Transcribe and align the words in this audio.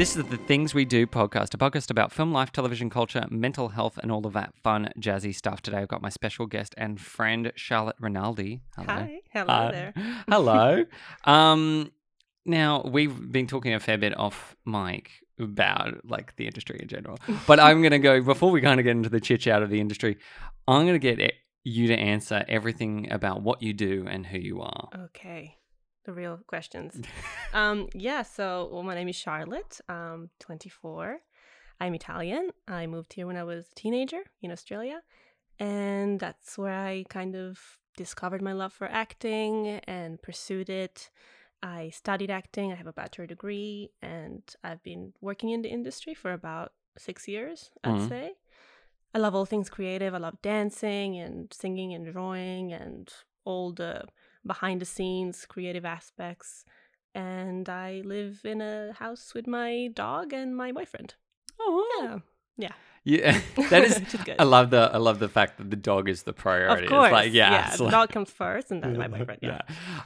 This 0.00 0.16
is 0.16 0.24
the 0.24 0.38
Things 0.38 0.72
We 0.72 0.86
Do 0.86 1.06
podcast, 1.06 1.52
a 1.52 1.58
podcast 1.58 1.90
about 1.90 2.10
film, 2.10 2.32
life, 2.32 2.52
television, 2.52 2.88
culture, 2.88 3.26
mental 3.28 3.68
health, 3.68 3.98
and 3.98 4.10
all 4.10 4.26
of 4.26 4.32
that 4.32 4.54
fun, 4.62 4.90
jazzy 4.98 5.34
stuff. 5.34 5.60
Today 5.60 5.76
I've 5.76 5.88
got 5.88 6.00
my 6.00 6.08
special 6.08 6.46
guest 6.46 6.74
and 6.78 6.98
friend, 6.98 7.52
Charlotte 7.54 7.96
Rinaldi. 8.00 8.62
Hello. 8.76 8.86
Hi. 8.88 9.20
Hello 9.30 9.52
Uh, 9.52 9.70
there. 9.70 9.92
hello. 10.26 10.84
um, 11.24 11.92
now, 12.46 12.82
we've 12.82 13.30
been 13.30 13.46
talking 13.46 13.74
a 13.74 13.78
fair 13.78 13.98
bit 13.98 14.16
off 14.16 14.56
mic 14.64 15.10
about 15.38 16.02
like 16.06 16.34
the 16.36 16.46
industry 16.46 16.78
in 16.80 16.88
general, 16.88 17.18
but 17.46 17.60
I'm 17.60 17.82
going 17.82 17.92
to 17.92 17.98
go, 17.98 18.22
before 18.24 18.50
we 18.50 18.62
kind 18.62 18.80
of 18.80 18.84
get 18.84 18.92
into 18.92 19.10
the 19.10 19.20
chit 19.20 19.42
chat 19.42 19.62
of 19.62 19.68
the 19.68 19.80
industry, 19.82 20.16
I'm 20.66 20.86
going 20.86 20.98
to 20.98 21.14
get 21.14 21.34
you 21.62 21.88
to 21.88 21.94
answer 21.94 22.42
everything 22.48 23.12
about 23.12 23.42
what 23.42 23.60
you 23.60 23.74
do 23.74 24.06
and 24.08 24.24
who 24.24 24.38
you 24.38 24.62
are. 24.62 24.88
Okay. 24.96 25.58
The 26.04 26.12
real 26.12 26.40
questions. 26.46 27.00
um, 27.52 27.88
yeah, 27.94 28.22
so 28.22 28.68
well, 28.72 28.82
my 28.82 28.94
name 28.94 29.08
is 29.08 29.16
Charlotte. 29.16 29.80
I'm 29.88 30.30
24. 30.40 31.18
I'm 31.80 31.94
Italian. 31.94 32.50
I 32.68 32.86
moved 32.86 33.12
here 33.12 33.26
when 33.26 33.36
I 33.36 33.44
was 33.44 33.66
a 33.70 33.74
teenager 33.74 34.22
in 34.42 34.50
Australia. 34.50 35.02
And 35.58 36.18
that's 36.18 36.56
where 36.56 36.74
I 36.74 37.04
kind 37.10 37.36
of 37.36 37.58
discovered 37.96 38.40
my 38.40 38.52
love 38.52 38.72
for 38.72 38.86
acting 38.86 39.66
and 39.86 40.20
pursued 40.22 40.70
it. 40.70 41.10
I 41.62 41.90
studied 41.90 42.30
acting. 42.30 42.72
I 42.72 42.76
have 42.76 42.86
a 42.86 42.92
bachelor 42.94 43.26
degree, 43.26 43.90
and 44.00 44.42
I've 44.64 44.82
been 44.82 45.12
working 45.20 45.50
in 45.50 45.60
the 45.60 45.68
industry 45.68 46.14
for 46.14 46.32
about 46.32 46.72
six 46.96 47.28
years, 47.28 47.70
I'd 47.84 47.92
Mhm. 47.92 48.08
say. 48.08 48.32
I 49.14 49.18
love 49.18 49.34
all 49.34 49.44
things 49.44 49.68
creative. 49.68 50.14
I 50.14 50.18
love 50.18 50.40
dancing 50.40 51.18
and 51.18 51.52
singing 51.52 51.92
and 51.92 52.10
drawing 52.10 52.72
and 52.72 53.12
all 53.44 53.72
the 53.72 54.04
behind 54.46 54.80
the 54.80 54.86
scenes 54.86 55.46
creative 55.46 55.84
aspects. 55.84 56.64
And 57.14 57.68
I 57.68 58.02
live 58.04 58.40
in 58.44 58.60
a 58.60 58.92
house 58.92 59.34
with 59.34 59.46
my 59.46 59.88
dog 59.94 60.32
and 60.32 60.56
my 60.56 60.70
boyfriend. 60.72 61.14
Oh, 61.60 61.86
Yeah. 62.00 62.18
yeah. 62.56 62.72
Yeah, 63.02 63.40
that 63.70 63.82
is. 63.84 63.98
I 64.38 64.42
love 64.44 64.68
the, 64.70 64.90
I 64.92 64.98
love 64.98 65.20
the 65.20 65.28
fact 65.28 65.56
that 65.56 65.70
the 65.70 65.76
dog 65.76 66.06
is 66.08 66.24
the 66.24 66.34
priority. 66.34 66.84
Of 66.84 66.90
course. 66.90 67.06
It's 67.06 67.12
like, 67.12 67.32
yeah. 67.32 67.50
yeah. 67.50 67.76
The 67.76 67.84
like- 67.84 67.90
dog 67.92 68.08
comes 68.10 68.30
first 68.30 68.70
and 68.70 68.82
then 68.82 68.98
my 68.98 69.08
boyfriend. 69.14 69.40
Yeah. 69.42 69.62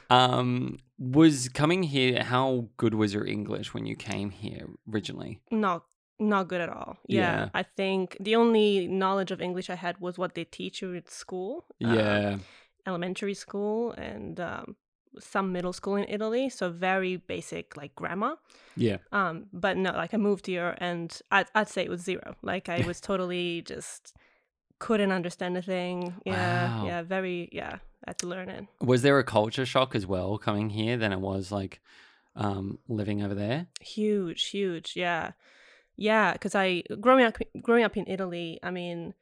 Um, 0.09 0.79
was 0.97 1.49
coming 1.49 1.83
here, 1.83 2.23
how 2.23 2.69
good 2.77 2.93
was 2.95 3.13
your 3.13 3.27
English 3.27 3.73
when 3.73 3.85
you 3.85 3.95
came 3.97 4.29
here 4.29 4.69
originally? 4.91 5.41
Not 5.51 5.83
not 6.19 6.47
good 6.47 6.61
at 6.61 6.69
all. 6.69 6.97
Yeah. 7.07 7.19
Yeah. 7.19 7.49
I 7.53 7.63
think 7.63 8.15
the 8.21 8.37
only 8.37 8.87
knowledge 8.87 9.31
of 9.31 9.41
English 9.41 9.69
I 9.69 9.75
had 9.75 9.99
was 9.99 10.17
what 10.17 10.33
they 10.33 10.45
teach 10.45 10.81
you 10.81 10.95
at 10.95 11.09
school. 11.09 11.65
uh, 11.83 11.93
Yeah. 11.93 12.37
Elementary 12.87 13.33
school 13.33 13.91
and 13.91 14.39
um, 14.39 14.75
some 15.19 15.51
middle 15.51 15.73
school 15.73 15.95
in 15.95 16.05
Italy. 16.09 16.49
So 16.49 16.69
very 16.69 17.17
basic 17.17 17.77
like 17.77 17.95
grammar. 17.95 18.35
Yeah. 18.75 18.97
Um, 19.11 19.47
but 19.53 19.77
no, 19.77 19.91
like 19.91 20.13
I 20.13 20.17
moved 20.17 20.47
here 20.47 20.75
and 20.79 21.17
I'd, 21.31 21.47
I'd 21.55 21.69
say 21.69 21.83
it 21.83 21.89
was 21.89 22.01
zero. 22.01 22.35
Like 22.41 22.69
I 22.69 22.85
was 22.85 22.99
totally 23.01 23.61
just 23.61 24.13
couldn't 24.79 25.11
understand 25.11 25.57
a 25.57 25.61
thing. 25.61 26.15
Yeah. 26.25 26.77
Wow. 26.77 26.85
Yeah. 26.85 27.01
Very, 27.03 27.49
yeah. 27.51 27.79
I 28.05 28.11
had 28.11 28.19
to 28.19 28.27
learn 28.27 28.49
it. 28.49 28.65
Was 28.81 29.01
there 29.01 29.17
a 29.17 29.23
culture 29.23 29.65
shock 29.65 29.95
as 29.95 30.05
well 30.05 30.37
coming 30.37 30.69
here 30.69 30.97
than 30.97 31.11
it 31.11 31.19
was 31.19 31.51
like 31.51 31.81
um, 32.35 32.79
living 32.87 33.23
over 33.23 33.33
there? 33.33 33.67
Huge, 33.81 34.45
huge. 34.49 34.93
Yeah. 34.95 35.31
Yeah. 35.95 36.35
Cause 36.37 36.55
I, 36.55 36.83
growing 36.99 37.25
up, 37.25 37.37
growing 37.61 37.83
up 37.83 37.97
in 37.97 38.05
Italy, 38.07 38.59
I 38.61 38.71
mean, 38.71 39.13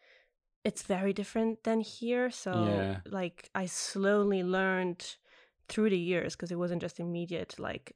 it's 0.64 0.83
very 0.83 1.14
different 1.14 1.64
than 1.64 1.81
here. 1.81 2.31
So 2.31 2.53
Yeah. 2.53 2.97
like 3.06 3.50
I 3.56 3.66
slowly 3.66 4.44
learned 4.44 5.17
through 5.67 5.89
the 5.89 5.97
years 5.97 6.36
because 6.36 6.52
it 6.52 6.58
wasn't 6.58 6.81
just 6.81 7.00
immediate, 7.00 7.56
like 7.59 7.95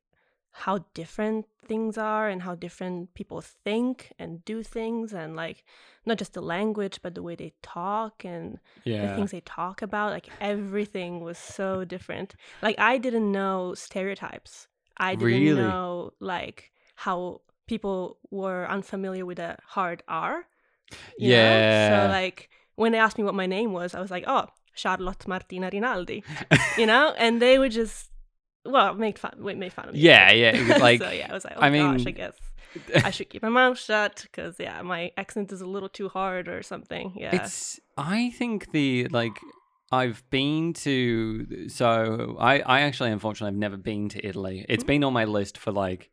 how 0.51 0.85
different 0.95 1.45
things 1.67 1.97
are 1.97 2.27
and 2.29 2.41
how 2.41 2.55
different 2.55 3.13
people 3.13 3.41
think 3.41 4.11
and 4.17 4.43
do 4.43 4.63
things 4.63 5.13
and 5.13 5.35
like 5.35 5.63
not 6.05 6.17
just 6.17 6.33
the 6.33 6.41
language 6.41 6.99
but 7.03 7.13
the 7.13 7.21
way 7.21 7.35
they 7.35 7.53
talk 7.61 8.25
and 8.25 8.57
the 8.83 9.07
things 9.15 9.29
they 9.31 9.41
talk 9.41 9.83
about 9.83 10.11
like 10.11 10.29
everything 10.41 11.19
was 11.21 11.37
so 11.37 11.85
different 11.85 12.33
like 12.63 12.75
i 12.79 12.97
didn't 12.97 13.31
know 13.31 13.75
stereotypes 13.75 14.67
i 14.97 15.13
didn't 15.13 15.25
Really? 15.25 15.61
know 15.61 16.11
like 16.19 16.71
how 16.95 17.41
people 17.67 18.17
were 18.31 18.65
unfamiliar 18.67 19.25
with 19.27 19.37
a 19.37 19.57
hard 19.63 20.01
r 20.07 20.47
you 21.19 21.27
know? 21.29 21.61
Yeah. 21.69 21.89
so 21.89 22.07
like 22.11 22.49
when 22.77 22.91
they 22.93 23.01
asked 23.05 23.17
me 23.19 23.23
what 23.29 23.35
my 23.43 23.47
name 23.57 23.71
was 23.79 23.93
i 23.93 23.99
was 24.05 24.11
like 24.15 24.23
oh 24.35 24.45
charlotte 24.73 25.27
martina 25.27 25.69
rinaldi 25.73 26.23
you 26.81 26.85
know 26.91 27.05
and 27.17 27.41
they 27.41 27.55
would 27.59 27.71
just 27.81 28.09
well 28.73 28.93
make 29.05 29.17
fun 29.23 29.33
make 29.65 29.71
fun 29.77 29.87
of 29.89 29.93
me 29.95 29.99
Yeah, 30.09 30.31
yeah, 30.31 30.77
like- 30.87 31.01
so 31.01 31.09
yeah 31.21 31.27
i 31.31 31.33
was 31.33 31.45
like 31.47 31.55
oh 31.57 31.61
I 31.67 31.69
gosh 31.69 31.97
mean- 32.05 32.07
i 32.07 32.11
guess 32.21 32.35
i 33.09 33.11
should 33.11 33.29
keep 33.31 33.41
my 33.41 33.53
mouth 33.61 33.79
shut 33.89 34.15
because 34.23 34.55
yeah 34.59 34.81
my 34.93 35.01
accent 35.17 35.51
is 35.51 35.61
a 35.61 35.69
little 35.75 35.89
too 35.99 36.09
hard 36.09 36.47
or 36.47 36.61
something 36.73 37.05
yeah 37.23 37.35
It's 37.37 37.79
I 38.19 38.29
think 38.39 38.57
the 38.77 39.07
like 39.19 39.37
I've 39.91 40.21
been 40.29 40.73
to 40.85 41.69
so 41.79 42.35
I 42.51 42.53
I 42.75 42.77
actually 42.87 43.11
unfortunately 43.17 43.51
I've 43.53 43.63
never 43.67 43.77
been 43.91 44.03
to 44.09 44.19
Italy. 44.29 44.57
It's 44.73 44.83
Mhm. 44.83 44.91
been 44.91 45.03
on 45.07 45.13
my 45.13 45.25
list 45.37 45.55
for 45.63 45.71
like 45.85 46.03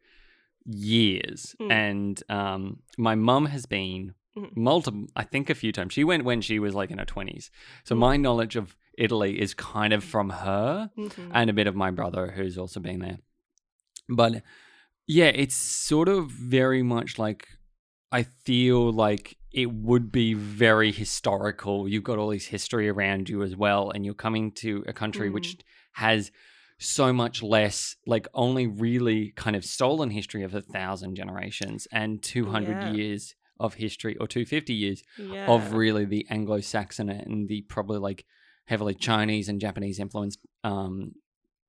years 0.64 1.54
Mm. 1.60 1.70
and 1.72 2.22
um 2.30 2.62
my 2.96 3.14
mum 3.14 3.46
has 3.46 3.66
been 3.66 4.14
Mhm. 4.36 4.56
multiple 4.56 5.06
I 5.14 5.24
think 5.24 5.48
a 5.50 5.54
few 5.54 5.72
times. 5.72 5.92
She 5.92 6.04
went 6.04 6.24
when 6.24 6.40
she 6.40 6.58
was 6.58 6.74
like 6.74 6.90
in 6.90 6.98
her 6.98 7.04
20s. 7.04 7.50
So 7.84 7.94
Mm. 7.94 7.98
my 7.98 8.16
knowledge 8.16 8.56
of 8.56 8.76
Italy 8.98 9.40
is 9.40 9.54
kind 9.54 9.92
of 9.92 10.02
from 10.04 10.30
her 10.30 10.90
Mhm. 10.96 11.30
and 11.32 11.50
a 11.50 11.52
bit 11.52 11.66
of 11.66 11.74
my 11.76 11.90
brother 11.90 12.32
who's 12.32 12.58
also 12.58 12.80
been 12.80 13.00
there. 13.00 13.18
But 14.08 14.42
yeah, 15.06 15.26
it's 15.34 15.54
sort 15.54 16.08
of 16.08 16.30
very 16.30 16.82
much 16.82 17.18
like 17.18 17.48
I 18.12 18.22
feel 18.22 18.92
like 18.92 19.36
it 19.50 19.72
would 19.72 20.12
be 20.12 20.34
very 20.34 20.92
historical. 20.92 21.88
You've 21.88 22.04
got 22.04 22.18
all 22.18 22.28
this 22.30 22.46
history 22.46 22.88
around 22.88 23.28
you 23.28 23.42
as 23.42 23.56
well, 23.56 23.90
and 23.90 24.04
you're 24.04 24.14
coming 24.14 24.52
to 24.52 24.84
a 24.86 24.92
country 24.92 25.30
which 25.30 25.56
has 25.94 26.30
so 26.78 27.12
much 27.12 27.42
less, 27.42 27.96
like 28.06 28.28
only 28.34 28.66
really 28.68 29.30
kind 29.32 29.56
of 29.56 29.64
stolen 29.64 30.10
history 30.10 30.42
of 30.44 30.54
a 30.54 30.60
thousand 30.60 31.14
generations 31.16 31.86
and 31.92 32.22
200 32.22 32.82
Yeah. 32.82 32.92
years 32.92 33.34
of 33.60 33.74
history 33.74 34.16
or 34.16 34.26
250 34.26 34.72
years 34.74 35.02
yeah. 35.18 35.46
of 35.46 35.72
really 35.72 36.04
the 36.04 36.26
Anglo-Saxon 36.30 37.08
and 37.08 37.48
the 37.48 37.62
probably 37.62 37.98
like 37.98 38.24
heavily 38.66 38.94
Chinese 38.94 39.48
and 39.48 39.60
Japanese 39.60 39.98
influenced 40.00 40.38
um 40.64 41.12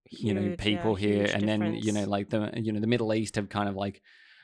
you 0.09 0.33
know 0.33 0.41
Huge, 0.41 0.51
yeah, 0.51 0.55
people 0.63 0.95
here 0.95 1.17
huge 1.25 1.31
and 1.31 1.47
then 1.49 1.73
you 1.75 1.91
know 1.91 2.05
like 2.05 2.29
the 2.29 2.51
you 2.55 2.71
know 2.71 2.79
the 2.79 2.87
Middle 2.87 3.13
East 3.13 3.35
have 3.35 3.49
kind 3.49 3.67
of 3.67 3.75
like 3.75 4.01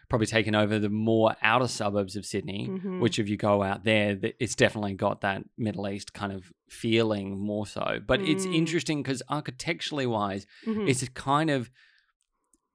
probably 0.09 0.27
taken 0.27 0.53
over 0.55 0.77
the 0.77 0.89
more 0.89 1.35
outer 1.41 1.67
suburbs 1.67 2.15
of 2.17 2.25
Sydney 2.25 2.67
Mhm. 2.69 2.99
which 2.99 3.17
if 3.19 3.29
you 3.29 3.37
go 3.37 3.63
out 3.63 3.83
there 3.85 4.17
it's 4.39 4.55
definitely 4.55 4.93
got 4.95 5.21
that 5.21 5.43
Middle 5.57 5.87
East 5.87 6.13
kind 6.13 6.33
of 6.33 6.51
feeling 6.69 7.39
more 7.39 7.65
so 7.65 7.99
but 8.05 8.19
it's 8.21 8.45
Mm. 8.45 8.55
interesting 8.55 9.03
cuz 9.03 9.21
architecturally 9.29 10.05
wise 10.05 10.45
Mhm. 10.67 10.89
it's 10.89 11.07
kind 11.09 11.49
of 11.49 11.71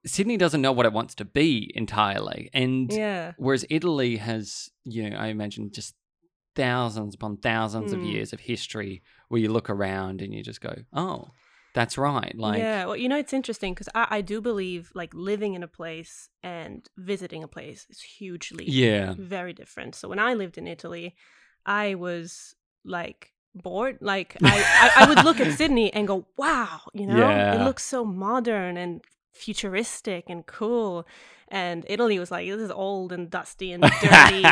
Sydney 0.06 0.36
doesn't 0.36 0.62
know 0.62 0.72
what 0.72 0.86
it 0.86 0.92
wants 0.92 1.14
to 1.16 1.24
be 1.24 1.70
entirely 1.74 2.50
and 2.54 2.92
yeah 2.92 3.32
Whereas 3.38 3.66
Italy 3.68 4.16
has, 4.16 4.70
you 4.84 5.10
know, 5.10 5.16
I 5.18 5.26
imagine 5.26 5.70
just 5.70 5.94
thousands 6.54 7.14
upon 7.14 7.36
thousands 7.36 7.92
of 7.92 8.00
Mm. 8.00 8.04
years 8.04 8.32
of 8.32 8.40
history 8.40 9.02
where 9.28 9.40
you 9.40 9.50
look 9.52 9.68
around 9.68 10.22
and 10.22 10.32
you 10.32 10.42
just 10.42 10.62
go, 10.62 10.74
oh, 10.94 11.32
that's 11.74 11.98
right. 11.98 12.34
Like, 12.34 12.58
yeah 12.62 12.86
well 12.86 12.96
you 12.96 13.08
know 13.10 13.18
it's 13.18 13.34
interesting 13.34 13.74
because 13.74 13.90
I, 13.94 14.06
I 14.10 14.20
do 14.22 14.40
believe 14.40 14.90
like 14.94 15.12
living 15.12 15.52
in 15.54 15.62
a 15.62 15.68
place 15.68 16.30
and 16.42 16.88
visiting 16.96 17.42
a 17.42 17.48
place 17.48 17.86
is 17.90 18.00
hugely 18.00 18.64
yeah, 18.70 19.12
very 19.18 19.52
different 19.52 19.94
so 19.94 20.08
when 20.08 20.18
i 20.18 20.32
lived 20.32 20.56
in 20.56 20.66
italy 20.66 21.14
i 21.66 21.94
was 21.94 22.54
like 22.84 23.32
bored 23.54 23.98
like 24.00 24.36
I, 24.42 24.90
I, 24.96 25.02
I 25.04 25.08
would 25.08 25.22
look 25.24 25.40
at 25.40 25.52
sydney 25.60 25.92
and 25.92 26.06
go 26.08 26.26
wow 26.38 26.80
you 26.94 27.06
know 27.06 27.18
Yeah. 27.18 27.54
it 27.54 27.60
looks 27.64 27.84
so 27.84 28.04
modern 28.04 28.76
and 28.78 29.02
futuristic 29.36 30.24
and 30.28 30.46
cool. 30.46 31.06
And 31.48 31.84
italy 31.88 32.18
was 32.18 32.30
like 32.32 32.48
this 32.48 32.60
is 32.60 32.70
old 32.72 33.12
and 33.12 33.30
dusty 33.30 33.70
and 33.72 33.82
dirty 34.02 34.42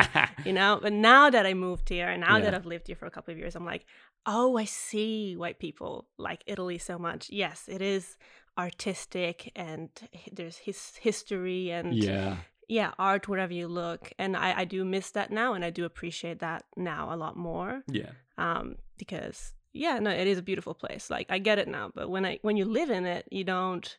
you 0.44 0.52
know? 0.52 0.78
But 0.80 0.92
now 0.92 1.28
that 1.30 1.44
i 1.44 1.52
moved 1.52 1.88
here 1.88 2.08
and 2.08 2.20
now 2.20 2.38
that 2.38 2.54
i've 2.54 2.66
lived 2.66 2.86
here 2.86 2.96
for 2.96 3.06
a 3.06 3.10
couple 3.10 3.32
of 3.32 3.38
years 3.38 3.56
i'm 3.56 3.64
like 3.64 3.84
oh 4.26 4.56
i 4.56 4.64
see 4.64 5.36
why 5.36 5.52
people 5.52 6.06
like 6.18 6.44
italy 6.46 6.78
so 6.78 6.98
much. 6.98 7.30
Yes 7.30 7.64
it 7.68 7.82
is 7.82 8.16
artistic 8.56 9.50
and 9.56 9.90
there's 10.30 10.58
his 10.58 10.92
history 11.00 11.70
and 11.70 11.92
yeah, 11.94 12.36
yeah 12.68 12.92
art 12.98 13.26
wherever 13.26 13.52
you 13.52 13.66
look. 13.66 14.12
And 14.18 14.36
I, 14.36 14.60
I 14.60 14.64
do 14.64 14.84
miss 14.84 15.10
that 15.10 15.30
now 15.32 15.54
and 15.54 15.64
i 15.64 15.70
do 15.70 15.84
appreciate 15.84 16.38
that 16.38 16.64
now 16.76 17.12
a 17.12 17.16
lot 17.16 17.36
more. 17.36 17.82
Yeah, 17.88 18.12
um 18.38 18.76
because 18.96 19.52
yeah 19.74 19.98
no 19.98 20.10
it 20.10 20.26
is 20.26 20.38
a 20.38 20.42
beautiful 20.42 20.72
place 20.72 21.10
like 21.10 21.26
i 21.30 21.38
get 21.38 21.58
it 21.58 21.68
now 21.68 21.90
but 21.94 22.08
when 22.08 22.24
i 22.24 22.38
when 22.42 22.56
you 22.56 22.64
live 22.64 22.88
in 22.88 23.04
it 23.04 23.26
you 23.30 23.44
don't 23.44 23.98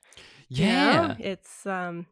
you 0.50 0.66
know? 0.66 0.72
yeah. 0.72 1.16
it's 1.20 1.66
um 1.68 2.06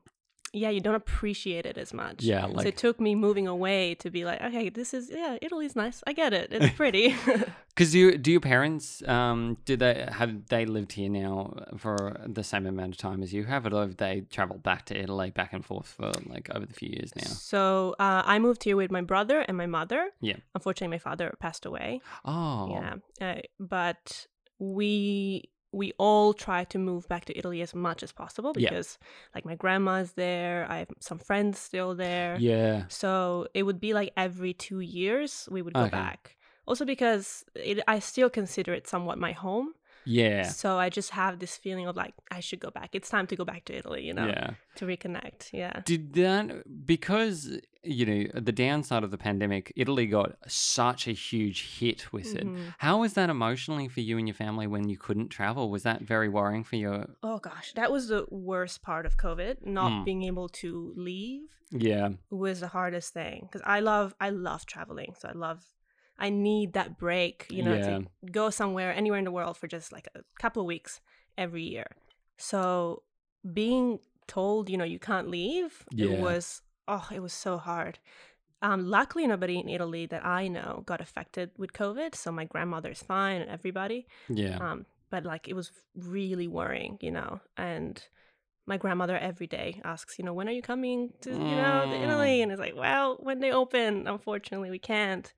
yeah, 0.53 0.69
you 0.69 0.79
don't 0.79 0.95
appreciate 0.95 1.65
it 1.65 1.77
as 1.79 1.93
much. 1.93 2.21
Yeah, 2.23 2.45
so 2.45 2.53
like 2.53 2.67
it 2.67 2.77
took 2.77 3.01
me 3.01 3.15
moving 3.15 3.47
away 3.47 3.95
to 3.95 4.11
be 4.11 4.23
like, 4.23 4.39
okay, 4.41 4.69
this 4.69 4.93
is 4.93 5.09
yeah, 5.09 5.37
Italy's 5.41 5.75
nice. 5.75 6.03
I 6.05 6.13
get 6.13 6.31
it. 6.31 6.49
It's 6.51 6.75
pretty. 6.81 7.15
because 7.69 7.91
do 7.91 7.99
you, 7.99 8.17
do 8.19 8.31
your 8.31 8.39
parents 8.39 9.01
um 9.07 9.57
do 9.65 9.75
they 9.75 10.07
have 10.11 10.45
they 10.47 10.65
lived 10.65 10.91
here 10.93 11.09
now 11.09 11.53
for 11.77 12.21
the 12.27 12.43
same 12.43 12.67
amount 12.67 12.93
of 12.93 12.97
time 12.97 13.23
as 13.23 13.33
you 13.33 13.45
have, 13.45 13.65
or 13.65 13.81
have 13.81 13.97
they 13.97 14.21
traveled 14.29 14.61
back 14.61 14.85
to 14.85 14.97
Italy 14.97 15.31
back 15.31 15.53
and 15.53 15.65
forth 15.65 15.87
for 15.87 16.11
like 16.27 16.49
over 16.53 16.65
the 16.65 16.73
few 16.73 16.89
years 16.89 17.11
now? 17.15 17.23
so 17.23 17.95
uh, 17.99 18.21
I 18.25 18.37
moved 18.37 18.63
here 18.63 18.77
with 18.77 18.91
my 18.91 19.01
brother 19.01 19.39
and 19.39 19.57
my 19.57 19.65
mother. 19.65 20.11
Yeah. 20.21 20.37
Unfortunately, 20.53 20.93
my 20.93 20.99
father 20.99 21.33
passed 21.39 21.65
away. 21.65 22.01
Oh, 22.23 22.69
Yeah. 22.69 22.95
Uh, 23.19 23.41
but 23.59 24.27
we 24.59 25.49
we 25.73 25.91
all 25.97 26.33
try 26.33 26.63
to 26.65 26.77
move 26.79 27.07
back 27.07 27.25
to 27.25 27.37
Italy 27.37 27.61
as 27.61 27.73
much 27.73 28.03
as 28.03 28.11
possible 28.11 28.53
Yeah. 28.55 28.69
because 28.69 28.97
like 29.35 29.45
my 29.45 29.55
grandma's 29.55 30.13
there. 30.13 30.65
I 30.69 30.77
have 30.79 30.89
some 30.99 31.19
friends 31.19 31.59
still 31.59 31.95
there. 31.95 32.37
yeah, 32.39 32.83
So 32.87 33.47
it 33.53 33.63
would 33.63 33.79
be 33.79 33.93
like 33.93 34.11
every 34.15 34.53
two 34.53 34.79
years 34.79 35.47
we 35.51 35.61
would 35.61 35.73
go 35.73 35.81
Okay. 35.85 35.89
back. 35.89 36.37
Also 36.65 36.85
because 36.85 37.43
it, 37.55 37.79
I 37.87 37.99
still 37.99 38.29
consider 38.29 38.73
it 38.73 38.87
somewhat 38.87 39.17
my 39.17 39.31
home. 39.33 39.73
Yeah, 40.05 40.43
So 40.43 40.77
I 40.77 40.89
just 40.89 41.11
have 41.11 41.39
this 41.39 41.55
feeling 41.57 41.87
of 41.87 41.95
like 41.95 42.13
I 42.31 42.39
should 42.39 42.59
go 42.59 42.69
back. 42.71 42.89
It's 42.93 43.09
time 43.09 43.27
to 43.27 43.35
go 43.35 43.45
back 43.45 43.65
to 43.65 43.73
Italy, 43.75 44.03
you 44.03 44.13
know, 44.13 44.27
yeah. 44.27 44.51
to 44.75 44.85
reconnect. 44.85 45.51
Yeah. 45.53 45.81
Did 45.85 46.13
that 46.13 46.85
because 46.85 47.59
you 47.85 48.05
know 48.05 48.39
the 48.41 48.51
downside 48.53 49.03
of 49.03 49.11
the 49.11 49.17
pandemic, 49.17 49.73
Italy 49.75 50.05
got 50.07 50.35
such 50.47 51.07
a 51.07 51.11
huge 51.11 51.77
hit 51.79 52.13
with 52.13 52.33
it. 52.35 52.45
Mhm. 52.47 52.73
How 52.77 53.01
was 53.01 53.13
that 53.13 53.29
emotionally 53.29 53.87
for 53.89 53.99
you 53.99 54.17
and 54.17 54.27
your 54.27 54.35
family 54.35 54.67
when 54.67 54.87
you 54.87 54.97
couldn't 54.97 55.29
travel? 55.29 55.69
Was 55.69 55.83
that 55.83 56.01
very 56.01 56.29
worrying 56.29 56.63
for 56.63 56.77
you? 56.77 56.91
Oh 57.21 57.39
gosh, 57.39 57.73
that 57.73 57.91
was 57.91 58.07
the 58.07 58.25
worst 58.29 58.81
part 58.81 59.05
of 59.05 59.17
COVID. 59.17 59.65
Not 59.65 59.91
Mm. 59.91 60.05
being 60.05 60.23
able 60.23 60.47
to 60.63 60.93
leave 60.95 61.49
Yeah, 61.71 62.09
was 62.29 62.59
the 62.61 62.67
hardest 62.69 63.13
thing 63.13 63.39
because 63.47 63.63
I 63.65 63.79
love 63.81 64.13
I 64.19 64.29
love 64.29 64.65
traveling. 64.65 65.15
So 65.19 65.27
I 65.27 65.33
love 65.33 65.65
I 66.17 66.29
need 66.29 66.73
that 66.73 66.97
break, 66.97 67.47
you 67.49 67.63
know, 67.63 67.73
Yeah. 67.73 67.85
to 67.99 68.07
go 68.31 68.49
somewhere 68.49 68.93
anywhere 68.93 69.19
in 69.19 69.25
the 69.25 69.31
world 69.31 69.57
for 69.57 69.67
just 69.67 69.91
like 69.91 70.07
a 70.15 70.21
couple 70.39 70.61
of 70.61 70.67
weeks 70.67 71.01
every 71.37 71.63
year. 71.63 71.87
So 72.37 73.03
being 73.53 73.99
told, 74.27 74.69
you 74.69 74.77
know, 74.77 74.83
you 74.85 74.99
can't 74.99 75.29
leave, 75.29 75.85
Yeah. 75.91 76.11
it 76.11 76.19
was 76.19 76.61
oh, 76.87 77.07
it 77.13 77.21
was 77.21 77.31
so 77.33 77.57
hard. 77.57 77.99
Um, 78.61 78.89
luckily, 78.89 79.25
nobody 79.27 79.57
in 79.59 79.69
Italy 79.69 80.05
that 80.07 80.25
I 80.25 80.47
know 80.47 80.83
got 80.85 81.01
affected 81.01 81.51
with 81.57 81.73
COVID. 81.73 82.13
So 82.15 82.31
my 82.31 82.45
grandmother's 82.45 83.01
fine 83.01 83.41
and 83.41 83.49
everybody. 83.49 84.07
yeah, 84.29 84.57
Um, 84.57 84.85
but 85.09 85.23
like 85.25 85.47
it 85.47 85.53
was 85.53 85.71
really 85.95 86.47
worrying, 86.47 86.97
you 87.01 87.11
know. 87.11 87.39
And 87.57 88.05
my 88.65 88.77
grandmother 88.77 89.17
every 89.17 89.47
day 89.47 89.81
asks, 89.83 90.17
you 90.17 90.23
know, 90.25 90.33
when 90.33 90.47
are 90.47 90.53
you 90.53 90.61
coming 90.61 91.11
to, 91.21 91.31
you 91.31 91.37
know, 91.37 91.85
to 91.89 91.95
Italy? 91.95 92.39
Mm. 92.39 92.43
And 92.43 92.51
it's 92.53 92.59
like, 92.61 92.75
well, 92.75 93.17
when 93.19 93.39
they 93.39 93.51
open, 93.51 94.07
unfortunately, 94.07 94.69
we 94.71 94.79
can't. 94.79 95.33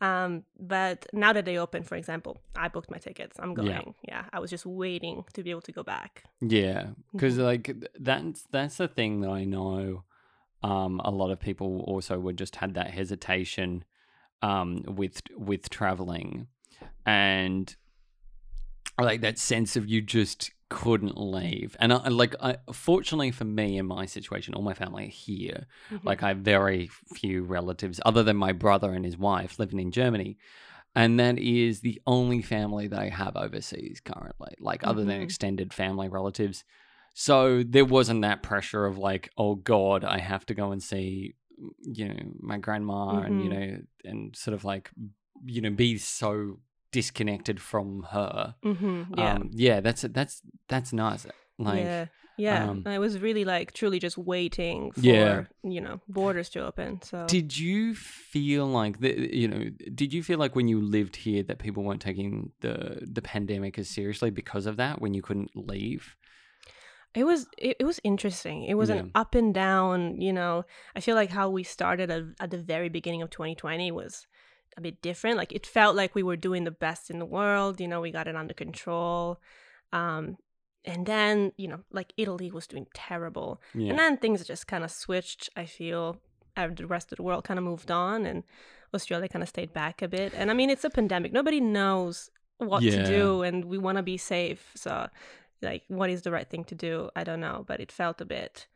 Um, 0.00 0.44
but 0.58 1.06
now 1.12 1.32
that 1.34 1.44
they 1.44 1.58
open, 1.58 1.82
for 1.82 1.94
example, 1.96 2.38
I 2.56 2.68
booked 2.68 2.90
my 2.90 2.96
tickets. 2.98 3.36
I'm 3.38 3.52
going. 3.54 3.94
Yeah, 4.08 4.24
I 4.32 4.38
was 4.40 4.50
just 4.50 4.64
waiting 4.64 5.24
to 5.34 5.42
be 5.42 5.50
able 5.50 5.60
to 5.62 5.72
go 5.72 5.82
back. 5.82 6.24
yeah. 6.40 6.88
Because 7.12 7.36
Mhm. 7.36 7.44
like 7.44 7.76
that's 7.98 8.44
that's 8.50 8.76
the 8.78 8.88
thing 8.88 9.20
that 9.20 9.30
I 9.30 9.44
know. 9.44 10.04
Um, 10.62 11.00
a 11.04 11.10
lot 11.10 11.30
of 11.30 11.38
people 11.40 11.80
also 11.86 12.18
would 12.18 12.38
just 12.38 12.56
had 12.56 12.74
that 12.74 12.90
hesitation, 12.92 13.84
um, 14.42 14.82
with 14.86 15.20
with 15.36 15.68
traveling, 15.70 16.48
and 17.06 17.76
like 18.98 19.20
that 19.22 19.38
sense 19.38 19.76
of 19.76 19.88
you 19.88 20.02
just 20.02 20.50
couldn't 20.70 21.18
leave. 21.20 21.76
And 21.80 21.92
I, 21.92 22.08
like, 22.08 22.34
I, 22.40 22.56
fortunately 22.72 23.30
for 23.32 23.44
me 23.44 23.76
in 23.76 23.86
my 23.86 24.06
situation, 24.06 24.54
all 24.54 24.62
my 24.62 24.72
family 24.74 25.04
are 25.06 25.08
here. 25.08 25.66
Mhm. 25.92 26.00
Like 26.04 26.22
I 26.22 26.28
have 26.28 26.38
very 26.38 26.88
few 27.14 27.42
relatives 27.42 28.00
other 28.06 28.22
than 28.22 28.36
my 28.36 28.52
brother 28.52 28.92
and 28.92 29.04
his 29.04 29.18
wife 29.18 29.58
living 29.58 29.80
in 29.80 29.90
Germany. 29.90 30.38
And 30.94 31.20
that 31.20 31.38
is 31.38 31.80
the 31.80 32.00
only 32.06 32.40
family 32.42 32.88
that 32.88 32.98
I 32.98 33.08
have 33.10 33.36
overseas 33.36 34.00
currently, 34.00 34.54
like 34.58 34.82
other 34.86 35.04
than 35.04 35.20
Mhm. 35.20 35.24
extended 35.24 35.74
family 35.74 36.08
relatives. 36.08 36.64
So 37.14 37.62
there 37.62 37.84
wasn't 37.84 38.22
that 38.22 38.42
pressure 38.42 38.86
of 38.86 38.96
like, 38.96 39.30
oh 39.36 39.56
God, 39.56 40.04
I 40.04 40.18
have 40.18 40.46
to 40.46 40.54
go 40.54 40.72
and 40.72 40.82
see, 40.82 41.34
you 41.82 42.08
know, 42.08 42.16
my 42.40 42.58
grandma 42.58 43.20
and, 43.22 43.40
you 43.42 43.50
Mhm. 43.50 43.52
know, 43.52 43.82
and 44.04 44.36
sort 44.36 44.54
of 44.54 44.64
like, 44.64 44.90
you 45.44 45.60
know, 45.60 45.70
be 45.70 45.98
so 45.98 46.58
disconnected 46.92 47.60
from 47.60 48.06
her. 48.10 48.54
Mhm, 48.64 49.06
yeah. 49.16 49.34
Um, 49.34 49.50
yeah, 49.52 49.80
that's 49.80 50.02
that's 50.02 50.42
that's 50.68 50.92
nice. 50.92 51.26
Like, 51.58 51.80
yeah. 51.84 52.06
Yeah. 52.38 52.70
um, 52.70 52.84
I 52.86 52.98
was 52.98 53.18
really 53.18 53.44
like 53.44 53.72
truly 53.74 53.98
just 53.98 54.16
waiting 54.16 54.92
for, 54.92 55.00
Yeah. 55.00 55.44
you 55.62 55.78
know, 55.82 56.00
borders 56.08 56.48
to 56.50 56.64
open. 56.64 57.02
So 57.02 57.26
Did 57.26 57.58
you 57.58 57.94
feel 57.94 58.66
like 58.66 59.00
the, 59.00 59.10
you 59.36 59.46
know? 59.46 59.64
Did 59.94 60.14
you 60.14 60.22
feel 60.22 60.38
like 60.38 60.56
when 60.56 60.66
you 60.66 60.80
lived 60.80 61.16
here 61.16 61.42
that 61.42 61.58
people 61.58 61.82
weren't 61.84 62.00
taking 62.00 62.52
the 62.60 63.00
the 63.02 63.20
pandemic 63.20 63.78
as 63.78 63.90
seriously 63.90 64.30
because 64.30 64.64
of 64.64 64.76
that 64.78 65.02
when 65.02 65.12
you 65.12 65.20
couldn't 65.20 65.50
leave? 65.54 66.16
It 67.14 67.24
was 67.24 67.46
it, 67.58 67.76
it 67.80 67.84
was 67.84 68.00
interesting. 68.04 68.62
It 68.64 68.74
was 68.74 68.88
Yeah. 68.88 68.96
an 69.00 69.10
up 69.14 69.34
and 69.34 69.52
down, 69.52 70.20
you 70.20 70.32
know. 70.32 70.64
I 70.96 71.00
feel 71.00 71.16
like 71.16 71.30
how 71.30 71.50
we 71.50 71.62
started 71.64 72.10
at, 72.10 72.22
at 72.40 72.50
the 72.50 72.58
very 72.58 72.88
beginning 72.88 73.20
of 73.22 73.28
2020 73.30 73.90
was 73.92 74.26
a 74.76 74.80
bit 74.80 75.02
different. 75.02 75.36
Like 75.36 75.52
it 75.52 75.66
felt 75.66 75.96
like 75.96 76.14
we 76.14 76.22
were 76.22 76.36
doing 76.36 76.64
the 76.64 76.70
best 76.70 77.10
in 77.10 77.18
the 77.18 77.26
world, 77.26 77.80
you 77.80 77.88
know, 77.88 78.00
we 78.00 78.10
got 78.10 78.28
it 78.28 78.36
under 78.36 78.54
control. 78.54 79.40
Um 79.92 80.36
and 80.84 81.04
then, 81.04 81.52
you 81.58 81.68
know, 81.68 81.80
like 81.92 82.12
Italy 82.16 82.50
was 82.50 82.66
doing 82.66 82.86
terrible. 82.94 83.60
Yeah, 83.74 83.90
And 83.90 83.98
then 83.98 84.16
things 84.16 84.46
just 84.46 84.66
kind 84.66 84.82
of 84.84 84.90
switched, 84.90 85.50
I 85.56 85.66
feel. 85.66 86.16
The 86.56 86.86
rest 86.86 87.10
of 87.12 87.16
the 87.16 87.22
world 87.22 87.44
kind 87.44 87.58
of 87.58 87.64
moved 87.64 87.90
on 87.90 88.26
and 88.26 88.42
Australia 88.92 89.28
kind 89.28 89.42
of 89.42 89.48
stayed 89.48 89.72
back 89.72 90.02
a 90.02 90.08
bit. 90.08 90.32
And 90.34 90.50
I 90.50 90.54
mean, 90.54 90.68
it's 90.68 90.84
a 90.84 90.90
pandemic. 90.90 91.32
Nobody 91.32 91.60
knows 91.60 92.30
what 92.58 92.82
Yeah. 92.82 92.96
to 92.96 93.04
do 93.06 93.42
and 93.42 93.64
we 93.64 93.78
want 93.78 93.96
to 93.96 94.02
be 94.02 94.16
safe. 94.18 94.72
So 94.74 95.08
like 95.62 95.84
what 95.88 96.10
is 96.10 96.22
the 96.22 96.30
right 96.30 96.48
thing 96.48 96.64
to 96.64 96.74
do 96.74 97.10
i 97.14 97.22
don't 97.22 97.40
know 97.40 97.64
but 97.68 97.80
it 97.80 97.92
felt 97.92 98.18
a 98.22 98.24
bit 98.24 98.66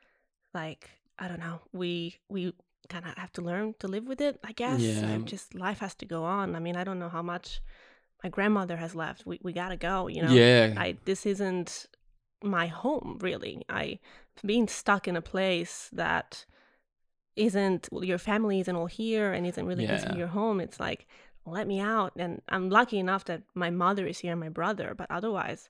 like 0.53 0.91
i 1.19 1.27
don't 1.27 1.41
know 1.41 1.61
we 1.73 2.19
we 2.29 2.53
kind 2.89 3.05
of 3.05 3.15
have 3.17 3.33
to 3.33 3.43
learn 3.43 3.75
to 3.79 3.89
live 3.89 4.07
with 4.07 4.21
it 4.21 4.39
i 4.45 4.53
guess. 4.53 4.81
Yeah. 4.81 5.15
Uh, 5.15 5.19
just 5.19 5.55
life 5.55 5.79
has 5.81 5.95
to 5.97 6.07
go 6.07 6.25
on. 6.25 6.55
I 6.57 6.61
mean 6.61 6.77
i 6.77 6.85
don't 6.85 6.99
know 6.99 7.09
how 7.09 7.23
much 7.23 7.61
my 8.23 8.31
grandmother 8.31 8.77
has 8.77 8.95
left. 8.95 9.27
We, 9.27 9.39
we 9.43 9.53
gotta 9.53 9.77
go 9.77 10.09
you 10.09 10.23
know? 10.23 10.33
Yeah, 10.35 10.75
i 10.77 10.97
this 11.05 11.27
isn't 11.27 11.87
my 12.43 12.67
home 12.67 13.19
really. 13.21 13.63
I 13.69 13.99
being 14.45 14.69
stuck 14.69 15.07
in 15.09 15.17
a 15.17 15.23
place 15.23 15.89
that 15.93 16.45
isn't 17.37 17.89
well, 17.91 18.05
your 18.05 18.19
family 18.19 18.61
isn't 18.61 18.77
all 18.77 18.87
here 18.87 19.33
and 19.33 19.47
isn't 19.47 19.67
really 19.67 19.85
Yeah. 19.85 20.15
your 20.15 20.29
home 20.29 20.61
it's 20.61 20.79
like 20.79 21.07
let 21.47 21.67
me 21.67 21.79
out. 21.81 22.13
And 22.17 22.41
i'm 22.49 22.71
lucky 22.71 22.99
enough 22.99 23.25
that 23.27 23.43
my 23.55 23.71
mother 23.71 24.07
is 24.07 24.19
here 24.21 24.33
and 24.33 24.41
my 24.41 24.49
brother 24.49 24.95
but 24.97 25.11
otherwise 25.11 25.69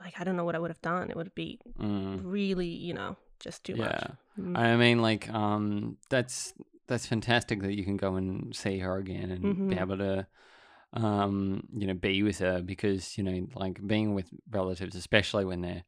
like 0.00 0.14
i 0.20 0.24
don't 0.24 0.36
know 0.36 0.44
what 0.44 0.54
i 0.54 0.58
would 0.58 0.70
have 0.70 0.82
done. 0.82 1.10
It 1.10 1.16
would 1.16 1.34
be 1.34 1.58
Mm, 1.80 2.20
really 2.24 2.68
you 2.88 2.94
know 2.94 3.16
just 3.40 3.64
too 3.64 3.76
much 3.76 3.90
yeah. 3.90 4.08
Mm. 4.40 4.56
I 4.58 4.76
mean, 4.76 5.00
like, 5.02 5.28
um, 5.30 5.96
that's 6.10 6.52
that's 6.88 7.06
fantastic 7.06 7.62
that 7.62 7.74
you 7.74 7.84
can 7.84 7.96
go 7.96 8.14
and 8.16 8.54
see 8.54 8.78
her 8.78 8.96
again 8.98 9.30
and 9.32 9.42
be 9.68 9.74
Mhm. 9.76 9.80
able 9.80 9.98
to, 9.98 10.26
um, 10.92 11.66
you 11.74 11.86
know, 11.86 11.94
be 11.94 12.22
with 12.22 12.38
her 12.38 12.62
because 12.62 13.16
you 13.18 13.24
know, 13.24 13.46
like 13.54 13.84
being 13.86 14.14
with 14.14 14.28
relatives, 14.50 14.94
especially 14.94 15.44
when 15.44 15.62
they're, 15.62 15.84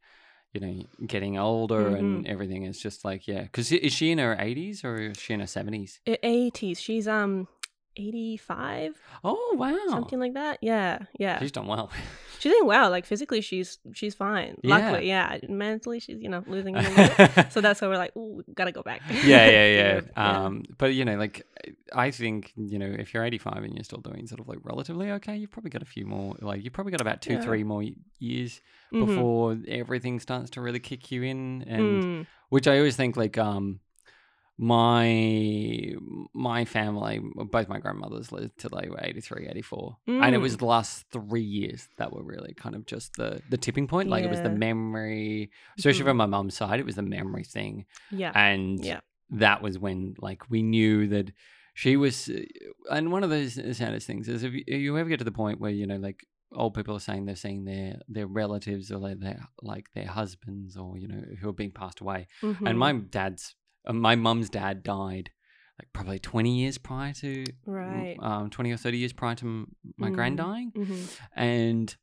you 0.53 0.61
know, 0.61 0.83
getting 1.07 1.39
older 1.39 1.95
and 1.95 2.25
Mhm. 2.25 2.31
everything, 2.31 2.65
is 2.65 2.81
just 2.81 3.05
like, 3.05 3.29
yeah. 3.29 3.43
Because 3.43 3.71
is 3.71 3.93
she 3.93 4.11
in 4.11 4.19
her 4.19 4.37
eighties 4.41 4.83
or 4.85 4.97
is 4.97 5.19
she 5.19 5.35
in 5.35 5.41
her 5.41 5.47
seventies? 5.47 6.01
80s 6.07 6.81
she's 6.81 7.07
um 7.07 7.47
85 7.99 8.95
Oh 9.25 9.57
wow, 9.59 9.77
something 9.89 10.19
like 10.19 10.35
that 10.35 10.59
yeah 10.63 10.99
yeah 11.19 11.39
she's 11.41 11.53
done 11.53 11.67
well. 11.67 11.91
she's 12.39 12.53
doing 12.53 12.67
well 12.67 12.89
like 12.91 13.05
physically 13.05 13.41
she's 13.41 13.79
she's 13.93 14.15
fine 14.15 14.57
Yeah. 14.63 14.77
luckily 14.77 15.09
yeah 15.09 15.39
mentally 15.49 15.99
she's 15.99 16.21
you 16.21 16.29
know 16.29 16.45
losing 16.47 16.77
a 16.77 16.81
little 16.83 17.17
bit 17.17 17.47
so 17.53 17.61
that's 17.61 17.81
why 17.83 17.89
we're 17.89 17.97
like 17.97 18.15
ooh 18.17 18.43
gotta 18.55 18.71
go 18.73 18.83
back 18.83 19.03
yeah, 19.11 19.49
yeah, 19.49 19.51
yeah. 19.51 20.01
Yeah. 20.17 20.45
Um, 20.45 20.65
but 20.79 20.95
you 20.95 21.05
know, 21.05 21.17
like, 21.17 21.45
I 21.93 22.11
think 22.11 22.53
you 22.57 22.79
know, 22.79 22.87
if 22.87 23.13
you're 23.13 23.25
85 23.25 23.65
and 23.65 23.75
you're 23.75 23.85
still 23.85 24.01
doing 24.01 24.27
sort 24.27 24.41
of 24.41 24.49
like 24.49 24.59
relatively 24.63 25.11
okay, 25.13 25.37
you've 25.37 25.51
probably 25.51 25.71
got 25.71 25.83
a 25.83 25.87
few 25.87 26.07
more. 26.07 26.37
Like, 26.41 26.63
you've 26.63 26.73
probably 26.73 26.93
got 26.93 27.01
about 27.01 27.21
two, 27.23 27.35
Yeah. 27.35 27.41
three 27.41 27.65
more 27.65 27.83
years 28.19 28.61
Mhm. 28.93 29.07
before 29.07 29.59
everything 29.69 30.21
starts 30.21 30.51
to 30.51 30.61
really 30.61 30.79
kick 30.81 31.11
you 31.11 31.23
in, 31.23 31.63
and 31.67 32.03
Mm. 32.03 32.27
which 32.51 32.67
I 32.69 32.79
always 32.79 32.97
think 32.97 33.17
like 33.17 33.37
um. 33.39 33.81
My 34.59 35.95
my 36.35 36.65
family, 36.65 37.21
both 37.35 37.69
my 37.69 37.79
grandmothers 37.79 38.33
lived 38.33 38.59
till 38.59 38.71
they 38.79 38.89
were 38.89 38.99
83, 39.01 39.49
84. 39.49 39.97
And 40.07 40.35
it 40.35 40.39
was 40.39 40.57
Mm. 40.57 40.59
the 40.59 40.65
last 40.67 41.07
three 41.11 41.43
years 41.43 41.89
that 41.99 42.13
were 42.13 42.23
really 42.23 42.55
kind 42.55 42.75
of 42.75 42.85
just 42.87 43.15
the, 43.17 43.41
the 43.49 43.57
tipping 43.57 43.87
point. 43.87 44.09
Like 44.09 44.25
it 44.25 44.31
was 44.31 44.43
the 44.43 44.51
memory, 44.51 45.51
especially 45.79 46.03
Mhm. 46.03 46.07
from 46.09 46.17
my 46.19 46.27
mum's 46.27 46.57
side, 46.57 46.81
it 46.81 46.87
was 46.87 46.97
the 46.97 47.03
memory 47.03 47.45
thing 47.45 47.87
yeah 48.11 48.33
and 48.35 48.85
Yeah. 48.85 49.01
that 49.31 49.63
was 49.63 49.79
when 49.79 50.15
like 50.19 50.41
we 50.51 50.63
knew 50.63 51.07
that 51.09 51.33
she 51.75 51.97
was 51.97 52.29
uh, 52.29 52.41
and 52.97 53.13
one 53.13 53.23
of 53.23 53.31
those 53.31 53.55
saddest 53.77 54.07
things 54.07 54.29
is 54.29 54.43
if 54.43 54.53
you, 54.55 54.65
you 54.67 54.99
ever 54.99 55.09
get 55.09 55.19
to 55.19 55.25
the 55.25 55.39
point 55.43 55.61
where 55.61 55.71
you 55.71 55.87
know 55.87 55.97
like 56.09 56.27
old 56.53 56.75
people 56.75 56.95
are 56.97 57.01
saying 57.09 57.25
they're 57.27 57.37
seeing 57.37 57.65
their 57.65 58.01
their 58.09 58.27
relatives 58.27 58.91
or 58.91 58.99
like 58.99 59.19
their 59.21 59.41
like 59.63 59.87
their 59.95 60.07
husbands 60.19 60.77
or 60.77 60.97
you 60.99 61.07
know 61.07 61.23
who 61.41 61.49
are 61.51 61.53
being 61.63 61.71
passed 61.83 62.01
away 62.01 62.27
Mhm. 62.43 62.67
and 62.69 62.79
my 62.79 62.93
dad's 62.93 63.45
uh, 63.55 63.55
my 63.93 64.15
mum's 64.17 64.51
dad 64.51 64.83
died 64.83 65.31
like 65.79 65.93
probably 65.93 66.19
20 66.19 66.59
years 66.59 66.77
prior 66.79 67.13
to 67.15 67.45
Right. 67.67 68.17
um 68.21 68.51
20 68.51 68.73
or 68.73 68.77
30 68.77 68.99
years 68.99 69.13
prior 69.13 69.35
to 69.37 69.47
m- 69.47 69.77
my 69.97 70.11
grand 70.11 70.35
Mm. 70.39 70.43
dying 70.45 70.71
hmm 70.75 71.05
and 71.35 71.97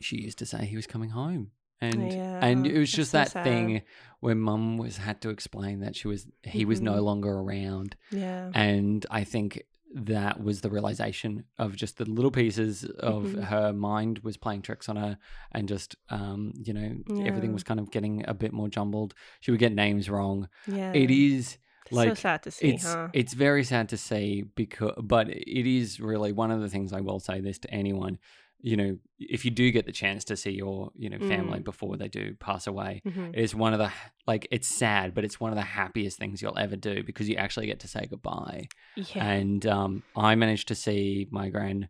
she 0.00 0.16
used 0.20 0.38
to 0.38 0.46
say 0.46 0.66
he 0.66 0.76
was 0.76 0.86
coming 0.86 1.10
home 1.10 1.50
and 1.80 2.00
and 2.12 2.66
it 2.66 2.78
was 2.78 2.90
just 2.92 3.12
that 3.12 3.30
sad. 3.32 3.44
thing 3.44 3.82
where 4.20 4.34
mum 4.34 4.76
was 4.78 4.96
had 4.98 5.20
to 5.22 5.30
explain 5.30 5.80
that 5.80 5.96
she 5.96 6.06
was 6.08 6.26
he 6.44 6.64
was 6.64 6.80
no 6.80 6.94
Mhm. 6.94 7.02
longer 7.04 7.32
around 7.32 7.96
Yeah. 8.10 8.50
and 8.54 9.04
i 9.10 9.24
think 9.24 9.62
that 9.98 10.42
was 10.42 10.60
the 10.60 10.68
realization 10.68 11.44
of 11.58 11.74
just 11.74 11.96
the 11.96 12.04
little 12.04 12.30
pieces 12.30 12.84
of 13.00 13.22
Mhm. 13.24 13.44
her 13.44 13.72
mind 13.72 14.18
was 14.20 14.36
playing 14.36 14.60
tricks 14.60 14.88
on 14.90 14.96
her 14.96 15.16
and 15.52 15.66
just 15.68 15.96
um 16.10 16.52
you 16.66 16.74
know 16.74 16.96
everything 17.24 17.52
was 17.54 17.62
kind 17.62 17.80
of 17.80 17.90
getting 17.90 18.22
a 18.28 18.34
bit 18.34 18.52
more 18.52 18.68
jumbled 18.68 19.14
she 19.40 19.50
would 19.50 19.60
get 19.60 19.72
names 19.72 20.10
wrong 20.10 20.48
Yeah. 20.66 20.92
it 20.92 21.10
is 21.10 21.56
so 21.90 22.12
sad 22.14 22.42
to 22.42 22.50
see, 22.50 22.70
it's 22.70 22.84
huh? 22.84 23.08
it's 23.14 23.32
very 23.32 23.64
sad 23.64 23.88
to 23.88 23.96
see 23.96 24.42
because 24.54 24.92
but 25.02 25.30
it 25.30 25.66
is 25.78 25.98
really 25.98 26.32
one 26.32 26.50
of 26.50 26.60
the 26.60 26.68
things 26.68 26.92
I 26.92 27.00
will 27.00 27.20
say 27.20 27.40
this 27.40 27.58
to 27.60 27.70
anyone 27.70 28.18
you 28.60 28.76
know 28.76 28.96
if 29.18 29.44
you 29.44 29.50
do 29.50 29.70
get 29.70 29.86
the 29.86 29.92
chance 29.92 30.24
to 30.24 30.36
see 30.36 30.50
your 30.50 30.90
you 30.96 31.08
know 31.10 31.18
family 31.18 31.58
Mm. 31.60 31.64
before 31.64 31.96
they 31.96 32.08
do 32.08 32.34
pass 32.40 32.66
away 32.66 33.02
Mhm. 33.06 33.34
is 33.36 33.54
one 33.54 33.72
of 33.72 33.78
the 33.78 33.90
like 34.26 34.48
it's 34.50 34.66
sad 34.66 35.14
but 35.14 35.24
it's 35.24 35.38
one 35.38 35.52
of 35.52 35.56
the 35.56 35.62
happiest 35.62 36.18
things 36.18 36.40
you'll 36.42 36.58
ever 36.58 36.76
do 36.76 37.02
because 37.02 37.28
you 37.28 37.36
actually 37.36 37.66
get 37.66 37.80
to 37.80 37.88
say 37.88 38.06
goodbye 38.08 38.66
Yeah. 38.96 39.24
and 39.26 39.66
um 39.66 40.02
I 40.14 40.34
managed 40.34 40.68
to 40.68 40.74
see 40.74 41.28
my 41.30 41.48
gran 41.50 41.88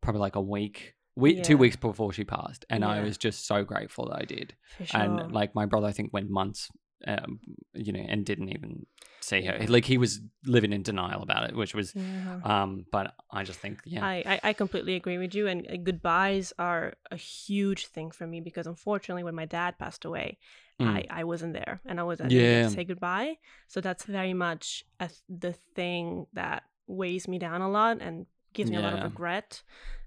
probably 0.00 0.20
like 0.20 0.36
a 0.36 0.40
week 0.40 0.94
week 1.16 1.42
two 1.42 1.56
weeks 1.56 1.76
before 1.76 2.12
she 2.12 2.24
passed 2.24 2.64
and 2.70 2.84
I 2.84 3.00
was 3.00 3.16
just 3.18 3.46
so 3.46 3.64
grateful 3.64 4.08
that 4.08 4.18
I 4.22 4.24
did 4.24 4.54
sure. 4.84 5.00
and 5.00 5.32
like 5.32 5.54
my 5.54 5.64
brother 5.66 5.86
i 5.86 5.92
think 5.92 6.12
went 6.12 6.28
months 6.30 6.70
um, 7.06 7.40
you 7.74 7.92
know 7.92 8.04
and 8.08 8.24
didn't 8.24 8.48
even 8.50 8.86
see 9.20 9.42
her 9.42 9.58
like 9.66 9.84
he 9.84 9.98
was 9.98 10.20
living 10.44 10.72
in 10.72 10.82
denial 10.82 11.20
about 11.22 11.48
it 11.48 11.54
which 11.56 11.74
was 11.74 11.92
yeah. 11.96 12.38
um 12.44 12.86
but 12.92 13.12
i 13.32 13.42
just 13.42 13.58
think 13.58 13.80
yeah 13.84 14.04
I, 14.04 14.22
I, 14.26 14.40
I 14.50 14.52
completely 14.52 14.94
agree 14.94 15.18
with 15.18 15.34
you. 15.34 15.48
And 15.48 15.66
uh, 15.68 15.76
goodbyes 15.76 16.52
are 16.58 16.94
a 17.10 17.16
huge 17.16 17.86
thing 17.86 18.12
for 18.12 18.26
me 18.26 18.40
because 18.40 18.66
unfortunately, 18.68 19.24
when 19.24 19.34
my 19.34 19.46
dad 19.46 19.78
passed 19.78 20.04
away, 20.04 20.38
Mm. 20.78 20.88
I, 20.88 21.20
I 21.20 21.24
wasn't 21.24 21.54
there 21.54 21.80
and 21.86 21.98
I 21.98 22.02
wasn't 22.02 22.30
able 22.32 22.42
Yeah. 22.42 22.64
to 22.64 22.70
say 22.70 22.84
goodbye. 22.84 23.38
So 23.66 23.80
that's 23.80 24.04
very 24.04 24.34
much 24.34 24.84
a, 25.00 25.08
th- 25.08 25.20
the 25.26 25.54
thing 25.74 26.26
that 26.34 26.64
weighs 26.86 27.26
me 27.26 27.38
down 27.38 27.62
a 27.62 27.70
lot 27.70 28.02
and 28.02 28.26
gives 28.52 28.70
me 28.70 28.76
a 28.76 28.80
lot 28.82 28.92
of 28.92 29.02
regret. 29.02 29.62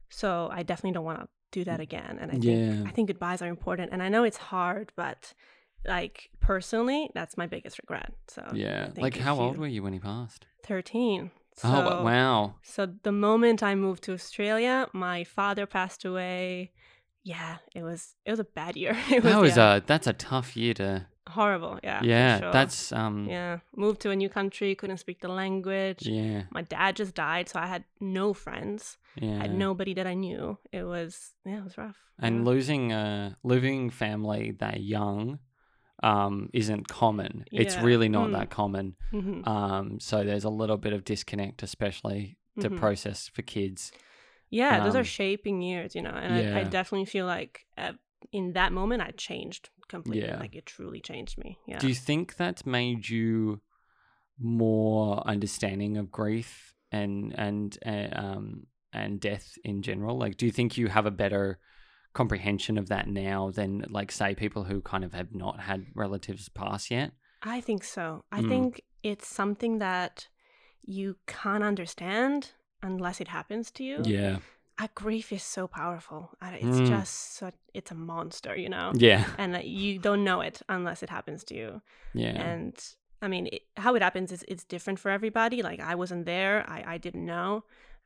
So 0.09 0.47
I 0.51 0.61
definitely 0.61 0.93
don't 0.93 1.05
want 1.05 1.21
to 1.21 1.27
do 1.51 1.63
that 1.63 1.79
again. 1.79 2.19
And 2.21 2.29
I 2.29 2.35
think 2.35 2.45
Yeah. 2.45 2.83
I 2.87 2.91
think 2.91 3.07
goodbyes 3.07 3.41
are 3.41 3.47
important. 3.47 3.91
And 3.93 4.03
I 4.03 4.09
know 4.09 4.23
it's 4.23 4.37
hard, 4.37 4.91
but 4.95 5.33
like 5.87 6.29
personally, 6.39 7.09
that's 7.13 7.37
my 7.37 7.47
biggest 7.47 7.79
regret. 7.79 8.13
So 8.27 8.43
yeah 8.53 8.89
like 8.97 9.17
how 9.17 9.39
old 9.39 9.57
were 9.57 9.67
you 9.67 9.83
when 9.83 9.93
he 9.93 9.99
passed 9.99 10.45
13. 10.65 11.31
oh 11.63 12.03
wow 12.03 12.55
so 12.63 12.87
the 13.03 13.11
moment 13.11 13.63
I 13.63 13.75
moved 13.75 14.03
to 14.03 14.13
Australia, 14.13 14.87
my 14.93 15.23
father 15.23 15.65
passed 15.65 16.05
away. 16.05 16.71
Yeah, 17.23 17.57
it 17.75 17.83
was 17.83 18.15
it 18.25 18.31
was 18.31 18.39
a 18.39 18.45
bad 18.45 18.75
year. 18.77 18.97
It 19.11 19.23
was, 19.23 19.33
that 19.33 19.41
was 19.41 19.57
yeah, 19.57 19.75
a 19.75 19.81
that's 19.81 20.07
a 20.07 20.13
tough 20.13 20.55
year 20.55 20.73
to 20.75 21.05
horrible. 21.27 21.79
Yeah, 21.83 22.01
yeah 22.03 22.39
sure. 22.39 22.51
that's 22.51 22.91
um 22.91 23.27
yeah. 23.29 23.59
Moved 23.75 24.01
to 24.01 24.11
a 24.11 24.15
new 24.15 24.29
country, 24.29 24.73
couldn't 24.75 24.97
speak 24.97 25.19
the 25.21 25.27
language. 25.27 26.07
yeah 26.07 26.43
My 26.51 26.61
dad 26.63 26.95
just 26.95 27.13
died, 27.13 27.49
so 27.49 27.59
I 27.59 27.67
had 27.67 27.83
no 27.99 28.33
friends. 28.33 28.97
Yeah. 29.15 29.37
I 29.39 29.41
had 29.47 29.55
nobody 29.55 29.93
that 29.95 30.07
I 30.07 30.13
knew. 30.13 30.57
It 30.71 30.83
was 30.83 31.33
yeah, 31.45 31.59
it 31.59 31.63
was 31.63 31.77
rough. 31.77 31.97
and 32.19 32.37
yeah. 32.37 32.43
losing 32.45 32.93
uh 32.93 33.33
losing 33.43 33.89
family 33.89 34.55
that 34.59 34.81
young 34.81 35.39
um 36.03 36.49
isn't 36.53 36.87
common 36.87 37.45
it's 37.51 37.77
really 37.77 38.09
not 38.09 38.29
Mm. 38.29 38.33
that 38.33 38.49
common 38.49 38.95
Mhm, 39.11 39.47
um 39.47 39.99
so 39.99 40.23
there's 40.23 40.45
a 40.45 40.49
little 40.49 40.77
bit 40.77 40.93
of 40.93 41.03
disconnect 41.03 41.63
especially 41.63 42.37
to 42.59 42.69
mhm. 42.69 42.77
process 42.77 43.27
for 43.27 43.41
kids 43.41 43.91
yeah, 44.51 44.79
those 44.79 44.95
um, 44.95 45.01
are 45.01 45.05
shaping 45.05 45.61
years, 45.61 45.93
you 45.93 46.01
know. 46.01 46.09
And 46.09 46.33
I, 46.33 46.61
I 46.61 46.63
definitely 46.63 47.05
feel 47.05 47.27
like 47.27 47.67
uh, 47.77 47.93
in 48.31 48.53
that 48.53 48.73
moment 48.73 49.03
I 49.03 49.11
changed 49.11 49.69
completely. 49.87 50.27
Yeah. 50.27 50.39
Like 50.39 50.55
it 50.55 50.65
truly 50.65 51.01
changed 51.01 51.37
me. 51.37 51.59
Yeah. 51.67 51.77
Do 51.77 51.87
you 51.87 51.93
think 51.93 52.35
that's 52.35 52.65
made 52.65 53.07
you 53.09 53.61
more 54.39 55.21
understanding 55.27 55.97
of 55.97 56.11
grief 56.11 56.73
and 56.91 57.33
and 57.37 57.77
uh, 57.85 58.07
um 58.13 58.67
and 58.91 59.19
death 59.19 59.57
in 59.63 59.81
general? 59.83 60.17
Like, 60.17 60.37
do 60.37 60.45
you 60.47 60.51
think 60.51 60.77
you 60.77 60.87
have 60.87 61.05
a 61.05 61.11
better 61.11 61.59
comprehension 62.13 62.77
of 62.77 62.89
that 62.89 63.07
now 63.07 63.51
than 63.51 63.85
like 63.89 64.11
say 64.11 64.35
people 64.35 64.63
who 64.65 64.81
kind 64.81 65.03
of 65.03 65.13
have 65.13 65.33
not 65.33 65.61
had 65.61 65.85
relatives 65.95 66.49
pass 66.49 66.89
yet? 66.91 67.11
I 67.41 67.61
think 67.61 67.83
so. 67.83 68.25
I 68.31 68.41
Mm. 68.41 68.47
think 68.47 68.81
it's 69.03 69.27
something 69.27 69.79
that 69.79 70.27
you 70.85 71.17
can't 71.27 71.63
understand 71.63 72.51
unless 72.81 73.21
it 73.21 73.27
happens 73.27 73.71
to 73.71 73.83
you. 73.83 74.03
Yeah, 74.05 74.39
Uh, 74.77 74.87
grief 74.95 75.31
is 75.33 75.43
so 75.43 75.67
powerful. 75.67 76.31
Uh, 76.41 76.55
It's 76.59 76.79
Mm. 76.79 76.87
just 76.89 77.43
it's 77.73 77.91
a 77.91 77.95
monster, 77.95 78.55
you 78.55 78.69
know. 78.69 78.93
yeah, 78.95 79.25
And 79.37 79.55
uh, 79.55 79.59
you 79.59 79.99
don't 79.99 80.23
know 80.23 80.41
it 80.41 80.61
unless 80.69 81.03
it 81.03 81.09
happens 81.09 81.43
to 81.45 81.55
you. 81.55 81.81
yeah, 82.13 82.41
And 82.41 82.75
I 83.21 83.27
mean, 83.27 83.47
it, 83.47 83.61
how 83.75 83.95
it 83.95 84.01
happens 84.01 84.31
is 84.31 84.43
it's 84.47 84.63
different 84.63 84.99
for 84.99 85.11
everybody. 85.11 85.61
Like 85.61 85.79
I 85.81 85.95
wasn't 85.95 86.25
there. 86.25 86.63
I, 86.67 86.95
I 86.95 86.97
didn't 86.97 87.25
know. 87.25 87.63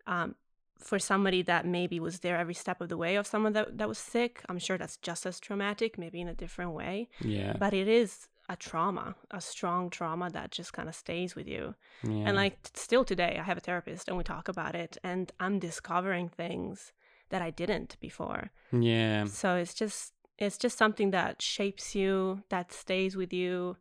Um, 0.08 0.36
for 0.78 1.00
somebody 1.00 1.42
that 1.44 1.66
maybe 1.66 2.00
was 2.00 2.20
there 2.20 2.38
every 2.38 2.54
step 2.54 2.82
of 2.82 2.90
the 2.90 2.98
way 2.98 3.16
of 3.16 3.26
someone 3.26 3.54
that, 3.54 3.78
that 3.78 3.88
was 3.88 3.98
sick, 3.98 4.42
I'm 4.50 4.60
sure 4.60 4.78
that's 4.78 4.98
just 4.98 5.26
as 5.26 5.40
traumatic, 5.40 5.98
maybe 5.98 6.20
in 6.20 6.28
a 6.28 6.34
different 6.34 6.72
way. 6.72 7.10
Yeah, 7.22 7.56
but 7.58 7.74
it 7.74 7.88
is 7.88 8.28
a 8.50 8.56
trauma 8.58 9.16
a 9.32 9.40
strong 9.40 9.90
trauma 9.90 10.30
that 10.30 10.52
just 10.52 10.74
kind 10.74 10.90
of 10.90 10.96
stays 10.96 11.34
with 11.36 11.48
you. 11.48 11.76
Yeah. 12.04 12.26
and 12.28 12.36
like 12.36 12.58
still 12.74 13.06
today 13.06 13.38
i 13.40 13.44
have 13.44 13.58
a 13.58 13.62
therapist 13.62 14.10
and 14.10 14.18
we 14.18 14.24
talk 14.26 14.50
about 14.50 14.76
it 14.76 14.98
and 15.02 15.32
i'm 15.40 15.60
discovering 15.60 16.28
things 16.28 16.92
that 17.30 17.42
i 17.42 17.50
didn't 17.50 17.96
before. 18.02 18.52
Yeah, 18.72 19.26
so 19.26 19.56
it's 19.56 19.74
just 19.74 20.14
it's 20.38 20.58
just 20.58 20.78
something 20.78 21.12
that 21.12 21.42
shapes 21.42 21.96
you 21.96 22.44
that 22.50 22.74
stays 22.74 23.16
with 23.16 23.32
you. 23.32 23.78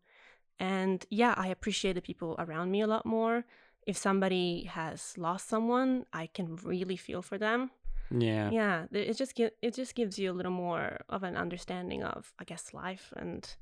And 0.61 1.05
yeah 1.11 1.35
i 1.37 1.49
appreciate 1.49 1.95
the 1.95 2.01
people 2.01 2.37
around 2.39 2.71
me 2.71 2.83
a 2.83 2.87
lot 2.87 3.05
more 3.05 3.45
if 3.87 3.97
somebody 3.97 4.65
has 4.65 5.15
lost 5.17 5.49
someone 5.49 6.05
i 6.13 6.27
can 6.27 6.57
really 6.65 6.97
feel 6.97 7.23
for 7.23 7.39
them 7.39 7.71
yeah, 8.11 8.51
yeah 8.51 8.85
it 8.93 9.15
just 9.17 9.37
gi- 9.37 9.51
it 9.63 9.75
just 9.75 9.95
gives 9.95 10.19
you 10.19 10.31
a 10.31 10.35
little 10.35 10.53
more 10.53 11.01
of 11.09 11.23
an 11.23 11.37
understanding 11.37 12.03
of 12.05 12.33
i 12.39 12.45
guess 12.45 12.75
life 12.75 13.13
and 13.17 13.57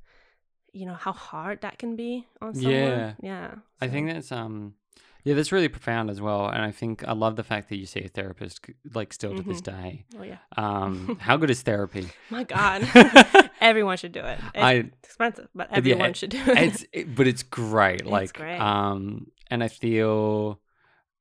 you 0.73 0.85
know 0.85 0.93
how 0.93 1.11
hard 1.13 1.61
that 1.61 1.77
can 1.77 1.95
be 1.95 2.27
on 2.41 2.53
someone 2.53 2.71
Yeah. 2.73 3.13
yeah 3.21 3.51
I 3.81 3.87
think 3.87 4.07
that's 4.09 4.31
um 4.31 4.75
yeah, 5.23 5.35
that's 5.35 5.51
really 5.51 5.67
profound 5.69 6.09
as 6.09 6.19
well. 6.19 6.47
And 6.47 6.63
I 6.63 6.71
think 6.71 7.03
I 7.07 7.13
love 7.13 7.35
the 7.35 7.43
fact 7.43 7.69
that 7.69 7.75
you 7.77 7.85
see 7.85 7.99
a 8.03 8.07
therapist 8.07 8.65
like 8.95 9.13
still 9.13 9.35
to 9.35 9.43
this 9.43 9.61
day. 9.61 10.05
oh 10.17 10.23
yeah 10.23 10.37
Um 10.57 11.17
how 11.27 11.37
good 11.37 11.49
is 11.51 11.61
therapy? 11.61 12.07
my 12.29 12.43
god 12.43 12.87
everyone 13.61 13.97
should 13.97 14.11
do 14.13 14.19
it 14.21 14.39
it's 14.55 14.63
I 14.63 14.73
expensive 15.03 15.47
but 15.53 15.69
yeah, 15.71 15.77
everyone 15.77 16.13
should 16.13 16.31
do 16.31 16.41
it 16.45 16.57
it's 16.57 16.85
it, 16.93 17.15
but 17.15 17.27
it's 17.27 17.43
great. 17.43 18.01
It's 18.01 18.09
Like 18.09 18.33
great. 18.33 18.59
um 18.59 19.27
and 19.51 19.63
I 19.63 19.67
feel 19.67 20.59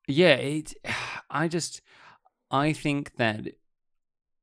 yeah, 0.08 0.34
it 0.36 0.72
I 1.30 1.48
just 1.48 1.82
I 2.50 2.72
think 2.72 3.16
that 3.16 3.40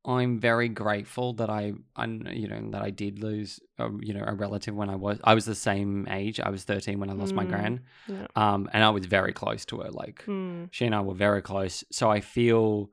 I'm 0.06 0.40
very 0.40 0.70
grateful 0.70 1.34
that 1.34 1.50
I, 1.50 1.74
I 1.96 2.06
you 2.06 2.48
know 2.48 2.70
that 2.72 2.82
I 2.82 2.92
did 2.92 3.20
lose 3.20 3.60
um, 3.78 4.00
you 4.02 4.14
know 4.14 4.24
a 4.26 4.34
relative 4.34 4.74
when 4.76 4.90
I 4.90 4.96
was 4.96 5.20
I 5.24 5.34
was 5.34 5.46
the 5.46 5.56
same 5.56 6.08
age 6.10 6.40
I 6.40 6.50
was 6.50 6.64
13 6.64 7.00
when 7.00 7.10
I 7.10 7.14
lost 7.14 7.36
my 7.36 7.46
Mm, 7.46 7.50
gran 7.50 7.82
yeah. 8.08 8.28
um 8.36 8.70
and 8.74 8.84
I 8.84 8.90
was 8.92 9.06
very 9.06 9.34
close 9.34 9.66
to 9.66 9.80
her 9.82 9.92
like 9.92 10.24
Hmm. 10.26 10.66
she 10.72 10.86
and 10.86 10.96
I 10.96 11.02
were 11.02 11.14
very 11.16 11.42
close. 11.42 11.84
So 11.92 12.10
I 12.10 12.22
feel 12.22 12.90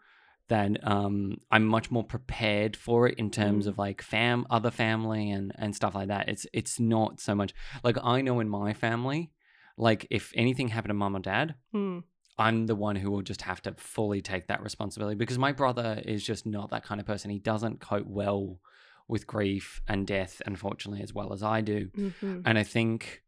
that 0.48 0.70
um, 0.86 1.38
I'm 1.50 1.64
much 1.64 1.90
more 1.90 2.04
prepared 2.04 2.76
for 2.76 3.08
it 3.08 3.18
in 3.18 3.30
terms 3.30 3.64
Mm. 3.66 3.68
of 3.70 3.78
like 3.78 4.02
fam, 4.02 4.46
other 4.50 4.70
family 4.70 5.30
and 5.30 5.52
and 5.56 5.74
stuff 5.74 5.94
like 5.94 6.08
that. 6.08 6.28
It's 6.28 6.46
it's 6.52 6.78
not 6.80 7.20
so 7.20 7.34
much 7.34 7.54
like 7.82 7.96
I 8.02 8.20
know 8.20 8.40
in 8.40 8.48
my 8.48 8.74
family, 8.74 9.30
like 9.76 10.06
if 10.10 10.32
anything 10.34 10.68
happened 10.68 10.90
to 10.90 10.94
mom 10.94 11.16
or 11.16 11.20
dad, 11.20 11.54
Hmm. 11.72 12.00
I'm 12.36 12.66
the 12.66 12.74
one 12.74 12.96
who 12.96 13.10
will 13.12 13.22
just 13.22 13.42
have 13.42 13.62
to 13.62 13.74
fully 13.74 14.20
take 14.20 14.48
that 14.48 14.62
responsibility 14.62 15.16
because 15.16 15.38
my 15.38 15.52
brother 15.52 16.02
is 16.04 16.24
just 16.24 16.46
not 16.46 16.70
that 16.70 16.84
kind 16.84 17.00
of 17.00 17.06
person. 17.06 17.30
He 17.30 17.38
doesn't 17.38 17.80
cope 17.80 18.06
well 18.06 18.58
with 19.06 19.26
grief 19.26 19.80
and 19.86 20.06
death, 20.06 20.42
unfortunately, 20.46 21.02
as 21.02 21.12
well 21.14 21.32
as 21.32 21.42
I 21.42 21.60
do 21.60 21.90
Mhm. 21.96 22.42
and 22.44 22.58
I 22.58 22.62
think, 22.64 23.22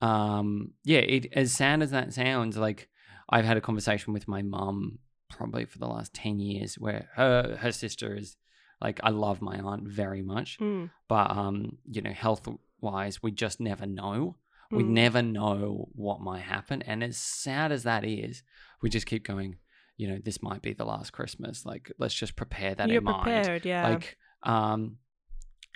um, 0.00 0.72
yeah, 0.84 0.98
it 1.00 1.26
as 1.32 1.52
sad 1.52 1.82
as 1.82 1.90
that 1.92 2.12
sounds, 2.12 2.56
like 2.56 2.88
I've 3.28 3.44
had 3.44 3.56
a 3.56 3.60
conversation 3.60 4.12
with 4.12 4.26
my 4.28 4.42
mum 4.42 4.98
probably 5.28 5.64
for 5.64 5.78
the 5.78 5.86
last 5.86 6.12
ten 6.12 6.40
years, 6.40 6.74
where 6.78 7.08
her 7.14 7.56
her 7.60 7.72
sister 7.72 8.14
is 8.16 8.36
like, 8.80 8.98
I 9.02 9.10
love 9.10 9.40
my 9.42 9.58
aunt 9.58 9.86
very 9.88 10.22
much, 10.22 10.56
Hmm. 10.58 10.86
but 11.08 11.30
um, 11.30 11.78
you 11.84 12.02
know, 12.02 12.12
health 12.12 12.48
wise, 12.80 13.22
we 13.22 13.30
just 13.30 13.60
never 13.60 13.86
know. 13.86 14.36
We 14.70 14.82
Hmm. 14.84 14.94
never 14.94 15.22
know 15.22 15.88
what 15.94 16.20
might 16.20 16.42
happen, 16.42 16.82
and 16.82 17.02
as 17.02 17.16
sad 17.16 17.72
as 17.72 17.82
that 17.82 18.04
is, 18.04 18.42
we 18.82 18.88
just 18.90 19.06
keep 19.06 19.24
going. 19.24 19.56
You 19.96 20.08
know, 20.08 20.18
this 20.24 20.42
might 20.42 20.62
be 20.62 20.72
the 20.72 20.84
last 20.84 21.12
Christmas. 21.12 21.66
Like, 21.66 21.90
let's 21.98 22.14
just 22.14 22.36
prepare 22.36 22.74
that 22.76 22.88
you're 22.88 22.98
in 22.98 23.04
mind 23.04 23.24
prepared 23.24 23.66
yeah 23.66 23.88
like 23.90 24.16
um 24.44 24.96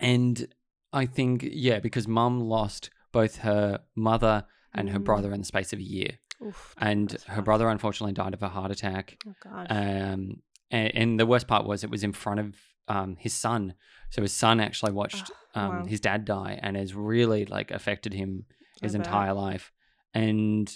and 0.00 0.46
i 0.92 1.04
think 1.06 1.44
yeah 1.52 1.78
because 1.78 2.08
mum 2.08 2.40
lost 2.40 2.88
both 3.12 3.36
her 3.38 3.80
mother 3.94 4.44
and 4.74 4.90
her 4.90 4.98
Mm. 4.98 5.04
brother 5.04 5.32
in 5.32 5.40
the 5.40 5.46
space 5.46 5.72
of 5.72 5.78
a 5.78 5.82
year. 5.82 6.18
Oof, 6.44 6.74
And 6.78 7.12
her 7.28 7.36
rough. 7.36 7.44
brother 7.44 7.68
unfortunately 7.68 8.12
died 8.12 8.34
of 8.34 8.42
a 8.42 8.48
heart 8.48 8.72
attack. 8.72 9.18
Oh 9.26 9.34
gosh. 9.40 9.66
Um, 9.70 10.42
and, 10.70 10.94
and 10.96 11.20
the 11.20 11.26
worst 11.26 11.46
part 11.46 11.64
was 11.64 11.84
it 11.84 11.90
was 11.90 12.02
in 12.02 12.12
front 12.12 12.40
of 12.40 12.56
um, 12.88 13.14
his 13.20 13.32
son. 13.32 13.74
So 14.10 14.20
his 14.22 14.32
son 14.32 14.58
actually 14.58 14.90
watched 14.92 15.30
Oh, 15.54 15.60
um, 15.60 15.70
wow. 15.78 15.84
his 15.86 16.00
dad 16.00 16.24
die 16.24 16.58
and 16.60 16.76
has 16.76 16.92
really 16.92 17.44
like 17.46 17.70
affected 17.70 18.14
him 18.14 18.46
his 18.82 18.94
entire 18.94 19.32
life. 19.32 19.72
And 20.12 20.72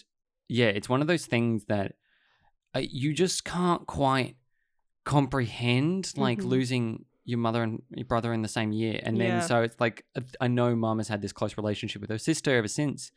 yeah, 0.49 0.67
it's 0.67 0.89
one 0.89 1.01
of 1.01 1.07
those 1.07 1.27
things 1.27 1.65
that 1.67 1.95
uh, 2.75 2.81
you 2.81 3.13
just 3.13 3.45
can't 3.45 3.87
quite 3.87 4.37
comprehend, 5.05 6.13
like 6.17 6.41
Mhm. 6.43 6.49
losing 6.51 7.05
your 7.25 7.39
mother 7.39 7.63
and 7.63 7.83
your 7.95 8.07
brother 8.07 8.33
in 8.33 8.43
the 8.43 8.49
same 8.49 8.73
year. 8.73 9.01
And 9.03 9.21
then 9.21 9.35
Yeah. 9.35 9.41
so 9.41 9.63
it's 9.63 9.79
like 9.81 10.05
uh, 10.17 10.21
I 10.41 10.49
know 10.49 10.75
mom 10.75 10.99
has 10.99 11.09
had 11.09 11.23
this 11.23 11.33
close 11.33 11.57
relationship 11.57 12.01
with 12.01 12.11
her 12.11 12.19
sister 12.19 12.57
ever 12.57 12.69
since, 12.69 13.11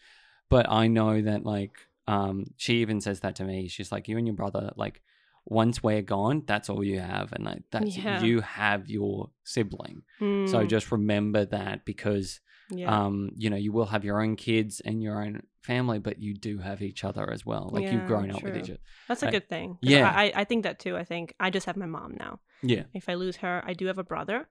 but 0.50 0.70
I 0.70 0.88
know 0.88 1.22
that 1.22 1.46
like 1.46 1.72
um 2.08 2.46
she 2.58 2.82
even 2.82 3.00
says 3.02 3.20
that 3.22 3.36
to 3.38 3.44
me. 3.44 3.68
She's 3.68 3.92
like, 3.92 4.08
you 4.08 4.18
and 4.18 4.28
your 4.28 4.36
brother, 4.36 4.72
like 4.76 5.02
once 5.46 5.82
we're 5.82 6.02
gone, 6.02 6.44
that's 6.46 6.70
all 6.70 6.84
you 6.84 7.00
have, 7.00 7.32
and 7.34 7.46
like 7.46 7.64
that's 7.72 7.98
Yeah. 7.98 8.22
you 8.22 8.42
have 8.42 8.90
your 8.90 9.32
sibling. 9.44 10.04
So 10.46 10.60
Mm, 10.60 10.70
just 10.70 10.92
remember 10.92 11.46
that 11.46 11.86
because 11.86 12.40
yeah. 12.72 13.06
um, 13.06 13.32
you 13.36 13.50
know, 13.50 13.56
you 13.58 13.72
will 13.72 13.86
have 13.88 14.04
your 14.06 14.22
own 14.22 14.36
kids 14.36 14.82
and 14.82 15.02
your 15.02 15.22
own 15.24 15.44
family, 15.62 16.00
but 16.00 16.20
you 16.20 16.34
do 16.34 16.58
have 16.60 16.82
each 16.82 17.04
other 17.04 17.30
as 17.32 17.46
well. 17.46 17.70
Like 17.72 17.84
you've 17.84 17.94
Yeah, 17.94 18.08
grown 18.08 18.32
up 18.32 18.42
with 18.44 18.54
true. 18.54 18.62
each 18.62 18.70
other. 18.72 18.80
That's 19.08 19.24
a 19.24 19.28
I- 19.28 19.32
good 19.32 19.48
thing. 19.50 19.78
Yeah. 19.82 20.10
I, 20.10 20.32
I 20.36 20.44
think 20.44 20.64
that 20.64 20.80
too. 20.80 20.98
I 20.98 21.04
think 21.04 21.34
I 21.40 21.50
just 21.50 21.66
have 21.68 21.78
my 21.78 21.86
mom 21.86 22.16
now. 22.18 22.40
Yeah. 22.64 22.84
If 22.94 23.10
I 23.10 23.14
lose 23.16 23.38
her, 23.38 23.62
I 23.66 23.74
do 23.74 23.86
have 23.88 23.98
a 24.00 24.04
brother. 24.04 24.48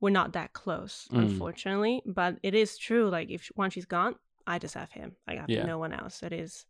We're 0.00 0.10
not 0.10 0.32
that 0.34 0.52
close, 0.52 1.08
Mm. 1.12 1.18
unfortunately. 1.22 2.02
But 2.06 2.38
it 2.42 2.54
is 2.54 2.78
true. 2.78 3.08
Like 3.08 3.30
if 3.30 3.50
once 3.56 3.74
she's 3.74 3.86
gone, 3.86 4.14
I 4.46 4.58
just 4.58 4.74
have 4.74 4.90
him. 4.92 5.12
I 5.26 5.34
have 5.36 5.48
Yeah. 5.50 5.64
no 5.66 5.78
one 5.78 5.92
else. 5.92 6.22
It 6.22 6.32
is. 6.32 6.64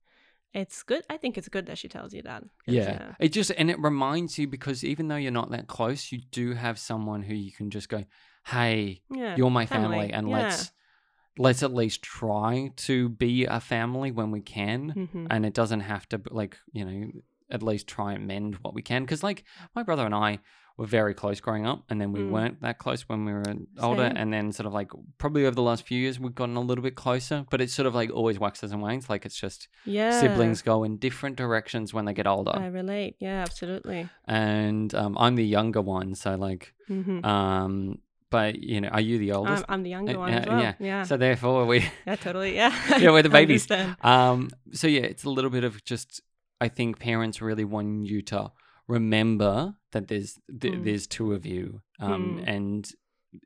It's 0.54 0.82
good. 0.82 1.02
I 1.10 1.18
think 1.18 1.36
it's 1.36 1.48
good 1.50 1.66
that 1.66 1.76
she 1.76 1.88
tells 1.88 2.14
you 2.14 2.22
that. 2.22 2.42
Yeah. 2.66 3.12
It 3.20 3.28
just 3.34 3.50
and 3.56 3.70
it 3.70 3.78
reminds 3.80 4.38
you 4.38 4.48
because 4.48 4.82
even 4.82 5.08
though 5.08 5.16
you're 5.16 5.30
not 5.30 5.50
that 5.50 5.66
close, 5.66 6.10
you 6.10 6.20
do 6.30 6.54
have 6.54 6.78
someone 6.78 7.22
who 7.22 7.34
you 7.34 7.52
can 7.52 7.70
just 7.70 7.88
go, 7.90 8.04
Hey, 8.46 9.02
Yeah. 9.10 9.36
you're 9.36 9.50
my 9.50 9.66
family, 9.66 10.10
and 10.10 10.26
Yeah. 10.28 10.36
let's 10.38 10.72
let's 11.38 11.62
at 11.62 11.72
least 11.74 12.02
try 12.02 12.70
to 12.76 13.08
be 13.08 13.44
a 13.46 13.60
family 13.60 14.10
when 14.10 14.30
we 14.30 14.40
can. 14.40 15.08
Mhm. 15.14 15.26
And 15.30 15.46
it 15.46 15.54
doesn't 15.54 15.80
have 15.80 16.08
to 16.10 16.20
like, 16.30 16.56
you 16.72 16.84
know, 16.84 17.10
at 17.50 17.62
least 17.62 17.86
try 17.86 18.12
and 18.12 18.26
mend 18.26 18.56
what 18.62 18.74
we 18.74 18.82
can. 18.82 19.02
Because 19.04 19.22
like 19.22 19.44
my 19.74 19.82
brother 19.82 20.04
and 20.04 20.14
I 20.14 20.40
were 20.76 20.86
very 20.86 21.12
close 21.12 21.40
growing 21.40 21.66
up, 21.66 21.82
and 21.90 22.00
then 22.00 22.12
we 22.12 22.20
Mm. 22.20 22.30
weren't 22.30 22.60
that 22.60 22.78
close 22.78 23.08
when 23.08 23.24
we 23.24 23.32
were 23.32 23.42
older. 23.80 24.06
Same. 24.08 24.16
And 24.16 24.32
then 24.32 24.52
sort 24.52 24.66
of 24.68 24.72
like 24.72 24.90
probably 25.18 25.44
over 25.44 25.56
the 25.56 25.62
last 25.62 25.84
few 25.84 25.98
years, 25.98 26.20
we've 26.20 26.36
gotten 26.36 26.54
a 26.54 26.60
little 26.60 26.84
bit 26.84 26.94
closer. 26.94 27.44
But 27.50 27.60
it's 27.60 27.72
sort 27.72 27.86
of 27.86 27.96
like 27.96 28.10
always 28.12 28.38
waxes 28.38 28.70
and 28.70 28.80
wanes. 28.80 29.10
Like 29.10 29.26
it's 29.26 29.40
just 29.40 29.66
Yeah. 29.84 30.10
siblings 30.20 30.62
go 30.62 30.84
in 30.84 30.98
different 30.98 31.34
directions 31.36 31.92
when 31.92 32.04
they 32.04 32.14
get 32.14 32.28
older. 32.28 32.52
I 32.54 32.66
relate. 32.66 33.16
Yeah, 33.18 33.40
absolutely. 33.42 34.08
and 34.26 34.94
um, 34.94 35.16
I'm 35.18 35.34
the 35.34 35.44
younger 35.46 35.80
one, 35.82 36.14
so 36.14 36.36
like, 36.36 36.74
hmm 36.86 37.24
um, 37.24 37.98
but 38.30 38.56
you 38.62 38.80
know, 38.80 38.88
are 38.88 39.00
you 39.00 39.18
the 39.18 39.30
I'm, 39.32 39.36
oldest? 39.38 39.64
I'm 39.68 39.82
the 39.82 39.90
younger 39.90 40.16
Uh, 40.16 40.18
one 40.18 40.32
as 40.34 40.44
yeah, 40.46 40.52
well. 40.52 40.62
yeah. 40.62 40.74
Yeah. 40.80 41.02
So 41.04 41.16
therefore, 41.16 41.66
we, 41.66 41.84
yeah, 42.06 42.16
totally. 42.16 42.54
Yeah. 42.54 42.72
Yeah, 42.98 43.10
we're 43.10 43.22
the 43.22 43.28
babies. 43.40 43.66
um, 44.02 44.50
so 44.72 44.86
yeah, 44.86 45.02
it's 45.02 45.24
a 45.24 45.30
little 45.30 45.50
bit 45.50 45.64
of 45.64 45.84
just. 45.84 46.20
I 46.60 46.68
think 46.68 46.98
parents 46.98 47.40
really 47.40 47.64
want 47.64 48.06
you 48.06 48.20
to 48.22 48.50
remember 48.88 49.74
that 49.92 50.08
there's 50.08 50.38
th- 50.60 50.74
Mm. 50.74 50.84
there's 50.84 51.06
two 51.06 51.32
of 51.32 51.46
you, 51.46 51.82
um, 52.00 52.38
Mm. 52.40 52.44
and 52.54 52.92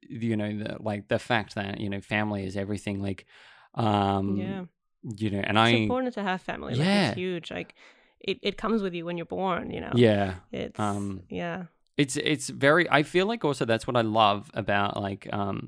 you 0.08 0.36
know, 0.36 0.58
the, 0.58 0.76
like 0.80 1.08
the 1.08 1.18
fact 1.18 1.54
that 1.56 1.78
you 1.80 1.90
know, 1.90 2.00
family 2.00 2.44
is 2.46 2.56
everything. 2.56 3.02
Like, 3.02 3.26
um, 3.74 4.36
yeah. 4.36 4.64
you 5.02 5.30
know, 5.30 5.40
and 5.40 5.58
It's 5.58 5.66
I, 5.66 5.68
important 5.70 6.14
to 6.14 6.22
have 6.22 6.40
family. 6.40 6.74
Like, 6.74 6.86
Yeah. 6.86 7.08
it's 7.08 7.16
huge. 7.16 7.50
Like 7.50 7.74
it, 8.20 8.38
it 8.42 8.56
comes 8.56 8.80
with 8.82 8.94
you 8.94 9.04
when 9.04 9.16
you're 9.18 9.26
born, 9.26 9.70
you 9.70 9.80
know. 9.80 9.92
yeah, 9.94 10.34
It's 10.52 10.78
um, 10.78 11.22
yeah. 11.28 11.64
It's 12.02 12.16
it's 12.32 12.48
very 12.66 12.84
i 12.98 13.02
feel 13.12 13.26
like 13.32 13.42
also 13.48 13.64
that's 13.64 13.86
what 13.88 13.96
i 13.96 14.04
love 14.22 14.50
about 14.54 14.92
like 15.08 15.22
um 15.32 15.58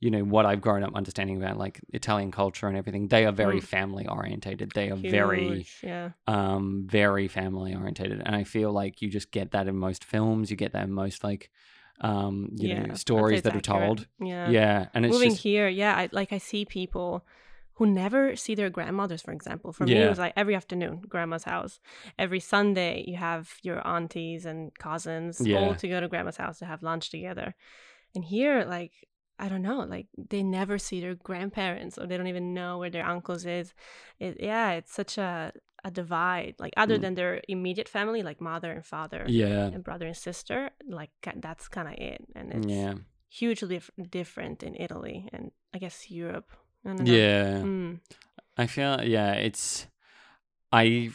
you 0.00 0.10
know 0.14 0.24
what 0.34 0.44
i've 0.50 0.60
grown 0.66 0.82
up 0.86 0.94
understanding 1.00 1.36
about 1.42 1.56
like 1.64 1.76
italian 1.92 2.30
culture 2.40 2.66
and 2.70 2.76
everything 2.76 3.08
they 3.08 3.24
are 3.28 3.32
very 3.44 3.60
Mm. 3.60 3.64
family 3.76 4.06
orientated 4.18 4.68
they 4.78 4.88
are 4.92 5.00
very 5.18 5.66
yeah. 5.82 6.10
um 6.26 6.66
very 7.00 7.26
family 7.28 7.72
orientated 7.80 8.18
and 8.26 8.34
i 8.40 8.44
feel 8.44 8.70
like 8.80 9.02
you 9.02 9.08
just 9.18 9.28
get 9.38 9.46
that 9.54 9.64
in 9.70 9.76
most 9.88 10.02
films 10.04 10.50
you 10.50 10.56
get 10.64 10.72
that 10.72 10.84
in 10.84 10.92
most 10.92 11.18
like 11.30 11.50
um 12.10 12.36
you 12.60 12.68
yeah. 12.68 12.86
Know 12.86 12.94
stories 12.94 13.42
that 13.42 13.54
are 13.54 13.64
accurate. 13.64 13.84
told 13.84 13.98
Yeah. 14.32 14.50
yeah 14.58 14.78
and 14.94 15.00
it's 15.06 15.14
Moving 15.14 15.30
just 15.30 15.42
here, 15.42 15.68
yeah, 15.68 15.94
I 16.00 16.08
like 16.20 16.32
I 16.32 16.38
see 16.50 16.64
people 16.64 17.24
who 17.76 17.86
never 17.86 18.36
see 18.36 18.54
their 18.54 18.70
grandmothers, 18.70 19.22
for 19.22 19.32
example. 19.32 19.72
For 19.72 19.84
me, 19.84 19.94
it 20.06 20.08
was 20.08 20.18
like 20.18 20.32
every 20.36 20.54
afternoon, 20.54 21.02
grandma's 21.08 21.44
house. 21.44 21.80
Every 22.18 22.40
Sunday, 22.40 23.04
you 23.06 23.16
have 23.16 23.54
your 23.62 23.84
aunties 23.86 24.44
and 24.46 24.72
cousins 24.78 25.40
Yeah. 25.40 25.56
all 25.56 25.74
to 25.74 25.88
go 25.88 26.00
to 26.00 26.08
grandma's 26.08 26.36
house 26.36 26.58
to 26.60 26.66
have 26.66 26.82
lunch 26.82 27.10
together. 27.10 27.54
And 28.14 28.24
here, 28.24 28.64
like, 28.64 28.92
I 29.40 29.48
don't 29.48 29.62
know, 29.62 29.80
like 29.80 30.06
they 30.16 30.42
never 30.44 30.78
see 30.78 31.00
their 31.00 31.16
grandparents 31.16 31.98
or 31.98 32.06
they 32.06 32.16
don't 32.16 32.28
even 32.28 32.54
know 32.54 32.78
where 32.78 32.90
their 32.90 33.04
uncles 33.04 33.44
is. 33.44 33.74
It, 34.20 34.36
yeah, 34.40 34.70
it's 34.78 34.92
such 34.92 35.18
a 35.18 35.52
a 35.86 35.90
divide. 35.90 36.54
Like 36.58 36.72
other 36.78 36.96
Mm. 36.96 37.00
than 37.02 37.14
their 37.14 37.42
immediate 37.48 37.88
family, 37.88 38.22
like 38.22 38.40
mother 38.40 38.70
and 38.72 38.86
father 38.86 39.24
yeah 39.28 39.66
and 39.74 39.82
brother 39.84 40.06
and 40.06 40.16
sister, 40.16 40.70
like 40.88 41.10
that's 41.36 41.68
kind 41.68 41.88
of 41.88 41.94
it. 41.98 42.20
And 42.36 42.52
it's 42.52 42.68
yeah 42.80 42.94
hugely 43.28 43.68
dif- 43.76 43.90
different 44.10 44.62
in 44.62 44.74
Italy 44.76 45.28
and 45.32 45.50
I 45.74 45.78
guess 45.78 46.08
Europe. 46.10 46.50
I 46.86 47.02
yeah 47.02 47.62
Mm. 47.62 48.00
I 48.56 48.66
feel 48.66 49.02
yeah, 49.02 49.32
it's 49.32 49.86
I 50.72 51.10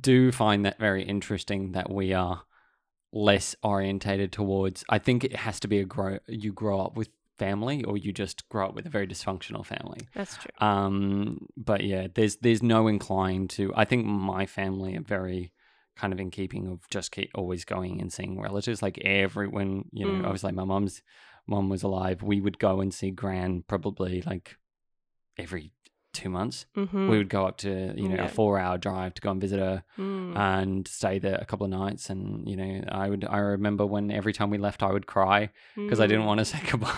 do 0.00 0.32
find 0.32 0.64
that 0.64 0.78
very 0.78 1.02
interesting 1.02 1.72
that 1.72 1.90
we 1.90 2.12
are 2.12 2.42
less 3.12 3.54
orientated 3.62 4.32
towards 4.32 4.84
I 4.88 4.98
think 4.98 5.24
it 5.24 5.36
has 5.36 5.60
to 5.60 5.68
be 5.68 5.78
a 5.78 5.84
grow 5.84 6.18
you 6.26 6.52
grow 6.52 6.80
up 6.80 6.96
with 6.96 7.10
family 7.38 7.84
or 7.84 7.96
you 7.96 8.12
just 8.12 8.48
grow 8.48 8.68
up 8.68 8.74
with 8.74 8.86
a 8.86 8.90
very 8.90 9.06
dysfunctional 9.06 9.64
family. 9.66 10.00
That's 10.14 10.36
true. 10.36 10.50
Um 10.66 11.46
but 11.56 11.84
yeah, 11.84 12.08
there's 12.12 12.36
there's 12.36 12.62
no 12.62 12.88
incline 12.88 13.46
to 13.48 13.72
I 13.76 13.84
think 13.84 14.04
my 14.06 14.46
family 14.46 14.96
are 14.96 15.02
very 15.02 15.52
kind 15.96 16.12
of 16.12 16.18
in 16.18 16.30
keeping 16.30 16.66
of 16.66 16.80
just 16.90 17.12
keep 17.12 17.30
always 17.36 17.64
going 17.64 18.00
and 18.00 18.12
seeing 18.12 18.40
relatives 18.40 18.82
like 18.82 18.98
every 19.04 19.46
when 19.46 19.84
you 19.92 20.04
know 20.06 20.12
Mm. 20.22 20.24
obviously 20.24 20.50
my 20.52 20.64
mom's 20.64 21.02
mom 21.46 21.68
was 21.68 21.84
alive 21.84 22.20
we 22.20 22.40
would 22.40 22.58
go 22.58 22.80
and 22.80 22.92
see 22.92 23.10
gran 23.12 23.62
probably 23.68 24.20
like 24.22 24.56
every 25.38 25.73
two 26.14 26.30
months 26.30 26.66
Mm-hmm. 26.76 27.08
we 27.10 27.18
would 27.18 27.28
go 27.28 27.44
up 27.46 27.56
to 27.58 27.70
you 27.96 28.08
know 28.08 28.16
Yeah. 28.16 28.26
a 28.26 28.28
four 28.28 28.58
hour 28.58 28.76
drive 28.78 29.12
to 29.14 29.20
go 29.22 29.30
and 29.30 29.40
visit 29.40 29.58
her 29.60 29.82
Mm. 29.98 30.36
and 30.36 30.88
stay 30.88 31.18
there 31.18 31.38
a 31.40 31.44
couple 31.44 31.64
of 31.66 31.70
nights 31.70 32.08
and 32.10 32.48
you 32.50 32.56
know 32.56 32.72
i 32.88 33.08
would 33.10 33.24
i 33.24 33.38
remember 33.38 33.84
when 33.94 34.10
every 34.10 34.32
time 34.32 34.48
we 34.50 34.58
left 34.58 34.82
i 34.82 34.90
would 34.96 35.06
cry 35.06 35.50
because 35.76 36.00
i 36.00 36.06
didn't 36.06 36.24
Mm. 36.24 36.30
want 36.30 36.38
to 36.40 36.44
say 36.52 36.60
goodbye 36.70 36.96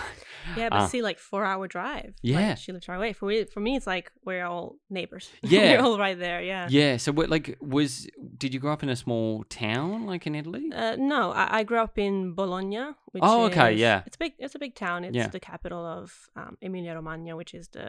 Yeah, 0.55 0.69
but 0.69 0.79
uh, 0.83 0.87
see, 0.87 1.01
like 1.09 1.19
four 1.19 1.43
hour 1.43 1.67
drive. 1.67 2.11
Yeah. 2.21 2.49
like, 2.49 2.57
she 2.57 2.71
lives 2.71 2.85
far 2.85 2.95
away. 2.95 3.11
For 3.11 3.25
me, 3.25 3.43
for 3.53 3.59
me, 3.59 3.71
it's 3.75 3.85
like 3.95 4.07
we're 4.27 4.45
all 4.45 4.77
neighbors. 4.97 5.25
Yeah. 5.43 5.59
we're 5.81 5.83
all 5.87 5.97
right 6.05 6.17
there. 6.17 6.39
Yeah. 6.41 6.67
yeah 6.69 6.95
so 7.03 7.11
what 7.17 7.27
like 7.35 7.57
was 7.59 8.07
did 8.41 8.53
you 8.53 8.59
grow 8.63 8.71
up 8.71 8.81
in 8.81 8.87
a 8.89 8.95
small 8.95 9.43
town 9.49 10.05
like 10.11 10.23
in 10.29 10.33
italy 10.41 10.65
Uh, 10.83 10.95
no, 11.13 11.21
I, 11.41 11.45
I 11.59 11.61
grew 11.69 11.79
up 11.87 11.97
in 12.07 12.13
Bologna. 12.41 12.85
Which 13.13 13.23
Oh, 13.27 13.45
okay, 13.49 13.73
is- 13.73 13.81
yeah. 13.85 14.03
It's 14.07 14.15
big. 14.23 14.33
It's 14.39 14.55
a 14.55 14.59
big 14.65 14.73
town. 14.85 15.03
It's 15.07 15.15
Yeah. 15.19 15.27
the 15.37 15.43
capital 15.51 15.83
of 15.97 16.05
um, 16.39 16.53
Emilia 16.61 16.93
Romagna, 16.95 17.35
which 17.41 17.53
is 17.59 17.65
the 17.77 17.87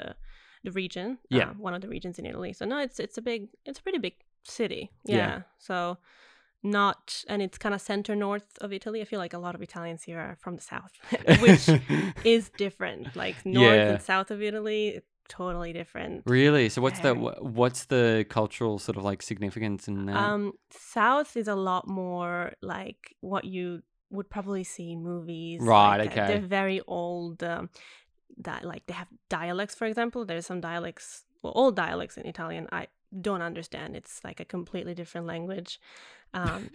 the 0.64 0.70
region. 0.72 1.18
Yeah. 1.30 1.50
uh, 1.50 1.54
one 1.54 1.74
of 1.74 1.80
the 1.80 1.88
regions 1.88 2.18
in 2.18 2.26
Italy. 2.26 2.52
So 2.52 2.64
no, 2.64 2.78
it's 2.78 2.98
it's 3.00 3.18
a 3.18 3.22
big. 3.22 3.48
It's 3.64 3.78
a 3.78 3.82
pretty 3.82 3.98
big 3.98 4.14
city. 4.44 4.90
Yeah. 5.04 5.16
Yeah. 5.16 5.40
So 5.58 5.98
not, 6.62 7.24
and 7.28 7.40
it's 7.40 7.56
kind 7.58 7.74
of 7.74 7.80
center 7.80 8.16
north 8.16 8.58
of 8.60 8.72
Italy. 8.72 9.00
I 9.00 9.04
feel 9.04 9.20
like 9.20 9.32
a 9.32 9.38
lot 9.38 9.54
of 9.54 9.62
Italians 9.62 10.02
here 10.02 10.18
are 10.18 10.36
from 10.40 10.56
the 10.56 10.62
south, 10.62 10.90
which 11.40 11.68
is 12.24 12.50
different. 12.56 13.14
Like 13.14 13.36
north 13.46 13.76
Yeah. 13.76 13.90
and 13.92 14.02
south 14.02 14.30
of 14.32 14.42
Italy, 14.42 15.00
totally 15.28 15.72
different. 15.72 16.22
really 16.26 16.68
so 16.70 16.80
what's 16.82 17.00
the 17.00 17.14
what's 17.14 17.84
the 17.86 18.24
cultural 18.30 18.78
sort 18.78 18.96
of 18.96 19.04
like 19.04 19.20
significance 19.22 19.86
in 19.86 20.06
that 20.06 20.16
Um, 20.16 20.52
South 20.70 21.36
is 21.36 21.48
a 21.48 21.54
lot 21.54 21.86
more 21.86 22.54
like 22.62 23.14
what 23.20 23.44
you 23.44 23.82
would 24.10 24.30
probably 24.30 24.64
see 24.64 24.90
in 24.92 25.02
movies. 25.02 25.60
Right, 25.60 25.98
like, 25.98 26.16
uh, 26.16 26.22
okay. 26.22 26.26
They're 26.28 26.40
very 26.40 26.80
old. 26.86 27.42
Um, 27.44 27.68
that 28.38 28.64
like 28.64 28.86
they 28.86 28.94
have 28.94 29.08
dialects, 29.28 29.74
for 29.74 29.86
example. 29.86 30.24
There's 30.24 30.46
some 30.46 30.60
dialects, 30.60 31.24
well, 31.42 31.52
all 31.54 31.72
dialects 31.72 32.16
in 32.16 32.26
Italian. 32.26 32.68
I 32.72 32.88
don't 33.20 33.42
understand. 33.42 33.96
It's 33.96 34.22
like 34.24 34.40
a 34.40 34.44
completely 34.44 34.94
different 34.94 35.26
language. 35.26 35.80
Um, 36.34 36.70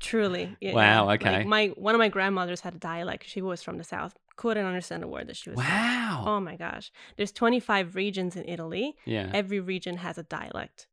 truly. 0.00 0.56
Wow, 0.62 1.08
yeah. 1.08 1.14
okay. 1.14 1.32
Like 1.38 1.46
my 1.46 1.66
one 1.76 1.94
of 1.94 1.98
my 1.98 2.08
grandmothers 2.08 2.62
had 2.62 2.74
a 2.74 2.78
dialect. 2.78 3.24
She 3.28 3.42
was 3.42 3.62
from 3.62 3.78
the 3.78 3.84
south. 3.84 4.16
Couldn't 4.36 4.64
understand 4.64 5.04
a 5.04 5.08
word 5.08 5.26
that 5.26 5.36
she 5.36 5.50
was. 5.50 5.58
saying. 5.58 5.68
wow 5.70 6.24
Oh 6.26 6.40
my 6.40 6.56
gosh! 6.56 6.90
There's 7.16 7.32
25 7.32 7.94
regions 7.94 8.34
in 8.34 8.44
Italy 8.48 8.96
yeah 9.04 9.30
every 9.34 9.60
region 9.60 9.98
has 9.98 10.16
a 10.18 10.22
dialect 10.22 10.86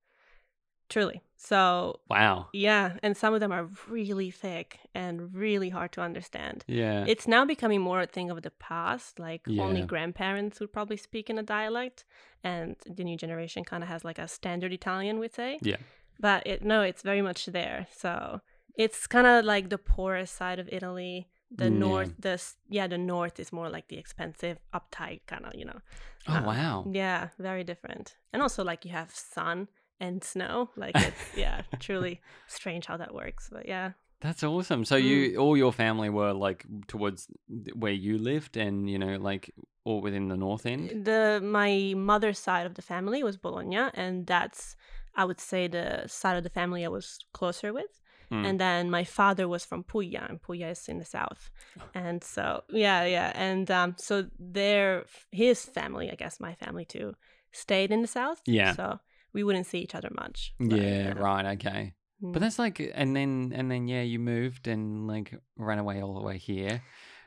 truly. 0.90 1.22
So 1.38 2.02
Wow. 2.10 2.48
yeah, 2.52 2.98
and 3.02 3.16
some 3.16 3.34
of 3.34 3.40
them 3.40 3.52
are 3.52 3.70
really 3.88 4.30
thick 4.32 4.80
and 4.94 5.34
really 5.34 5.70
hard 5.70 5.92
to 5.94 6.02
understand. 6.02 6.66
Yeah. 6.68 7.06
It's 7.08 7.28
now 7.28 7.46
becoming 7.46 7.80
more 7.82 8.02
a 8.02 8.06
thing 8.08 8.30
of 8.30 8.42
the 8.42 8.52
past. 8.52 9.20
Like 9.20 9.42
only 9.48 9.82
grandparents 9.84 10.60
would 10.60 10.74
probably 10.74 10.98
speak 10.98 11.30
in 11.30 11.38
a 11.38 11.44
dialect, 11.44 12.04
and 12.44 12.76
the 12.86 13.04
new 13.06 13.16
generation 13.18 13.64
kind 13.64 13.84
of 13.84 13.90
has 13.90 14.04
like 14.04 14.20
a 14.20 14.28
standard 14.28 14.74
Italian, 14.74 15.20
we'd 15.20 15.34
say. 15.34 15.60
Yeah. 15.62 15.78
But 16.20 16.46
it 16.46 16.64
no, 16.64 16.82
it's 16.82 17.04
very 17.04 17.22
much 17.22 17.46
there. 17.46 17.88
So 17.96 18.42
it's 18.76 19.08
kind 19.08 19.28
of 19.28 19.46
like 19.46 19.70
the 19.70 19.78
poorest 19.78 20.36
side 20.36 20.60
of 20.60 20.68
Italy. 20.72 21.30
The 21.52 21.66
Mm, 21.66 21.74
yeah. 21.74 21.80
north, 21.80 22.14
the 22.20 22.42
yeah, 22.70 22.88
the 22.88 22.98
north 22.98 23.40
is 23.40 23.52
more 23.52 23.70
like 23.70 23.88
the 23.88 23.98
expensive, 23.98 24.58
uptight 24.74 25.22
kind 25.26 25.46
of, 25.46 25.56
you 25.56 25.66
know. 25.66 25.80
oh 26.28 26.36
uh, 26.36 26.44
wow. 26.44 26.86
Yeah, 26.92 27.30
very 27.40 27.64
different. 27.64 28.18
And 28.34 28.42
also 28.44 28.64
like 28.64 28.86
you 28.86 28.92
have 28.92 29.10
sun 29.16 29.68
and 30.00 30.24
snow. 30.24 30.70
Like 30.76 30.96
it's 31.10 31.38
yeah, 31.38 31.62
truly 31.80 32.22
strange 32.48 32.86
how 32.86 32.98
that 32.98 33.14
works. 33.14 33.50
But 33.52 33.68
yeah. 33.68 33.92
That's 34.22 34.44
awesome. 34.44 34.84
So 34.84 34.98
Mm. 34.98 35.04
you 35.04 35.38
all 35.38 35.56
your 35.56 35.72
family 35.72 36.10
were 36.10 36.34
like 36.34 36.66
towards 36.88 37.28
where 37.74 37.94
you 37.94 38.18
lived 38.18 38.58
and 38.58 38.90
you 38.90 39.00
know 39.00 39.16
like 39.18 39.52
all 39.86 40.02
within 40.02 40.28
the 40.28 40.36
north 40.38 40.66
end? 40.66 41.06
The 41.06 41.40
my 41.42 41.94
mother's 41.96 42.40
side 42.40 42.66
of 42.66 42.74
the 42.76 42.82
family 42.82 43.24
was 43.24 43.38
Bologna, 43.38 43.90
and 43.94 44.28
that's 44.28 44.76
I 45.16 45.24
would 45.26 45.40
say 45.40 45.68
the 45.68 46.04
side 46.08 46.38
of 46.38 46.44
the 46.44 46.50
family 46.50 46.84
I 46.86 46.90
was 46.90 47.20
closer 47.34 47.72
with. 47.74 48.02
Mm. 48.32 48.46
And 48.46 48.60
then 48.60 48.92
my 48.92 49.04
father 49.06 49.48
was 49.48 49.66
from 49.66 49.84
Puglia, 49.84 50.24
and 50.30 50.40
Puglia 50.40 50.68
is 50.70 50.88
in 50.88 51.00
the 51.00 51.06
south. 51.06 51.50
And 51.96 52.24
so 52.24 52.64
yeah, 52.70 53.06
yeah, 53.06 53.32
and 53.34 53.72
um, 53.72 53.96
so 53.98 54.26
their 54.38 55.06
his 55.32 55.66
family, 55.66 56.12
I 56.12 56.16
guess 56.16 56.40
my 56.40 56.54
family 56.56 56.86
too, 56.86 57.16
stayed 57.52 57.92
in 57.92 58.02
the 58.02 58.08
south. 58.08 58.42
Yeah. 58.46 58.76
So 58.76 59.00
we 59.34 59.44
wouldn't 59.44 59.66
see 59.68 59.80
each 59.80 59.96
other 59.96 60.10
much. 60.16 60.54
yeah, 60.60 61.14
right, 61.14 61.46
okay. 61.58 61.94
Mm. 62.24 62.34
But 62.34 62.42
that's 62.42 62.60
like 62.60 62.80
and 62.94 63.16
then 63.16 63.54
and 63.56 63.70
then 63.72 63.88
yeah, 63.88 64.02
you 64.02 64.20
moved 64.20 64.68
and 64.68 65.08
like 65.08 65.34
ran 65.58 65.80
away 65.80 66.02
all 66.02 66.16
the 66.16 66.22
way 66.26 66.38
here 66.38 66.82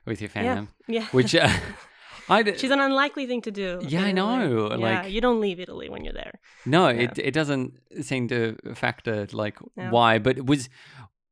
with 0.06 0.20
your 0.20 0.30
Yeah. 0.34 0.42
family. 0.42 0.68
Yeah. 0.88 1.06
Which 1.12 1.34
uh, 1.34 1.48
I 2.28 2.42
d- 2.42 2.56
She's 2.58 2.70
an 2.70 2.80
unlikely 2.80 3.26
thing 3.26 3.40
to 3.42 3.50
do. 3.50 3.80
Yeah, 3.82 4.02
I 4.04 4.12
know, 4.12 4.68
Yeah, 4.70 4.76
like- 4.76 5.10
you 5.10 5.20
don't 5.20 5.40
leave 5.40 5.58
Italy 5.60 5.88
when 5.88 6.04
you're 6.04 6.12
there. 6.12 6.34
No, 6.66 6.88
Yeah. 6.88 7.02
it 7.04 7.18
it 7.18 7.34
doesn't 7.34 7.72
seem 8.02 8.28
to 8.28 8.56
factor 8.74 9.26
like 9.32 9.56
No. 9.76 9.90
why, 9.90 10.18
but 10.18 10.36
it 10.38 10.46
was 10.46 10.68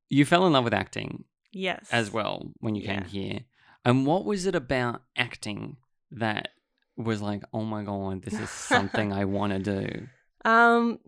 you 0.08 0.24
fell 0.24 0.46
in 0.46 0.52
love 0.52 0.64
with 0.64 0.74
acting 0.74 1.24
Yes. 1.52 1.88
as 1.92 2.10
well 2.10 2.52
when 2.60 2.74
you 2.74 2.82
came 2.82 3.04
here. 3.04 3.40
And 3.84 4.06
what 4.06 4.24
was 4.24 4.46
it 4.46 4.54
about 4.54 5.02
acting 5.16 5.76
that 6.10 6.48
was 6.96 7.20
like, 7.22 7.42
oh 7.52 7.64
my 7.64 7.82
god, 7.82 8.22
this 8.22 8.34
is 8.40 8.50
something 8.50 9.12
I 9.12 9.24
want 9.26 9.52
to 9.52 9.58
do? 9.58 10.06
Um, 10.44 10.98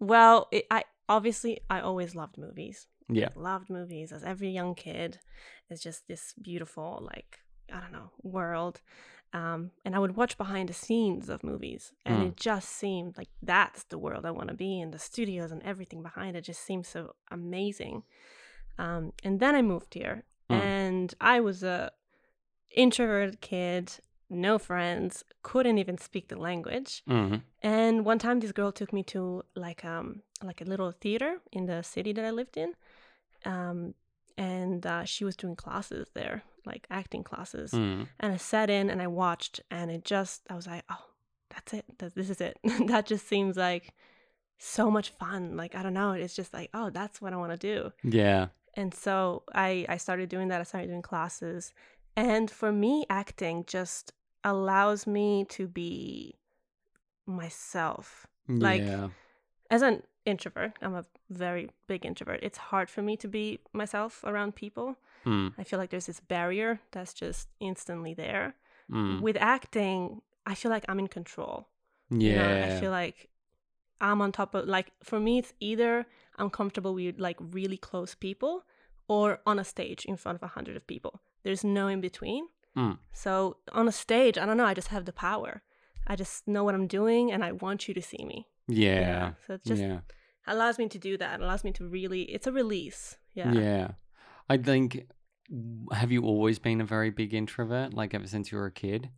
well, 0.00 0.48
it, 0.52 0.66
I 0.70 0.84
obviously 1.08 1.60
I 1.70 1.80
always 1.80 2.14
loved 2.14 2.38
movies. 2.38 2.86
Yeah. 3.10 3.30
loved 3.36 3.70
movies 3.70 4.12
as 4.12 4.22
every 4.22 4.50
young 4.50 4.74
kid. 4.74 5.18
It's 5.70 5.82
just 5.82 6.06
this 6.08 6.34
beautiful, 6.40 7.08
like 7.10 7.38
I 7.72 7.80
don't 7.80 7.92
know, 7.92 8.10
world. 8.22 8.80
Um, 9.32 9.70
and 9.84 9.94
I 9.94 9.98
would 9.98 10.16
watch 10.16 10.36
behind 10.38 10.68
the 10.68 10.74
scenes 10.74 11.28
of 11.28 11.42
movies, 11.42 11.92
and 12.06 12.22
Mm. 12.22 12.28
it 12.28 12.36
just 12.36 12.68
seemed 12.68 13.16
like 13.18 13.28
that's 13.42 13.84
the 13.84 13.98
world 13.98 14.24
I 14.26 14.30
want 14.30 14.48
to 14.48 14.54
be 14.54 14.80
in. 14.80 14.90
The 14.90 14.98
studios 14.98 15.52
and 15.52 15.62
everything 15.62 16.02
behind 16.02 16.34
it 16.36 16.42
just 16.44 16.62
seemed 16.64 16.86
so 16.86 17.14
amazing. 17.30 18.04
Um, 18.78 19.12
and 19.24 19.38
then 19.40 19.54
I 19.54 19.62
moved 19.62 19.94
here, 19.94 20.24
Mm. 20.50 20.60
and 20.60 21.14
I 21.20 21.40
was 21.40 21.62
a 21.62 21.92
introverted 22.74 23.40
kid, 23.40 23.92
no 24.30 24.58
friends, 24.58 25.24
couldn't 25.42 25.78
even 25.78 25.98
speak 25.98 26.28
the 26.28 26.36
language. 26.36 27.02
Mm. 27.08 27.42
And 27.62 28.04
one 28.04 28.18
time, 28.18 28.40
this 28.40 28.52
girl 28.52 28.72
took 28.72 28.92
me 28.92 29.02
to 29.04 29.42
like 29.54 29.84
um 29.84 30.22
like 30.42 30.60
a 30.60 30.64
little 30.64 30.92
theater 30.92 31.40
in 31.52 31.66
the 31.66 31.82
city 31.82 32.12
that 32.12 32.24
I 32.24 32.30
lived 32.30 32.56
in, 32.56 32.74
um, 33.44 33.94
and 34.36 34.86
uh, 34.86 35.04
she 35.04 35.24
was 35.24 35.36
doing 35.36 35.56
classes 35.56 36.08
there, 36.14 36.42
like 36.66 36.86
acting 36.90 37.24
classes. 37.24 37.72
Mm. 37.72 38.08
And 38.20 38.32
I 38.32 38.36
sat 38.36 38.70
in 38.70 38.90
and 38.90 39.00
I 39.00 39.06
watched, 39.06 39.60
and 39.70 39.90
it 39.90 40.04
just 40.04 40.42
I 40.50 40.54
was 40.54 40.66
like, 40.66 40.84
oh, 40.90 41.06
that's 41.50 41.72
it. 41.72 41.84
That, 41.98 42.14
this 42.14 42.30
is 42.30 42.40
it. 42.40 42.58
that 42.86 43.06
just 43.06 43.26
seems 43.26 43.56
like 43.56 43.94
so 44.58 44.90
much 44.90 45.10
fun. 45.10 45.56
Like 45.56 45.74
I 45.74 45.82
don't 45.82 45.94
know. 45.94 46.12
It's 46.12 46.36
just 46.36 46.52
like, 46.52 46.70
oh, 46.74 46.90
that's 46.90 47.20
what 47.22 47.32
I 47.32 47.36
want 47.36 47.52
to 47.52 47.58
do. 47.58 47.92
Yeah. 48.04 48.48
And 48.74 48.92
so 48.92 49.42
I 49.54 49.86
I 49.88 49.96
started 49.96 50.28
doing 50.28 50.48
that. 50.48 50.60
I 50.60 50.64
started 50.64 50.88
doing 50.88 51.02
classes, 51.02 51.72
and 52.14 52.50
for 52.50 52.72
me, 52.72 53.06
acting 53.08 53.64
just 53.66 54.12
allows 54.48 55.06
me 55.06 55.44
to 55.56 55.66
be 55.68 56.34
myself 57.26 58.26
Like- 58.48 58.82
yeah. 58.82 59.08
as 59.70 59.82
an 59.82 60.02
introvert, 60.24 60.72
I'm 60.82 60.94
a 60.94 61.04
very 61.30 61.70
big 61.86 62.04
introvert. 62.06 62.40
It's 62.42 62.58
hard 62.58 62.88
for 62.90 63.02
me 63.02 63.16
to 63.18 63.28
be 63.28 63.60
myself 63.72 64.24
around 64.24 64.54
people. 64.54 64.96
Mm. 65.24 65.54
I 65.58 65.64
feel 65.64 65.78
like 65.78 65.90
there's 65.90 66.06
this 66.06 66.20
barrier 66.20 66.80
that's 66.92 67.12
just 67.12 67.48
instantly 67.60 68.14
there. 68.14 68.54
Mm. 68.90 69.20
With 69.20 69.36
acting, 69.36 70.22
I 70.46 70.54
feel 70.54 70.70
like 70.70 70.84
I'm 70.88 70.98
in 70.98 71.08
control. 71.08 71.68
Yeah. 72.10 72.18
You 72.30 72.36
know, 72.70 72.76
I 72.76 72.80
feel 72.80 72.90
like 72.90 73.28
I'm 74.00 74.22
on 74.22 74.32
top 74.32 74.54
of 74.54 74.66
like 74.66 74.92
for 75.02 75.18
me 75.20 75.38
it's 75.38 75.52
either 75.60 76.06
I'm 76.36 76.50
comfortable 76.50 76.94
with 76.94 77.18
like 77.18 77.36
really 77.40 77.76
close 77.76 78.14
people 78.14 78.64
or 79.08 79.40
on 79.44 79.58
a 79.58 79.64
stage 79.64 80.04
in 80.06 80.16
front 80.16 80.36
of 80.36 80.42
a 80.42 80.46
hundred 80.56 80.76
of 80.76 80.86
people. 80.86 81.20
There's 81.42 81.64
no 81.64 81.88
in 81.88 82.00
between. 82.00 82.48
Mm. 82.76 82.98
So 83.12 83.58
on 83.72 83.88
a 83.88 83.92
stage, 83.92 84.38
I 84.38 84.46
don't 84.46 84.56
know, 84.56 84.64
I 84.64 84.74
just 84.74 84.88
have 84.88 85.04
the 85.04 85.12
power. 85.12 85.62
I 86.06 86.16
just 86.16 86.48
know 86.48 86.64
what 86.64 86.74
I'm 86.74 86.86
doing 86.86 87.30
and 87.32 87.44
I 87.44 87.52
want 87.52 87.88
you 87.88 87.94
to 87.94 88.02
see 88.02 88.24
me. 88.24 88.46
yeah. 88.66 89.32
So 89.46 89.54
it 89.54 89.64
just 89.64 89.82
yeah. 89.82 90.00
allows 90.46 90.78
me 90.78 90.88
to 90.88 90.98
do 90.98 91.16
that. 91.18 91.40
It 91.40 91.44
allows 91.44 91.64
me 91.64 91.72
to 91.72 91.86
really 91.86 92.22
it's 92.22 92.46
a 92.46 92.52
release. 92.52 93.16
Yeah. 93.34 93.52
Yeah. 93.52 93.88
I 94.48 94.56
think 94.56 95.06
have 95.92 96.12
you 96.12 96.22
always 96.22 96.58
been 96.58 96.80
a 96.80 96.84
very 96.84 97.10
big 97.10 97.34
introvert 97.34 97.94
like 97.94 98.14
ever 98.14 98.26
since 98.26 98.52
you 98.52 98.58
were 98.58 98.66
a 98.66 98.72
kid? 98.72 99.10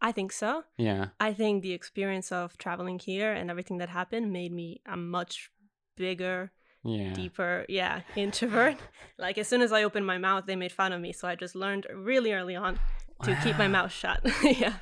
I 0.00 0.12
think 0.12 0.32
so. 0.32 0.64
Yeah. 0.76 1.08
I 1.20 1.32
think 1.32 1.62
the 1.62 1.72
experience 1.72 2.30
of 2.30 2.58
traveling 2.58 2.98
here 2.98 3.32
and 3.32 3.50
everything 3.50 3.78
that 3.78 3.88
happened 3.88 4.32
made 4.32 4.52
me 4.52 4.82
a 4.86 4.96
much 4.96 5.50
bigger, 5.96 6.52
Yeah. 6.84 7.12
deeper, 7.14 7.66
yeah, 7.68 8.02
introvert. 8.14 8.76
like 9.18 9.38
as 9.38 9.48
soon 9.48 9.60
as 9.60 9.72
I 9.72 9.82
opened 9.82 10.06
my 10.06 10.18
mouth, 10.18 10.44
they 10.46 10.56
made 10.56 10.72
fun 10.72 10.92
of 10.92 11.00
me. 11.00 11.12
So 11.12 11.26
I 11.26 11.34
just 11.34 11.54
learned 11.54 11.86
really 11.92 12.32
early 12.32 12.54
on 12.54 12.78
to 13.24 13.36
keep 13.42 13.58
my 13.58 13.68
mouth 13.68 13.92
shut. 13.92 14.20
yeah. 14.42 14.74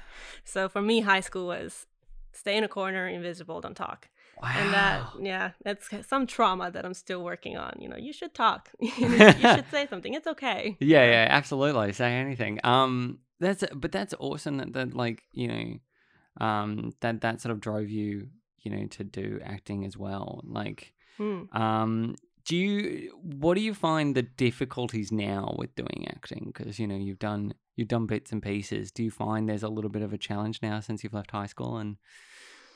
So 0.45 0.69
for 0.69 0.83
me, 0.83 1.01
high 1.01 1.21
school 1.21 1.47
was 1.47 1.87
stay 2.33 2.57
in 2.57 2.65
a 2.65 2.69
corner, 2.69 3.09
invisible, 3.09 3.61
don't 3.61 3.77
talk. 3.77 4.09
Wow. 4.43 4.53
And 4.57 4.75
that, 4.75 5.03
yeah, 5.21 5.51
that's 5.65 5.89
some 6.07 6.27
trauma 6.27 6.71
that 6.71 6.85
I'm 6.85 6.95
still 6.95 7.23
working 7.23 7.57
on. 7.57 7.77
You 7.79 7.89
know, 7.89 7.97
you 7.97 8.13
should 8.13 8.35
talk. 8.35 8.69
you 8.81 8.91
should 9.19 9.71
say 9.71 9.87
something. 9.89 10.13
It's 10.15 10.27
okay. 10.27 10.77
Yeah, 10.81 11.05
yeah, 11.05 11.27
absolutely. 11.31 11.93
Say 11.93 12.13
anything. 12.15 12.59
Um, 12.65 13.21
that's 13.41 13.65
but 13.75 13.93
that's 13.93 14.15
awesome 14.19 14.59
that 14.59 14.73
that 14.73 14.95
like 14.95 15.23
you 15.33 15.49
know, 15.49 16.45
um, 16.45 16.93
that 17.01 17.21
that 17.21 17.41
sort 17.41 17.53
of 17.53 17.61
drove 17.61 17.91
you, 17.91 18.29
you 18.59 18.71
know, 18.71 18.87
to 18.87 19.05
do 19.05 19.41
acting 19.45 19.85
as 19.85 19.97
well. 19.97 20.43
Like, 20.45 20.94
Hmm. 21.17 21.43
um, 21.53 22.17
do 22.47 22.57
you 22.57 23.19
what 23.23 23.55
do 23.55 23.61
you 23.61 23.73
find 23.75 24.15
the 24.15 24.23
difficulties 24.23 25.11
now 25.11 25.55
with 25.59 25.75
doing 25.75 26.07
acting? 26.09 26.53
Because 26.53 26.79
you 26.79 26.87
know 26.87 26.97
you've 26.97 27.19
done 27.19 27.55
you've 27.77 27.89
done 27.89 28.07
bits 28.07 28.33
and 28.33 28.43
pieces. 28.43 28.91
Do 28.91 29.03
you 29.03 29.11
find 29.11 29.49
there's 29.49 29.63
a 29.63 29.69
little 29.69 29.91
bit 29.91 30.03
of 30.03 30.13
a 30.13 30.19
challenge 30.19 30.61
now 30.63 30.81
since 30.81 31.03
you've 31.03 31.15
left 31.15 31.31
high 31.31 31.47
school 31.47 31.79
and 31.79 31.97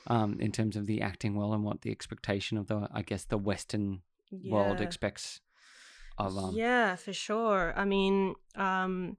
um, 0.07 0.37
in 0.39 0.51
terms 0.51 0.75
of 0.75 0.87
the 0.87 1.01
acting 1.01 1.35
world 1.35 1.53
and 1.53 1.63
what 1.63 1.81
the 1.81 1.91
expectation 1.91 2.57
of 2.57 2.67
the 2.67 2.87
I 2.91 3.03
guess 3.03 3.25
the 3.25 3.37
Western 3.37 4.01
world 4.31 4.81
expects 4.81 5.41
of 6.17 6.37
um 6.37 6.55
yeah, 6.55 6.95
for 6.95 7.13
sure. 7.13 7.73
I 7.75 7.85
mean, 7.85 8.35
um, 8.55 9.17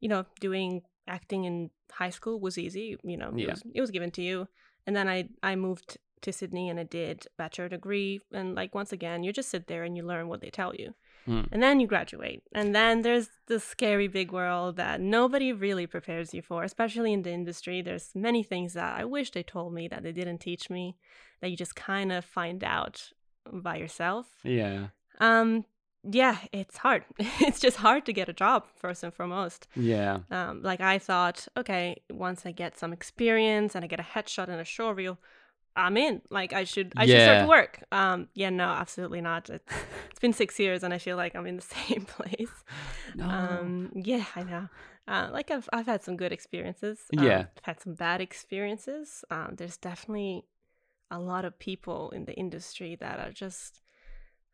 you 0.00 0.08
know, 0.08 0.24
doing 0.40 0.82
acting 1.06 1.44
in 1.44 1.70
high 1.90 2.10
school 2.10 2.40
was 2.40 2.56
easy. 2.56 2.96
You 3.02 3.16
know, 3.16 3.32
Yeah. 3.34 3.44
it, 3.44 3.50
was, 3.50 3.62
it 3.74 3.80
was 3.80 3.90
given 3.90 4.10
to 4.12 4.22
you, 4.22 4.48
and 4.86 4.94
then 4.96 5.08
I 5.08 5.28
I 5.42 5.56
moved 5.56 5.98
to 6.22 6.32
Sydney 6.32 6.68
and 6.68 6.78
I 6.80 6.84
did 6.84 7.26
bachelor 7.36 7.68
degree, 7.68 8.20
and 8.32 8.54
like 8.54 8.74
once 8.74 8.92
again, 8.92 9.22
you 9.22 9.32
just 9.32 9.50
sit 9.50 9.66
there 9.66 9.84
and 9.84 9.96
you 9.96 10.02
learn 10.04 10.28
what 10.28 10.40
they 10.40 10.50
tell 10.50 10.74
you, 10.74 10.94
Mm. 11.28 11.46
and 11.52 11.62
then 11.62 11.78
you 11.78 11.86
graduate, 11.86 12.42
and 12.52 12.74
then 12.74 13.02
there's 13.02 13.28
the 13.46 13.60
scary 13.60 14.08
big 14.08 14.32
world 14.32 14.76
that 14.76 15.00
nobody 15.00 15.52
really 15.52 15.86
prepares 15.86 16.34
you 16.34 16.42
for, 16.42 16.64
especially 16.64 17.12
in 17.12 17.22
the 17.22 17.30
industry. 17.30 17.80
There's 17.82 18.10
many 18.14 18.42
things 18.42 18.72
that 18.74 18.98
I 19.00 19.04
wish 19.04 19.30
they 19.30 19.44
told 19.44 19.72
me 19.72 19.86
that 19.88 20.02
they 20.02 20.10
didn't 20.12 20.38
teach 20.38 20.68
me, 20.68 20.96
that 21.40 21.50
you 21.50 21.56
just 21.56 21.76
kind 21.76 22.10
of 22.10 22.24
find 22.24 22.64
out 22.64 23.12
by 23.52 23.76
yourself. 23.76 24.26
yeah 24.42 24.88
Um, 25.20 25.64
yeah, 26.04 26.38
it's 26.52 26.78
hard. 26.78 27.04
it's 27.46 27.60
just 27.60 27.76
hard 27.76 28.04
to 28.06 28.12
get 28.12 28.28
a 28.28 28.32
job 28.32 28.66
first 28.74 29.04
and 29.04 29.14
foremost. 29.14 29.68
yeah 29.76 30.20
Um, 30.32 30.60
like 30.62 30.80
I 30.80 30.98
thought, 30.98 31.46
okay, 31.56 32.02
once 32.10 32.44
I 32.44 32.50
get 32.50 32.76
some 32.76 32.92
experience 32.92 33.76
and 33.76 33.84
I 33.84 33.88
get 33.88 34.00
a 34.00 34.02
headshot 34.14 34.48
and 34.48 34.60
a 34.60 34.64
show 34.64 34.90
reel, 34.90 35.18
I'm 35.76 35.96
in. 35.96 36.22
Like 36.30 36.52
I 36.52 36.64
should, 36.64 36.92
I 36.96 37.06
should 37.06 37.22
start 37.22 37.40
to 37.42 37.48
work. 37.48 37.84
Um, 37.92 38.28
yeah, 38.34 38.50
no, 38.50 38.64
absolutely 38.68 39.20
not. 39.20 39.48
It's, 39.50 39.72
it's 40.10 40.20
been 40.20 40.32
six 40.32 40.58
years 40.58 40.82
and 40.82 40.92
I 40.92 40.98
feel 40.98 41.16
like 41.16 41.34
I'm 41.34 41.46
in 41.46 41.56
the 41.56 41.62
same 41.88 42.04
place. 42.04 42.50
no 43.14 43.24
Um, 43.28 43.92
yeah, 43.94 44.24
I 44.36 44.42
know. 44.42 44.68
Uh, 45.08 45.28
like 45.32 45.50
I've 45.50 45.68
I've 45.72 45.86
had 45.86 46.02
some 46.02 46.16
good 46.16 46.32
experiences. 46.32 47.00
Um, 47.18 47.24
Yeah. 47.24 47.38
I've 47.56 47.64
had 47.64 47.80
some 47.80 47.94
bad 47.94 48.20
experiences. 48.20 49.24
Um, 49.30 49.54
there's 49.56 49.76
definitely 49.76 50.44
a 51.10 51.18
lot 51.18 51.44
of 51.44 51.58
people 51.58 52.10
in 52.10 52.24
the 52.24 52.34
industry 52.34 52.96
that 53.00 53.18
are 53.18 53.32
just 53.32 53.80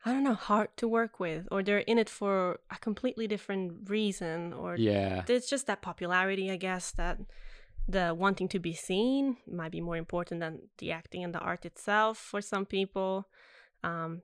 I 0.04 0.12
don't 0.12 0.22
know, 0.22 0.34
hard 0.34 0.68
to 0.76 0.86
work 0.86 1.18
with, 1.18 1.48
or 1.50 1.62
they're 1.62 1.78
in 1.78 1.98
it 1.98 2.08
for 2.08 2.60
a 2.70 2.78
completely 2.78 3.26
different 3.26 3.90
reason, 3.90 4.52
or 4.52 4.76
Yeah. 4.76 5.24
it's 5.28 5.50
just 5.50 5.66
that 5.66 5.82
popularity, 5.82 6.50
I 6.52 6.56
guess, 6.56 6.92
that 6.92 7.18
the 7.88 8.14
wanting 8.14 8.48
to 8.48 8.58
be 8.58 8.74
seen 8.74 9.38
might 9.50 9.72
be 9.72 9.80
more 9.80 9.96
important 9.96 10.40
than 10.40 10.68
the 10.78 10.92
acting 10.92 11.24
and 11.24 11.34
the 11.34 11.38
art 11.40 11.64
itself 11.64 12.18
for 12.18 12.40
some 12.40 12.66
people. 12.66 13.28
Um, 13.82 14.22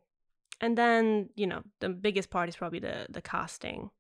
and 0.61 0.77
then, 0.77 1.31
you 1.35 1.47
know, 1.47 1.63
the 1.81 1.89
biggest 1.89 2.31
part 2.31 2.49
is 2.49 2.57
probably 2.57 2.79
the 2.79 3.07
the 3.09 3.23
casting 3.23 3.91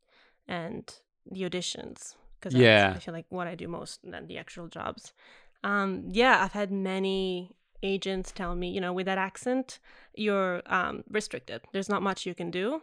and 0.47 0.95
the 1.31 1.43
auditions 1.43 2.15
because 2.39 2.55
Yeah. 2.55 2.93
I 2.95 2.99
feel 2.99 3.15
like 3.15 3.27
what 3.31 3.47
I 3.47 3.55
do 3.55 3.69
most 3.69 4.01
than 4.03 4.27
the 4.27 4.39
actual 4.39 4.69
jobs. 4.69 5.13
Um, 5.63 6.05
yeah, 6.11 6.43
I've 6.45 6.53
had 6.53 6.71
many 6.71 7.51
agents 7.83 8.33
tell 8.33 8.55
me, 8.55 8.69
you 8.71 8.81
know, 8.81 8.93
with 8.93 9.07
that 9.07 9.19
accent, 9.19 9.79
you're 10.15 10.63
um, 10.67 11.05
restricted. 11.09 11.63
There's 11.73 11.89
not 11.89 12.03
much 12.03 12.27
you 12.27 12.35
can 12.35 12.51
do. 12.51 12.83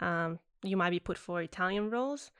Um, 0.00 0.38
you 0.64 0.76
might 0.76 0.90
be 0.90 1.00
put 1.00 1.16
for 1.18 1.40
Italian 1.40 1.90
roles, 1.90 2.30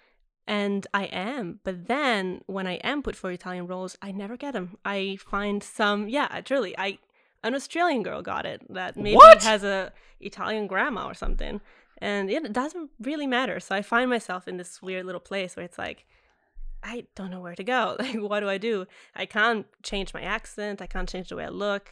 and 0.48 0.84
I 0.92 1.04
am. 1.04 1.60
But 1.62 1.86
then 1.86 2.42
when 2.46 2.66
I 2.66 2.76
am 2.90 3.02
put 3.02 3.14
for 3.14 3.30
Italian 3.30 3.66
roles, 3.68 3.96
I 4.02 4.10
never 4.10 4.36
get 4.36 4.52
them. 4.54 4.78
I 4.84 5.18
find 5.20 5.62
some, 5.62 6.08
yeah, 6.08 6.40
truly, 6.44 6.72
I 6.76 6.98
an 7.44 7.54
Australian 7.54 8.02
girl 8.02 8.20
got 8.22 8.44
it 8.46 8.60
that 8.74 8.96
maybe 8.96 9.14
What? 9.14 9.44
has 9.44 9.62
a 9.62 9.92
Italian 10.20 10.66
grandma 10.66 11.06
or 11.06 11.14
something, 11.14 11.60
and 11.98 12.28
it 12.30 12.52
doesn't 12.52 12.90
really 13.00 13.28
matter. 13.28 13.60
So 13.60 13.76
I 13.76 13.82
find 13.82 14.10
myself 14.10 14.48
in 14.48 14.56
this 14.56 14.82
weird 14.82 15.04
little 15.06 15.20
place 15.30 15.54
where 15.56 15.64
it's 15.64 15.78
like. 15.78 16.04
I 16.80 17.06
don't 17.16 17.32
know 17.32 17.40
where 17.40 17.56
to 17.56 17.64
go. 17.64 17.96
Like, 18.04 18.14
what 18.30 18.38
do 18.40 18.48
I 18.48 18.56
do? 18.56 18.86
I 19.22 19.26
can't 19.26 19.66
change 19.82 20.14
my 20.14 20.22
accent. 20.22 20.80
I 20.80 20.86
can't 20.86 21.08
change 21.08 21.28
the 21.28 21.34
way 21.36 21.44
I 21.44 21.48
look. 21.48 21.86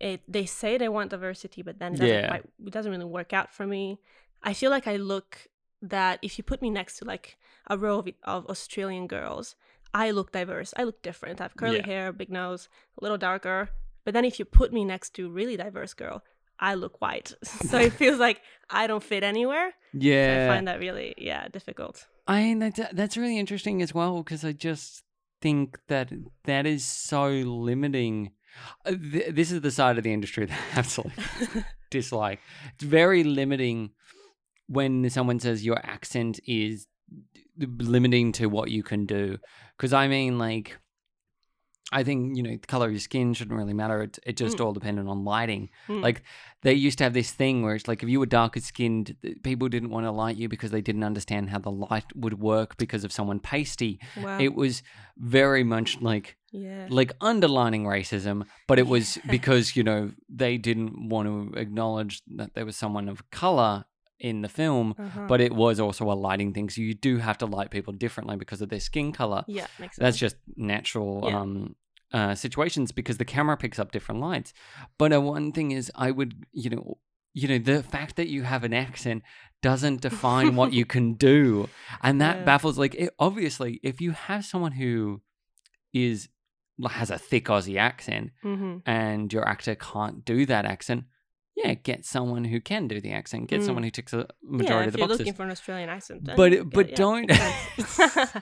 It. 0.00 0.22
They 0.26 0.46
say 0.46 0.78
they 0.78 0.88
want 0.88 1.10
diversity, 1.10 1.60
but 1.60 1.78
then 1.78 1.92
it 1.94 1.98
doesn't, 1.98 2.14
Yeah. 2.22 2.28
quite, 2.28 2.44
it 2.66 2.72
doesn't 2.72 2.90
really 2.90 3.04
work 3.18 3.34
out 3.34 3.52
for 3.52 3.66
me. 3.66 3.98
I 4.42 4.54
feel 4.54 4.70
like 4.70 4.86
I 4.86 4.96
look 4.96 5.48
that 5.82 6.18
if 6.22 6.38
you 6.38 6.44
put 6.44 6.62
me 6.62 6.70
next 6.70 6.98
to 6.98 7.04
like 7.04 7.36
a 7.68 7.76
row 7.78 7.98
of, 8.00 8.08
of 8.24 8.46
Australian 8.46 9.06
girls, 9.06 9.54
I 9.94 10.10
look 10.10 10.32
diverse. 10.32 10.74
I 10.76 10.84
look 10.84 11.02
different. 11.02 11.40
I 11.40 11.44
have 11.44 11.56
curly 11.56 11.78
Yeah. 11.78 11.86
hair, 11.86 12.12
big 12.12 12.30
nose, 12.30 12.68
a 13.00 13.04
little 13.04 13.18
darker. 13.18 13.70
But 14.04 14.14
then 14.14 14.24
if 14.24 14.38
you 14.38 14.44
put 14.44 14.72
me 14.72 14.84
next 14.84 15.14
to 15.14 15.28
really 15.28 15.56
diverse 15.56 15.94
girl, 15.94 16.22
I 16.58 16.74
look 16.74 17.00
white. 17.00 17.34
so 17.42 17.78
it 17.78 17.92
feels 18.00 18.18
like 18.18 18.40
I 18.70 18.86
don't 18.86 19.02
fit 19.02 19.22
anywhere. 19.22 19.72
Yeah. 19.92 20.48
I 20.48 20.54
find 20.54 20.68
that 20.68 20.78
really, 20.80 21.14
yeah, 21.18 21.48
difficult. 21.48 22.06
I 22.26 22.42
mean, 22.42 22.58
that's, 22.58 22.80
that's 22.92 23.16
really 23.16 23.38
interesting 23.38 23.82
as 23.82 23.94
well 23.94 24.22
because 24.22 24.44
I 24.44 24.52
just 24.52 25.02
think 25.40 25.78
that 25.88 26.10
that 26.44 26.66
is 26.66 26.84
so 26.84 27.28
limiting. 27.28 28.32
Uh, 28.84 28.94
this 28.98 29.50
is 29.52 29.60
the 29.60 29.70
side 29.70 29.98
of 29.98 30.04
the 30.04 30.12
industry 30.12 30.46
that 30.46 30.58
I 30.74 30.78
absolutely 30.78 31.22
dislike. 31.90 32.40
It's 32.74 32.84
very 32.84 33.22
limiting 33.22 33.90
when 34.68 35.08
someone 35.10 35.40
says 35.40 35.64
your 35.64 35.78
accent 35.84 36.40
is 36.46 36.86
limiting 37.58 38.32
to 38.32 38.46
what 38.46 38.70
you 38.70 38.82
can 38.82 39.06
do. 39.06 39.38
Because 39.76 39.92
I 39.92 40.08
mean, 40.08 40.38
like, 40.38 40.76
I 41.92 42.02
think 42.02 42.36
you 42.36 42.42
know, 42.42 42.50
the 42.50 42.66
color 42.66 42.86
of 42.86 42.92
your 42.92 43.00
skin 43.00 43.32
shouldn't 43.32 43.56
really 43.56 43.72
matter. 43.72 44.02
It 44.02 44.18
it 44.26 44.36
just 44.36 44.56
Mm. 44.56 44.64
all 44.64 44.72
dependent 44.72 45.08
on 45.08 45.24
lighting. 45.24 45.70
Mm. 45.88 46.02
Like 46.02 46.22
they 46.62 46.74
used 46.74 46.98
to 46.98 47.04
have 47.04 47.14
this 47.14 47.30
thing 47.30 47.62
where 47.62 47.76
it's 47.76 47.86
like 47.86 48.02
if 48.02 48.08
you 48.08 48.18
were 48.18 48.26
darker 48.26 48.58
skinned, 48.60 49.14
people 49.44 49.68
didn't 49.68 49.90
want 49.90 50.04
to 50.04 50.10
light 50.10 50.36
you 50.36 50.48
because 50.48 50.72
they 50.72 50.80
didn't 50.80 51.04
understand 51.04 51.50
how 51.50 51.60
the 51.60 51.70
light 51.70 52.04
would 52.16 52.40
work 52.40 52.76
because 52.76 53.04
of 53.04 53.12
someone 53.12 53.38
pasty. 53.38 54.00
Wow. 54.20 54.38
It 54.40 54.56
was 54.56 54.82
very 55.16 55.62
much 55.62 56.00
like 56.00 56.36
yeah. 56.50 56.88
like 56.90 57.12
underlining 57.20 57.84
racism, 57.84 58.46
but 58.66 58.80
it 58.80 58.88
was 58.88 59.18
because 59.30 59.76
you 59.76 59.84
know 59.84 60.10
they 60.28 60.58
didn't 60.58 61.08
want 61.08 61.28
to 61.28 61.58
acknowledge 61.58 62.20
that 62.36 62.54
there 62.54 62.66
was 62.66 62.76
someone 62.76 63.08
of 63.08 63.30
color 63.30 63.84
in 64.18 64.42
the 64.42 64.48
film. 64.48 64.94
Uh-huh. 64.98 65.26
But 65.28 65.40
it 65.40 65.52
was 65.52 65.78
also 65.80 66.10
a 66.10 66.14
lighting 66.14 66.52
thing, 66.52 66.70
so 66.70 66.80
you 66.80 66.94
do 66.94 67.18
have 67.18 67.38
to 67.38 67.46
light 67.46 67.70
people 67.70 67.92
differently 67.92 68.36
because 68.36 68.60
of 68.62 68.68
their 68.68 68.80
skin 68.80 69.12
color. 69.12 69.44
yeah, 69.46 69.66
makes 69.78 69.96
sense. 69.96 70.04
That's 70.04 70.16
just 70.18 70.36
natural 70.56 71.24
Yeah. 71.26 71.40
um, 71.40 71.76
uh, 72.12 72.34
situations 72.34 72.92
because 72.92 73.18
the 73.18 73.24
camera 73.24 73.56
picks 73.56 73.78
up 73.78 73.90
different 73.92 74.20
lights. 74.20 74.52
But 74.98 75.12
uh, 75.12 75.20
one 75.20 75.52
thing 75.52 75.72
is, 75.72 75.90
I 75.94 76.10
would, 76.12 76.46
you 76.52 76.70
know, 76.70 76.98
you 77.34 77.48
know, 77.48 77.58
the 77.58 77.82
fact 77.82 78.16
that 78.16 78.28
you 78.28 78.44
have 78.44 78.64
an 78.64 78.72
accent 78.72 79.22
doesn't 79.60 80.00
define 80.00 80.54
what 80.56 80.72
you 80.72 80.86
can 80.94 81.14
do, 81.14 81.68
and 82.02 82.20
that 82.20 82.36
Yeah. 82.38 82.44
baffles. 82.44 82.78
Like, 82.78 82.94
it, 82.94 83.10
obviously, 83.18 83.80
if 83.82 84.00
you 84.00 84.12
have 84.12 84.44
someone 84.44 84.72
who 84.72 85.20
is 85.92 86.28
has 86.90 87.10
a 87.10 87.18
thick 87.18 87.46
Aussie 87.46 87.78
accent 87.78 88.30
hmm 88.42 88.78
and 88.84 89.32
your 89.32 89.46
actor 89.48 89.74
can't 89.74 90.24
do 90.24 90.44
that 90.46 90.64
accent. 90.66 91.04
Yeah, 91.56 91.72
get 91.74 92.04
someone 92.04 92.44
who 92.44 92.60
can 92.60 92.86
do 92.86 93.00
the 93.00 93.12
accent. 93.12 93.48
Get 93.48 93.60
Mm. 93.60 93.64
someone 93.66 93.82
who 93.82 93.90
ticks 93.90 94.12
a 94.12 94.18
Yeah, 94.18 94.24
majority 94.42 94.88
if 94.88 94.94
of 94.94 94.98
you're 94.98 95.08
the 95.08 95.12
boxes. 95.14 95.18
looking 95.20 95.34
for 95.34 95.42
an 95.44 95.50
Australian 95.50 95.88
accent, 95.88 96.28
But 96.36 96.50
get 96.52 96.70
but 96.70 96.90
yeah, 96.90 96.96
don't- 96.96 97.30
if 98.10 98.32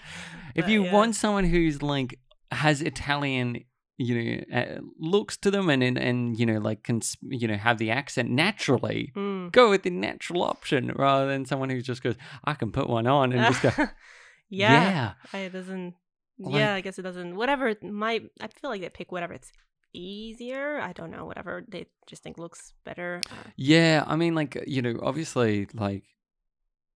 But, 0.56 0.68
you 0.68 0.84
yeah. 0.84 0.92
want 0.92 1.14
someone 1.16 1.44
who's 1.44 1.82
like 1.82 2.18
has 2.50 2.82
Italian, 2.82 3.64
you 3.98 4.14
know, 4.16 4.58
uh, 4.58 4.80
looks 4.98 5.36
to 5.38 5.50
them 5.50 5.70
and 5.70 5.82
and, 5.82 5.96
and 5.98 6.38
you 6.38 6.46
know 6.46 6.58
like 6.58 6.82
can 6.82 7.00
you 7.22 7.46
know 7.46 7.56
have 7.56 7.78
the 7.78 7.90
accent 7.90 8.30
naturally, 8.30 9.12
Mm. 9.16 9.52
go 9.52 9.70
with 9.70 9.82
the 9.84 9.90
natural 9.90 10.42
option 10.42 10.92
rather 10.96 11.26
than 11.28 11.44
someone 11.46 11.70
who 11.70 11.80
just 11.80 12.02
goes, 12.02 12.16
I 12.44 12.54
can 12.54 12.72
put 12.72 12.88
one 12.88 13.06
on 13.06 13.32
and 13.32 13.40
just 13.54 13.62
go, 13.62 13.70
yeah, 14.48 15.14
yeah, 15.32 15.38
it 15.40 15.52
doesn't. 15.52 15.94
Like- 16.38 16.54
yeah, 16.54 16.74
I 16.74 16.80
guess 16.80 16.98
it 16.98 17.02
doesn't. 17.02 17.36
Whatever 17.36 17.68
it 17.68 17.82
might. 17.84 18.22
I 18.40 18.48
feel 18.48 18.70
like 18.70 18.80
they 18.80 18.88
pick 18.88 19.12
whatever 19.12 19.34
it's 19.34 19.52
easier. 19.94 20.78
I 20.80 20.92
don't 20.92 21.10
know. 21.10 21.24
Whatever 21.24 21.64
they 21.68 21.86
just 22.06 22.22
think 22.22 22.36
looks 22.38 22.74
better. 22.84 23.20
Yeah. 23.56 24.04
I 24.06 24.16
mean, 24.16 24.34
like 24.34 24.62
you 24.66 24.82
know, 24.82 24.98
obviously, 25.02 25.68
like 25.72 26.04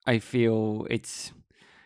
I 0.07 0.19
feel 0.19 0.87
it's 0.91 1.33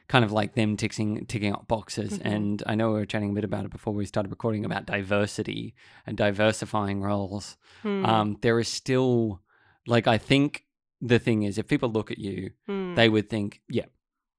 kind 0.08 0.24
of 0.24 0.32
like 0.32 0.54
them 0.54 0.76
ticking 0.76 1.24
ticking 1.26 1.52
up 1.54 1.68
boxes. 1.68 2.18
Mhm. 2.18 2.22
And 2.24 2.62
I 2.66 2.74
know 2.74 2.88
we 2.88 2.94
were 2.98 3.06
chatting 3.06 3.30
a 3.30 3.34
bit 3.34 3.44
about 3.44 3.64
it 3.64 3.70
before 3.70 3.94
we 3.94 4.04
started 4.06 4.30
recording 4.30 4.64
about 4.64 4.86
diversity 4.86 5.74
and 6.06 6.16
diversifying 6.16 7.00
roles. 7.00 7.56
hmm, 7.82 8.04
um, 8.04 8.36
there 8.42 8.58
is 8.58 8.68
still 8.68 9.40
like 9.86 10.06
I 10.06 10.18
think 10.18 10.66
the 11.00 11.18
thing 11.18 11.42
is 11.44 11.58
if 11.58 11.66
people 11.66 11.88
look 11.90 12.10
at 12.10 12.18
you, 12.18 12.50
hmm, 12.66 12.94
they 12.94 13.08
would 13.08 13.28
think, 13.30 13.60
yeah, 13.68 13.86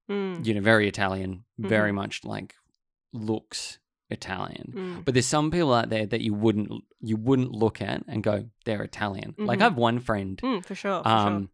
hmm, 0.08 0.42
you 0.42 0.54
know, 0.54 0.60
very 0.62 0.88
Italian, 0.88 1.44
very 1.58 1.90
Mhm. 1.90 1.94
much 1.96 2.24
like 2.24 2.54
looks 3.12 3.78
Italian. 4.10 4.70
hmm. 4.72 5.00
But 5.04 5.14
there's 5.14 5.26
some 5.26 5.50
people 5.50 5.72
out 5.74 5.88
there 5.90 6.06
that 6.06 6.20
you 6.20 6.34
wouldn't 6.34 6.70
you 7.00 7.16
wouldn't 7.16 7.52
look 7.52 7.80
at 7.82 8.02
and 8.08 8.22
go, 8.22 8.46
they're 8.64 8.82
Italian. 8.82 9.34
Like 9.38 9.58
Mhm. 9.58 9.62
I 9.62 9.64
have 9.64 9.76
one 9.76 9.98
friend, 10.00 10.38
Hmm, 10.40 10.60
for 10.60 10.74
sure. 10.74 11.02
For 11.02 11.08
um, 11.08 11.50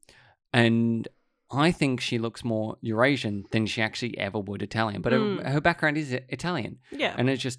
and 0.53 1.09
I 1.51 1.73
think 1.73 2.01
she 2.01 2.19
looks 2.19 2.45
more 2.45 2.77
Eurasian 2.81 3.45
than 3.51 3.67
she 3.67 3.83
actually 3.83 4.17
ever 4.19 4.39
would 4.39 4.63
Italian. 4.63 5.03
But 5.03 5.13
Mm. 5.13 5.43
her, 5.43 5.51
her 5.53 5.61
background 5.61 5.97
is 5.97 6.13
Italian. 6.13 6.79
Yeah. 6.93 7.15
and 7.19 7.29
it's 7.31 7.43
just 7.43 7.59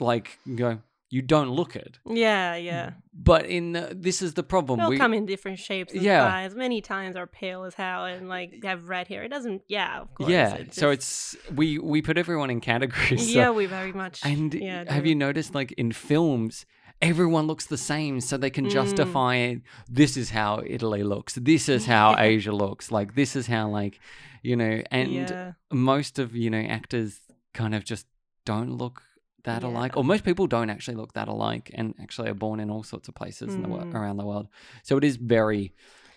like 0.00 0.38
you 0.46 0.56
go, 0.56 0.78
you 1.10 1.22
don't 1.22 1.50
look 1.50 1.74
it. 1.76 1.98
yeah. 2.06 2.54
Yeah. 2.56 2.92
But 3.12 3.46
in 3.46 3.72
the, 3.72 3.92
this 3.94 4.22
is 4.22 4.34
the 4.34 4.42
problem. 4.44 4.78
They'll 4.78 4.88
we, 4.90 4.96
come 4.96 5.12
in 5.12 5.26
different 5.26 5.58
shapes 5.58 5.92
and 5.92 6.02
Yeah. 6.02 6.24
sizes. 6.30 6.56
Many 6.56 6.80
times 6.80 7.16
are 7.16 7.26
pale 7.26 7.64
as 7.64 7.74
hell 7.74 8.04
and 8.04 8.28
like 8.28 8.62
have 8.64 8.88
red 8.88 9.08
hair. 9.08 9.22
It 9.24 9.28
doesn't. 9.28 9.62
Yeah. 9.68 10.00
Of 10.02 10.14
course. 10.14 10.30
yeah, 10.30 10.54
it 10.54 10.72
so 10.74 10.94
just- 10.94 11.34
it's 11.34 11.52
we 11.54 11.78
we 11.78 12.00
put 12.00 12.16
everyone 12.16 12.48
in 12.50 12.60
categories. 12.60 13.26
so- 13.32 13.38
yeah. 13.38 13.50
We 13.50 13.66
very 13.66 13.92
much. 13.92 14.20
and 14.24 14.54
yeah. 14.54 14.90
have 14.92 15.04
you 15.04 15.14
noticed 15.16 15.54
like 15.54 15.72
in 15.72 15.92
films 15.92 16.64
everyone 17.02 17.46
looks 17.46 17.66
the 17.66 17.78
same 17.78 18.20
so 18.20 18.36
they 18.36 18.50
can 18.50 18.66
Mm. 18.66 18.70
justify 18.72 19.34
it. 19.36 19.62
This 19.88 20.16
is 20.18 20.30
how 20.30 20.62
Italy 20.66 21.02
looks. 21.02 21.34
This 21.34 21.68
is 21.68 21.86
how 21.86 22.10
Yeah. 22.16 22.22
Asia 22.22 22.52
looks. 22.52 22.90
Like 22.92 23.14
this 23.14 23.34
is 23.34 23.46
how 23.48 23.68
like 23.68 23.98
you 24.42 24.54
know 24.54 24.82
and 24.90 25.10
yeah. 25.12 25.52
most 25.72 26.18
of 26.18 26.36
you 26.36 26.50
know 26.50 26.60
actors 26.60 27.18
kind 27.52 27.74
of 27.74 27.84
just 27.84 28.06
don't 28.44 28.70
look 28.78 29.02
that 29.44 29.62
alike 29.62 29.96
or 29.96 30.04
most 30.04 30.24
people 30.24 30.46
don't 30.46 30.70
actually 30.70 30.96
look 30.96 31.12
that 31.14 31.28
alike 31.28 31.70
and 31.74 31.94
actually 32.00 32.28
are 32.28 32.34
born 32.34 32.60
in 32.60 32.70
all 32.70 32.82
sorts 32.82 33.08
of 33.08 33.14
places 33.14 33.54
in 33.54 33.62
the 33.62 33.68
world 33.68 33.86
Mm. 33.90 33.94
around 33.94 34.16
the 34.18 34.24
world 34.26 34.48
so 34.82 34.96
it 34.96 35.04
is 35.04 35.16
very 35.16 35.72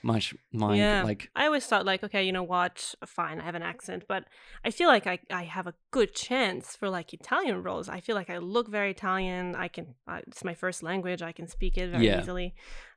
much 0.06 0.36
my 0.52 0.76
Yeah. 0.76 1.04
like 1.04 1.30
I 1.34 1.46
always 1.46 1.66
thought 1.66 1.86
like, 1.86 2.04
okay, 2.04 2.24
you 2.26 2.34
know 2.34 2.44
what, 2.44 2.94
fine, 3.06 3.40
I 3.40 3.44
have 3.46 3.56
an 3.56 3.64
accent, 3.64 4.04
but 4.08 4.26
I 4.66 4.70
feel 4.70 4.90
like 4.90 5.08
I, 5.08 5.20
I 5.32 5.44
have 5.44 5.66
a 5.66 5.74
good 5.92 6.14
chance 6.14 6.76
for 6.76 6.90
like 6.90 7.14
Italian 7.14 7.64
roles. 7.64 7.88
I 7.88 8.02
feel 8.02 8.16
like 8.16 8.30
I 8.30 8.40
look 8.40 8.68
very 8.70 8.92
Italian. 8.92 9.56
I 9.56 9.70
can, 9.70 9.96
uh, 10.06 10.20
it's 10.28 10.44
my 10.44 10.54
first 10.54 10.84
language. 10.84 11.22
I 11.22 11.32
can 11.32 11.48
speak 11.48 11.78
it 11.78 11.90
very 11.90 12.06
Yeah. 12.06 12.20
easily. 12.20 12.54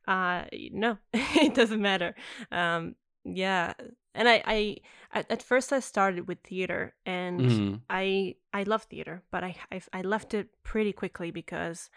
Uh, 0.08 0.44
no, 0.72 0.98
it 1.12 1.54
doesn't 1.54 1.80
matter. 1.80 2.14
Um, 2.50 2.96
yeah, 3.34 3.72
and 4.14 4.28
I, 4.28 4.42
I 4.46 4.76
at, 5.12 5.30
at 5.30 5.42
first 5.42 5.72
I 5.72 5.80
started 5.80 6.28
with 6.28 6.38
theater, 6.42 6.94
and 7.04 7.40
mhm. 7.42 7.80
I 7.90 8.36
I 8.52 8.62
love 8.64 8.84
theater, 8.84 9.22
but 9.30 9.44
I, 9.44 9.56
I 9.72 9.80
I 9.92 10.02
left 10.02 10.34
it 10.34 10.48
pretty 10.62 10.92
quickly 10.92 11.30
because 11.30 11.90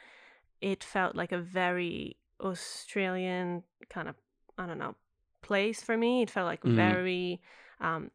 it 0.62 0.84
felt 0.84 1.16
like 1.16 1.32
a 1.32 1.38
very 1.40 2.18
Australian 2.42 3.64
kind 3.90 4.08
of 4.10 4.16
I 4.58 4.66
don't 4.68 4.80
know 4.80 4.96
place 5.42 5.82
for 5.84 5.98
me. 5.98 6.22
It 6.24 6.32
felt 6.32 6.48
like 6.48 6.64
Mhm. 6.64 6.76
very 6.76 7.42
um, 7.82 8.12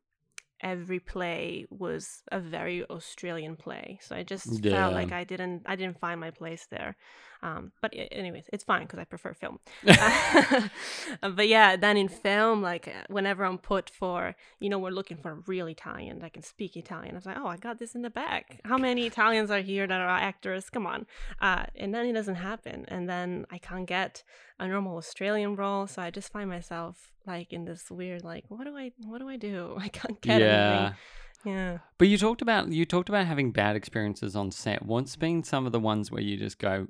every 0.65 1.01
play 1.01 1.67
was 1.71 2.23
a 2.33 2.41
very 2.41 2.85
Australian 2.87 3.57
play. 3.57 4.01
So 4.03 4.17
I 4.17 4.25
just 4.25 4.63
Yeah. 4.63 4.71
felt 4.71 4.95
like 4.95 5.13
I 5.13 5.25
didn't 5.25 5.63
I 5.67 5.77
didn't 5.77 6.01
find 6.01 6.21
my 6.21 6.33
place 6.33 6.67
there. 6.71 6.97
Um, 7.43 7.73
but 7.83 7.93
anyways, 7.95 8.47
it's 8.53 8.65
fine 8.65 8.83
because 8.83 8.99
I 9.01 9.05
prefer 9.05 9.35
film. 9.35 9.61
but 11.21 11.49
yeah, 11.49 11.77
then 11.77 11.97
in 11.97 12.09
film, 12.09 12.63
like 12.63 12.89
uh, 12.89 13.05
whenever 13.09 13.45
I'm 13.45 13.59
put 13.59 13.91
for, 13.91 14.35
you 14.61 14.71
know, 14.71 14.79
we're 14.79 14.91
looking 14.91 15.19
for 15.19 15.33
a 15.33 15.43
real 15.47 15.67
Italian 15.69 16.21
that 16.21 16.33
can 16.33 16.43
speak 16.43 16.77
Italian. 16.77 17.15
I 17.15 17.19
was 17.19 17.27
like, 17.27 17.37
oh, 17.39 17.47
I 17.47 17.57
got 17.59 17.79
this 17.79 17.95
in 17.95 18.03
the 18.03 18.11
back. 18.11 18.61
How 18.65 18.79
many 18.79 19.07
Italians 19.07 19.51
are 19.51 19.61
here 19.61 19.87
that 19.87 20.01
are 20.01 20.09
actors? 20.09 20.71
Come 20.71 20.87
on. 20.87 21.07
Uh, 21.41 21.65
and 21.77 21.95
then 21.95 22.07
it 22.07 22.13
doesn't 22.15 22.37
happen. 22.37 22.87
And 22.89 23.09
then 23.09 23.47
I 23.51 23.59
can't 23.59 23.87
get 23.87 24.23
a 24.59 24.69
normal 24.69 24.97
Australian 24.97 25.57
role. 25.57 25.87
So 25.87 26.03
I 26.03 26.11
just 26.11 26.33
find 26.33 26.49
myself 26.49 27.13
like 27.27 27.53
in 27.53 27.65
this 27.65 27.91
weird, 27.91 28.25
like, 28.25 28.45
what 28.49 28.65
do 28.65 28.77
I, 28.77 28.93
what 29.07 29.19
do 29.19 29.29
I 29.29 29.37
do? 29.37 29.77
I 29.79 29.89
can't 29.89 30.21
get 30.21 30.41
yeah. 30.41 30.77
anything. 30.79 30.97
Yeah. 31.45 31.79
But 31.99 32.09
you 32.09 32.17
talked 32.17 32.41
about 32.41 32.73
you 32.73 32.87
talked 32.87 33.11
about 33.11 33.27
having 33.27 33.53
bad 33.53 33.77
experiences 33.77 34.35
on 34.35 34.51
set. 34.51 34.85
What's 34.85 35.17
been 35.17 35.43
some 35.43 35.67
of 35.67 35.73
the 35.73 35.81
ones 35.81 36.11
where 36.11 36.23
you 36.23 36.37
just 36.37 36.59
go 36.59 36.89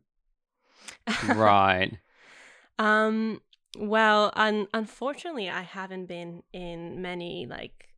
right? 1.29 1.93
Um. 2.77 3.41
Well, 3.79 4.33
un- 4.35 4.67
unfortunately, 4.75 5.49
I 5.49 5.63
haven't 5.63 6.07
been 6.07 6.43
in 6.53 7.01
many 7.01 7.47
like 7.47 7.91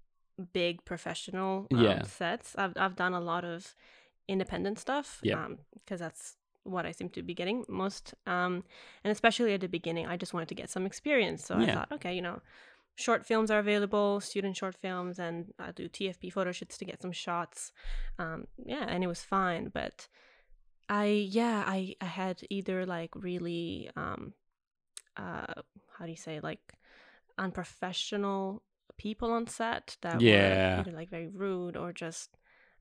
big 0.52 0.85
professional 0.85 1.66
um, 1.72 1.83
Yeah. 1.83 2.02
sets. 2.02 2.55
I've 2.59 2.74
I've 2.76 2.94
done 2.94 3.14
a 3.14 3.20
lot 3.20 3.42
of 3.42 3.74
independent 4.29 4.79
stuff. 4.79 5.20
Yeah. 5.22 5.42
Um, 5.42 5.61
because 5.74 6.00
that's 6.00 6.37
what 6.66 6.85
I 6.87 6.92
seem 6.92 7.09
to 7.11 7.22
be 7.22 7.35
getting 7.35 7.64
most. 7.68 8.14
Um, 8.26 8.64
and 9.05 9.11
especially 9.12 9.55
at 9.55 9.61
the 9.61 9.68
beginning, 9.68 10.07
I 10.07 10.16
just 10.16 10.35
wanted 10.35 10.48
to 10.48 10.55
get 10.55 10.68
some 10.70 10.85
experience. 10.87 11.44
So 11.46 11.55
I 11.57 11.64
thought, 11.74 11.92
okay, 11.92 12.14
you 12.14 12.22
know, 12.22 12.40
short 12.96 13.26
films 13.26 13.50
are 13.50 13.59
available, 13.59 14.20
student 14.20 14.57
short 14.57 14.74
films, 14.74 15.18
and 15.18 15.52
I 15.59 15.70
do 15.72 15.88
TFP 15.88 16.33
photo 16.33 16.52
shoots 16.52 16.76
to 16.79 16.85
get 16.85 17.00
some 17.02 17.12
shots. 17.12 17.72
Um, 18.18 18.46
yeah, 18.64 18.85
and 18.88 19.02
it 19.05 19.09
was 19.09 19.22
fine, 19.22 19.70
but. 19.72 20.09
I 20.88 21.07
yeah 21.40 21.64
I 21.66 21.96
I 22.00 22.05
had 22.05 22.42
either 22.48 22.87
like 22.87 23.11
really 23.16 23.90
um 23.96 24.35
uh 25.16 25.55
how 25.98 26.05
do 26.05 26.12
you 26.12 26.16
say 26.16 26.38
like 26.38 26.74
unprofessional 27.38 28.62
people 28.96 29.33
on 29.33 29.46
set 29.46 29.96
that 30.02 30.20
Yeah. 30.22 30.76
were 30.76 30.81
either 30.81 30.92
like 30.96 31.11
very 31.11 31.29
rude 31.29 31.76
or 31.76 31.92
just 31.92 32.37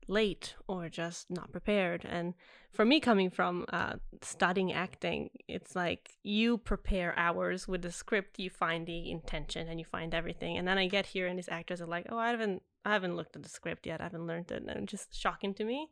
late 0.08 0.54
or 0.68 0.88
just 0.88 1.30
not 1.30 1.52
prepared. 1.52 2.04
And 2.04 2.34
for 2.72 2.84
me 2.84 3.00
coming 3.00 3.30
from 3.30 3.64
uh 3.72 3.94
studying 4.20 4.72
acting 4.72 5.30
it's 5.48 5.74
like 5.74 6.10
you 6.22 6.58
prepare 6.58 7.18
hours 7.18 7.66
with 7.66 7.80
the 7.82 7.90
script 7.90 8.38
you 8.38 8.50
find 8.50 8.86
the 8.86 9.10
intention 9.10 9.66
and 9.68 9.78
you 9.80 9.84
find 9.84 10.14
everything. 10.14 10.56
And 10.56 10.66
then 10.68 10.78
i 10.78 10.86
get 10.86 11.06
here 11.06 11.26
and 11.26 11.38
these 11.38 11.48
actors 11.48 11.80
are 11.80 11.86
like 11.86 12.06
oh 12.10 12.18
i 12.18 12.30
haven't 12.30 12.62
i 12.84 12.92
haven't 12.92 13.16
looked 13.16 13.34
at 13.36 13.42
the 13.42 13.48
script 13.48 13.86
yet. 13.86 14.00
I 14.00 14.04
haven't 14.04 14.26
learned 14.26 14.50
it. 14.50 14.62
And 14.66 14.70
it's 14.70 14.90
just 14.90 15.14
shocking 15.14 15.54
to 15.54 15.64
me 15.64 15.88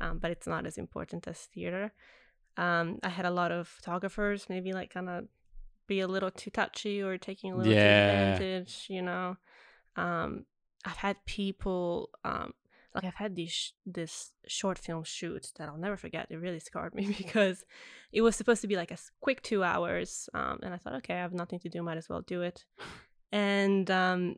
um, 0.00 0.18
but 0.18 0.30
it's 0.30 0.46
not 0.46 0.66
as 0.66 0.76
important 0.78 1.26
as 1.28 1.38
theater. 1.38 1.92
Um, 2.56 2.98
i 3.02 3.08
had 3.08 3.26
a 3.26 3.30
lot 3.30 3.50
of 3.50 3.66
photographers 3.66 4.46
maybe 4.48 4.72
like 4.72 4.92
kind 4.92 5.08
of 5.08 5.24
be 5.86 6.00
a 6.00 6.08
little 6.08 6.30
too 6.30 6.50
touchy 6.50 7.02
or 7.02 7.18
taking 7.18 7.52
a 7.52 7.56
little 7.56 7.72
too 7.72 7.78
advantage 7.78 8.86
you 8.88 9.02
know? 9.02 9.36
Um, 9.96 10.46
i've 10.84 10.96
had 10.96 11.16
people 11.24 12.10
um, 12.24 12.52
like 12.94 13.04
I've 13.04 13.14
had 13.14 13.34
these 13.34 13.72
this 13.84 14.32
short 14.46 14.78
film 14.78 15.02
shoot 15.04 15.52
that 15.56 15.68
I'll 15.68 15.76
never 15.76 15.96
forget. 15.96 16.26
It 16.30 16.36
really 16.36 16.60
scarred 16.60 16.94
me 16.94 17.06
because 17.18 17.64
it 18.12 18.20
was 18.22 18.36
supposed 18.36 18.60
to 18.62 18.68
be 18.68 18.76
like 18.76 18.90
a 18.92 18.98
quick 19.20 19.42
two 19.42 19.64
hours, 19.64 20.28
um, 20.34 20.60
and 20.62 20.72
I 20.72 20.78
thought, 20.78 20.94
okay, 20.96 21.14
I 21.14 21.18
have 21.18 21.32
nothing 21.34 21.58
to 21.60 21.68
do, 21.68 21.82
might 21.82 21.98
as 21.98 22.08
well 22.08 22.22
do 22.22 22.42
it. 22.42 22.64
And 23.32 23.90
um, 23.90 24.36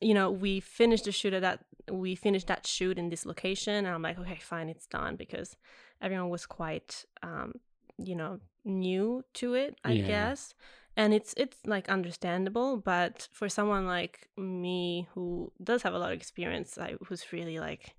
you 0.00 0.14
know, 0.14 0.30
we 0.32 0.58
finished 0.58 1.04
the 1.04 1.12
shoot 1.12 1.32
at 1.32 1.42
that. 1.42 1.60
We 1.90 2.16
finished 2.16 2.48
that 2.48 2.66
shoot 2.66 2.98
in 2.98 3.08
this 3.08 3.24
location, 3.24 3.74
and 3.74 3.86
I'm 3.88 4.02
like, 4.02 4.18
okay, 4.18 4.38
fine, 4.40 4.68
it's 4.68 4.86
done 4.86 5.14
because 5.16 5.56
everyone 6.00 6.28
was 6.28 6.44
quite, 6.46 7.04
um, 7.22 7.52
you 7.98 8.16
know, 8.16 8.40
new 8.64 9.22
to 9.34 9.54
it, 9.54 9.76
I 9.84 9.92
Yeah. 9.92 10.06
guess 10.08 10.54
and 10.96 11.14
it's 11.14 11.32
it's 11.36 11.58
like 11.66 11.88
understandable 11.88 12.76
but 12.76 13.28
for 13.32 13.48
someone 13.48 13.86
like 13.86 14.28
me 14.36 15.08
who 15.14 15.50
does 15.62 15.82
have 15.82 15.94
a 15.94 15.98
lot 15.98 16.12
of 16.12 16.16
experience 16.16 16.76
i 16.78 16.94
was 17.08 17.32
really 17.32 17.58
like 17.58 17.94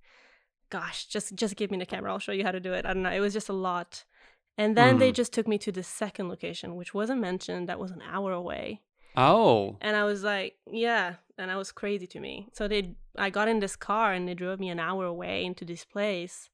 gosh 0.69 1.05
just 1.05 1.35
just 1.35 1.55
give 1.55 1.69
me 1.71 1.77
the 1.77 1.85
camera. 1.85 2.11
I'll 2.11 2.19
show 2.19 2.31
you 2.31 2.43
how 2.43 2.51
to 2.51 2.59
do 2.59 2.73
it. 2.73 2.85
I 2.85 2.93
don't 2.93 3.03
know 3.03 3.11
it 3.11 3.19
was 3.19 3.33
just 3.33 3.49
a 3.49 3.53
lot. 3.53 4.05
And 4.57 4.75
then 4.75 4.97
they 4.97 5.11
Mm. 5.11 5.15
just 5.15 5.33
took 5.33 5.47
me 5.47 5.57
to 5.59 5.71
the 5.71 5.83
second 5.83 6.29
location 6.29 6.75
which 6.75 6.93
wasn't 6.95 7.21
mentioned 7.21 7.69
that 7.69 7.79
was 7.79 7.91
an 7.91 8.01
hour 8.01 8.31
away. 8.31 8.81
Oh, 9.15 9.77
and 9.81 9.95
i 9.95 10.03
was 10.03 10.23
like 10.23 10.57
yeah. 10.71 11.15
And 11.37 11.49
that 11.49 11.57
was 11.57 11.71
crazy 11.71 12.07
to 12.07 12.19
me. 12.19 12.47
So 12.53 12.67
they 12.67 12.95
i 13.25 13.29
got 13.29 13.47
in 13.47 13.59
this 13.59 13.75
car 13.75 14.13
and 14.13 14.27
they 14.27 14.33
drove 14.33 14.59
me 14.59 14.69
an 14.69 14.79
hour 14.79 15.05
away 15.05 15.45
into 15.45 15.63
this 15.65 15.85
place 15.85 16.49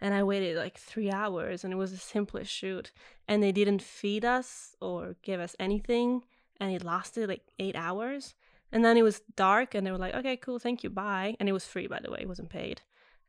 and 0.00 0.14
I 0.14 0.22
waited 0.22 0.56
like 0.56 0.78
three 0.78 1.10
hours, 1.10 1.64
and 1.64 1.72
it 1.72 1.76
was 1.76 1.92
the 1.92 1.98
simplest 1.98 2.50
shoot. 2.50 2.92
And 3.26 3.42
they 3.42 3.52
didn't 3.52 3.82
feed 3.82 4.24
us 4.24 4.74
or 4.80 5.16
give 5.22 5.40
us 5.40 5.56
anything, 5.58 6.22
and 6.60 6.72
it 6.72 6.84
lasted 6.84 7.28
like 7.28 7.42
eight 7.58 7.76
hours. 7.76 8.34
And 8.70 8.84
then 8.84 8.96
it 8.96 9.02
was 9.02 9.22
dark, 9.34 9.74
and 9.74 9.86
they 9.86 9.90
were 9.90 9.98
like, 9.98 10.14
"Okay, 10.14 10.36
cool, 10.36 10.58
thank 10.58 10.84
you, 10.84 10.90
bye." 10.90 11.36
And 11.40 11.48
it 11.48 11.52
was 11.52 11.66
free, 11.66 11.86
by 11.86 12.00
the 12.00 12.10
way, 12.10 12.18
it 12.20 12.28
wasn't 12.28 12.50
paid. 12.50 12.82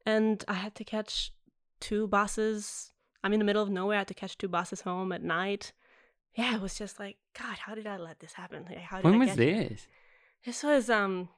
And 0.06 0.44
I 0.48 0.54
had 0.54 0.76
to 0.76 0.84
catch 0.84 1.34
two 1.80 2.08
buses. 2.08 2.92
I'm 3.24 3.34
in 3.34 3.40
the 3.40 3.46
middle 3.46 3.64
of 3.64 3.70
nowhere. 3.70 3.96
I 3.98 4.00
had 4.00 4.08
to 4.10 4.14
catch 4.14 4.38
two 4.38 4.48
buses 4.48 4.82
home 4.82 5.12
at 5.12 5.24
night. 5.24 5.74
Yeah, 6.36 6.56
it 6.56 6.62
was 6.62 6.78
just 6.78 7.00
like, 7.00 7.18
God, 7.38 7.58
how 7.58 7.76
did 7.76 7.88
I 7.88 7.98
let 7.98 8.20
this 8.20 8.34
happen? 8.34 8.66
Like, 8.68 8.78
how 8.78 8.98
did 8.98 9.06
when 9.06 9.16
I 9.16 9.18
was 9.18 9.36
this? 9.36 9.88
This 10.46 10.64
was 10.64 10.90
um 10.90 11.30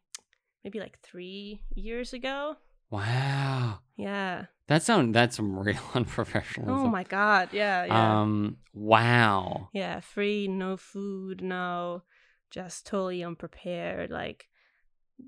maybe 0.64 0.80
like 0.80 1.00
three 1.00 1.62
years 1.74 2.14
ago. 2.14 2.58
Wow, 2.92 3.80
Yeah. 3.96 4.46
that's 4.68 4.86
some 4.86 5.12
that's 5.14 5.38
some 5.38 5.58
real 5.58 5.76
unprofessionalism. 5.94 6.68
Oh 6.68 6.88
my 6.88 7.04
god. 7.04 7.50
Yeah. 7.54 7.86
Yeah. 7.86 8.22
Um, 8.22 8.58
wow. 8.74 9.70
yeah. 9.74 10.02
Free, 10.02 10.48
no 10.48 10.76
food, 10.78 11.42
no, 11.42 12.04
just 12.50 12.86
totally 12.86 13.24
unprepared. 13.24 14.12
Like, 14.12 14.50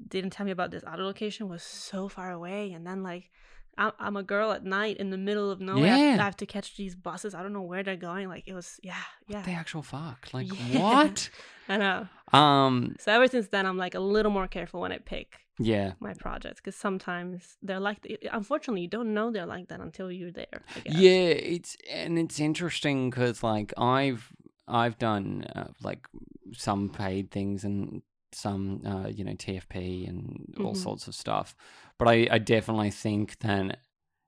didn't 0.08 0.32
tell 0.32 0.45
me 0.45 0.52
about 0.52 0.71
this 0.71 0.84
other 0.86 1.04
location 1.04 1.47
was 1.47 1.63
so 1.63 2.08
far 2.10 2.32
away, 2.32 2.71
and 2.73 2.86
then 2.86 3.02
like. 3.02 3.32
I'm 3.77 3.91
I'm 3.99 4.15
a 4.17 4.23
girl 4.23 4.51
at 4.51 4.63
night 4.63 4.97
in 4.97 5.09
the 5.09 5.17
middle 5.17 5.49
of 5.51 5.59
nowhere. 5.59 5.93
I 5.93 5.97
have- 5.97 6.19
I 6.19 6.23
have 6.23 6.38
to 6.38 6.45
catch 6.45 6.75
these 6.77 6.95
buses. 6.95 7.33
I 7.33 7.41
don't 7.41 7.53
know 7.53 7.62
where 7.62 7.83
they're 7.83 7.95
going. 8.12 8.27
Like 8.29 8.47
it 8.47 8.53
was, 8.53 8.79
yeah, 8.83 8.95
yeah. 9.27 9.41
The 9.41 9.51
actual 9.51 9.81
fuck. 9.83 10.29
Like 10.33 10.47
Yeah. 10.71 10.79
what? 10.81 11.29
I 11.69 11.77
know. 11.77 12.07
Um, 12.38 12.95
So 12.99 13.12
ever 13.12 13.27
since 13.27 13.47
then, 13.47 13.65
I'm 13.65 13.77
like 13.77 13.95
a 13.95 13.99
little 13.99 14.31
more 14.31 14.47
careful 14.47 14.81
when 14.81 14.91
I 14.91 14.97
pick 14.99 15.39
yeah. 15.59 15.93
my 15.99 16.13
projects 16.13 16.59
because 16.62 16.75
sometimes 16.75 17.57
they're 17.62 17.79
like. 17.79 17.99
Unfortunately, 18.31 18.81
you 18.81 18.88
don't 18.89 19.13
know 19.13 19.31
they're 19.31 19.45
like 19.57 19.67
that 19.69 19.79
until 19.79 20.12
you're 20.12 20.31
there. 20.31 20.62
Yeah, 20.86 21.33
it's 21.55 21.75
and 21.89 22.19
it's 22.19 22.39
interesting 22.39 23.09
because 23.09 23.43
like 23.43 23.73
I've 23.77 24.31
I've 24.67 24.97
done 24.97 25.45
uh, 25.55 25.67
like 25.81 26.07
some 26.53 26.89
paid 26.89 27.31
things 27.31 27.63
and 27.63 28.01
some 28.31 28.81
uh, 28.86 29.07
you 29.07 29.23
know 29.23 29.33
TFP 29.33 30.07
and 30.09 30.55
all 30.59 30.73
Mhm. 30.73 30.77
sorts 30.77 31.07
of 31.07 31.13
stuff, 31.15 31.55
but 31.97 32.08
I 32.08 32.27
I 32.32 32.38
definitely 32.39 32.91
think 32.91 33.39
that 33.39 33.77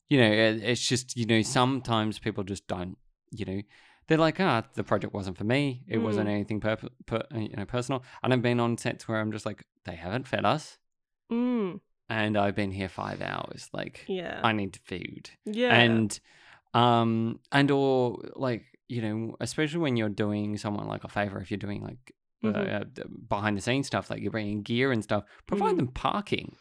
you 0.09 0.17
know 0.19 0.31
it, 0.31 0.63
it's 0.63 0.87
just 0.87 1.15
you 1.17 1.25
know 1.25 1.41
sometimes 1.41 2.19
people 2.19 2.43
just 2.43 2.67
don't 2.67 2.97
you 3.31 3.45
know 3.45 3.61
they're 4.07 4.17
like 4.19 4.39
ah 4.39 4.63
the 4.75 4.83
project 4.83 5.13
wasn't 5.13 5.37
for 5.37 5.43
me 5.45 5.83
it 5.87 5.97
wasn't 5.97 6.27
Mm. 6.27 6.31
anything 6.31 6.59
per, 6.59 6.77
per 7.05 7.23
you 7.35 7.55
know 7.55 7.65
personal 7.65 8.03
and 8.21 8.31
I've 8.33 8.41
been 8.41 8.59
on 8.59 8.77
sets 8.77 9.07
where 9.07 9.19
I'm 9.19 9.31
just 9.31 9.45
like 9.45 9.65
they 9.85 9.95
haven't 9.95 10.27
fed 10.27 10.45
us 10.45 10.77
Mm, 11.31 11.79
and 12.07 12.37
I've 12.37 12.53
been 12.55 12.69
here 12.71 12.87
five 12.89 13.19
hours 13.21 13.67
like 13.73 14.05
yeah. 14.07 14.39
I 14.43 14.51
need 14.51 14.77
food 14.85 15.31
yeah. 15.45 15.73
and 15.75 16.19
um 16.75 17.39
and 17.51 17.71
or 17.71 18.19
like 18.35 18.63
you 18.87 19.01
know 19.01 19.35
especially 19.39 19.79
when 19.79 19.97
you're 19.97 20.09
doing 20.09 20.57
someone 20.57 20.87
like 20.87 21.03
a 21.03 21.09
favor 21.09 21.39
if 21.41 21.49
you're 21.49 21.57
doing 21.57 21.81
like 21.81 22.13
uh, 22.43 22.47
uh, 22.49 22.83
behind 23.27 23.57
the 23.57 23.61
scenes 23.61 23.87
stuff 23.87 24.11
like 24.11 24.21
you're 24.21 24.29
bringing 24.29 24.61
gear 24.61 24.91
and 24.91 25.03
stuff 25.03 25.23
provide 25.47 25.73
Mhm. 25.73 25.77
them 25.77 25.87
parking 25.87 26.55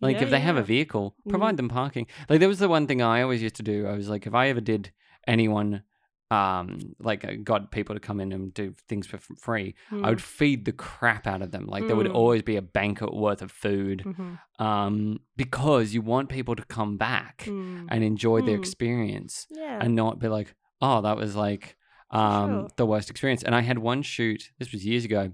like 0.00 0.16
Yeah, 0.16 0.24
if 0.24 0.30
they 0.30 0.40
have 0.40 0.56
a 0.56 0.62
vehicle 0.62 1.14
provide 1.28 1.54
Mhm. 1.54 1.58
them 1.58 1.68
parking 1.68 2.06
like 2.28 2.38
there 2.40 2.48
was 2.48 2.58
the 2.60 2.68
one 2.68 2.86
thing 2.86 3.00
i 3.02 3.20
always 3.22 3.42
used 3.42 3.56
to 3.56 3.62
do 3.62 3.86
i 3.86 3.94
was 4.00 4.08
like 4.08 4.26
if 4.26 4.34
i 4.34 4.48
ever 4.48 4.60
did 4.60 4.92
anyone 5.26 5.82
um 6.30 6.78
like 6.98 7.24
uh, 7.24 7.32
got 7.42 7.70
people 7.70 7.94
to 7.94 8.00
come 8.00 8.20
in 8.20 8.32
and 8.32 8.52
do 8.52 8.74
things 8.86 9.06
for 9.06 9.18
free 9.46 9.74
i 10.04 10.08
would 10.10 10.20
feed 10.22 10.64
the 10.66 10.72
crap 10.72 11.26
out 11.26 11.40
of 11.42 11.50
them 11.52 11.64
like 11.66 11.86
there 11.86 11.96
would 11.96 12.06
Mm. 12.06 12.14
always 12.14 12.42
be 12.42 12.56
a 12.56 12.62
banquet 12.62 13.14
worth 13.14 13.40
of 13.42 13.50
food 13.50 14.02
Mhm. 14.04 14.38
um 14.58 15.20
because 15.36 15.94
you 15.94 16.02
want 16.02 16.28
people 16.28 16.54
to 16.54 16.64
come 16.64 16.96
back 16.98 17.44
Mm. 17.46 17.86
and 17.90 18.04
enjoy 18.04 18.42
the 18.42 18.52
Mm. 18.52 18.58
experience 18.58 19.46
Yeah. 19.50 19.78
and 19.82 19.94
not 19.94 20.18
be 20.18 20.28
like, 20.28 20.54
oh, 20.80 21.00
that 21.02 21.16
was 21.16 21.34
like 21.34 21.76
um, 22.10 22.50
sure. 22.50 22.68
the 22.76 22.86
worst 22.86 23.10
experience. 23.10 23.42
And 23.42 23.54
I 23.54 23.60
had 23.60 23.78
one 23.78 24.00
shoot, 24.00 24.40
this 24.58 24.72
was 24.72 24.82
years 24.86 25.04
ago, 25.04 25.32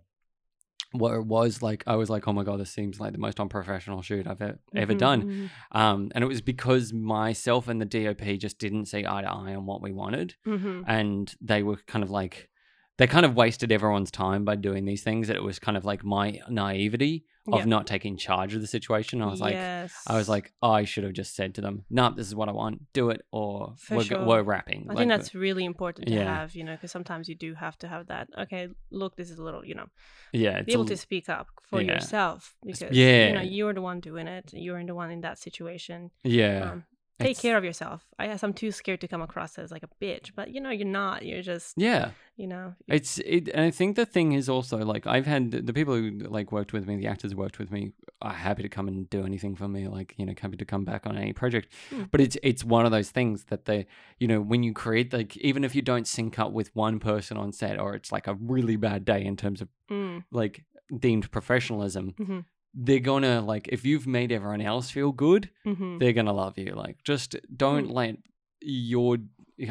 where 0.94 1.16
it 1.16 1.24
was 1.26 1.60
like, 1.60 1.82
I 1.86 1.96
was 1.96 2.08
like, 2.08 2.28
oh 2.28 2.32
my 2.32 2.44
God, 2.44 2.60
this 2.60 2.70
seems 2.70 3.00
like 3.00 3.12
the 3.12 3.18
most 3.18 3.40
unprofessional 3.40 4.00
shoot 4.02 4.26
I've 4.26 4.40
ever 4.40 4.94
Mhm, 4.94 4.98
done. 4.98 5.22
mhm, 5.24 5.50
Um, 5.72 6.12
and 6.14 6.22
it 6.22 6.26
was 6.28 6.40
because 6.40 6.92
myself 6.92 7.66
and 7.68 7.80
the 7.80 7.84
DOP 7.84 8.38
just 8.38 8.58
didn't 8.58 8.86
see 8.86 9.04
eye 9.06 9.22
to 9.22 9.28
eye 9.30 9.54
on 9.54 9.66
what 9.66 9.82
we 9.82 9.90
wanted. 9.92 10.36
mhm. 10.46 10.84
And 10.86 11.34
they 11.40 11.62
were 11.62 11.78
kind 11.86 12.04
of 12.04 12.10
like, 12.10 12.48
they 12.96 13.06
kind 13.06 13.26
of 13.26 13.34
wasted 13.34 13.72
everyone's 13.72 14.10
time 14.10 14.44
by 14.44 14.56
doing 14.56 14.84
these 14.84 15.02
things. 15.02 15.28
That 15.28 15.36
it 15.36 15.42
was 15.42 15.58
kind 15.58 15.76
of 15.76 15.84
like 15.84 16.04
my 16.04 16.40
naivety 16.48 17.24
of 17.52 17.58
Yeah. 17.60 17.64
not 17.66 17.86
taking 17.86 18.16
charge 18.16 18.54
of 18.54 18.60
the 18.62 18.66
situation. 18.66 19.20
I 19.20 19.26
was 19.26 19.40
like. 19.40 19.54
I 19.56 20.16
was 20.16 20.28
like, 20.30 20.52
oh, 20.62 20.70
I 20.70 20.84
should 20.84 21.04
have 21.04 21.12
just 21.12 21.34
said 21.36 21.54
to 21.56 21.60
them, 21.60 21.84
"No, 21.90 22.10
this 22.10 22.26
is 22.26 22.34
what 22.34 22.48
I 22.48 22.52
want. 22.52 22.92
Do 22.94 23.10
it," 23.10 23.20
or 23.32 23.74
For 23.78 23.96
we're, 23.96 24.04
sure. 24.04 24.24
we're 24.24 24.42
wrapping. 24.42 24.86
I 24.88 24.88
Like, 24.92 24.98
think 24.98 25.10
that's 25.10 25.34
really 25.34 25.64
important 25.64 26.08
to 26.08 26.14
yeah. 26.14 26.24
have, 26.24 26.54
you 26.54 26.64
know, 26.64 26.72
because 26.74 26.90
sometimes 26.90 27.28
you 27.28 27.34
do 27.34 27.52
have 27.54 27.76
to 27.78 27.88
have 27.88 28.06
that. 28.06 28.28
Okay, 28.38 28.68
look, 28.90 29.16
this 29.16 29.30
is 29.30 29.38
a 29.38 29.42
little, 29.42 29.62
you 29.64 29.74
know, 29.74 29.86
yeah, 30.32 30.62
be 30.62 30.72
able 30.72 30.84
a- 30.84 30.88
to 30.88 30.96
speak 30.96 31.28
up 31.28 31.48
for 31.68 31.82
yeah. 31.82 31.94
yourself 31.94 32.54
because 32.64 32.80
you 32.96 33.34
know 33.34 33.40
yeah. 33.40 33.42
you're 33.42 33.74
the 33.74 33.82
one 33.82 34.00
doing 34.00 34.26
it. 34.26 34.50
You're 34.54 34.82
the 34.84 34.94
one 34.94 35.10
in 35.10 35.20
that 35.22 35.38
situation. 35.38 36.10
yeah. 36.22 36.70
Um, 36.72 36.84
take 37.20 37.30
It's- 37.30 37.42
care 37.42 37.56
of 37.56 37.64
yourself. 37.64 38.04
I 38.18 38.26
guess 38.26 38.42
I'm 38.42 38.52
too 38.52 38.72
scared 38.72 39.00
to 39.02 39.08
come 39.08 39.22
across 39.22 39.58
as 39.58 39.70
like 39.70 39.82
a 39.84 39.88
bitch, 40.04 40.32
but 40.34 40.52
you 40.52 40.60
know, 40.60 40.70
you're 40.70 40.86
not. 40.86 41.24
You're 41.24 41.42
just, 41.42 41.74
Yeah, 41.76 42.10
you 42.36 42.46
know, 42.46 42.74
it's 42.88 43.18
it, 43.20 43.48
and 43.48 43.64
I 43.64 43.70
think 43.70 43.96
the 43.96 44.04
thing 44.06 44.32
is 44.32 44.48
also 44.48 44.78
like 44.78 45.06
I've 45.06 45.26
had 45.26 45.50
the 45.52 45.72
people 45.72 45.94
who 45.94 46.10
like 46.38 46.50
worked 46.52 46.72
with 46.72 46.86
me, 46.86 46.96
the 46.96 47.06
actors 47.06 47.32
who 47.32 47.38
worked 47.38 47.58
with 47.58 47.70
me, 47.70 47.92
are 48.20 48.32
happy 48.32 48.62
to 48.62 48.68
come 48.68 48.88
and 48.88 49.08
do 49.10 49.24
anything 49.24 49.54
for 49.54 49.68
me, 49.68 49.86
like 49.88 50.14
you 50.16 50.26
know, 50.26 50.34
happy 50.40 50.56
to 50.56 50.64
come 50.64 50.84
back 50.84 51.06
on 51.06 51.16
any 51.16 51.32
project. 51.32 51.72
Hmm. 51.90 52.04
But 52.10 52.20
it's 52.20 52.36
it's 52.42 52.64
one 52.64 52.84
of 52.84 52.90
those 52.92 53.10
things 53.10 53.44
that 53.44 53.64
they, 53.66 53.86
you 54.18 54.26
know, 54.26 54.40
when 54.40 54.62
you 54.62 54.72
create 54.72 55.12
like 55.12 55.36
even 55.36 55.62
if 55.64 55.74
you 55.74 55.82
don't 55.82 56.06
sync 56.06 56.38
up 56.38 56.52
with 56.52 56.74
one 56.74 56.98
person 56.98 57.36
on 57.36 57.52
set, 57.52 57.78
or 57.78 57.94
it's 57.94 58.10
like 58.12 58.26
a 58.26 58.34
really 58.34 58.76
bad 58.76 59.04
day 59.04 59.24
in 59.24 59.36
terms 59.36 59.60
of 59.60 59.68
mm, 59.90 60.24
like 60.32 60.64
deemed 60.98 61.30
professionalism, 61.30 62.12
Mhm. 62.18 62.44
They're 62.74 63.00
gonna 63.00 63.40
like 63.40 63.68
if 63.68 63.84
you've 63.84 64.06
made 64.06 64.32
everyone 64.32 64.60
else 64.60 64.90
feel 64.90 65.12
good, 65.12 65.50
hmm 65.64 65.98
they're 65.98 66.12
gonna 66.12 66.32
love 66.32 66.58
you. 66.58 66.72
Like 66.74 67.02
just 67.04 67.36
don't 67.56 67.88
Mm. 67.88 67.92
let 67.92 68.16
your, 68.60 69.18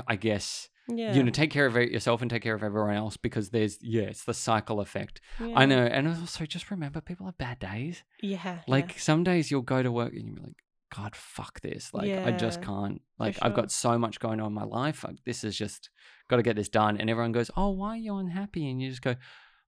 I 0.07 0.15
guess, 0.15 0.69
yeah, 0.87 1.13
you 1.13 1.23
know, 1.23 1.31
take 1.31 1.51
care 1.51 1.65
of 1.65 1.75
yourself 1.75 2.21
and 2.21 2.29
take 2.31 2.41
care 2.43 2.55
of 2.55 2.63
everyone 2.63 2.95
else 2.95 3.17
because 3.17 3.49
there's 3.49 3.77
yeah, 3.81 4.03
it's 4.03 4.23
the 4.23 4.33
cycle 4.33 4.79
effect. 4.79 5.19
I 5.55 5.65
know, 5.65 5.85
and 5.85 6.07
also 6.07 6.45
just 6.45 6.71
remember 6.71 7.01
people 7.01 7.25
have 7.25 7.37
bad 7.37 7.59
days. 7.59 8.03
yeah, 8.21 8.59
Like 8.67 8.97
some 8.99 9.23
days 9.23 9.51
you'll 9.51 9.61
go 9.63 9.83
to 9.83 9.91
work 9.91 10.13
and 10.13 10.25
you'll 10.27 10.35
be 10.35 10.41
like, 10.43 10.63
God, 10.95 11.15
fuck 11.15 11.59
this. 11.61 11.93
Like 11.93 12.11
I 12.23 12.31
just 12.31 12.61
can't. 12.61 13.01
Like 13.17 13.37
I've 13.41 13.53
got 13.55 13.71
so 13.71 13.97
much 13.97 14.19
going 14.19 14.39
on 14.39 14.47
in 14.47 14.53
my 14.53 14.63
life. 14.63 15.03
Like, 15.03 15.23
this 15.25 15.43
is 15.43 15.57
just 15.57 15.89
got 16.29 16.37
to 16.37 16.43
get 16.43 16.55
this 16.55 16.69
done. 16.69 16.97
And 16.97 17.09
everyone 17.09 17.31
goes, 17.31 17.49
Oh, 17.57 17.71
why 17.71 17.89
are 17.95 17.97
you 17.97 18.15
unhappy? 18.15 18.69
And 18.69 18.81
you 18.81 18.89
just 18.89 19.01
go. 19.01 19.15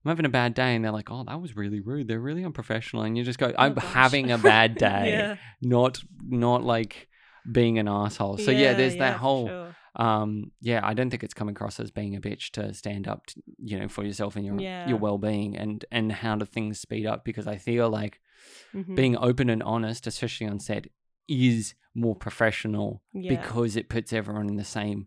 I'm 0.06 0.10
having 0.10 0.26
a 0.26 0.30
bad 0.30 0.54
day, 0.54 0.74
and 0.76 0.84
they're 0.84 0.92
like, 0.92 1.10
"Oh, 1.10 1.24
that 1.24 1.40
was 1.40 1.56
really 1.56 1.80
rude. 1.80 2.06
They're 2.06 2.20
really 2.20 2.44
unprofessional." 2.44 3.02
And 3.02 3.18
you 3.18 3.24
just 3.24 3.38
go, 3.40 3.52
"I'm 3.58 3.74
Oh, 3.76 3.80
having 3.80 4.30
a 4.30 4.38
bad 4.38 4.76
day, 4.78 5.16
yeah. 5.18 5.36
not 5.60 6.00
not 6.28 6.62
like 6.62 7.08
being 7.50 7.78
an 7.78 7.88
asshole." 7.88 8.38
So 8.38 8.50
yeah, 8.52 8.72
there's 8.74 8.94
yeah, 8.94 9.10
that 9.10 9.16
whole 9.18 9.48
sure. 9.48 9.74
um 9.96 10.52
yeah 10.60 10.80
i 10.84 10.92
don't 10.92 11.08
think 11.08 11.24
it's 11.24 11.32
come 11.32 11.48
across 11.48 11.80
as 11.80 11.90
being 11.90 12.14
a 12.14 12.20
bitch 12.20 12.50
to 12.50 12.74
stand 12.74 13.08
up 13.08 13.24
to, 13.26 13.42
you 13.58 13.78
know 13.78 13.88
for 13.88 14.04
yourself 14.04 14.36
and 14.36 14.44
your 14.44 14.60
your 14.86 14.98
well-being 14.98 15.56
and 15.56 15.86
and 15.90 16.12
how 16.12 16.36
do 16.36 16.44
things 16.44 16.78
speed 16.78 17.06
up 17.06 17.24
because 17.24 17.46
i 17.46 17.56
feel 17.56 17.88
like 17.88 18.20
Mhm. 18.74 18.94
being 18.94 19.16
open 19.16 19.48
and 19.48 19.62
honest 19.62 20.06
especially 20.06 20.46
on 20.48 20.60
set 20.60 20.84
is 21.28 21.74
more 21.94 22.14
professional 22.14 23.02
because 23.38 23.74
it 23.74 23.88
puts 23.88 24.12
everyone 24.12 24.48
in 24.50 24.56
the 24.56 24.64
same 24.64 25.06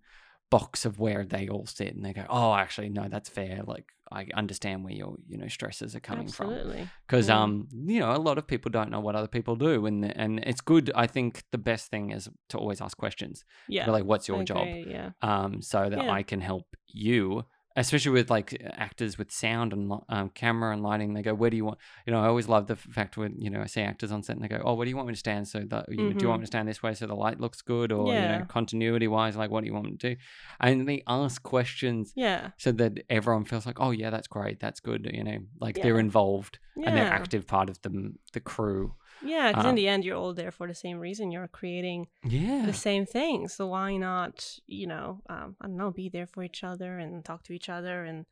box 0.49 0.83
of 0.85 0.97
where 0.99 1.23
they 1.23 1.47
all 1.47 1.67
sit 1.67 1.93
and 1.95 2.03
they 2.03 2.11
go 2.13 2.25
oh 2.27 2.55
actually 2.55 2.89
no 2.89 3.07
that's 3.07 3.29
fair 3.29 3.61
like 3.67 3.85
i 4.11 4.25
understand 4.33 4.83
where 4.83 4.93
your 4.93 5.15
you 5.27 5.37
know 5.37 5.47
stresses 5.47 5.95
are 5.95 5.99
coming 5.99 6.27
from 6.27 6.49
Absolutely. 6.51 6.87
because 7.07 7.27
Yeah. 7.27 7.41
um 7.43 7.67
you 7.93 7.99
know 7.99 8.11
a 8.15 8.17
lot 8.17 8.37
of 8.37 8.45
people 8.47 8.69
don't 8.71 8.89
know 8.91 8.99
what 8.99 9.15
other 9.15 9.27
people 9.27 9.55
do 9.55 9.85
and 9.85 10.05
and 10.23 10.39
it's 10.49 10.61
good 10.61 10.91
i 10.95 11.07
think 11.07 11.43
the 11.51 11.57
best 11.57 11.89
thing 11.91 12.11
is 12.11 12.29
to 12.49 12.57
always 12.57 12.81
ask 12.81 12.97
questions 12.97 13.43
Yeah. 13.67 13.89
Like 13.91 14.05
what's 14.05 14.27
your 14.27 14.39
I 14.41 14.43
job 14.43 14.67
Yeah. 14.95 15.11
um, 15.21 15.61
so 15.61 15.89
that 15.89 16.03
Yeah. 16.03 16.11
I 16.19 16.23
can 16.23 16.41
help 16.41 16.67
you, 16.87 17.43
especially 17.79 18.11
with 18.11 18.29
like 18.29 18.49
actors 18.87 19.17
with 19.17 19.31
sound 19.31 19.73
and 19.73 19.91
um, 20.09 20.29
camera 20.29 20.73
and 20.73 20.83
lighting. 20.83 21.13
They 21.13 21.21
go, 21.21 21.33
"Where 21.33 21.49
do 21.49 21.57
you 21.57 21.65
want?" 21.65 21.77
You 22.05 22.13
know, 22.13 22.21
I 22.21 22.27
always 22.27 22.47
love 22.47 22.67
the 22.67 22.75
fact 22.75 23.17
when 23.17 23.35
you 23.39 23.49
know 23.49 23.61
I 23.61 23.65
see 23.67 23.81
actors 23.81 24.11
on 24.11 24.21
set 24.23 24.35
and 24.35 24.43
they 24.43 24.47
go, 24.47 24.61
"Oh, 24.63 24.73
where 24.75 24.85
do 24.85 24.89
you 24.89 24.95
want 24.95 25.07
me 25.07 25.13
to 25.13 25.19
stand?" 25.19 25.47
So 25.47 25.59
that 25.71 25.85
you 25.89 26.03
know, 26.03 26.13
do 26.13 26.23
you 26.25 26.29
want 26.29 26.41
me 26.41 26.43
to 26.43 26.47
stand 26.53 26.67
this 26.67 26.83
way 26.83 26.93
so 26.93 27.07
the 27.07 27.15
light 27.15 27.39
looks 27.39 27.61
good, 27.61 27.91
or 27.91 28.13
you 28.13 28.19
Mm-hmm. 28.21 28.39
Know, 28.39 28.45
continuity 28.47 29.07
wise, 29.07 29.35
like 29.35 29.49
what 29.51 29.61
do 29.61 29.67
you 29.67 29.73
want 29.73 29.85
me 29.85 29.97
to 29.97 30.09
do? 30.15 30.21
And 30.59 30.87
they 30.87 31.03
ask 31.07 31.41
questions 31.43 32.13
Yeah. 32.15 32.51
so 32.57 32.71
that 32.73 32.93
everyone 33.09 33.45
feels 33.45 33.65
like, 33.65 33.79
"Oh, 33.79 33.91
yeah, 33.91 34.09
that's 34.09 34.27
great, 34.27 34.59
that's 34.59 34.79
good." 34.79 35.09
You 35.13 35.23
know, 35.23 35.39
like 35.59 35.75
they're 35.81 35.99
involved 35.99 36.59
Yeah. 36.75 36.87
and 36.87 36.95
they're 36.97 37.13
active 37.21 37.47
part 37.47 37.69
of 37.69 37.81
the 37.81 38.13
the 38.33 38.39
crew. 38.39 38.93
Yeah, 39.21 39.51
because 39.51 39.65
Um, 39.65 39.69
in 39.71 39.75
the 39.75 39.87
end, 39.87 40.03
you're 40.05 40.17
all 40.17 40.33
there 40.33 40.51
for 40.51 40.67
the 40.67 40.75
same 40.75 40.99
reason. 40.99 41.31
You're 41.31 41.47
creating 41.47 42.07
Yeah, 42.23 42.65
the 42.65 42.73
same 42.73 43.05
thing. 43.05 43.47
So 43.47 43.67
why 43.67 43.97
not, 43.97 44.59
you 44.67 44.87
know, 44.87 45.21
um, 45.29 45.55
I 45.61 45.67
don't 45.67 45.77
know, 45.77 45.91
be 45.91 46.09
there 46.09 46.27
for 46.27 46.43
each 46.43 46.63
other 46.63 46.97
and 46.99 47.23
talk 47.25 47.43
to 47.43 47.53
each 47.53 47.69
other 47.69 48.03
and 48.05 48.25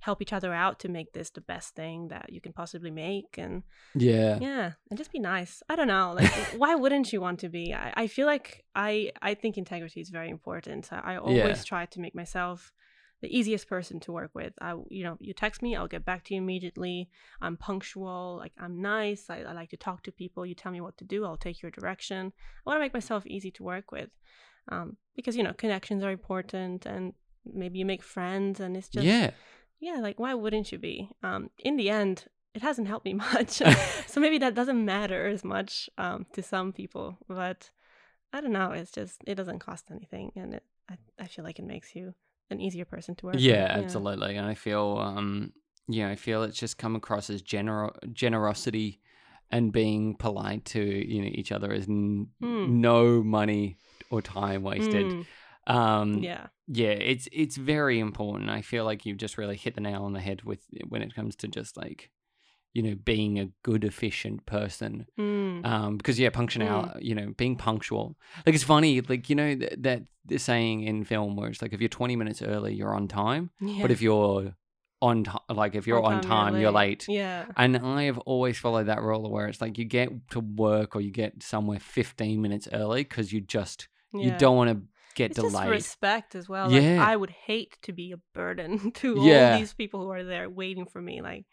help 0.00 0.20
each 0.20 0.32
other 0.32 0.52
out 0.52 0.80
to 0.80 0.88
make 0.88 1.12
this 1.12 1.30
the 1.30 1.40
best 1.40 1.76
thing 1.76 2.08
that 2.08 2.32
you 2.32 2.40
can 2.40 2.52
possibly 2.52 2.90
make. 2.90 3.38
And 3.38 3.62
yeah, 3.94 4.38
yeah, 4.40 4.72
and 4.90 4.98
just 4.98 5.12
be 5.12 5.20
nice. 5.20 5.62
I 5.68 5.76
don't 5.76 5.86
know, 5.86 6.12
like 6.16 6.30
why 6.58 6.74
wouldn't 6.74 7.12
you 7.12 7.20
want 7.20 7.38
to 7.40 7.48
be? 7.48 7.72
I, 7.72 7.92
I 7.96 8.06
feel 8.08 8.26
like 8.26 8.64
I 8.74 9.12
I 9.22 9.34
think 9.34 9.56
integrity 9.56 10.00
is 10.00 10.10
very 10.10 10.28
important. 10.28 10.92
I, 10.92 11.14
I 11.14 11.16
always 11.18 11.58
Yeah. 11.58 11.62
try 11.72 11.86
to 11.86 12.00
make 12.00 12.14
myself 12.16 12.72
the 13.22 13.38
easiest 13.38 13.68
person 13.68 14.00
to 14.00 14.12
work 14.12 14.32
with. 14.34 14.52
I 14.60 14.74
you 14.90 15.04
know, 15.04 15.16
you 15.20 15.32
text 15.32 15.62
me, 15.62 15.76
I'll 15.76 15.86
get 15.86 16.04
back 16.04 16.24
to 16.24 16.34
you 16.34 16.40
immediately. 16.40 17.08
I'm 17.40 17.56
punctual, 17.56 18.36
like 18.38 18.52
I'm 18.58 18.82
nice. 18.82 19.30
I, 19.30 19.42
I 19.42 19.52
like 19.52 19.70
to 19.70 19.76
talk 19.76 20.02
to 20.02 20.12
people. 20.12 20.44
You 20.44 20.56
tell 20.56 20.72
me 20.72 20.80
what 20.80 20.98
to 20.98 21.04
do, 21.04 21.24
I'll 21.24 21.36
take 21.36 21.62
your 21.62 21.70
direction. 21.70 22.32
I 22.36 22.70
want 22.70 22.76
to 22.78 22.80
make 22.80 22.92
myself 22.92 23.24
easy 23.26 23.52
to 23.52 23.62
work 23.62 23.92
with. 23.92 24.10
Um, 24.68 24.96
because 25.16 25.36
you 25.36 25.44
know, 25.44 25.52
connections 25.52 26.02
are 26.02 26.10
important 26.10 26.84
and 26.84 27.14
maybe 27.44 27.78
you 27.78 27.86
make 27.86 28.02
friends 28.02 28.60
and 28.60 28.76
it's 28.76 28.88
just 28.88 29.06
yeah. 29.06 29.30
yeah, 29.80 30.00
like 30.00 30.18
why 30.18 30.34
wouldn't 30.34 30.72
you 30.72 30.78
be? 30.78 31.08
Um, 31.22 31.50
in 31.58 31.76
the 31.76 31.90
end, 31.90 32.26
it 32.54 32.62
hasn't 32.62 32.88
helped 32.88 33.04
me 33.04 33.14
much, 33.32 33.62
so 34.08 34.20
maybe 34.20 34.38
that 34.38 34.54
doesn't 34.54 34.84
matter 34.84 35.28
as 35.28 35.44
much 35.44 35.88
um, 35.96 36.26
to 36.32 36.42
some 36.42 36.72
people. 36.72 37.18
But 37.28 37.70
I 38.32 38.40
don't 38.40 38.52
know. 38.52 38.72
It's 38.72 38.90
just 38.90 39.22
it 39.28 39.36
doesn't 39.36 39.60
cost 39.60 39.92
anything, 39.92 40.32
and 40.34 40.54
it 40.54 40.64
I, 40.90 40.96
I 41.20 41.26
feel 41.28 41.44
like 41.44 41.60
it 41.60 41.66
makes 41.66 41.94
you 41.94 42.14
an 42.52 42.60
easier 42.60 42.84
person 42.84 43.14
to 43.16 43.26
work. 43.26 43.34
with. 43.34 43.42
Yeah, 43.42 43.66
absolutely. 43.70 44.36
And 44.36 44.46
I 44.46 44.54
feel, 44.54 44.98
um, 45.00 45.52
yeah, 45.88 46.08
I 46.08 46.16
feel 46.16 46.42
it's 46.44 46.58
just 46.58 46.78
come 46.78 46.94
across 46.96 47.28
as 47.30 47.42
gener- 47.42 47.94
generosity 48.12 49.00
and 49.50 49.72
being 49.72 50.14
polite 50.16 50.64
to 50.64 50.80
you 50.80 51.20
know 51.22 51.28
each 51.30 51.52
other 51.52 51.72
is 51.72 51.86
n- 51.88 52.28
Mm. 52.42 52.68
no 52.68 53.22
money 53.22 53.76
or 54.10 54.22
time 54.22 54.62
wasted. 54.62 55.06
Mm, 55.06 55.26
Um, 55.66 56.22
yeah, 56.22 56.46
yeah, 56.66 56.88
it's 56.90 57.28
it's 57.32 57.56
very 57.56 57.98
important. 58.00 58.50
I 58.50 58.62
feel 58.62 58.84
like 58.84 59.04
you've 59.06 59.18
just 59.18 59.38
really 59.38 59.56
hit 59.56 59.74
the 59.74 59.80
nail 59.80 60.04
on 60.04 60.12
the 60.12 60.20
head 60.20 60.42
with 60.42 60.60
when 60.88 61.02
it 61.02 61.14
comes 61.14 61.36
to 61.36 61.48
just 61.48 61.76
like 61.76 62.10
you 62.72 62.82
know 62.82 62.94
being 62.94 63.38
a 63.38 63.48
good 63.62 63.84
efficient 63.84 64.44
person 64.46 65.06
mm, 65.18 65.64
um 65.64 65.96
because 65.96 66.18
yeah 66.18 66.30
punctual 66.30 66.90
you 67.00 67.14
know 67.14 67.32
being 67.36 67.56
punctual 67.56 68.16
like 68.46 68.54
it's 68.54 68.64
funny 68.64 69.00
like 69.02 69.28
you 69.28 69.36
know 69.36 69.54
that, 69.54 69.82
that 69.82 70.02
the 70.24 70.38
saying 70.38 70.82
in 70.82 71.04
film 71.04 71.36
where 71.36 71.48
it's 71.48 71.60
like 71.60 71.72
if 71.72 71.80
you're 71.80 71.88
20 71.88 72.16
minutes 72.16 72.42
early 72.42 72.74
you're 72.74 72.94
on 72.94 73.08
time 73.08 73.50
yeah. 73.60 73.82
but 73.82 73.90
if 73.90 74.00
you're 74.00 74.54
on 75.00 75.24
time 75.24 75.40
like 75.50 75.74
if 75.74 75.86
you're 75.86 76.00
on, 76.02 76.22
time, 76.22 76.56
you're 76.60 76.70
late, 76.70 77.08
Yeah, 77.08 77.46
and 77.56 77.76
i 77.76 78.04
have 78.04 78.18
always 78.18 78.56
followed 78.56 78.86
that 78.86 79.02
rule 79.02 79.28
where 79.28 79.48
it's 79.48 79.60
like 79.60 79.76
you 79.76 79.84
get 79.84 80.30
to 80.30 80.38
work 80.38 80.94
or 80.94 81.00
you 81.00 81.10
get 81.10 81.42
somewhere 81.42 81.80
15 81.80 82.40
minutes 82.40 82.68
early 82.72 83.02
because 83.02 83.32
you 83.32 83.40
just 83.40 83.88
you 84.14 84.30
don't 84.38 84.56
want 84.56 84.70
to 84.70 84.86
get 85.14 85.30
It's 85.30 85.40
just 85.40 85.52
delayed 85.52 85.70
respect 85.70 86.34
as 86.34 86.48
well. 86.48 86.68
Like, 86.68 86.82
Yeah. 86.82 87.04
I 87.06 87.16
would 87.16 87.30
hate 87.30 87.76
to 87.82 87.92
be 87.92 88.12
a 88.12 88.18
burden 88.34 88.90
to 89.02 89.18
Yeah. 89.18 89.52
all 89.52 89.58
these 89.58 89.74
people 89.74 90.00
who 90.00 90.10
are 90.10 90.24
there 90.24 90.48
waiting 90.48 90.86
for 90.86 91.00
me. 91.00 91.20
Like, 91.22 91.46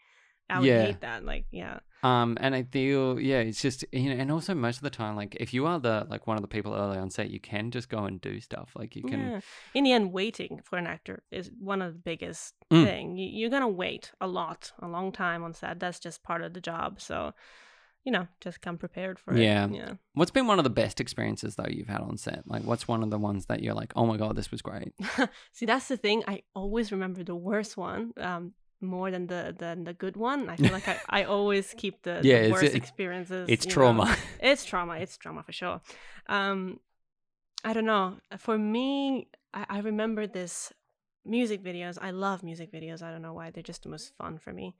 I 0.50 0.58
would 0.60 0.66
Yeah. 0.66 0.82
hate 0.86 1.00
that. 1.00 1.24
Like, 1.24 1.46
yeah, 1.50 1.80
Um, 2.02 2.36
and 2.40 2.54
I 2.54 2.62
feel 2.62 3.20
yeah, 3.20 3.40
it's 3.40 3.60
just 3.60 3.84
you 3.92 4.08
know, 4.14 4.20
and 4.20 4.30
also 4.32 4.54
most 4.54 4.76
of 4.78 4.82
the 4.82 4.90
time, 4.90 5.16
like 5.16 5.36
if 5.38 5.52
you 5.54 5.66
are 5.66 5.78
the 5.78 6.06
like 6.08 6.26
one 6.26 6.36
of 6.38 6.42
the 6.42 6.48
people 6.48 6.74
early 6.74 6.98
on 6.98 7.10
set, 7.10 7.30
you 7.30 7.40
can 7.40 7.70
just 7.70 7.88
go 7.88 8.04
and 8.04 8.20
do 8.20 8.40
stuff. 8.40 8.70
Like 8.74 8.96
you 8.96 9.02
can, 9.02 9.20
Yeah. 9.20 9.40
In 9.74 9.84
the 9.84 9.92
end, 9.92 10.12
waiting 10.12 10.60
for 10.64 10.78
an 10.78 10.86
actor 10.86 11.22
is 11.30 11.50
one 11.58 11.82
of 11.82 11.92
the 11.92 11.98
biggest 12.00 12.54
Mm. 12.70 12.84
thing. 12.84 13.16
You, 13.16 13.28
you're 13.28 13.50
gonna 13.50 13.68
wait 13.68 14.12
a 14.20 14.26
lot, 14.26 14.72
a 14.80 14.88
long 14.88 15.12
time 15.12 15.44
on 15.44 15.52
set. 15.52 15.78
That's 15.80 16.00
just 16.00 16.22
part 16.22 16.42
of 16.42 16.54
the 16.54 16.60
job. 16.60 17.00
So, 17.00 17.34
you 18.04 18.10
know, 18.12 18.28
just 18.40 18.62
come 18.62 18.78
prepared 18.78 19.18
for 19.18 19.36
Yeah. 19.36 19.66
it. 19.66 19.74
Yeah. 19.74 19.92
What's 20.14 20.30
been 20.30 20.46
one 20.46 20.58
of 20.58 20.64
the 20.64 20.70
best 20.70 21.00
experiences 21.02 21.56
though 21.56 21.68
you've 21.68 21.88
had 21.88 22.00
on 22.00 22.16
set? 22.16 22.48
Like, 22.48 22.62
what's 22.64 22.88
one 22.88 23.02
of 23.02 23.10
the 23.10 23.18
ones 23.18 23.44
that 23.46 23.62
you're 23.62 23.74
like, 23.74 23.92
oh 23.94 24.06
my 24.06 24.16
god, 24.16 24.36
this 24.36 24.50
was 24.50 24.62
great. 24.62 24.94
See, 25.52 25.66
that's 25.66 25.88
the 25.88 25.98
thing. 25.98 26.22
I 26.26 26.42
always 26.54 26.92
remember 26.92 27.22
the 27.24 27.34
worst 27.36 27.76
one. 27.76 28.12
Um, 28.16 28.54
more 28.80 29.10
than 29.10 29.26
the 29.26 29.54
than 29.58 29.84
the 29.84 29.92
good 29.92 30.16
one. 30.16 30.48
I 30.48 30.56
feel 30.56 30.72
like 30.72 30.88
I, 30.88 30.96
I 31.08 31.24
always 31.24 31.74
keep 31.82 32.02
the, 32.02 32.20
Yeah, 32.22 32.42
the 32.44 32.50
worst 32.52 32.64
it- 32.64 32.74
experiences. 32.74 33.48
It's 33.48 33.64
you 33.66 33.70
know. 33.70 33.74
trauma. 33.74 34.16
it's 34.40 34.64
trauma 34.64 34.94
it's 34.96 35.16
trauma 35.16 35.42
for 35.42 35.52
sure 35.52 35.80
um 36.28 36.80
i 37.64 37.72
don't 37.74 37.84
know 37.84 38.16
for 38.38 38.56
me 38.56 39.28
I, 39.52 39.66
I 39.68 39.78
remember 39.80 40.26
this 40.26 40.72
music 41.26 41.62
videos 41.62 41.98
i 42.00 42.10
love 42.10 42.42
music 42.42 42.72
videos 42.72 43.02
i 43.02 43.10
don't 43.10 43.20
know 43.22 43.34
why 43.34 43.50
they're 43.50 43.62
just 43.62 43.82
the 43.82 43.88
most 43.90 44.14
fun 44.16 44.38
for 44.38 44.52
me 44.52 44.74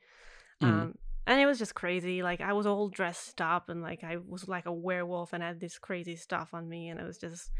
Mm. 0.63 0.67
um 0.69 0.95
and 1.27 1.41
it 1.41 1.47
was 1.47 1.59
just 1.59 1.75
crazy 1.75 2.23
like 2.23 2.41
i 2.41 2.53
was 2.53 2.67
all 2.67 2.89
dressed 2.89 3.41
up 3.41 3.69
and 3.69 3.83
like 3.83 4.03
i 4.05 4.17
was 4.17 4.49
like 4.49 4.67
a 4.67 4.73
werewolf 4.73 5.33
and 5.35 5.43
I 5.45 5.49
had 5.49 5.61
this 5.61 5.79
crazy 5.79 6.17
stuff 6.17 6.49
on 6.55 6.69
me 6.69 6.89
and 6.89 6.99
it 7.01 7.05
was 7.07 7.19
just 7.19 7.51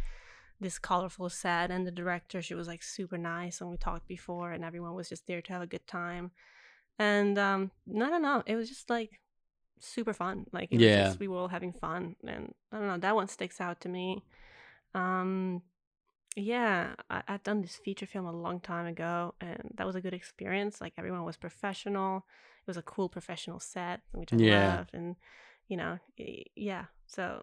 this 0.61 0.79
colorful 0.79 1.29
set 1.31 1.71
and 1.71 1.87
the 1.87 1.91
director 1.91 2.43
she 2.43 2.55
was 2.55 2.69
like 2.69 2.83
super 2.83 3.17
nice 3.19 3.61
and 3.61 3.71
we 3.71 3.77
talked 3.77 4.07
before 4.07 4.53
and 4.53 4.65
everyone 4.65 4.95
was 4.95 5.09
just 5.09 5.27
there 5.27 5.41
to 5.41 5.53
have 5.53 5.63
a 5.63 5.67
good 5.67 5.87
time 5.87 6.31
and 6.99 7.39
um 7.39 7.71
no 7.87 8.09
no 8.11 8.19
no 8.19 8.43
it 8.47 8.57
was 8.57 8.69
just 8.69 8.91
like 8.91 9.21
super 9.81 10.13
fun. 10.13 10.47
Like 10.53 10.69
it 10.73 10.77
was 10.77 10.83
Yeah. 10.83 11.07
just, 11.09 11.21
we 11.21 11.29
were 11.29 11.39
all 11.39 11.49
having 11.49 11.73
fun, 11.73 12.17
and 12.27 12.55
I 12.73 12.79
don't 12.79 12.87
know 12.87 12.99
that 12.99 13.15
one 13.15 13.29
sticks 13.29 13.61
out 13.61 13.81
to 13.81 13.89
me. 13.89 14.23
Um, 14.95 15.63
yeah, 16.37 16.95
I, 17.09 17.23
I'd 17.27 17.43
done 17.43 17.63
this 17.63 17.77
feature 17.77 18.07
film 18.07 18.27
a 18.27 18.33
long 18.33 18.61
time 18.61 18.87
ago, 18.87 19.35
and 19.41 19.75
that 19.77 19.87
was 19.87 19.97
a 19.97 20.01
good 20.01 20.15
experience. 20.15 20.81
Like 20.81 20.95
everyone 20.99 21.25
was 21.25 21.37
professional. 21.37 22.19
It 22.19 22.67
was 22.67 22.77
a 22.77 22.83
cool 22.83 23.09
professional 23.09 23.59
set, 23.59 24.01
which 24.13 24.33
I 24.33 24.37
Yeah. 24.37 24.77
loved, 24.77 24.91
and 24.93 25.17
you 25.69 25.77
know, 25.77 25.99
yeah. 26.55 26.87
So 27.07 27.43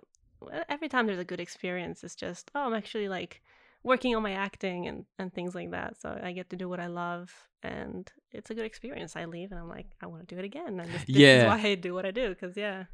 every 0.69 0.89
time 0.89 1.07
there's 1.07 1.19
a 1.19 1.25
good 1.25 1.39
experience, 1.39 2.03
it's 2.03 2.15
just 2.15 2.51
oh, 2.55 2.67
I'm 2.67 2.73
actually 2.73 3.09
like 3.09 3.41
working 3.83 4.15
on 4.15 4.23
my 4.23 4.33
acting 4.33 4.87
and 4.87 5.05
and 5.19 5.33
things 5.33 5.55
like 5.55 5.71
that. 5.71 5.99
So 6.01 6.19
I 6.21 6.31
get 6.31 6.49
to 6.49 6.55
do 6.55 6.67
what 6.69 6.79
I 6.79 6.87
love, 6.87 7.33
and 7.63 8.11
it's 8.31 8.49
a 8.49 8.55
good 8.55 8.65
experience. 8.65 9.15
I 9.15 9.25
leave, 9.25 9.51
and 9.51 9.59
I'm 9.59 9.69
like, 9.69 9.87
I 10.01 10.07
want 10.07 10.27
to 10.27 10.35
do 10.35 10.39
it 10.39 10.45
again, 10.45 10.79
and 10.79 10.89
this, 10.93 11.03
this 11.03 11.15
Yeah. 11.15 11.39
is 11.41 11.45
why 11.45 11.69
I 11.69 11.75
do 11.75 11.93
what 11.93 12.05
I 12.05 12.11
do. 12.11 12.29
Because 12.29 12.57
yeah, 12.57 12.85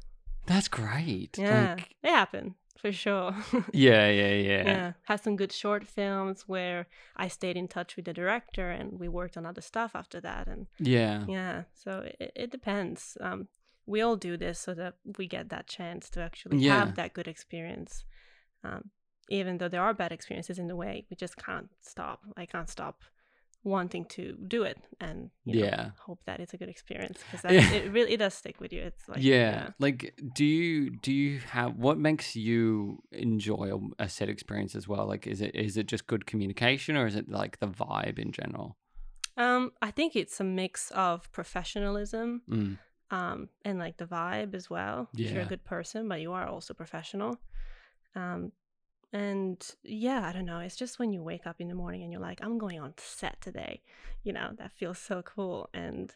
That's 0.46 0.68
great. 0.68 1.36
yeah, 1.38 1.74
Like, 1.76 1.96
it 2.02 2.10
happened 2.10 2.54
for 2.78 2.92
sure. 2.92 3.34
yeah, 3.72 4.08
yeah, 4.10 4.34
yeah. 4.34 4.62
yeah 4.64 4.92
had 5.04 5.20
some 5.20 5.36
good 5.36 5.52
short 5.52 5.86
films 5.86 6.44
where 6.46 6.86
i 7.16 7.28
stayed 7.28 7.56
in 7.56 7.66
touch 7.68 7.96
with 7.96 8.04
the 8.04 8.12
director 8.12 8.70
and 8.70 8.98
we 9.00 9.08
worked 9.08 9.36
on 9.38 9.46
other 9.46 9.62
stuff 9.62 9.92
after 9.94 10.20
that 10.20 10.46
and 10.48 10.66
Yeah. 10.78 11.24
yeah 11.26 11.62
so 11.72 11.90
it, 12.20 12.32
it 12.36 12.50
depends 12.50 13.16
um 13.20 13.48
we 13.86 14.00
all 14.00 14.16
do 14.16 14.36
this 14.36 14.58
so 14.58 14.74
that 14.74 14.94
we 15.18 15.26
get 15.26 15.48
that 15.50 15.66
chance 15.66 16.08
to 16.10 16.20
actually 16.20 16.58
Yeah. 16.58 16.78
have 16.78 16.94
that 16.96 17.12
good 17.14 17.28
experience 17.28 18.04
um 18.62 18.90
even 19.30 19.58
though 19.58 19.68
there 19.68 19.82
are 19.82 19.94
bad 19.94 20.12
experiences 20.12 20.58
in 20.58 20.68
the 20.68 20.76
way 20.76 21.04
we 21.10 21.16
just 21.16 21.36
can't 21.36 21.70
stop 21.80 22.20
i 22.36 22.44
can't 22.46 22.68
stop 22.70 23.02
wanting 23.62 24.04
to 24.04 24.36
do 24.46 24.62
it 24.62 24.76
and 25.00 25.30
you 25.44 25.54
know, 25.54 25.60
Yeah. 25.66 25.90
hope 26.00 26.20
that 26.26 26.38
it's 26.40 26.52
a 26.52 26.58
good 26.58 26.68
experience 26.68 27.24
because 27.24 27.44
Yeah. 27.50 27.70
it 27.72 27.90
really 27.90 28.12
it 28.12 28.18
does 28.18 28.34
stick 28.34 28.60
with 28.60 28.72
you 28.74 28.82
it's 28.82 29.08
like 29.12 29.22
yeah. 29.22 29.70
Like 29.78 30.14
do 30.34 30.44
you 30.44 30.90
do 30.90 31.12
you 31.12 31.38
have 31.40 31.76
what 31.76 31.96
makes 31.98 32.36
you 32.36 33.02
enjoy 33.12 33.66
a, 33.76 34.04
a 34.04 34.08
set 34.08 34.28
experience 34.28 34.74
as 34.74 34.86
well? 34.86 35.06
Like 35.06 35.26
is 35.26 35.40
it 35.40 35.54
is 35.54 35.76
it 35.76 35.86
just 35.86 36.06
good 36.06 36.26
communication 36.26 36.96
or 36.96 37.06
is 37.06 37.14
it 37.16 37.28
like 37.28 37.58
the 37.60 37.68
vibe 37.68 38.18
in 38.18 38.32
general? 38.32 38.76
um 39.36 39.72
i 39.82 39.90
think 39.90 40.14
it's 40.14 40.38
a 40.38 40.44
mix 40.44 40.92
of 40.92 41.30
professionalism 41.32 42.42
Mm. 42.48 42.78
Um, 43.14 43.48
and 43.64 43.78
like 43.78 43.96
the 43.96 44.06
vibe 44.06 44.54
as 44.54 44.68
well. 44.68 45.08
If 45.26 45.32
you're 45.32 45.42
a 45.42 45.46
good 45.46 45.64
person, 45.64 46.08
but 46.08 46.20
you 46.20 46.32
are 46.32 46.46
also 46.46 46.74
professional. 46.74 47.38
Um, 48.16 48.50
and 49.12 49.64
yeah, 49.84 50.26
I 50.26 50.32
don't 50.32 50.46
know. 50.46 50.58
It's 50.58 50.74
just 50.74 50.98
when 50.98 51.12
you 51.12 51.22
wake 51.22 51.46
up 51.46 51.60
in 51.60 51.68
the 51.68 51.76
morning 51.76 52.02
and 52.02 52.10
you're 52.10 52.20
like, 52.20 52.40
I'm 52.42 52.58
going 52.58 52.80
on 52.80 52.94
set 52.96 53.40
today. 53.40 53.82
You 54.24 54.32
know, 54.32 54.50
that 54.58 54.72
feels 54.72 54.98
so 54.98 55.22
cool. 55.22 55.70
And, 55.72 56.12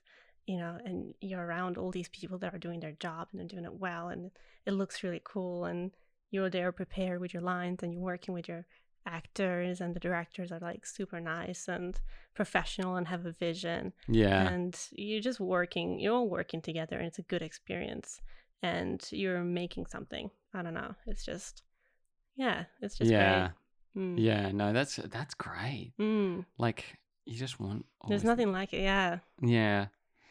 you 0.46 0.56
know, 0.56 0.78
and 0.84 1.14
you're 1.20 1.46
around 1.46 1.78
all 1.78 1.92
these 1.92 2.08
people 2.08 2.38
that 2.38 2.52
are 2.52 2.58
doing 2.58 2.80
their 2.80 2.96
job 2.98 3.28
and 3.30 3.38
they're 3.38 3.46
doing 3.46 3.64
it 3.64 3.74
well. 3.74 4.08
And 4.08 4.32
it 4.66 4.72
looks 4.72 5.04
really 5.04 5.22
cool. 5.22 5.66
And 5.66 5.92
you're 6.32 6.50
there 6.50 6.72
prepared 6.72 7.20
with 7.20 7.32
your 7.32 7.44
lines 7.44 7.84
and 7.84 7.92
you're 7.92 8.02
working 8.02 8.34
with 8.34 8.48
your 8.48 8.66
actors 9.08 9.80
and 9.80 9.94
the 9.94 10.00
directors 10.00 10.52
are 10.52 10.58
like 10.60 10.84
super 10.86 11.20
nice 11.20 11.66
and 11.68 11.98
professional 12.34 12.96
and 12.96 13.08
have 13.08 13.24
a 13.26 13.32
vision 13.32 13.92
Yeah. 14.08 14.48
and 14.48 14.78
you're 14.92 15.20
just 15.22 15.40
working 15.40 15.98
you're 15.98 16.14
all 16.14 16.28
working 16.28 16.60
together 16.62 16.96
and 16.98 17.06
it's 17.06 17.18
a 17.18 17.22
good 17.32 17.42
experience 17.42 18.20
and 18.62 19.00
you're 19.10 19.42
making 19.42 19.86
something 19.86 20.30
i 20.54 20.62
don't 20.62 20.74
know 20.74 20.94
it's 21.06 21.24
just 21.24 21.62
yeah 22.36 22.64
it's 22.82 22.96
just 22.98 23.10
yeah. 23.10 23.38
great 23.94 24.04
mm. 24.04 24.14
Yeah, 24.18 24.52
no, 24.52 24.72
that's 24.72 24.96
that's 24.96 25.34
great. 25.34 25.92
Mm. 25.98 26.44
Like 26.58 26.84
you 27.24 27.36
just 27.36 27.58
want 27.58 27.84
there's 28.08 28.22
nothing 28.24 28.52
like 28.52 28.72
it 28.72 28.82
yeah 28.82 29.18
Yeah. 29.42 29.86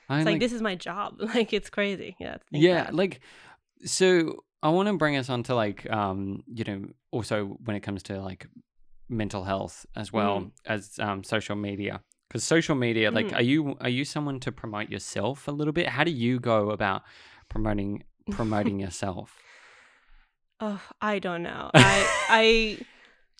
I 0.09 0.19
it's 0.19 0.25
mean, 0.25 0.35
like, 0.35 0.39
this 0.39 0.53
is 0.53 0.61
my 0.61 0.75
job 0.75 1.15
like 1.35 1.51
it's 1.53 1.69
crazy 1.69 2.15
yeah 2.19 2.37
yeah 2.51 2.83
that. 2.85 2.95
like 2.95 3.19
so 3.85 4.43
i 4.63 4.69
want 4.69 4.87
to 4.87 4.97
bring 4.97 5.17
us 5.17 5.29
on 5.29 5.43
to 5.43 5.53
like 5.53 5.89
um 5.91 6.43
you 6.47 6.63
know 6.63 6.79
also 7.11 7.45
when 7.65 7.75
it 7.75 7.81
comes 7.81 8.01
to 8.03 8.19
like 8.21 8.47
mental 9.09 9.43
health 9.43 9.85
as 9.95 10.11
well 10.11 10.41
Mm. 10.41 10.51
as 10.65 10.99
um 10.99 11.23
social 11.23 11.55
media 11.55 12.01
because 12.27 12.43
social 12.43 12.75
media 12.75 13.09
like 13.11 13.27
Mhm. 13.27 13.35
are 13.37 13.41
you 13.41 13.77
are 13.79 13.89
you 13.89 14.03
someone 14.05 14.39
to 14.41 14.51
promote 14.51 14.89
yourself 14.89 15.47
a 15.47 15.51
little 15.51 15.73
bit 15.73 15.87
how 15.89 16.03
do 16.03 16.11
you 16.11 16.39
go 16.39 16.71
about 16.71 17.03
promoting 17.49 18.03
promoting 18.31 18.79
yourself 18.79 19.37
oh 20.59 20.81
i 21.01 21.19
don't 21.19 21.43
know 21.43 21.69
i 21.75 22.05
i 22.29 22.77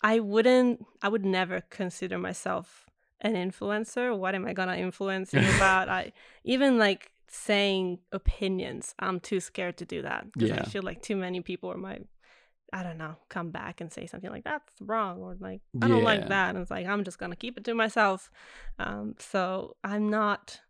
i 0.02 0.20
wouldn't 0.20 0.84
i 1.02 1.08
would 1.08 1.24
never 1.24 1.60
consider 1.70 2.18
myself 2.18 2.86
an 3.20 3.34
influencer 3.34 4.16
what 4.16 4.34
am 4.34 4.46
i 4.46 4.52
gonna 4.52 4.76
influence 4.76 5.32
you 5.34 5.40
about 5.56 5.88
i 5.88 6.12
even 6.44 6.78
like 6.78 7.10
saying 7.28 7.98
opinions 8.12 8.94
i'm 9.00 9.20
too 9.20 9.40
scared 9.40 9.76
to 9.76 9.84
do 9.84 10.00
that 10.02 10.24
'cause 10.38 10.48
Yeah. 10.50 10.60
i 10.60 10.62
feel 10.64 10.82
like 10.82 11.02
too 11.02 11.16
many 11.16 11.40
people 11.42 11.76
might 11.76 12.06
i 12.72 12.82
don't 12.82 12.98
know 12.98 13.16
come 13.28 13.50
back 13.50 13.80
and 13.80 13.92
say 13.92 14.06
something 14.06 14.30
like 14.30 14.44
that's 14.44 14.72
wrong 14.80 15.20
or 15.22 15.36
like 15.40 15.60
i 15.82 15.88
don't 15.88 15.98
Yeah. 15.98 16.04
like 16.04 16.28
that 16.28 16.50
and 16.50 16.58
it's 16.58 16.70
like 16.70 16.86
i'm 16.86 17.02
just 17.04 17.18
gonna 17.18 17.36
keep 17.36 17.56
it 17.58 17.64
to 17.64 17.74
myself 17.74 18.30
um 18.78 19.14
so 19.18 19.76
i'm 19.82 20.08
not 20.10 20.60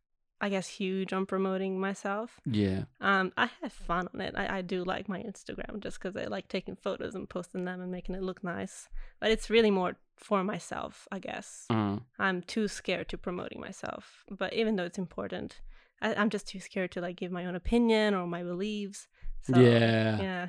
i 0.41 0.49
guess 0.49 0.69
huge 0.69 1.13
on 1.13 1.27
promoting 1.27 1.81
myself 1.81 2.41
yeah 2.47 2.83
um, 3.01 3.33
I 3.37 3.49
have 3.63 3.73
fun 3.73 4.09
on 4.15 4.21
it. 4.21 4.35
I, 4.37 4.59
I 4.59 4.63
do 4.63 4.85
like 4.85 5.09
my 5.09 5.21
Instagram 5.23 5.81
just 5.81 5.99
because 6.01 6.17
I 6.17 6.25
like 6.27 6.47
taking 6.49 6.77
photos 6.77 7.15
and 7.17 7.29
posting 7.29 7.65
them 7.65 7.81
and 7.81 7.91
making 7.91 8.15
it 8.17 8.23
look 8.23 8.43
nice. 8.45 8.89
But 9.21 9.31
it's 9.31 9.51
really 9.51 9.71
more 9.71 9.97
for 10.17 10.43
myself, 10.45 11.07
I 11.11 11.19
guess. 11.21 11.67
Mm. 11.71 12.03
I'm 12.19 12.43
too 12.43 12.67
scared 12.69 13.09
to 13.11 13.19
promoting 13.19 13.61
myself. 13.61 14.25
But 14.31 14.53
even 14.53 14.77
though 14.77 14.85
it's 14.85 14.99
important, 14.99 15.61
I, 16.03 16.15
I'm 16.15 16.29
just 16.31 16.47
too 16.49 16.61
scared 16.61 16.91
to 16.93 17.01
like 17.01 17.17
give 17.17 17.31
my 17.33 17.47
own 17.47 17.55
opinion 17.57 18.15
or 18.15 18.27
my 18.27 18.43
beliefs. 18.43 19.07
So, 19.43 19.59
yeah 19.61 20.21
yeah. 20.21 20.49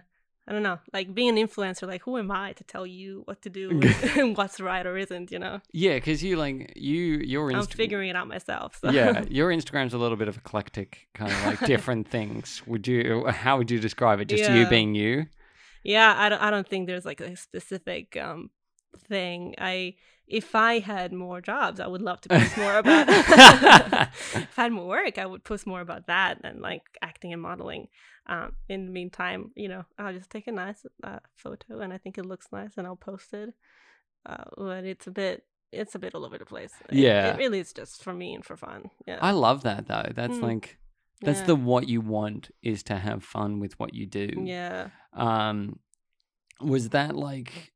I 0.50 0.54
don't 0.54 0.64
know. 0.64 0.80
Like 0.91 1.14
being 1.14 1.38
an 1.38 1.47
influencer, 1.47 1.88
like 1.88 2.02
who 2.02 2.18
am 2.18 2.32
I 2.32 2.54
to 2.54 2.64
tell 2.64 2.86
you 2.86 3.22
what 3.26 3.43
to 3.43 3.52
do 3.52 3.80
and 4.18 4.36
what's 4.36 4.60
right 4.60 4.86
or 4.86 4.97
isn't? 4.97 5.32
You 5.32 5.38
know, 5.38 5.62
yeah 5.72 5.93
because 5.93 6.24
you 6.24 6.38
like 6.38 6.74
you 6.76 7.22
your 7.34 7.54
I'm 7.54 7.68
figuring 7.68 8.10
it 8.10 8.16
out 8.16 8.28
myself. 8.28 8.80
So. 8.82 8.89
yeah 8.89 9.24
your 9.30 9.50
instagram's 9.52 9.93
a 9.93 9.97
little 10.00 10.18
bit 10.18 10.28
of 10.28 10.38
eclectic 10.38 11.08
kind 11.14 11.32
of 11.32 11.45
like 11.45 11.60
different 11.66 12.08
things 12.08 12.64
would 12.66 12.88
you 12.88 13.26
how 13.28 13.58
would 13.58 13.70
you 13.70 13.80
describe 13.80 14.20
it 14.20 14.26
just 14.26 14.50
you 14.50 14.68
being 14.68 14.95
you 14.95 15.28
Yeah, 15.84 16.14
I 16.18 16.30
don't 16.30 16.41
I 16.41 16.50
don't 16.50 16.68
think 16.68 16.88
there's 16.88 17.06
like 17.06 17.22
a 17.22 17.36
specific 17.36 18.18
um 18.18 18.50
thing. 19.08 19.56
I 19.58 19.95
if 20.30 20.54
I 20.56 20.80
had 20.80 21.12
more 21.12 21.42
jobs, 21.42 21.80
I 21.80 21.88
would 21.88 22.02
love 22.02 22.22
to 22.22 22.30
post 22.38 22.56
more 22.58 22.78
about 22.78 23.08
if 23.10 24.58
I 24.58 24.62
had 24.64 24.72
more 24.72 24.88
work, 24.88 25.18
I 25.18 25.26
would 25.26 25.44
post 25.44 25.66
more 25.68 25.82
about 25.82 26.08
that 26.08 26.40
and 26.44 26.62
like 26.62 26.84
acting 27.02 27.34
and 27.34 27.42
modeling. 27.42 27.88
Um 28.28 28.54
in 28.68 28.86
the 28.86 28.92
meantime, 28.92 29.52
you 29.56 29.68
know, 29.70 29.84
I'll 29.98 30.14
just 30.14 30.30
take 30.30 30.48
a 30.48 30.52
nice 30.52 30.86
uh, 31.04 31.20
photo 31.36 31.80
and 31.80 31.92
I 31.92 31.98
think 31.98 32.18
it 32.18 32.26
looks 32.26 32.48
nice 32.52 32.74
and 32.78 32.86
I'll 32.88 32.96
post 32.96 33.34
it. 33.34 33.50
Uh, 34.26 34.44
but 34.58 34.84
it's 34.86 35.08
a 35.08 35.12
bit 35.12 35.44
it's 35.72 35.96
a 35.96 36.00
bit 36.00 36.14
all 36.16 36.26
over 36.26 36.38
the 36.38 36.46
place. 36.46 36.74
It- 36.90 36.96
Yeah. 36.96 37.34
It, 37.34 37.38
really 37.38 37.60
is 37.60 37.74
just 37.74 38.04
for 38.04 38.14
me 38.14 38.34
and 38.36 38.46
for 38.46 38.56
fun. 38.58 38.90
Yeah. 39.08 39.20
I 39.22 39.32
love 39.32 39.64
that 39.64 39.88
though. 39.88 40.12
That's 40.14 40.38
Mm. 40.38 40.44
like 40.44 40.78
that's 41.22 41.40
yeah. 41.42 41.48
the 41.48 41.56
what 41.56 41.88
you 41.90 42.02
want 42.02 42.50
is 42.62 42.84
to 42.84 42.96
have 42.96 43.24
fun 43.24 43.60
with 43.60 43.78
what 43.80 43.94
you 43.94 44.06
do. 44.06 44.30
Yeah. 44.46 44.90
Um 45.14 45.80
was 46.62 46.90
that 46.90 47.16
like 47.16 47.72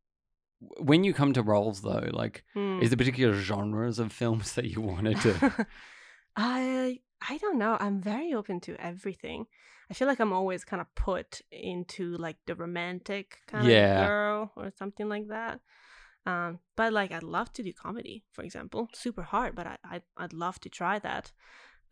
when 0.79 1.03
you 1.03 1.13
come 1.13 1.33
to 1.33 1.41
roles 1.43 1.81
though, 1.81 2.07
like 2.11 2.43
Hmm. 2.53 2.81
is 2.81 2.89
there 2.89 2.97
particular 2.97 3.33
genres 3.33 3.99
of 3.99 4.11
films 4.11 4.53
that 4.53 4.65
you 4.65 4.81
wanted 4.81 5.19
to 5.21 5.65
I 6.35 6.99
I 7.29 7.37
don't 7.37 7.57
know. 7.57 7.77
I'm 7.79 8.01
very 8.01 8.33
open 8.33 8.59
to 8.61 8.75
everything. 8.81 9.45
I 9.89 9.93
feel 9.93 10.07
like 10.07 10.19
I'm 10.19 10.33
always 10.33 10.65
kind 10.65 10.81
of 10.81 10.93
put 10.95 11.41
into 11.51 12.15
like 12.17 12.37
the 12.47 12.55
romantic 12.55 13.37
kind 13.47 13.67
Yeah. 13.67 14.01
of 14.01 14.07
girl 14.09 14.51
or 14.55 14.71
something 14.77 15.07
like 15.07 15.27
that. 15.29 15.59
Um, 16.25 16.59
but 16.75 16.93
like 16.93 17.11
I'd 17.11 17.23
love 17.23 17.51
to 17.53 17.63
do 17.63 17.73
comedy, 17.73 18.23
for 18.31 18.43
example. 18.43 18.89
Super 18.93 19.23
hard, 19.23 19.55
but 19.55 19.67
I, 19.67 19.77
I 19.85 20.01
I'd 20.17 20.33
love 20.33 20.59
to 20.61 20.69
try 20.69 20.99
that. 20.99 21.31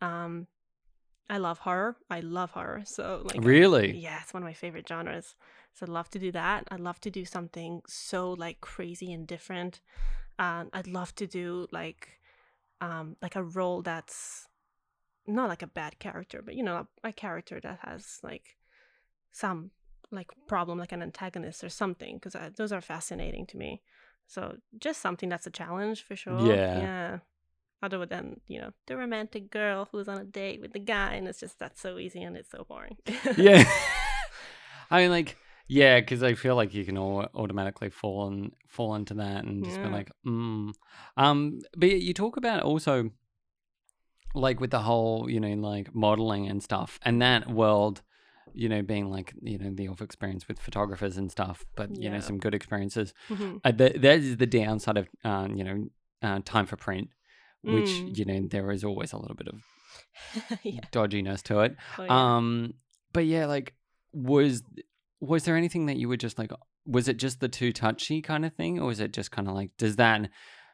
Um, 0.00 0.46
I 1.30 1.38
love 1.38 1.58
horror. 1.60 1.96
I 2.10 2.20
love 2.20 2.50
horror. 2.50 2.82
So 2.84 3.22
like 3.24 3.38
Really? 3.44 3.92
yeah, 3.96 4.18
it's 4.22 4.34
one 4.34 4.42
of 4.42 4.46
my 4.46 4.54
favorite 4.54 4.88
genres. 4.88 5.34
So 5.74 5.84
I'd 5.86 5.88
love 5.90 6.10
to 6.10 6.18
do 6.18 6.32
that. 6.32 6.68
I'd 6.70 6.80
love 6.80 7.00
to 7.02 7.10
do 7.10 7.24
something 7.24 7.82
so 7.86 8.32
like 8.32 8.60
crazy 8.60 9.12
and 9.12 9.26
different. 9.26 9.80
Um, 10.38 10.70
I'd 10.72 10.86
love 10.86 11.14
to 11.16 11.26
do 11.26 11.66
like 11.72 12.20
um 12.80 13.16
like 13.22 13.36
a 13.36 13.42
role 13.42 13.82
that's 13.82 14.48
not 15.26 15.48
like 15.48 15.62
a 15.62 15.66
bad 15.66 15.98
character, 15.98 16.42
but 16.42 16.54
you 16.54 16.62
know, 16.62 16.86
a, 17.04 17.08
a 17.08 17.12
character 17.12 17.60
that 17.60 17.78
has 17.82 18.18
like 18.22 18.56
some 19.30 19.70
like 20.10 20.30
problem, 20.46 20.78
like 20.78 20.92
an 20.92 21.02
antagonist 21.02 21.64
or 21.64 21.68
something, 21.68 22.18
because 22.18 22.36
those 22.56 22.72
are 22.72 22.80
fascinating 22.80 23.46
to 23.46 23.56
me. 23.56 23.82
So 24.26 24.56
just 24.78 25.00
something 25.00 25.28
that's 25.28 25.46
a 25.46 25.50
challenge 25.50 26.04
for 26.04 26.16
sure. 26.16 26.38
Yeah. 26.40 26.78
Yeah. 26.78 27.18
Other 27.82 28.06
than 28.06 28.40
you 28.46 28.60
know 28.60 28.70
the 28.86 28.96
romantic 28.96 29.50
girl 29.50 29.88
who's 29.90 30.06
on 30.08 30.18
a 30.18 30.24
date 30.24 30.60
with 30.60 30.72
the 30.72 30.78
guy, 30.78 31.14
and 31.14 31.26
it's 31.26 31.40
just 31.40 31.58
that's 31.58 31.80
so 31.80 31.98
easy 31.98 32.22
and 32.22 32.36
it's 32.36 32.50
so 32.50 32.64
boring. 32.68 32.96
yeah. 33.36 33.64
I 34.90 35.02
mean 35.02 35.10
like 35.10 35.36
yeah, 35.68 36.00
because 36.00 36.22
I 36.22 36.34
feel 36.34 36.56
like 36.56 36.74
you 36.74 36.84
can 36.84 36.98
all 36.98 37.26
automatically 37.34 37.90
fall 37.90 38.28
and 38.28 38.52
fall 38.68 38.94
into 38.94 39.14
that 39.14 39.44
and 39.44 39.64
just 39.64 39.82
be 39.82 39.88
like, 39.88 40.10
mm. 40.26 40.72
um. 41.16 41.60
But 41.76 41.90
you 42.00 42.14
talk 42.14 42.36
about 42.36 42.62
also, 42.62 43.10
like 44.34 44.60
with 44.60 44.70
the 44.70 44.80
whole, 44.80 45.30
you 45.30 45.40
know, 45.40 45.54
like 45.54 45.94
modeling 45.94 46.48
and 46.48 46.62
stuff, 46.62 46.98
and 47.02 47.20
that 47.22 47.50
world 47.50 48.02
you 48.54 48.68
know, 48.68 48.82
being 48.82 49.10
like 49.10 49.32
you 49.42 49.58
know 49.58 49.70
the 49.72 49.88
off 49.88 50.02
experience 50.02 50.46
with 50.46 50.58
photographers 50.58 51.16
and 51.16 51.30
stuff, 51.30 51.64
but 51.74 51.96
you 51.96 52.10
know 52.10 52.20
some 52.20 52.38
good 52.38 52.54
experiences. 52.54 53.14
Mhm. 53.30 53.60
Uh, 53.64 53.72
th- 53.72 54.00
that 54.00 54.18
is 54.18 54.36
the 54.36 54.46
downside 54.46 54.98
of 54.98 55.08
um, 55.24 55.56
you 55.56 55.64
know 55.64 55.88
uh, 56.22 56.40
time 56.44 56.66
for 56.66 56.76
print, 56.76 57.08
which 57.62 57.88
Mm. 57.88 58.18
you 58.18 58.24
know 58.24 58.46
there 58.48 58.70
is 58.70 58.84
always 58.84 59.12
a 59.12 59.16
little 59.18 59.36
bit 59.36 59.48
of 59.48 59.62
yeah. 60.62 60.80
dodginess 60.92 61.42
to 61.44 61.60
it. 61.60 61.76
Oh, 61.98 62.04
yeah. 62.04 62.36
Um, 62.36 62.74
but 63.12 63.24
yeah, 63.24 63.46
like 63.46 63.74
was 64.12 64.62
was 65.22 65.44
there 65.44 65.56
anything 65.56 65.86
that 65.86 65.96
you 65.96 66.08
were 66.08 66.16
just 66.16 66.36
like 66.38 66.50
was 66.84 67.06
it 67.06 67.16
just 67.16 67.38
the 67.40 67.48
too 67.48 67.72
touchy 67.72 68.20
kind 68.20 68.44
of 68.44 68.52
thing, 68.54 68.80
or 68.80 68.86
was 68.86 69.00
it 69.00 69.12
just 69.12 69.30
kind 69.30 69.46
of 69.48 69.54
like 69.54 69.70
does 69.78 69.96
that 69.96 70.28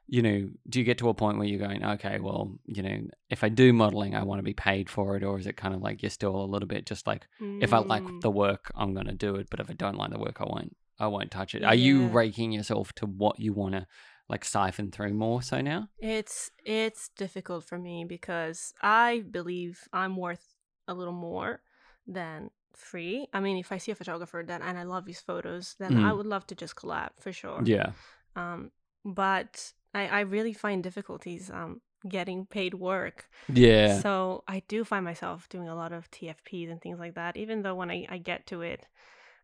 you 0.06 0.22
know 0.22 0.48
do 0.70 0.78
you 0.78 0.84
get 0.86 0.96
to 0.98 1.10
a 1.10 1.14
point 1.14 1.36
where 1.36 1.46
you're 1.46 1.68
going 1.68 1.84
okay 1.84 2.18
well 2.18 2.50
you 2.64 2.82
know 2.82 2.98
if 3.28 3.44
I 3.44 3.50
do 3.50 3.74
modeling 3.74 4.14
I 4.14 4.22
want 4.24 4.38
to 4.38 4.42
be 4.42 4.54
paid 4.54 4.88
for 4.88 5.16
it, 5.16 5.22
or 5.22 5.38
is 5.38 5.46
it 5.46 5.58
kind 5.58 5.74
of 5.74 5.82
like 5.82 6.02
you're 6.02 6.10
still 6.10 6.34
a 6.34 6.50
little 6.52 6.66
bit 6.66 6.86
just 6.86 7.06
like 7.06 7.26
if 7.60 7.72
I 7.74 7.78
like 7.78 8.04
Mm. 8.04 8.20
the 8.22 8.30
work 8.30 8.72
I'm 8.74 8.94
gonna 8.94 9.14
do 9.14 9.34
it, 9.36 9.48
but 9.50 9.60
if 9.60 9.68
I 9.70 9.74
don't 9.74 9.98
like 9.98 10.10
the 10.12 10.18
work 10.18 10.40
I 10.40 10.44
won't 10.44 10.74
I 10.98 11.06
won't 11.08 11.30
touch 11.30 11.54
it. 11.54 11.62
Are 11.62 11.74
you 11.74 12.08
raking 12.08 12.50
yourself 12.52 12.92
to 12.94 13.06
what 13.06 13.38
you 13.38 13.52
want 13.52 13.74
to 13.74 13.86
like 14.28 14.44
siphon 14.44 14.90
through 14.90 15.14
more 15.14 15.42
so 15.42 15.60
now? 15.60 15.88
It's 15.98 16.50
it's 16.64 17.10
difficult 17.16 17.64
for 17.64 17.78
me 17.78 18.04
because 18.16 18.72
I 18.82 19.24
believe 19.30 19.80
I'm 19.92 20.16
worth 20.16 20.46
a 20.88 20.94
little 20.94 21.12
more 21.30 21.60
than 22.06 22.50
free. 22.78 23.28
I 23.32 23.40
mean, 23.40 23.56
if 23.58 23.72
I 23.72 23.78
see 23.78 23.92
a 23.92 23.94
photographer 23.94 24.42
that 24.46 24.62
and 24.62 24.78
I 24.78 24.84
love 24.84 25.06
his 25.06 25.20
photos, 25.20 25.74
then 25.78 25.96
I 25.96 26.10
Mm. 26.10 26.16
would 26.16 26.26
love 26.26 26.46
to 26.48 26.54
just 26.54 26.74
collab 26.76 27.10
for 27.20 27.32
sure. 27.32 27.62
Yeah. 27.66 27.92
Um, 28.36 28.70
but 29.04 29.72
I 29.94 30.06
I 30.08 30.20
really 30.20 30.52
find 30.52 30.82
difficulties 30.82 31.50
um 31.50 31.80
getting 32.08 32.46
paid 32.46 32.74
work. 32.74 33.28
Yeah. 33.48 34.00
So 34.00 34.44
I 34.46 34.62
do 34.68 34.84
find 34.84 35.04
myself 35.04 35.48
doing 35.48 35.68
a 35.68 35.74
lot 35.74 35.92
of 35.92 36.10
TFPs 36.10 36.70
and 36.70 36.80
things 36.80 36.98
like 36.98 37.14
that. 37.14 37.36
Even 37.36 37.62
though 37.62 37.74
when 37.74 37.90
I 37.90 38.06
I 38.08 38.18
get 38.18 38.46
to 38.46 38.62
it, 38.62 38.86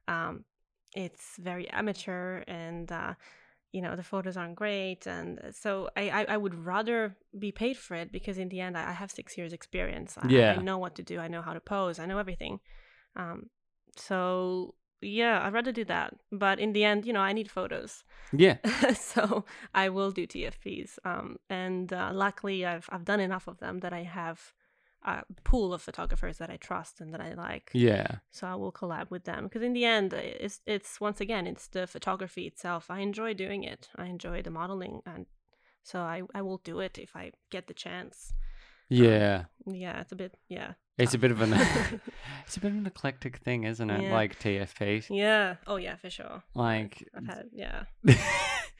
um, 0.08 0.44
it's 0.94 1.36
very 1.38 1.68
amateur 1.70 2.42
and. 2.46 2.90
Uh, 2.90 3.14
you 3.76 3.82
know 3.82 3.96
the 3.96 4.04
photos 4.04 4.36
aren't 4.36 4.54
great 4.54 5.04
and 5.04 5.40
uh, 5.40 5.50
so 5.50 5.88
I, 5.96 6.04
I 6.18 6.24
i 6.34 6.36
would 6.36 6.54
rather 6.54 7.16
be 7.36 7.50
paid 7.50 7.76
for 7.76 7.96
it 7.96 8.12
because 8.12 8.38
in 8.38 8.48
the 8.48 8.60
end 8.60 8.78
i, 8.78 8.90
I 8.90 8.92
have 8.92 9.10
six 9.10 9.36
years 9.36 9.52
experience 9.52 10.16
I, 10.16 10.28
Yeah. 10.30 10.52
I 10.54 10.56
know 10.62 10.78
what 10.78 10.94
to 10.94 11.02
do 11.02 11.18
i 11.18 11.26
know 11.26 11.42
how 11.42 11.54
to 11.54 11.60
pose 11.60 11.98
i 11.98 12.06
know 12.06 12.18
everything 12.18 12.60
um 13.16 13.50
so 13.96 14.74
yeah 15.00 15.44
i'd 15.44 15.52
rather 15.52 15.72
do 15.72 15.84
that 15.84 16.14
but 16.32 16.58
in 16.58 16.72
the 16.72 16.84
end 16.84 17.04
you 17.04 17.12
know 17.12 17.20
i 17.20 17.32
need 17.32 17.50
photos 17.50 18.04
Yeah. 18.32 18.56
so 18.94 19.44
i 19.74 19.88
will 19.88 20.10
do 20.10 20.26
tfps 20.26 20.98
um 21.04 21.36
and 21.50 21.92
uh, 21.92 22.10
luckily 22.12 22.64
i've 22.64 22.88
i've 22.90 23.04
done 23.04 23.20
enough 23.20 23.46
of 23.46 23.58
them 23.58 23.80
that 23.80 23.92
i 23.92 24.02
have 24.02 24.52
a 25.06 25.22
pool 25.44 25.74
of 25.74 25.82
photographers 25.82 26.38
that 26.38 26.48
i 26.50 26.56
trust 26.56 27.00
and 27.00 27.12
that 27.12 27.20
i 27.20 27.34
like 27.34 27.70
Yeah. 27.74 28.20
so 28.30 28.46
I 28.46 28.54
will 28.54 28.72
collab 28.72 29.10
with 29.10 29.24
them 29.24 29.44
because 29.44 29.62
in 29.62 29.74
the 29.74 29.84
end, 29.84 30.12
it's 30.14 30.60
it's 30.66 31.00
once 31.00 31.20
again 31.20 31.46
it's 31.46 31.68
the 31.68 31.86
photography 31.86 32.46
itself. 32.46 32.90
I 32.90 32.98
enjoy 33.00 33.34
doing 33.34 33.62
it. 33.64 33.88
I 33.96 34.06
enjoy 34.06 34.42
the 34.42 34.50
modeling, 34.50 35.02
and 35.06 35.26
so 35.82 36.00
I 36.00 36.22
I 36.34 36.40
will 36.42 36.60
do 36.64 36.80
it 36.80 36.98
if 36.98 37.14
I 37.14 37.32
get 37.50 37.66
the 37.66 37.74
chance. 37.74 38.32
Yeah. 38.88 39.44
Yeah, 39.66 40.00
it's 40.00 40.12
a 40.12 40.16
bit 40.16 40.32
yeah. 40.48 40.72
It's 40.96 41.14
a 41.14 41.18
bit 41.18 41.30
of 41.30 41.40
an 41.40 41.52
it's 42.46 42.56
a 42.56 42.60
bit 42.60 42.70
of 42.72 42.78
an 42.78 42.86
eclectic 42.86 43.38
thing, 43.38 43.64
isn't 43.64 43.90
it? 43.90 44.02
Yeah. 44.02 44.12
Like 44.12 44.38
TFPs. 44.38 45.06
yeah. 45.10 45.56
Oh 45.66 45.76
yeah, 45.76 45.96
for 45.96 46.10
sure. 46.10 46.42
Like 46.54 47.08
I've 47.16 47.26
had 47.26 47.46
yeah 47.52 47.84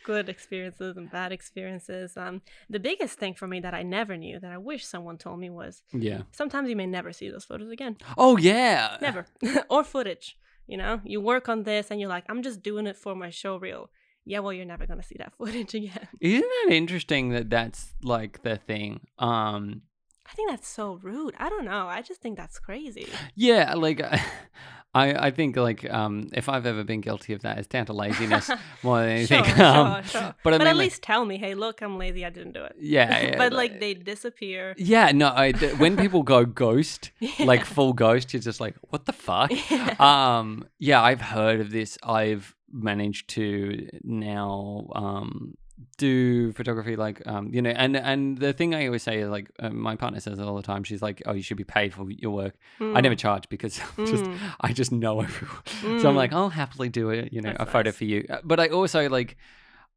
good 0.05 0.29
experiences 0.29 0.97
and 0.97 1.11
bad 1.11 1.33
experiences. 1.33 2.17
Um, 2.17 2.43
the 2.69 2.79
biggest 2.79 3.19
thing 3.19 3.35
for 3.35 3.47
me 3.49 3.61
that 3.61 3.75
I 3.75 3.83
never 3.83 4.17
knew 4.17 4.39
that 4.41 4.53
I 4.53 4.59
wish 4.59 4.85
someone 4.85 5.19
told 5.19 5.41
me 5.41 5.51
was 5.51 5.83
Yeah. 5.93 6.23
sometimes 6.33 6.69
you 6.69 6.77
may 6.77 6.87
never 6.87 7.13
see 7.13 7.31
those 7.31 7.45
photos 7.45 7.71
again. 7.71 7.97
Oh 8.19 8.37
yeah. 8.37 8.97
Never. 9.01 9.27
or 9.69 9.83
footage. 9.83 10.37
You 10.67 10.77
know, 10.79 11.01
you 11.05 11.21
work 11.21 11.49
on 11.49 11.65
this 11.65 11.91
and 11.91 12.01
you're 12.01 12.09
like, 12.09 12.25
I'm 12.29 12.43
just 12.43 12.63
doing 12.63 12.87
it 12.87 12.97
for 12.97 13.15
my 13.15 13.31
show 13.31 13.57
reel. 13.59 13.91
Yeah, 14.25 14.39
well, 14.39 14.53
you're 14.55 14.65
never 14.65 14.87
gonna 14.87 15.03
see 15.03 15.17
that 15.19 15.35
footage 15.37 15.75
again. 15.75 16.09
Isn't 16.21 16.41
that 16.67 16.73
interesting 16.75 17.31
that 17.31 17.51
that's 17.51 17.93
like 18.03 18.43
the 18.43 18.57
thing? 18.57 19.01
Um 19.19 19.83
I 20.31 20.35
think 20.35 20.51
that's 20.51 20.69
so 20.69 20.99
rude. 21.03 21.35
I 21.39 21.49
don't 21.49 21.65
know. 21.65 21.87
I 21.87 22.03
just 22.03 22.21
think 22.21 22.37
that's 22.37 22.59
crazy. 22.59 23.09
yeah, 23.35 23.75
like 23.75 24.01
I 24.95 25.27
I 25.27 25.31
think 25.33 25.57
like 25.57 25.89
um 25.93 26.29
if 26.33 26.49
I've 26.49 26.67
ever 26.67 26.85
been 26.85 27.01
guilty 27.01 27.33
of 27.33 27.43
that 27.43 27.59
it's 27.59 27.67
down 27.67 27.87
to 27.87 27.93
laziness 27.93 28.49
more 28.83 29.01
than 29.01 29.11
anything. 29.11 29.45
sure, 29.57 29.65
um, 29.65 30.03
sure. 30.05 30.35
But 30.45 30.55
I 30.55 30.59
But, 30.59 30.61
mean 30.61 30.69
at 30.69 30.77
like, 30.77 30.85
least 30.85 31.03
tell 31.03 31.25
me, 31.25 31.37
hey, 31.37 31.55
look, 31.55 31.83
I'm 31.83 31.99
lazy. 31.99 32.25
I 32.25 32.31
didn't 32.31 32.53
do 32.53 32.63
it. 32.65 32.77
yeah, 32.79 33.21
yeah, 33.27 33.37
but 33.37 33.53
like 33.53 33.81
they 33.81 33.95
disappear. 33.95 34.75
Yeah, 34.79 35.11
no, 35.13 35.33
I, 35.35 35.53
th- 35.53 35.79
when 35.79 35.97
people 35.97 36.23
go 36.23 36.45
ghost, 36.45 37.11
like 37.41 37.65
full 37.65 37.93
ghost, 37.93 38.33
you're 38.33 38.41
just 38.43 38.61
like, 38.61 38.77
what 38.91 39.05
the 39.07 39.13
fuck? 39.13 39.51
Yeah. 39.71 39.95
Um, 39.99 40.67
yeah, 40.79 41.03
I've 41.03 41.21
heard 41.21 41.61
of 41.61 41.71
this. 41.71 41.99
I've 42.03 42.55
managed 42.73 43.29
to 43.31 43.89
now 44.03 44.87
um 44.95 45.55
do 45.99 46.53
photography 46.53 46.97
like 46.97 47.23
um 47.27 47.49
you 47.53 47.63
know 47.63 47.71
and 47.71 47.97
and 47.97 48.39
the 48.39 48.53
thing 48.53 48.75
i 48.75 48.87
always 48.87 49.03
say 49.03 49.21
is 49.21 49.29
like 49.29 49.51
uh, 49.61 49.71
my 49.71 49.97
partner 49.97 50.21
says 50.21 50.39
it 50.39 50.43
all 50.45 50.57
the 50.57 50.63
time 50.63 50.85
she's 50.85 51.03
like 51.03 51.23
oh 51.27 51.33
you 51.33 51.43
should 51.43 51.57
be 51.57 51.65
paid 51.65 51.93
for 51.95 52.11
your 52.11 52.31
work 52.33 52.55
i 52.81 53.01
never 53.01 53.15
charge 53.15 53.49
because 53.49 53.81
I'm 53.99 54.07
just 54.07 54.25
Mm. 54.25 54.39
i 54.61 54.73
just 54.73 54.93
know 54.93 55.21
everyone 55.21 55.63
so 55.99 56.09
i'm 56.09 56.15
Mm. 56.15 56.17
like 56.17 56.33
i'll 56.33 56.49
happily 56.51 56.89
do 56.89 57.11
it 57.11 57.33
you 57.33 57.41
know 57.41 57.51
That's 57.57 57.69
a 57.69 57.73
photo 57.73 57.93
for 57.93 58.05
you 58.05 58.27
Uh, 58.29 58.39
but 58.45 58.61
i 58.61 58.69
also 58.69 59.09
like 59.09 59.37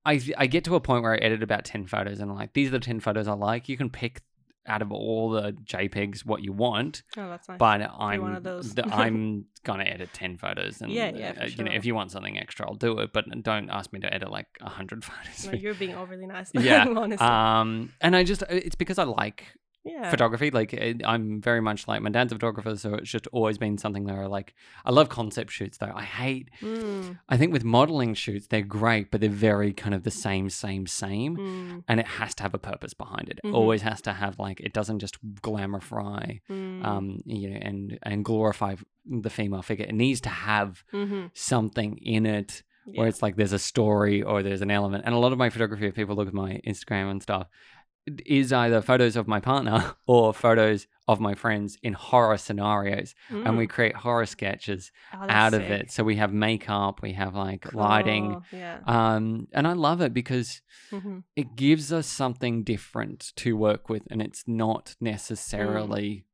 I, 0.06 0.22
I 0.38 0.48
get 0.48 0.64
to 0.66 0.76
a 0.76 0.80
point 0.80 1.04
where 1.04 1.12
I 1.14 1.18
edit 1.18 1.44
about 1.44 1.66
10 1.66 1.86
photos 1.86 2.22
and 2.22 2.32
I'm 2.32 2.38
like, 2.38 2.54
these 2.54 2.70
are 2.70 2.72
the 2.72 2.80
10 2.80 3.02
photos 3.02 3.28
I 3.28 3.34
like. 3.34 3.68
You 3.68 3.76
can 3.76 3.90
pick 3.90 4.22
out 4.68 4.82
of 4.82 4.92
all 4.92 5.30
the 5.30 5.54
JPEGs 5.54 6.26
what 6.26 6.44
you 6.44 6.52
want, 6.54 7.04
Oh, 7.18 7.30
that's 7.30 7.48
nice. 7.48 7.58
but 7.58 7.82
I'm 7.98 8.22
one 8.22 8.36
of 8.36 8.44
those. 8.44 8.74
the- 8.76 8.86
I'm 8.94 9.46
gonna 9.64 9.84
edit 9.86 10.10
10 10.14 10.38
photos 10.38 10.82
and 10.82 10.92
Yeah, 10.92 11.12
yeah, 11.16 11.34
for 11.34 11.42
uh, 11.42 11.46
you 11.48 11.64
know 11.64 11.72
if 11.72 11.86
you 11.86 11.94
want 11.96 12.12
something 12.12 12.38
extra 12.40 12.68
I'll 12.68 12.76
do 12.76 13.00
it, 13.00 13.12
but 13.14 13.26
don't 13.44 13.70
ask 13.70 13.92
me 13.94 14.00
to 14.02 14.14
edit 14.14 14.30
like 14.32 14.48
100 14.62 15.04
photos. 15.10 15.46
No, 15.46 15.54
you're 15.54 15.74
being 15.74 15.96
overly 15.96 16.26
nice. 16.28 16.52
yeah. 16.54 16.86
honestly. 16.88 17.26
Um 17.26 17.92
and 18.02 18.16
I 18.16 18.24
just 18.24 18.44
it's 18.50 18.76
because 18.76 18.98
I 18.98 19.04
like 19.04 19.46
yeah. 19.88 20.10
photography 20.10 20.52
like 20.52 20.74
it, 20.74 21.02
I'm 21.06 21.42
very 21.42 21.62
much 21.62 21.88
like 21.88 22.02
my 22.02 22.10
dad's 22.10 22.32
a 22.32 22.36
photographer 22.36 22.76
so 22.76 22.96
it's 22.96 23.10
just 23.10 23.28
always 23.32 23.58
been 23.58 23.78
something 23.78 24.06
that 24.06 24.16
I 24.18 24.26
like. 24.26 24.54
I 24.86 24.92
love 24.92 25.10
concept 25.10 25.52
shoots 25.52 25.78
though. 25.78 25.92
I 25.96 26.04
hate 26.04 26.50
Mm, 26.62 27.20
I 27.30 27.38
think 27.38 27.54
with 27.54 27.64
modeling 27.64 28.14
shoots 28.14 28.48
they're 28.48 28.62
great 28.62 29.12
but 29.12 29.22
they're 29.22 29.30
very 29.30 29.74
kind 29.74 29.94
of 29.96 30.04
the 30.04 30.12
same 30.12 30.50
same 30.50 30.86
same 30.88 31.38
mm, 31.38 31.84
and 31.88 32.00
it 32.00 32.08
has 32.08 32.34
to 32.36 32.44
have 32.44 32.54
a 32.54 32.60
purpose 32.60 32.94
behind 32.94 33.30
it. 33.30 33.40
It 33.44 33.48
Mhm. 33.48 33.54
always 33.56 33.82
has 33.82 34.02
to 34.02 34.14
have 34.14 34.38
like 34.40 34.60
it 34.60 34.74
doesn't 34.74 35.00
just 35.00 35.18
glamorify 35.42 36.40
mm, 36.50 36.86
um 36.86 37.20
you 37.26 37.50
know 37.50 37.60
and 37.62 38.00
and 38.04 38.24
glorify 38.26 38.76
the 39.06 39.30
female 39.30 39.62
figure. 39.62 39.86
It 39.86 39.96
needs 39.96 40.22
to 40.22 40.30
have 40.30 40.84
mhm, 40.94 41.32
something 41.34 41.98
in 42.00 42.26
it 42.26 42.64
yeah. 42.86 43.00
where 43.00 43.08
it's 43.08 43.22
like 43.22 43.36
there's 43.38 43.54
a 43.54 43.60
story 43.60 44.22
or 44.22 44.44
there's 44.44 44.62
an 44.62 44.72
element. 44.72 45.04
And 45.06 45.16
a 45.16 45.18
lot 45.18 45.32
of 45.32 45.38
my 45.38 45.50
photography, 45.50 45.88
if 45.88 45.96
people 45.96 46.16
look 46.16 46.28
at 46.28 46.34
my 46.34 46.60
Instagram 46.68 47.12
and 47.12 47.22
stuff, 47.24 47.48
it 47.48 47.77
is 48.26 48.54
either 48.54 48.82
photos 48.82 49.16
of 49.16 49.28
my 49.28 49.40
partner 49.40 49.96
or 50.08 50.34
photos 50.34 50.88
of 51.08 51.20
my 51.20 51.34
friends 51.36 51.78
in 51.84 51.94
horror 51.94 52.38
scenarios. 52.38 53.16
And 53.30 53.58
we 53.58 53.66
Mm. 53.68 53.70
create 53.70 53.96
horror 53.96 54.26
sketches 54.26 54.92
Oh, 55.14 55.26
out 55.30 55.54
of 55.54 55.70
it. 55.70 55.92
So 55.92 56.04
we 56.04 56.16
have 56.18 56.34
makeup, 56.34 57.02
we 57.02 57.14
have 57.14 57.36
like 57.36 57.74
lighting. 57.74 58.42
Yeah. 58.52 58.80
Um, 58.86 59.48
and 59.54 59.68
I 59.68 59.74
love 59.74 60.02
it 60.02 60.14
because 60.14 60.62
Mhm. 60.92 61.24
it 61.36 61.56
gives 61.56 61.92
us 61.94 62.08
something 62.08 62.64
different 62.64 63.32
to 63.38 63.56
work 63.58 63.90
with. 63.90 64.04
And 64.12 64.22
it's 64.22 64.44
not 64.48 64.86
Mm. 65.00 65.02
necessarily 65.02 66.26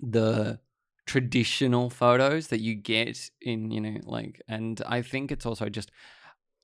the 0.00 0.60
traditional 1.06 1.90
photos 1.90 2.48
that 2.48 2.60
you 2.60 2.74
get 2.74 3.30
in 3.42 3.70
you 3.70 3.78
know 3.80 4.00
like 4.04 4.40
and 4.48 4.80
i 4.86 5.02
think 5.02 5.30
it's 5.30 5.44
also 5.44 5.68
just 5.68 5.90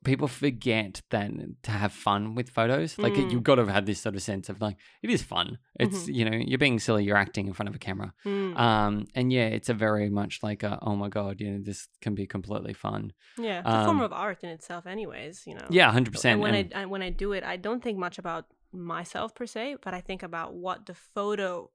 people 0.04 0.28
forget 0.28 1.02
that 1.10 1.30
to 1.62 1.70
have 1.70 1.92
fun 1.92 2.34
with 2.34 2.48
photos 2.48 2.98
like 2.98 3.12
Mm. 3.12 3.30
you've 3.30 3.42
got 3.42 3.56
to 3.56 3.66
have 3.66 3.84
this 3.84 4.00
sort 4.00 4.14
of 4.14 4.22
sense 4.22 4.48
of 4.48 4.60
like 4.60 4.76
it 5.02 5.10
is 5.10 5.22
fun 5.22 5.58
it's 5.78 6.04
Mhm. 6.08 6.14
you 6.16 6.24
know 6.30 6.36
you're 6.48 6.58
being 6.58 6.78
silly 6.78 7.04
you're 7.04 7.18
acting 7.26 7.46
in 7.48 7.52
front 7.52 7.68
of 7.68 7.74
a 7.74 7.78
camera 7.78 8.14
Mm. 8.24 8.56
um 8.58 9.06
and 9.14 9.30
yeah 9.32 9.48
it's 9.56 9.68
a 9.68 9.74
very 9.74 10.08
much 10.08 10.42
like 10.42 10.62
a, 10.62 10.78
oh 10.82 10.96
my 10.96 11.08
god 11.08 11.40
you 11.40 11.50
know 11.50 11.58
this 11.62 11.88
can 12.00 12.14
be 12.14 12.26
completely 12.26 12.72
fun 12.72 13.12
yeah. 13.38 13.60
It's 13.60 13.68
a 13.68 13.84
form 13.84 13.98
um, 13.98 14.02
of 14.02 14.12
art 14.12 14.42
in 14.42 14.50
itself, 14.50 14.86
anyways. 14.86 15.46
You 15.46 15.54
know. 15.54 15.66
yeah 15.70 15.90
100% 15.92 16.24
And 16.32 16.40
when 16.40 16.54
and- 16.54 16.74
I, 16.74 16.82
I 16.82 16.86
when 16.86 17.02
I 17.02 17.10
do 17.10 17.32
it, 17.32 17.42
I 17.44 17.56
don't 17.56 17.82
think 17.82 17.96
much 17.98 18.18
about 18.18 18.44
myself 18.72 19.34
per 19.34 19.46
se, 19.46 19.76
but 19.84 19.92
I 19.94 20.00
think 20.00 20.22
about 20.22 20.54
what 20.54 20.86
the 20.86 20.94
photo 20.94 21.70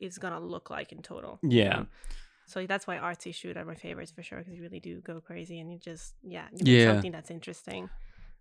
is 0.00 0.18
gonna 0.18 0.40
look 0.40 0.70
like 0.70 0.92
in 0.92 1.02
total. 1.02 1.38
you 1.42 1.58
Yeah. 1.60 1.68
know? 1.76 1.86
So 2.50 2.66
that's 2.66 2.86
why 2.86 2.96
artsy 2.96 3.32
shoot 3.32 3.56
are 3.56 3.64
my 3.64 3.76
favorites 3.76 4.10
for 4.10 4.22
sure 4.22 4.38
because 4.38 4.54
you 4.54 4.62
really 4.62 4.80
do 4.80 5.00
go 5.00 5.20
crazy 5.20 5.60
and 5.60 5.70
you 5.72 5.78
just 5.78 6.14
yeah 6.22 6.46
you 6.52 6.66
Yeah. 6.66 6.86
something 6.86 7.12
that's 7.12 7.30
interesting. 7.30 7.88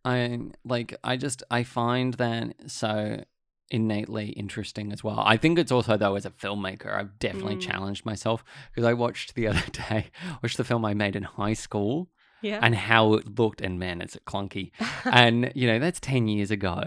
I 0.06 0.40
like 0.66 0.98
I 1.04 1.18
just 1.18 1.44
I 1.52 1.64
find 1.64 2.14
that 2.16 2.72
so 2.72 3.24
innately 3.70 4.30
interesting 4.30 4.92
as 4.92 5.04
well. 5.04 5.20
I 5.20 5.38
think 5.38 5.60
it's 5.60 5.72
also 5.72 5.96
though 5.98 6.16
as 6.16 6.26
a 6.26 6.32
filmmaker, 6.32 6.92
I've 6.92 7.20
definitely 7.20 7.58
Mm. 7.58 7.62
challenged 7.62 8.06
myself 8.06 8.44
because 8.72 8.86
I 8.88 8.94
watched 8.94 9.36
the 9.36 9.48
other 9.50 9.64
day, 9.72 10.08
watched 10.42 10.58
the 10.58 10.64
film 10.64 10.86
I 10.86 10.94
made 10.94 11.16
in 11.16 11.24
high 11.24 11.54
school 11.54 12.10
Yeah. 12.42 12.60
and 12.64 12.74
how 12.76 13.14
it 13.14 13.38
looked 13.38 13.62
and 13.62 13.78
man, 13.78 14.02
it's 14.02 14.18
clunky. 14.26 14.72
and 15.06 15.52
you 15.54 15.68
know, 15.68 15.78
that's 15.80 16.00
10 16.00 16.28
years 16.28 16.50
ago. 16.50 16.82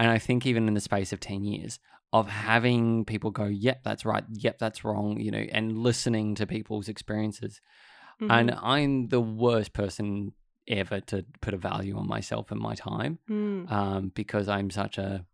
And 0.00 0.10
I 0.10 0.18
think 0.18 0.44
even 0.46 0.68
in 0.68 0.74
the 0.74 0.80
space 0.80 1.12
of 1.12 1.20
10 1.20 1.44
years, 1.44 1.78
of 2.12 2.28
having 2.28 3.04
people 3.04 3.30
go, 3.30 3.44
yep, 3.44 3.82
that's 3.84 4.04
right, 4.04 4.24
yep, 4.32 4.58
that's 4.58 4.84
wrong, 4.84 5.20
you 5.20 5.30
know, 5.30 5.44
and 5.52 5.78
listening 5.78 6.34
to 6.36 6.46
people's 6.46 6.88
experiences. 6.88 7.60
And 8.20 8.50
Mhm. 8.50 8.58
I'm 8.62 9.08
the 9.08 9.20
worst 9.20 9.72
person 9.74 10.32
ever 10.66 11.00
to 11.00 11.24
put 11.40 11.54
a 11.54 11.56
value 11.58 11.96
on 11.96 12.06
myself 12.08 12.50
and 12.50 12.60
my 12.60 12.74
time 12.74 13.18
Mm. 13.28 13.70
um, 13.70 14.08
because 14.14 14.48
I'm 14.48 14.70
such 14.70 14.98
a 14.98 15.24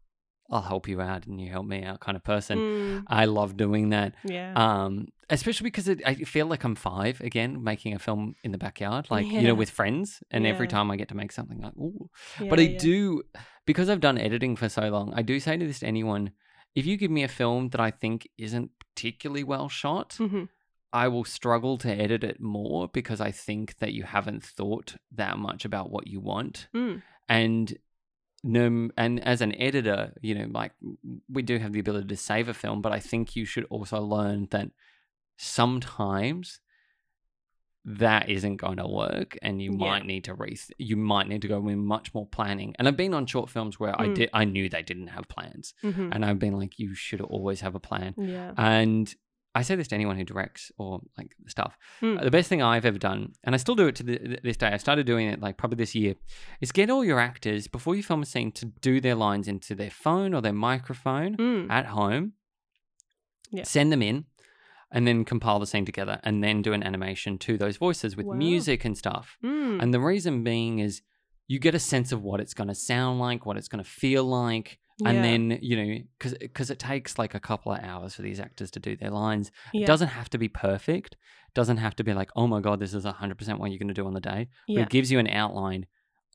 I'll 0.50 0.60
help 0.60 0.86
you 0.88 1.00
out 1.00 1.26
and 1.26 1.40
you 1.40 1.50
help 1.50 1.64
me 1.66 1.82
out 1.84 2.00
kind 2.00 2.16
of 2.16 2.22
person. 2.22 2.58
Mm. 2.58 3.04
I 3.06 3.24
love 3.24 3.56
doing 3.56 3.88
that. 3.90 4.14
Yeah. 4.24 4.52
Um, 4.54 5.08
especially 5.30 5.64
because 5.64 5.88
it, 5.88 6.02
I 6.06 6.14
feel 6.16 6.46
like 6.46 6.64
I'm 6.64 6.74
five 6.74 7.18
again, 7.22 7.64
making 7.64 7.94
a 7.94 7.98
film 7.98 8.34
in 8.44 8.52
the 8.52 8.58
backyard, 8.58 9.06
like 9.10 9.26
you 9.26 9.40
know, 9.48 9.54
with 9.54 9.70
friends. 9.70 10.22
And 10.30 10.46
every 10.46 10.68
time 10.68 10.90
I 10.90 10.96
get 10.96 11.08
to 11.08 11.16
make 11.16 11.32
something, 11.32 11.60
like, 11.62 11.74
ooh. 11.78 12.10
yeah, 12.38 12.50
But 12.50 12.58
I 12.60 12.62
yeah. 12.64 12.78
do 12.78 13.22
because 13.64 13.88
I've 13.88 14.00
done 14.00 14.18
editing 14.18 14.54
for 14.54 14.68
so 14.68 14.82
long. 14.90 15.14
I 15.14 15.22
do 15.22 15.40
say 15.40 15.56
to 15.56 15.66
this 15.66 15.78
to 15.80 15.86
anyone: 15.86 16.32
if 16.74 16.84
you 16.86 16.96
give 16.96 17.10
me 17.10 17.22
a 17.22 17.28
film 17.28 17.68
that 17.70 17.80
I 17.80 17.90
think 17.90 18.28
isn't 18.38 18.70
particularly 18.78 19.44
well 19.44 19.68
shot, 19.68 20.16
Mhm. 20.20 20.48
I 20.92 21.08
will 21.08 21.24
struggle 21.24 21.76
to 21.78 21.90
edit 21.90 22.22
it 22.22 22.40
more 22.40 22.88
because 22.88 23.20
I 23.20 23.30
think 23.32 23.78
that 23.78 23.92
you 23.92 24.04
haven't 24.04 24.44
thought 24.44 24.96
that 25.10 25.38
much 25.38 25.64
about 25.64 25.90
what 25.90 26.06
you 26.06 26.20
want 26.20 26.68
Mm. 26.74 27.02
and 27.28 27.76
no, 28.46 28.90
and 28.96 29.20
as 29.20 29.40
an 29.40 29.54
editor, 29.60 30.12
you 30.20 30.34
know, 30.34 30.46
like 30.52 30.72
we 31.28 31.42
do 31.42 31.58
have 31.58 31.72
the 31.72 31.80
ability 31.80 32.08
to 32.08 32.16
save 32.16 32.46
a 32.48 32.54
film, 32.54 32.82
but 32.82 32.92
I 32.92 33.00
think 33.00 33.34
you 33.34 33.44
should 33.46 33.64
also 33.70 34.00
learn 34.02 34.46
that 34.50 34.70
sometimes 35.36 36.60
that 37.86 38.30
isn't 38.30 38.56
going 38.56 38.78
to 38.78 38.86
work, 38.88 39.36
and 39.42 39.60
you 39.60 39.70
Yeah. 39.72 39.76
might 39.76 40.06
need 40.06 40.24
to 40.24 40.34
re. 40.34 40.56
You 40.78 40.96
might 40.96 41.28
need 41.28 41.42
to 41.42 41.48
go 41.48 41.66
in 41.68 41.84
much 41.84 42.14
more 42.14 42.26
planning. 42.26 42.74
And 42.78 42.88
I've 42.88 42.96
been 42.96 43.12
on 43.14 43.26
short 43.26 43.50
films 43.50 43.78
where 43.78 43.98
I 44.00 44.06
Mm. 44.08 44.14
did, 44.14 44.30
I 44.32 44.44
knew 44.46 44.68
they 44.70 44.82
didn't 44.82 45.08
have 45.08 45.28
plans, 45.28 45.74
Mhm. 45.82 46.08
and 46.12 46.24
I've 46.24 46.38
been 46.38 46.54
like, 46.54 46.78
you 46.78 46.94
should 46.94 47.20
always 47.20 47.60
have 47.60 47.74
a 47.74 47.80
plan. 47.80 48.14
Yeah. 48.16 48.52
And 48.56 49.14
I 49.56 49.62
say 49.62 49.76
this 49.76 49.86
to 49.88 49.94
anyone 49.94 50.16
who 50.16 50.24
directs 50.24 50.72
or 50.78 51.00
like 51.16 51.36
stuff. 51.46 51.76
Mm. 52.02 52.20
The 52.22 52.30
best 52.30 52.48
thing 52.48 52.60
I've 52.62 52.84
ever 52.84 52.98
done, 52.98 53.34
and 53.44 53.54
I 53.54 53.58
still 53.58 53.76
do 53.76 53.86
it 53.86 53.94
to 53.96 54.02
the, 54.02 54.38
this 54.42 54.56
day, 54.56 54.68
I 54.68 54.78
started 54.78 55.06
doing 55.06 55.28
it 55.28 55.38
like 55.40 55.56
probably 55.58 55.76
this 55.76 55.94
year, 55.94 56.14
is 56.60 56.72
get 56.72 56.90
all 56.90 57.04
your 57.04 57.20
actors 57.20 57.68
before 57.68 57.94
you 57.94 58.02
film 58.02 58.22
a 58.22 58.26
scene 58.26 58.50
to 58.52 58.66
do 58.66 59.00
their 59.00 59.14
lines 59.14 59.46
into 59.46 59.74
their 59.76 59.90
phone 59.90 60.34
or 60.34 60.40
their 60.40 60.52
microphone 60.54 61.36
Mm. 61.36 61.70
at 61.70 61.86
home. 61.86 62.32
Yeah. 63.50 63.62
Send 63.64 63.92
them 63.92 64.02
in 64.02 64.24
and 64.94 65.06
then 65.06 65.24
compile 65.24 65.58
the 65.58 65.66
scene 65.66 65.84
together 65.84 66.18
and 66.22 66.42
then 66.42 66.62
do 66.62 66.72
an 66.72 66.82
animation 66.82 67.36
to 67.38 67.58
those 67.58 67.76
voices 67.76 68.16
with 68.16 68.26
Wow. 68.26 68.36
music 68.36 68.84
and 68.86 68.96
stuff. 68.96 69.36
Mm. 69.44 69.82
And 69.82 69.92
the 69.92 70.00
reason 70.00 70.42
being 70.44 70.78
is 70.78 71.02
you 71.48 71.58
get 71.58 71.74
a 71.74 71.78
sense 71.78 72.12
of 72.12 72.22
what 72.22 72.40
it's 72.40 72.54
going 72.54 72.68
to 72.68 72.74
sound 72.74 73.18
like, 73.20 73.44
what 73.44 73.56
it's 73.58 73.68
going 73.68 73.84
to 73.84 73.90
feel 73.90 74.24
like. 74.24 74.78
And 75.04 75.24
then, 75.24 75.58
you 75.60 75.76
know, 75.76 75.98
because 76.40 76.70
it 76.70 76.78
takes 76.78 77.18
like 77.18 77.34
a 77.34 77.40
couple 77.40 77.72
of 77.72 77.80
hours 77.82 78.14
for 78.14 78.22
these 78.22 78.38
actors 78.38 78.70
to 78.70 78.80
do 78.80 78.96
their 78.96 79.10
lines. 79.10 79.50
yeah. 79.72 79.82
It 79.82 79.86
doesn't 79.86 80.08
have 80.08 80.30
to 80.30 80.38
be 80.38 80.48
perfect. 80.48 81.14
It 81.14 81.54
Doesn't 81.54 81.78
have 81.78 81.96
to 81.96 82.04
be 82.04 82.14
like, 82.14 82.30
oh 82.36 82.46
my 82.46 82.60
god, 82.60 82.78
this 82.78 82.94
is 82.94 83.04
hundred 83.04 83.36
percent 83.36 83.58
what 83.58 83.70
you're 83.72 83.78
going 83.80 83.88
to 83.88 83.94
do 83.94 84.06
on 84.06 84.14
the 84.14 84.20
day. 84.20 84.48
But 84.68 84.72
yeah. 84.74 84.82
it 84.82 84.90
gives 84.90 85.10
you 85.10 85.18
an 85.18 85.26
outline 85.26 85.86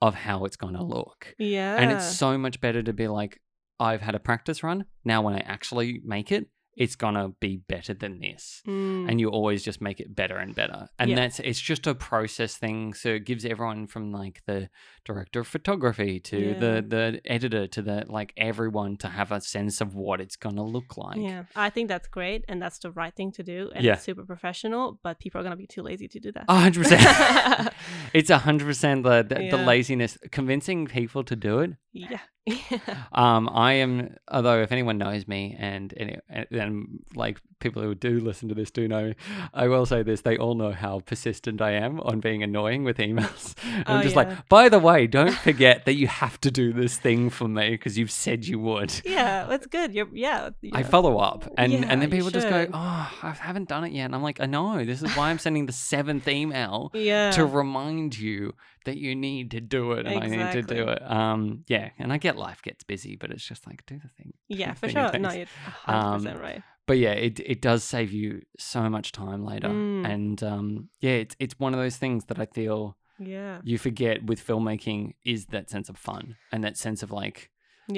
of 0.01 0.14
how 0.14 0.43
it's 0.43 0.57
going 0.57 0.76
to 0.76 0.84
look, 0.84 1.36
yeah. 1.38 1.76
and 1.78 1.91
it's 1.91 2.16
so 2.18 2.38
much 2.38 2.62
better 2.62 2.82
to 2.84 2.93
be 2.93 3.07
like, 3.07 3.41
I've 3.80 4.01
had 4.01 4.16
a 4.16 4.20
practice 4.20 4.62
run. 4.64 4.86
Now 5.05 5.22
when 5.22 5.34
I 5.34 5.39
actually 5.39 6.01
make 6.05 6.32
it, 6.32 6.47
it's 6.80 6.95
gonna 6.95 7.27
be 7.41 7.57
better 7.57 7.93
than 7.93 8.19
this. 8.21 8.63
Mm. 8.65 9.09
And 9.09 9.19
you 9.21 9.27
always 9.30 9.61
just 9.69 9.82
make 9.82 9.99
it 9.99 10.15
better 10.15 10.38
and 10.38 10.55
better, 10.55 10.88
and 10.97 11.09
Yeah. 11.09 11.17
that's 11.17 11.39
it's 11.49 11.59
just 11.71 11.86
a 11.88 11.93
process 11.93 12.55
thing. 12.57 12.93
So 12.93 13.09
it 13.19 13.25
gives 13.25 13.43
everyone 13.45 13.86
from 13.88 14.11
like 14.21 14.41
the 14.47 14.69
director 15.05 15.41
of 15.41 15.47
photography 15.47 16.19
to 16.32 16.38
Yeah. 16.39 16.59
the 16.63 16.73
the 16.95 17.21
editor 17.25 17.67
to 17.75 17.82
the 17.82 17.97
like 18.07 18.32
everyone 18.38 18.95
to 19.03 19.07
have 19.09 19.30
a 19.32 19.41
sense 19.41 19.82
of 19.82 19.93
what 19.93 20.21
it's 20.21 20.38
gonna 20.38 20.63
look 20.75 20.97
like. 20.97 21.17
yeah, 21.30 21.43
I 21.67 21.69
think 21.69 21.89
that's 21.89 22.07
great, 22.07 22.41
and 22.49 22.61
that's 22.63 22.80
the 22.80 22.91
right 22.91 23.13
thing 23.19 23.32
to 23.34 23.43
do, 23.43 23.59
and 23.75 23.84
Yeah. 23.84 23.93
it's 23.95 24.03
super 24.03 24.25
professional. 24.25 24.99
But 25.03 25.19
people 25.19 25.38
are 25.41 25.43
gonna 25.43 25.57
be 25.65 25.67
too 25.75 25.82
lazy 25.84 26.07
to 26.07 26.19
do 26.19 26.32
that. 26.32 26.45
A 26.47 26.59
hundred 26.65 26.84
percent. 26.84 27.01
It's 28.19 28.30
a 28.30 28.39
hundred 28.47 28.65
percent 28.71 29.03
the 29.03 29.17
the, 29.32 29.36
the 29.55 29.57
laziness. 29.71 30.17
Convincing 30.32 30.88
people 30.88 31.23
to 31.32 31.36
do 31.36 31.59
it. 31.59 31.71
yeah, 31.91 32.19
Um, 33.12 33.50
I 33.52 33.74
am. 33.74 34.16
Although, 34.30 34.62
if 34.62 34.72
anyone 34.72 34.97
knows 34.97 35.28
me, 35.28 35.56
and 35.60 35.93
and, 36.30 36.47
and 36.52 37.04
like 37.16 37.41
people 37.60 37.82
who 37.82 37.93
do 37.95 38.20
listen 38.20 38.49
to 38.49 38.55
this 38.55 38.72
do 38.72 38.88
know, 38.88 39.14
I 39.53 39.68
will 39.68 39.86
say 39.86 40.03
this: 40.03 40.22
they 40.22 40.38
all 40.38 40.55
know 40.55 40.72
how 40.72 40.99
persistent 41.01 41.62
I 41.62 41.72
am 41.72 41.99
on 42.01 42.20
being 42.20 42.43
annoying 42.43 42.84
with 42.84 42.97
emails. 42.97 43.55
And 43.70 43.88
I'm 43.88 43.99
Oh, 43.99 44.03
just 44.03 44.16
yeah. 44.16 44.24
like, 44.24 44.49
by 44.49 44.70
the 44.70 44.80
way, 44.80 45.07
don't 45.20 45.34
forget 45.34 45.86
that 45.86 45.93
you 45.95 46.07
have 46.07 46.39
to 46.41 46.51
do 46.51 46.74
this 46.74 46.97
thing 46.97 47.30
for 47.30 47.47
me 47.47 47.72
because 47.72 47.97
you've 47.97 48.12
said 48.12 48.45
you 48.45 48.60
would. 48.60 49.01
yeah, 49.05 49.45
that's 49.47 49.68
good. 49.68 49.93
You're 49.93 50.07
yeah. 50.14 50.49
I 50.74 50.84
follow 50.84 51.18
up, 51.18 51.51
and 51.57 51.72
Yeah, 51.74 51.86
and 51.89 52.01
then 52.01 52.10
people 52.10 52.30
just 52.30 52.49
go, 52.49 52.68
"Oh, 52.74 53.12
I 53.24 53.32
haven't 53.39 53.70
done 53.70 53.84
it 53.84 53.91
yet," 53.91 54.05
and 54.05 54.16
I'm 54.16 54.24
like, 54.24 54.39
"I 54.41 54.45
know. 54.45 54.84
This 54.86 55.01
is 55.03 55.16
why 55.16 55.30
I'm 55.30 55.39
sending 55.39 55.66
the 55.66 55.74
seventh 55.74 56.28
email." 56.28 56.91
to 56.93 57.45
remind 57.45 58.18
you 58.18 58.53
that 58.86 58.97
you 58.97 59.16
need 59.16 59.51
to 59.51 59.60
do 59.62 59.91
it 59.93 60.05
and 60.07 60.18
I 60.24 60.28
need 60.28 60.51
to 60.53 60.62
do 60.62 60.88
it. 60.88 61.01
Um, 61.12 61.64
yeah, 61.68 61.89
and 61.99 62.12
I 62.14 62.18
get 62.18 62.38
life 62.38 62.62
gets 62.62 62.84
busy, 62.84 63.16
but 63.16 63.30
it's 63.32 63.45
just 63.45 63.68
like 63.68 63.86
do 63.86 63.99
the 63.99 64.07
thing. 64.10 64.34
yeah, 64.47 64.74
for 64.74 64.88
thing 64.88 64.95
sure. 64.95 65.20
No, 65.20 65.32
you're 65.32 65.45
hundred 65.86 66.32
Um, 66.36 66.41
right. 66.41 66.62
But 66.89 66.97
yeah, 67.05 67.15
it 67.27 67.35
it 67.53 67.59
does 67.69 67.81
save 67.95 68.11
you 68.19 68.41
so 68.57 68.81
much 68.95 69.07
time 69.11 69.41
later, 69.51 69.69
Mm. 69.69 70.05
and 70.13 70.37
um, 70.53 70.67
yeah, 71.05 71.17
it's 71.23 71.35
it's 71.43 71.55
one 71.65 71.73
of 71.75 71.79
those 71.83 71.97
things 72.03 72.25
that 72.29 72.39
I 72.39 72.47
feel 72.59 72.79
Yeah, 73.19 73.55
you 73.69 73.77
forget 73.87 74.17
with 74.29 74.39
filmmaking 74.49 75.01
is 75.33 75.39
that 75.53 75.69
sense 75.69 75.87
of 75.91 75.97
fun 76.09 76.23
and 76.51 76.59
that 76.65 76.75
sense 76.85 76.99
of 77.05 77.09
like 77.11 77.37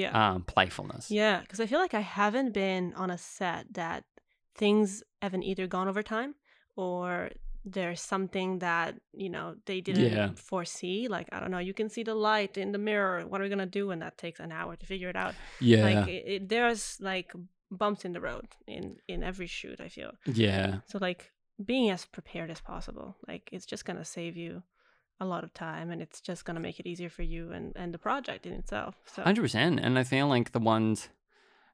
yeah. 0.02 0.12
um 0.20 0.42
playfulness. 0.54 1.04
Yeah, 1.10 1.36
because 1.42 1.60
I 1.64 1.66
feel 1.70 1.80
like 1.84 1.94
I 2.02 2.04
haven't 2.20 2.52
been 2.64 2.84
on 3.02 3.10
a 3.10 3.18
set 3.18 3.62
that 3.74 4.04
things 4.62 5.02
haven't 5.24 5.44
either 5.50 5.66
gone 5.76 5.88
over 5.92 6.02
time 6.02 6.32
or 6.76 7.30
there's 7.64 8.00
something 8.14 8.58
that 8.58 8.90
you 9.22 9.30
know 9.34 9.46
they 9.68 9.80
didn't 9.80 10.12
Yeah. 10.12 10.30
foresee. 10.50 11.08
Like 11.16 11.28
I 11.34 11.36
don't 11.40 11.50
know, 11.54 11.64
you 11.68 11.74
can 11.80 11.88
see 11.88 12.02
the 12.10 12.14
light 12.30 12.54
in 12.58 12.72
the 12.72 12.78
mirror. 12.90 13.16
What 13.28 13.40
are 13.40 13.44
we 13.44 13.50
gonna 13.54 13.66
do? 13.80 13.90
And 13.92 14.02
that 14.02 14.18
takes 14.18 14.40
an 14.40 14.52
hour 14.52 14.76
to 14.76 14.86
figure 14.86 15.08
it 15.08 15.16
out. 15.16 15.34
yeah, 15.60 15.84
Like 15.88 16.08
it, 16.16 16.22
it, 16.34 16.48
there's 16.48 16.98
like 17.00 17.30
bumps 17.72 18.04
in 18.04 18.12
the 18.12 18.20
road 18.20 18.46
in 18.66 18.96
in 19.08 19.22
every 19.22 19.46
shoot. 19.48 19.80
I 19.80 19.88
feel 19.88 20.12
yeah. 20.26 20.78
so 20.86 20.98
like 21.00 21.32
being 21.64 21.90
as 21.90 22.04
prepared 22.04 22.50
as 22.50 22.60
possible. 22.60 23.16
Like 23.28 23.48
it's 23.52 23.66
just 23.66 23.84
gonna 23.84 24.04
save 24.04 24.36
you 24.36 24.62
a 25.20 25.24
lot 25.24 25.44
of 25.44 25.54
time 25.54 25.90
and 25.90 26.02
it's 26.02 26.20
just 26.20 26.44
gonna 26.44 26.60
make 26.60 26.80
it 26.80 26.86
easier 26.86 27.08
for 27.10 27.22
you 27.22 27.52
and 27.52 27.72
and 27.76 27.92
the 27.94 27.98
project 27.98 28.46
in 28.46 28.52
itself. 28.52 28.96
So 29.06 29.22
Hundred 29.22 29.42
percent, 29.42 29.80
and 29.80 29.98
I 29.98 30.04
feel 30.04 30.28
like 30.28 30.52
the 30.52 30.60
ones 30.60 31.08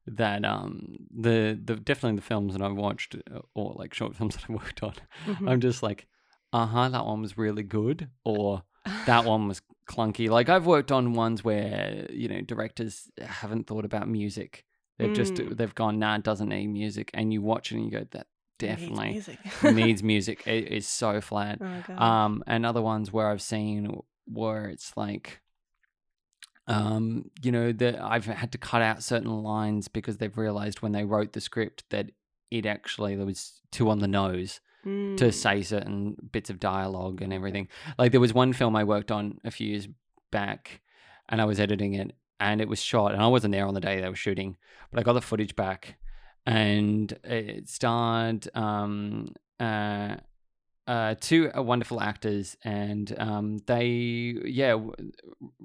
that 0.06 0.44
um 0.44 0.96
the 1.14 1.58
the 1.62 1.76
definitely 1.76 2.16
the 2.16 2.22
films 2.22 2.54
that 2.54 2.62
I've 2.62 2.76
watched 2.76 3.16
uh, 3.16 3.40
or 3.54 3.74
like 3.76 3.92
short 3.94 4.16
films 4.18 4.34
that 4.36 4.44
I've 4.48 4.56
worked 4.62 4.82
on, 4.82 4.94
Mhm. 5.26 5.48
I'm 5.48 5.60
just 5.60 5.82
like, 5.82 6.06
uh 6.52 6.66
huh, 6.66 6.88
that 6.90 7.04
one 7.06 7.22
was 7.22 7.36
really 7.38 7.62
good, 7.62 8.08
or 8.24 8.62
that 9.06 9.24
one 9.24 9.48
was 9.48 9.62
clunky. 9.90 10.28
Like 10.28 10.48
I've 10.48 10.66
worked 10.66 10.92
on 10.92 11.14
ones 11.14 11.44
where 11.44 12.06
you 12.10 12.28
know 12.28 12.40
directors 12.40 13.10
haven't 13.20 13.66
thought 13.66 13.84
about 13.84 14.08
music. 14.08 14.64
They've 14.98 15.14
just 15.14 15.34
Mm. 15.34 15.56
they've 15.56 15.74
gone, 15.74 15.98
nah, 15.98 16.16
it 16.16 16.22
doesn't 16.24 16.48
need 16.48 16.66
music, 16.68 17.10
and 17.14 17.32
you 17.32 17.40
watch 17.40 17.70
it 17.72 17.76
and 17.76 17.84
you 17.84 17.90
go, 17.90 18.06
that 18.10 18.26
It 18.60 18.66
needs 18.78 18.80
definitely 18.80 19.10
music. 19.12 19.38
needs 19.74 20.02
music. 20.02 20.46
It 20.46 20.72
is 20.72 20.86
so 20.88 21.20
flat. 21.20 21.60
Oh. 21.60 21.94
Um, 22.04 22.42
and 22.46 22.66
other 22.66 22.82
ones 22.82 23.12
where 23.12 23.28
I've 23.28 23.42
seen 23.42 24.00
where 24.26 24.66
it's 24.66 24.96
like, 24.96 25.40
um, 26.66 27.30
you 27.42 27.50
know, 27.50 27.72
that 27.72 28.00
I've 28.02 28.26
had 28.26 28.52
to 28.52 28.58
cut 28.58 28.82
out 28.82 29.02
certain 29.02 29.42
lines 29.42 29.88
because 29.88 30.18
they've 30.18 30.36
realized 30.36 30.82
when 30.82 30.92
they 30.92 31.04
wrote 31.04 31.32
the 31.32 31.40
script 31.40 31.84
that 31.90 32.10
it 32.50 32.66
actually 32.66 33.16
there 33.16 33.24
was 33.26 33.60
too 33.70 33.88
on 33.90 34.00
the 34.00 34.08
nose 34.08 34.60
to 34.84 34.88
Mm. 34.88 35.34
say 35.34 35.62
certain 35.62 36.16
bits 36.32 36.50
of 36.50 36.60
dialogue 36.60 37.20
and 37.20 37.32
everything. 37.32 37.68
Like 37.98 38.12
there 38.12 38.20
was 38.20 38.32
one 38.32 38.52
film 38.52 38.76
I 38.76 38.84
worked 38.84 39.10
on 39.10 39.38
a 39.44 39.50
few 39.50 39.68
years 39.68 39.88
back, 40.30 40.80
and 41.28 41.40
I 41.40 41.44
was 41.46 41.58
editing 41.60 41.94
it, 41.94 42.12
and 42.40 42.60
it 42.60 42.68
was 42.68 42.80
shot, 42.80 43.12
and 43.12 43.22
I 43.22 43.26
wasn't 43.26 43.52
there 43.52 43.66
on 43.66 43.74
the 43.74 43.80
day 43.80 44.00
they 44.00 44.08
were 44.08 44.14
shooting, 44.14 44.56
but 44.90 45.00
I 45.00 45.02
got 45.02 45.14
the 45.14 45.20
footage 45.20 45.56
back, 45.56 45.96
and 46.46 47.12
it 47.24 47.68
starred 47.68 48.48
um, 48.54 49.34
uh, 49.60 50.16
uh, 50.86 51.14
two 51.20 51.50
uh, 51.56 51.62
wonderful 51.62 52.00
actors, 52.00 52.56
and 52.64 53.14
um, 53.18 53.58
they, 53.66 53.86
yeah, 54.44 54.78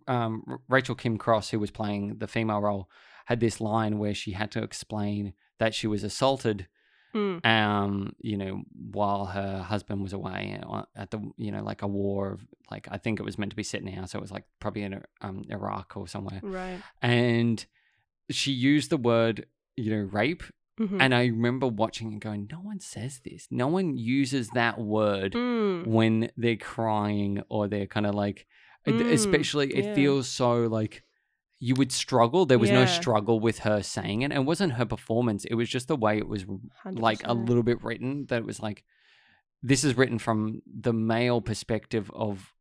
um, 0.08 0.60
Rachel 0.68 0.96
Kim 0.96 1.18
Cross, 1.18 1.50
who 1.52 1.60
was 1.60 1.72
playing 1.72 2.18
the 2.18 2.28
female 2.28 2.60
role, 2.60 2.90
had 3.26 3.40
this 3.40 3.62
line 3.62 4.00
where 4.00 4.14
she 4.14 4.32
had 4.32 4.52
to 4.52 4.64
explain 4.64 5.34
that 5.60 5.74
she 5.74 5.88
was 5.88 6.04
assaulted 6.04 6.68
Mm. 7.14 7.46
um 7.46 8.16
you 8.20 8.38
know 8.38 8.64
while 8.92 9.26
her 9.26 9.60
husband 9.62 10.02
was 10.02 10.14
away 10.14 10.60
uh, 10.68 10.84
at 10.96 11.12
the 11.12 11.20
you 11.38 11.52
know 11.52 11.64
like 11.64 11.82
a 11.84 11.88
war 11.88 12.32
of 12.32 12.46
like 12.72 12.88
i 12.90 12.98
think 12.98 13.20
it 13.20 13.24
was 13.24 13.38
meant 13.38 13.52
to 13.52 13.56
be 13.56 13.64
set 13.64 13.84
now 13.84 14.06
so 14.06 14.18
it 14.18 14.22
was 14.22 14.32
like 14.32 14.46
probably 14.60 14.82
in 14.84 15.02
um 15.22 15.44
iraq 15.50 15.96
or 15.96 16.08
somewhere 16.08 16.40
Right. 16.42 16.82
and 17.02 17.66
she 18.32 18.52
used 18.52 18.90
the 18.90 18.98
word 18.98 19.46
you 19.76 19.92
know 19.96 20.04
rape 20.12 20.44
Mhm. 20.80 20.98
and 21.00 21.14
i 21.14 21.26
remember 21.28 21.68
watching 21.68 22.08
and 22.14 22.20
going 22.22 22.48
no 22.52 22.60
one 22.60 22.80
says 22.80 23.22
this 23.24 23.48
no 23.52 23.68
one 23.68 23.96
uses 23.96 24.50
that 24.56 24.80
word 24.80 25.34
Mm. 25.34 25.86
when 25.86 26.32
they're 26.36 26.56
crying 26.58 27.44
or 27.50 27.68
they're 27.68 27.86
kind 27.88 28.08
of 28.08 28.16
like 28.16 28.48
Mm, 28.88 29.14
especially 29.14 29.68
it 29.72 29.86
yeah. 29.86 29.96
feels 29.96 30.28
so 30.28 30.64
like 30.64 31.04
you 31.68 31.76
would 31.76 31.92
struggle. 31.92 32.46
There 32.46 32.60
was 32.60 32.70
no 32.70 32.82
Yeah. 32.82 32.86
struggle 33.02 33.40
with 33.40 33.60
her 33.60 33.82
saying 33.82 34.22
it. 34.24 34.32
It 34.34 34.44
wasn't 34.44 34.74
her 34.74 34.86
performance. 34.86 35.46
It 35.46 35.56
was 35.56 35.70
just 35.70 35.88
the 35.88 35.96
way 35.96 36.18
it 36.18 36.28
was 36.28 36.46
like 36.86 37.24
a 37.24 37.28
100%. 37.34 37.48
little 37.48 37.64
bit 37.64 37.82
written 37.84 38.26
that 38.28 38.40
it 38.40 38.46
was 38.46 38.60
like 38.60 38.84
this 39.62 39.86
is 39.86 39.96
written 39.96 40.20
from 40.20 40.62
the 40.66 40.92
male 40.92 41.40
perspective 41.40 42.12
of 42.14 42.54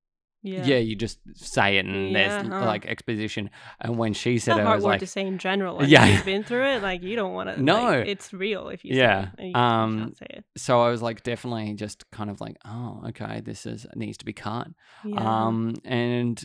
yeah, 0.45 0.79
you 0.79 0.97
just 0.97 1.19
say 1.35 1.79
it 1.79 1.87
and 1.87 2.15
there's 2.17 2.45
Yeah, 2.45 2.49
huh. 2.61 2.67
like 2.67 2.85
exposition. 2.87 3.51
And 3.81 3.97
when 3.97 4.13
she 4.13 4.39
said 4.39 4.57
it, 4.59 4.61
I 4.63 4.65
hard 4.65 4.77
was 4.79 4.85
word 4.85 4.91
like, 4.91 5.01
to 5.01 5.07
say 5.07 5.25
in 5.27 5.39
general. 5.39 5.77
Like, 5.77 5.89
Yeah. 5.89 6.05
yeah, 6.05 6.13
you've 6.15 6.25
been 6.25 6.43
through 6.45 6.67
it. 6.75 6.83
Like 6.83 7.03
you 7.03 7.15
don't 7.17 7.33
want 7.33 7.55
to. 7.55 7.63
No. 7.63 7.91
it's 7.91 8.33
real 8.33 8.69
if 8.69 8.85
you. 8.85 8.95
Yeah, 8.97 9.25
say 9.25 9.31
it. 9.39 9.43
You, 9.43 9.49
you 9.51 9.55
um, 9.55 9.99
can't 9.99 10.17
say 10.17 10.27
it. 10.31 10.45
so 10.57 10.81
I 10.81 10.91
was 10.91 11.01
like 11.01 11.23
definitely 11.23 11.75
just 11.75 12.09
kind 12.11 12.29
of 12.31 12.41
like, 12.41 12.57
oh, 12.65 13.03
okay, 13.09 13.41
this 13.41 13.67
is 13.67 13.87
needs 13.95 14.19
to 14.19 14.25
be 14.25 14.33
cut. 14.33 14.69
Yeah. 15.05 15.21
Um, 15.47 15.75
and 15.85 16.45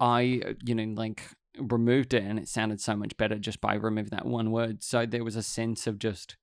I, 0.00 0.42
you 0.64 0.74
know, 0.76 0.92
like 0.96 1.22
removed 1.58 2.14
it 2.14 2.22
and 2.22 2.38
it 2.38 2.48
sounded 2.48 2.80
so 2.80 2.96
much 2.96 3.16
better 3.16 3.38
just 3.38 3.60
by 3.60 3.74
removing 3.74 4.10
that 4.10 4.26
one 4.26 4.50
word. 4.50 4.82
So 4.82 5.06
there 5.06 5.24
was 5.24 5.36
a 5.36 5.42
sense 5.42 5.86
of 5.86 5.98
just 5.98 6.36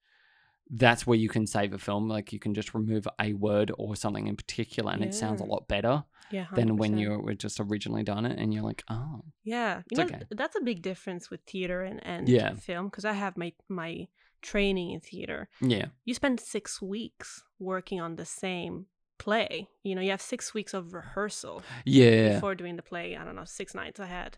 that's 0.70 1.06
where 1.06 1.18
you 1.18 1.28
can 1.28 1.46
save 1.46 1.74
a 1.74 1.78
film. 1.78 2.08
Like 2.08 2.32
you 2.32 2.40
can 2.40 2.54
just 2.54 2.74
remove 2.74 3.08
a 3.20 3.34
word 3.34 3.72
or 3.78 3.96
something 3.96 4.28
in 4.28 4.36
particular 4.38 4.92
and 4.94 5.04
it 5.04 5.14
sounds 5.14 5.42
a 5.42 5.46
lot 5.46 5.68
better 5.68 6.06
yeah. 6.32 6.46
than 6.54 6.78
when 6.78 6.98
you 6.98 7.20
were 7.20 7.34
just 7.34 7.60
originally 7.60 8.04
done 8.04 8.26
it 8.26 8.40
and 8.40 8.54
you're 8.54 8.64
like, 8.64 8.84
oh, 8.90 9.22
Yeah, 9.44 9.82
you 9.92 9.98
know 9.98 10.06
okay. 10.06 10.22
that's 10.32 10.56
a 10.56 10.62
big 10.62 10.82
difference 10.82 11.30
with 11.30 11.42
theater 11.46 11.82
and 11.82 12.00
and 12.06 12.30
Yeah. 12.30 12.54
film 12.54 12.86
because 12.88 13.04
I 13.06 13.14
have 13.14 13.36
my 13.36 13.52
my 13.68 14.08
training 14.42 14.92
in 14.92 15.02
theater. 15.02 15.50
yeah. 15.60 15.88
You 16.06 16.14
spend 16.14 16.40
six 16.40 16.82
weeks 16.82 17.44
working 17.60 18.00
on 18.02 18.16
the 18.16 18.26
same 18.26 18.86
play. 19.20 19.68
You 19.84 19.94
know, 19.94 20.02
you 20.02 20.10
have 20.12 20.22
six 20.22 20.54
weeks 20.54 20.74
of 20.74 20.94
rehearsal 20.94 21.62
Yeah. 21.86 22.36
before 22.36 22.56
doing 22.56 22.76
the 22.78 22.82
play. 22.82 23.16
I 23.16 23.24
don't 23.26 23.36
know, 23.36 23.46
six 23.46 23.76
nights 23.76 24.00
I 24.00 24.08
had. 24.08 24.38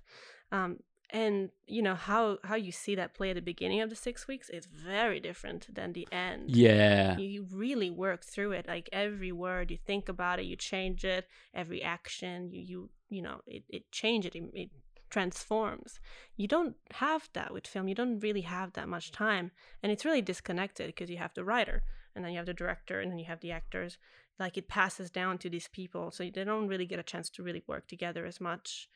Um, 0.53 0.77
and 1.09 1.49
you 1.67 1.81
know 1.81 1.95
how 1.95 2.37
how 2.43 2.55
you 2.55 2.71
see 2.71 2.95
that 2.95 3.13
play 3.13 3.29
at 3.29 3.35
the 3.35 3.41
beginning 3.41 3.81
of 3.81 3.89
the 3.89 3.95
six 3.95 4.27
weeks 4.27 4.49
is 4.49 4.65
very 4.65 5.19
different 5.19 5.73
than 5.73 5.93
the 5.93 6.07
end. 6.11 6.49
Yeah. 6.49 7.17
You, 7.17 7.25
you 7.25 7.47
really 7.51 7.89
work 7.89 8.23
through 8.23 8.53
it. 8.53 8.67
Like 8.67 8.89
every 8.91 9.31
word, 9.31 9.69
you 9.69 9.77
think 9.77 10.09
about 10.09 10.39
it, 10.39 10.45
you 10.45 10.55
change 10.55 11.03
it. 11.03 11.27
Every 11.53 11.83
action, 11.83 12.49
you 12.51 12.61
you 12.61 12.89
you 13.09 13.21
know, 13.21 13.41
it 13.45 13.63
it 13.69 13.91
changes 13.91 14.31
it. 14.33 14.37
It, 14.37 14.51
it 14.55 14.69
transforms. 15.09 15.99
You 16.35 16.47
don't 16.47 16.75
have 16.93 17.29
that 17.33 17.53
with 17.53 17.67
film. 17.67 17.87
You 17.87 17.93
don't 17.93 18.19
really 18.19 18.41
have 18.41 18.73
that 18.73 18.89
much 18.89 19.11
time, 19.11 19.51
and 19.83 19.91
it's 19.91 20.05
really 20.05 20.23
disconnected 20.23 20.87
because 20.87 21.11
you 21.11 21.17
have 21.17 21.35
the 21.35 21.43
writer, 21.43 21.83
and 22.15 22.25
then 22.25 22.31
you 22.31 22.37
have 22.37 22.47
the 22.47 22.53
director, 22.53 22.99
and 22.99 23.11
then 23.11 23.19
you 23.19 23.25
have 23.25 23.41
the 23.41 23.51
actors. 23.51 23.99
Like 24.39 24.57
it 24.57 24.67
passes 24.67 25.11
down 25.11 25.37
to 25.39 25.49
these 25.49 25.67
people, 25.67 26.09
so 26.09 26.23
they 26.23 26.43
don't 26.43 26.67
really 26.67 26.87
get 26.87 26.97
a 26.97 27.03
chance 27.03 27.29
to 27.31 27.43
really 27.43 27.63
work 27.67 27.87
together 27.87 28.25
as 28.25 28.41
much. 28.41 28.89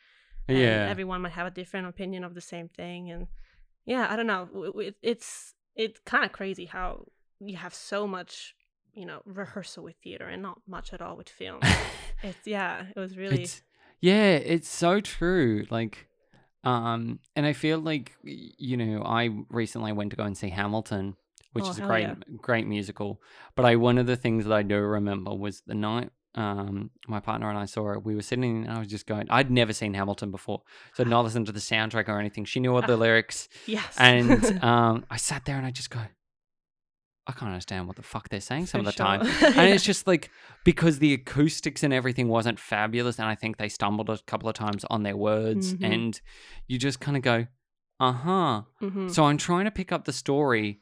And 0.47 0.57
Yeah. 0.57 0.87
everyone 0.89 1.21
might 1.21 1.33
have 1.33 1.47
a 1.47 1.51
different 1.51 1.87
opinion 1.87 2.23
of 2.23 2.33
the 2.33 2.41
same 2.41 2.69
thing, 2.69 3.11
and 3.11 3.27
yeah, 3.85 4.07
I 4.09 4.15
don't 4.15 4.27
know. 4.27 4.71
It- 4.79 4.95
It's 5.01 5.53
it's 5.75 5.99
kind 6.05 6.25
of 6.25 6.31
crazy 6.31 6.65
how 6.65 7.05
you 7.39 7.55
have 7.57 7.73
so 7.73 8.07
much, 8.07 8.55
you 8.95 9.05
know, 9.05 9.21
rehearsal 9.25 9.83
with 9.83 9.95
theater 10.03 10.25
and 10.27 10.41
not 10.41 10.59
much 10.67 10.91
at 10.93 11.01
all 11.01 11.15
with 11.15 11.29
film. 11.29 11.59
it's 12.23 12.47
yeah, 12.47 12.85
it 12.95 12.99
was 12.99 13.15
really 13.17 13.35
It's 13.43 13.61
yeah, 14.01 14.31
it's 14.31 14.69
so 14.69 15.01
true. 15.01 15.65
Like, 15.69 16.07
um, 16.63 17.19
and 17.35 17.45
I 17.45 17.53
feel 17.53 17.79
like 17.79 18.13
you 18.23 18.77
know, 18.77 19.03
I 19.03 19.29
recently 19.49 19.91
went 19.91 20.11
to 20.11 20.15
go 20.17 20.23
and 20.23 20.37
see 20.37 20.49
Hamilton, 20.49 21.15
which 21.53 21.65
Oh, 21.65 21.69
is 21.71 21.79
a 21.79 21.81
great, 21.81 22.01
yeah. 22.07 22.15
great 22.41 22.67
musical. 22.67 23.21
But 23.55 23.65
I 23.65 23.75
one 23.75 23.97
of 23.97 24.07
the 24.07 24.15
things 24.17 24.45
that 24.45 24.53
I 24.53 24.63
do 24.63 24.77
remember 24.77 25.33
was 25.33 25.61
the 25.67 25.75
night 25.75 26.09
um 26.35 26.91
my 27.07 27.19
partner 27.19 27.49
and 27.49 27.57
I 27.57 27.65
saw 27.65 27.93
it. 27.93 28.03
We 28.03 28.15
were 28.15 28.21
sitting 28.21 28.65
and 28.65 28.71
I 28.75 28.79
was 28.79 28.87
just 28.87 29.05
going. 29.07 29.27
I'd 29.29 29.49
never 29.51 29.73
seen 29.73 29.93
Hamilton 29.93 30.29
before, 30.31 30.61
so 30.93 31.03
I'd 31.03 31.09
not 31.09 31.23
listened 31.23 31.45
to 31.47 31.51
the 31.51 31.59
soundtrack 31.59 32.07
or 32.09 32.19
anything. 32.19 32.45
She 32.45 32.59
knew 32.59 32.75
all 32.75 32.81
the 32.81 32.97
lyrics, 32.97 33.47
yes, 33.65 33.95
and 33.97 34.63
um, 34.63 35.05
I 35.09 35.17
sat 35.17 35.45
there 35.45 35.57
and 35.57 35.65
I 35.65 35.71
just 35.71 35.89
go. 35.89 35.99
I 37.29 37.33
can't 37.33 37.51
understand 37.51 37.87
what 37.87 37.97
the 37.97 38.03
fuck 38.03 38.29
they're 38.29 38.39
saying 38.39 38.67
some 38.67 38.83
For 38.83 38.87
of 38.89 38.95
the 38.95 39.03
time 39.03 39.25
sure. 39.25 39.47
and 39.57 39.69
it's 39.73 39.83
just 39.83 40.07
like 40.07 40.29
because 40.63 40.99
the 40.99 41.13
acoustics 41.13 41.83
and 41.83 41.93
everything 41.93 42.29
wasn't 42.29 42.57
fabulous 42.57 43.19
and 43.19 43.27
i 43.27 43.35
think 43.35 43.57
they 43.57 43.67
stumbled 43.67 44.09
a 44.09 44.17
couple 44.27 44.47
of 44.47 44.55
times 44.55 44.85
on 44.89 45.03
their 45.03 45.17
words 45.17 45.73
Mhm. 45.73 45.93
and 45.93 46.21
you 46.67 46.79
just 46.79 47.01
kind 47.01 47.17
of 47.17 47.23
go 47.23 47.47
uh-huh 47.99 48.61
Mhm. 48.81 49.11
so 49.11 49.25
i'm 49.25 49.35
trying 49.37 49.65
to 49.65 49.71
pick 49.71 49.91
up 49.91 50.05
the 50.05 50.13
story 50.13 50.79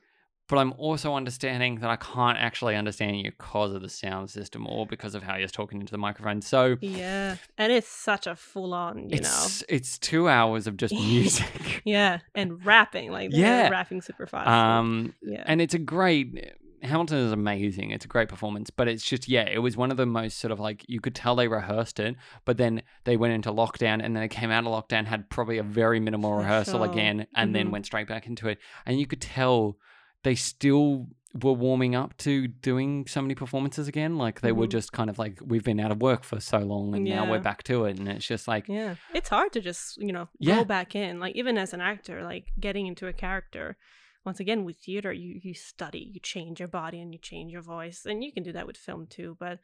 but 0.48 0.58
i'm 0.58 0.74
also 0.78 1.14
understanding 1.16 1.80
that 1.80 1.90
i 1.90 1.96
can't 1.96 2.38
actually 2.38 2.76
understand 2.76 3.18
you 3.18 3.32
because 3.32 3.74
of 3.74 3.82
the 3.82 3.90
sound 3.90 4.30
system 4.30 4.68
or 4.68 4.86
because 4.86 5.16
of 5.16 5.24
how 5.24 5.36
you're 5.36 5.48
talking 5.48 5.80
into 5.80 5.92
the 5.92 5.98
microphone 5.98 6.42
so 6.42 6.78
yeah, 6.82 7.36
and 7.58 7.72
it's 7.72 7.88
such 7.88 8.28
a 8.28 8.36
full 8.36 8.74
on, 8.74 9.10
you 9.10 9.20
know, 9.22 9.28
it's 9.46 9.64
it's 9.70 9.98
two 9.98 10.28
hours 10.30 10.68
of 10.68 10.78
just 10.78 10.94
music 11.14 11.82
yeah, 11.86 12.20
and 12.36 12.66
rapping 12.66 13.12
like 13.12 13.30
Yeah. 13.34 13.70
rapping 13.70 14.02
super 14.02 14.28
fast. 14.28 14.48
um 14.48 15.14
yeah, 15.22 15.44
and 15.46 15.62
it's 15.62 15.74
a 15.74 15.80
great 15.80 16.54
Hamilton 16.84 17.18
is 17.18 17.32
amazing. 17.32 17.90
It's 17.90 18.06
a 18.06 18.08
great 18.08 18.30
performance, 18.30 18.70
but 18.70 18.88
it's 18.88 19.04
just 19.04 19.28
yeah, 19.28 19.50
it 19.50 19.58
was 19.58 19.76
one 19.76 19.90
of 19.90 19.98
the 19.98 20.06
most 20.06 20.38
sort 20.38 20.52
of 20.52 20.60
like 20.60 20.86
you 20.88 21.00
could 21.00 21.16
tell 21.16 21.36
they 21.36 21.48
rehearsed 21.48 22.00
it, 22.00 22.16
but 22.44 22.58
then 22.58 22.84
they 23.06 23.18
went 23.18 23.34
into 23.34 23.52
lockdown 23.52 24.04
and 24.04 24.16
then 24.16 24.22
they 24.22 24.28
came 24.28 24.52
out 24.52 24.66
of 24.68 24.72
lockdown 24.72 25.06
had 25.06 25.28
probably 25.32 25.58
a 25.58 25.64
very 25.64 26.00
minimal 26.00 26.34
rehearsal 26.36 26.82
sure. 26.82 26.86
again 26.92 27.26
and 27.36 27.56
then 27.56 27.70
Mhm. 27.70 27.72
went 27.72 27.86
straight 27.88 28.08
back 28.08 28.28
into 28.28 28.48
it. 28.50 28.60
And 28.86 29.00
you 29.00 29.08
could 29.08 29.22
tell 29.22 29.78
they 30.26 30.36
still 30.36 31.08
were 31.44 31.52
warming 31.54 31.96
up 31.96 32.16
to 32.18 32.48
doing 32.48 33.06
so 33.08 33.22
many 33.22 33.36
performances 33.36 33.88
again. 33.88 34.18
Like 34.18 34.40
they 34.42 34.52
were 34.54 34.68
Mhm. 34.68 34.72
just 34.78 34.92
kind 34.94 35.10
of 35.10 35.18
like 35.20 35.40
we've 35.52 35.64
been 35.66 35.80
out 35.82 35.92
of 35.92 36.02
work 36.02 36.24
for 36.24 36.40
so 36.40 36.60
long 36.60 36.96
and 36.96 37.04
now 37.06 37.30
we're 37.30 37.40
back 37.52 37.62
to 37.64 37.86
it 37.86 38.00
and 38.00 38.08
it's 38.08 38.26
just 38.26 38.48
like 38.48 38.68
yeah, 38.70 38.96
it's 39.14 39.30
hard 39.30 39.52
to 39.54 39.60
just 39.62 39.98
you 39.98 40.14
know 40.14 40.28
Yeah. 40.40 40.56
go 40.60 40.66
back 40.66 40.96
in. 40.96 41.20
Like 41.20 41.36
even 41.36 41.58
as 41.58 41.74
an 41.74 41.82
actor, 41.82 42.24
like 42.24 42.46
getting 42.60 42.86
into 42.88 43.08
a 43.08 43.14
character. 43.14 43.78
Once 44.26 44.40
again, 44.40 44.64
with 44.66 44.78
theater, 44.80 45.12
you 45.14 45.40
you 45.44 45.54
study, 45.54 46.04
you 46.14 46.20
change 46.20 46.60
your 46.60 46.68
body, 46.82 47.00
and 47.02 47.14
you 47.14 47.20
change 47.20 47.52
your 47.52 47.62
voice, 47.62 48.00
and 48.10 48.24
you 48.24 48.32
can 48.32 48.42
do 48.44 48.54
that 48.54 48.66
with 48.68 48.78
film 48.78 49.06
too. 49.06 49.36
But 49.40 49.60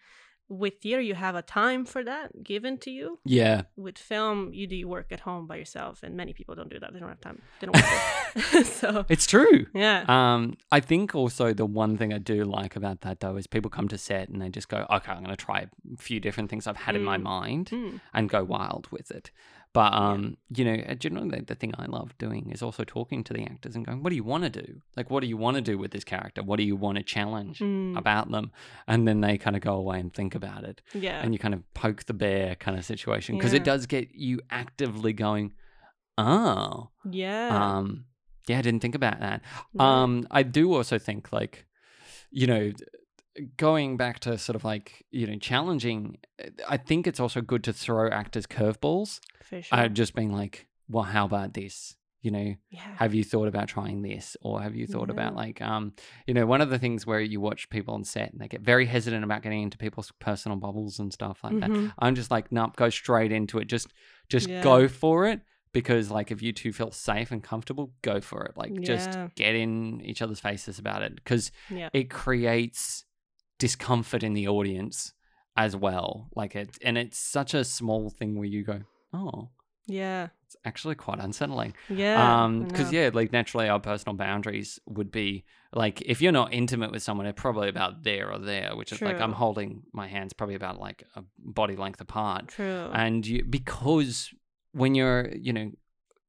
with 0.51 0.81
theater, 0.81 1.01
you 1.01 1.15
have 1.15 1.35
a 1.35 1.41
time 1.41 1.85
for 1.85 2.03
that 2.03 2.43
given 2.43 2.77
to 2.79 2.91
you. 2.91 3.19
yeah. 3.23 3.61
With 3.77 3.97
film, 3.97 4.53
you 4.53 4.67
do 4.67 4.75
your 4.75 4.89
work 4.89 5.11
at 5.11 5.21
home 5.21 5.47
by 5.47 5.55
yourself, 5.55 6.03
and 6.03 6.15
many 6.17 6.33
people 6.33 6.53
don't 6.55 6.69
do 6.69 6.79
that. 6.79 6.91
They 6.93 6.99
don't 6.99 7.07
have 7.09 7.21
time. 7.21 7.41
They 7.59 7.67
don't 7.67 7.75
to. 7.75 8.63
so 8.81 9.05
It's 9.07 9.25
true. 9.25 9.65
yeah, 9.73 10.03
Um, 10.07 10.57
I 10.71 10.79
think 10.81 11.15
also 11.15 11.53
the 11.53 11.65
one 11.65 11.97
thing 11.97 12.13
I 12.13 12.17
do 12.17 12.43
like 12.43 12.75
about 12.75 13.01
that 13.01 13.21
though 13.21 13.37
is 13.37 13.47
people 13.47 13.71
come 13.71 13.87
to 13.87 13.97
set 13.97 14.27
and 14.29 14.41
they 14.41 14.49
just 14.49 14.67
go, 14.69 14.85
okay, 14.89 15.11
I'm 15.13 15.23
going 15.23 15.35
to 15.35 15.45
try 15.45 15.59
a 15.61 15.97
few 15.97 16.19
different 16.19 16.49
things 16.49 16.67
I've 16.67 16.77
had 16.85 16.95
in 16.95 17.03
my 17.03 17.17
Mm. 17.17 17.23
mind 17.23 17.69
Mm. 17.71 17.99
and 18.13 18.29
go 18.29 18.43
wild 18.43 18.87
with 18.91 19.09
it. 19.11 19.31
But 19.73 19.93
um, 19.93 20.35
you 20.53 20.65
know, 20.65 20.83
uh, 20.85 20.95
generally 20.95 21.29
the, 21.29 21.45
the 21.45 21.55
thing 21.55 21.73
I 21.77 21.85
love 21.85 22.17
doing 22.17 22.51
is 22.51 22.61
also 22.61 22.83
talking 22.83 23.23
to 23.23 23.33
the 23.33 23.43
actors 23.45 23.73
and 23.75 23.85
going, 23.85 24.03
what 24.03 24.09
do 24.09 24.17
you 24.17 24.23
want 24.23 24.43
to 24.43 24.49
do? 24.49 24.81
Like, 24.97 25.09
what 25.09 25.21
do 25.21 25.27
you 25.27 25.37
want 25.37 25.55
to 25.55 25.61
do 25.61 25.77
with 25.77 25.91
this 25.91 26.03
character? 26.03 26.43
What 26.43 26.57
do 26.57 26.63
you 26.63 26.75
want 26.75 26.97
to 26.97 27.03
challenge 27.03 27.59
Mm. 27.59 27.97
about 27.97 28.29
them? 28.31 28.51
And 28.85 29.07
then 29.07 29.21
they 29.21 29.37
kind 29.37 29.55
of 29.55 29.61
go 29.61 29.75
away 29.75 29.99
and 30.01 30.13
think 30.13 30.35
about 30.35 30.65
it, 30.65 30.81
yeah, 30.93 31.21
and 31.23 31.33
you 31.33 31.39
kind 31.39 31.53
of 31.53 31.61
poke 31.73 32.03
the 32.05 32.13
bear 32.13 32.55
kind 32.55 32.77
of 32.77 32.83
situation 32.83 33.37
because 33.37 33.53
Yeah. 33.53 33.59
it 33.59 33.63
does 33.63 33.85
get 33.85 34.09
you 34.13 34.41
actively 34.49 35.13
going, 35.13 35.53
oh, 36.17 36.89
yeah. 37.09 37.77
um, 37.77 38.05
yeah, 38.47 38.57
I 38.59 38.61
didn't 38.61 38.81
think 38.81 38.95
about 38.95 39.19
that. 39.21 39.41
Um, 39.79 40.27
I 40.31 40.43
do 40.43 40.73
also 40.73 40.97
think 40.99 41.31
like, 41.31 41.65
you 42.31 42.47
know, 42.47 42.71
going 43.57 43.97
back 43.97 44.19
to 44.19 44.37
sort 44.37 44.55
of 44.55 44.63
like 44.63 45.05
you 45.11 45.27
know 45.27 45.37
challenging. 45.37 46.17
I 46.67 46.77
think 46.77 47.07
it's 47.07 47.19
also 47.19 47.41
good 47.41 47.63
to 47.65 47.73
throw 47.73 48.09
actors 48.09 48.45
curveballs. 48.47 49.19
for 49.43 49.61
sure. 49.61 49.79
Uh, 49.79 49.87
just 49.87 50.15
being 50.15 50.31
like, 50.31 50.67
well, 50.89 51.03
how 51.03 51.25
about 51.25 51.53
this? 51.53 51.95
You 52.23 52.29
know, 52.29 52.53
yeah, 52.69 52.81
have 52.97 53.15
you 53.15 53.23
thought 53.23 53.47
about 53.47 53.67
trying 53.67 54.03
this, 54.03 54.37
or 54.43 54.61
have 54.61 54.75
you 54.75 54.85
thought 54.85 55.09
about 55.09 55.35
like, 55.35 55.59
um, 55.59 55.93
you 56.27 56.35
know, 56.35 56.45
one 56.45 56.61
of 56.61 56.69
the 56.69 56.77
things 56.77 57.03
where 57.07 57.19
you 57.19 57.41
watch 57.41 57.67
people 57.71 57.95
on 57.95 58.03
set 58.03 58.31
and 58.31 58.39
they 58.39 58.47
get 58.47 58.61
very 58.61 58.85
hesitant 58.85 59.23
about 59.23 59.41
getting 59.41 59.63
into 59.63 59.75
people's 59.75 60.11
personal 60.19 60.55
bubbles 60.59 60.99
and 60.99 61.11
stuff 61.11 61.39
like 61.43 61.59
that. 61.61 61.71
Mhm. 61.71 61.91
I'm 61.97 62.13
just 62.13 62.29
like, 62.29 62.51
nope, 62.51 62.75
go 62.75 62.89
straight 62.91 63.31
into 63.31 63.57
it. 63.57 63.65
Just, 63.67 63.87
just 64.29 64.47
Yeah. 64.47 64.61
go 64.61 64.87
for 64.87 65.25
it 65.25 65.41
because 65.73 66.11
like 66.11 66.29
if 66.29 66.43
you 66.43 66.53
two 66.53 66.71
feel 66.71 66.91
safe 66.91 67.31
and 67.31 67.41
comfortable, 67.41 67.91
go 68.03 68.21
for 68.21 68.43
it. 68.45 68.55
Like 68.55 68.79
just 68.83 69.17
get 69.33 69.55
in 69.55 69.99
each 70.01 70.21
other's 70.21 70.39
faces 70.39 70.77
about 70.77 71.01
it 71.01 71.15
because 71.15 71.51
yeah, 71.71 71.89
it 71.91 72.11
creates 72.11 73.03
discomfort 73.65 74.23
in 74.23 74.33
the 74.33 74.47
audience 74.47 75.13
as 75.55 75.75
well. 75.75 76.29
Like 76.35 76.55
it, 76.55 76.69
and 76.83 76.97
it's 76.97 77.17
such 77.17 77.53
a 77.53 77.63
small 77.63 78.09
thing 78.09 78.35
where 78.37 78.47
you 78.55 78.63
go, 78.63 78.81
oh, 79.13 79.49
yeah, 79.87 80.27
it's 80.45 80.55
actually 80.65 80.95
quite 80.95 81.19
unsettling. 81.19 81.73
yeah. 81.89 82.43
Um, 82.43 82.63
because 82.63 82.91
know. 82.91 82.99
yeah, 82.99 83.09
like 83.13 83.31
naturally 83.31 83.67
our 83.69 83.79
personal 83.79 84.15
boundaries 84.15 84.79
would 84.87 85.11
be 85.11 85.43
like 85.73 86.01
if 86.13 86.21
you're 86.21 86.31
not 86.41 86.53
intimate 86.53 86.91
with 86.91 87.03
someone, 87.03 87.25
it's 87.27 87.39
probably 87.41 87.69
about 87.69 88.03
there 88.03 88.31
or 88.31 88.39
there, 88.39 88.75
which 88.75 88.91
is 88.93 89.01
like 89.01 89.19
I'm 89.25 89.33
holding 89.33 89.83
my 89.93 90.07
hands 90.07 90.33
probably 90.33 90.55
about 90.55 90.79
like 90.79 91.03
a 91.15 91.23
body 91.37 91.75
length 91.75 92.01
apart 92.01 92.47
True. 92.49 92.89
and 92.93 93.25
you 93.25 93.43
because 93.57 94.29
when 94.71 94.95
you're 94.95 95.29
you 95.47 95.53
know 95.53 95.71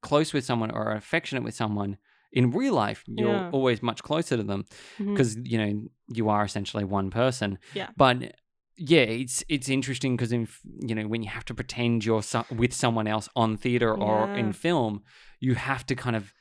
close 0.03 0.33
with 0.33 0.45
someone 0.45 0.71
or 0.73 0.93
affectionate 0.93 1.45
with 1.45 1.55
someone 1.55 1.97
in 2.33 2.51
real 2.51 2.75
life 2.75 3.05
you're 3.07 3.29
Yeah. 3.41 3.51
always 3.53 3.83
much 3.83 4.03
closer 4.03 4.37
to 4.37 4.43
them 4.43 4.65
because 4.99 5.37
you 5.53 5.59
know 5.59 5.73
you 6.15 6.29
are 6.29 6.45
essentially 6.45 6.85
one 6.85 7.11
person 7.11 7.59
Yeah. 7.75 7.89
but 7.97 8.35
yeah, 8.77 9.01
it's 9.03 9.45
it's 9.49 9.69
interesting 9.69 10.17
because 10.17 10.33
in 10.33 10.49
you 10.81 10.95
know 10.95 11.07
when 11.07 11.23
you 11.23 11.29
have 11.29 11.45
to 11.45 11.55
pretend 11.55 12.05
you're 12.05 12.23
so- 12.23 12.47
with 12.51 12.73
someone 12.73 13.07
else 13.07 13.29
on 13.37 13.57
theater 13.57 13.93
or 13.95 14.27
Yeah. 14.27 14.37
in 14.41 14.53
film, 14.53 15.03
you 15.41 15.55
have 15.55 15.85
to 15.87 15.95
kind 15.95 16.17
of 16.17 16.33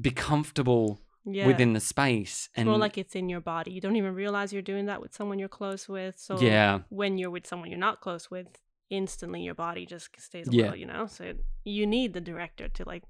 be 0.00 0.10
comfortable 0.10 1.00
Yeah. 1.24 1.46
within 1.46 1.72
the 1.74 1.80
space 1.80 2.46
it's 2.46 2.50
and 2.58 2.68
more 2.68 2.78
like 2.78 2.96
it's 2.96 3.14
in 3.16 3.28
your 3.28 3.40
body. 3.40 3.72
You 3.72 3.80
don't 3.80 3.96
even 3.96 4.14
realize 4.14 4.52
you're 4.52 4.62
doing 4.62 4.86
that 4.86 5.00
with 5.02 5.12
someone 5.14 5.38
you're 5.40 5.48
close 5.48 5.88
with. 5.88 6.18
So 6.18 6.40
yeah, 6.40 6.80
when 6.90 7.18
you're 7.18 7.30
with 7.30 7.46
someone 7.46 7.68
you're 7.70 7.78
not 7.88 8.00
close 8.00 8.30
with, 8.30 8.46
instantly 8.88 9.42
your 9.42 9.54
body 9.54 9.84
just 9.84 10.08
stays 10.20 10.48
a 10.48 10.52
Yeah. 10.52 10.62
little, 10.62 10.76
you 10.76 10.86
know? 10.86 11.06
So 11.06 11.34
you 11.64 11.86
need 11.86 12.12
the 12.14 12.20
director 12.22 12.68
to 12.68 12.84
like, 12.86 13.02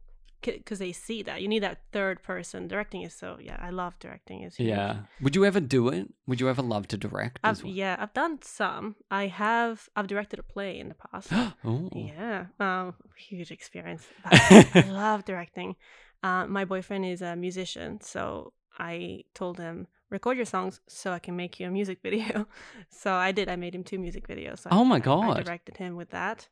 because 0.43 0.79
they 0.79 0.93
see 0.93 1.23
that. 1.25 1.43
You 1.43 1.49
need 1.49 1.63
that 1.63 1.79
third 1.93 2.23
person. 2.23 2.69
Directing 2.69 3.03
is 3.03 3.15
so, 3.15 3.39
yeah, 3.41 3.57
I 3.61 3.71
love 3.71 3.99
directing. 3.99 4.41
Huge. 4.41 4.55
yeah. 4.59 5.01
Would 5.21 5.35
you 5.37 5.45
ever 5.45 5.61
do 5.61 5.89
it? 5.89 6.09
Would 6.27 6.41
you 6.41 6.49
ever 6.49 6.63
love 6.63 6.87
to 6.89 6.97
direct? 6.97 7.41
I've, 7.43 7.63
well? 7.63 7.73
yeah, 7.73 7.97
I've 7.99 8.15
done 8.15 8.41
some. 8.43 8.97
I 9.11 9.27
have, 9.27 9.89
I've 9.97 10.07
directed 10.07 10.39
a 10.39 10.43
play 10.43 10.79
in 10.79 10.89
the 10.89 10.95
past. 10.95 11.29
oh, 11.65 11.91
Yeah, 11.95 12.47
um, 12.61 12.95
huge 13.17 13.51
experience. 13.51 14.07
I 14.25 14.85
love 14.89 15.25
directing. 15.25 15.77
Uh, 16.23 16.47
my 16.47 16.65
boyfriend 16.65 17.05
is 17.05 17.23
a 17.23 17.37
musician, 17.37 18.01
so 18.01 18.53
I 18.79 19.25
told 19.35 19.59
him 19.59 19.87
record 20.11 20.37
your 20.37 20.47
songs 20.47 20.81
so 20.89 21.13
I 21.13 21.19
can 21.19 21.37
make 21.37 21.61
you 21.61 21.67
a 21.67 21.71
music 21.71 21.99
video. 22.03 22.47
so 22.91 23.13
I 23.13 23.33
did. 23.33 23.49
I 23.49 23.57
made 23.57 23.75
him 23.75 23.85
two 23.85 23.99
music 23.99 24.27
videos. 24.29 24.61
So 24.61 24.71
Oh 24.73 24.85
my 24.85 24.97
I- 24.97 24.99
I 24.99 25.01
God. 25.01 25.45
directed 25.45 25.77
him 25.77 25.97
with 25.97 26.11
that. 26.11 26.49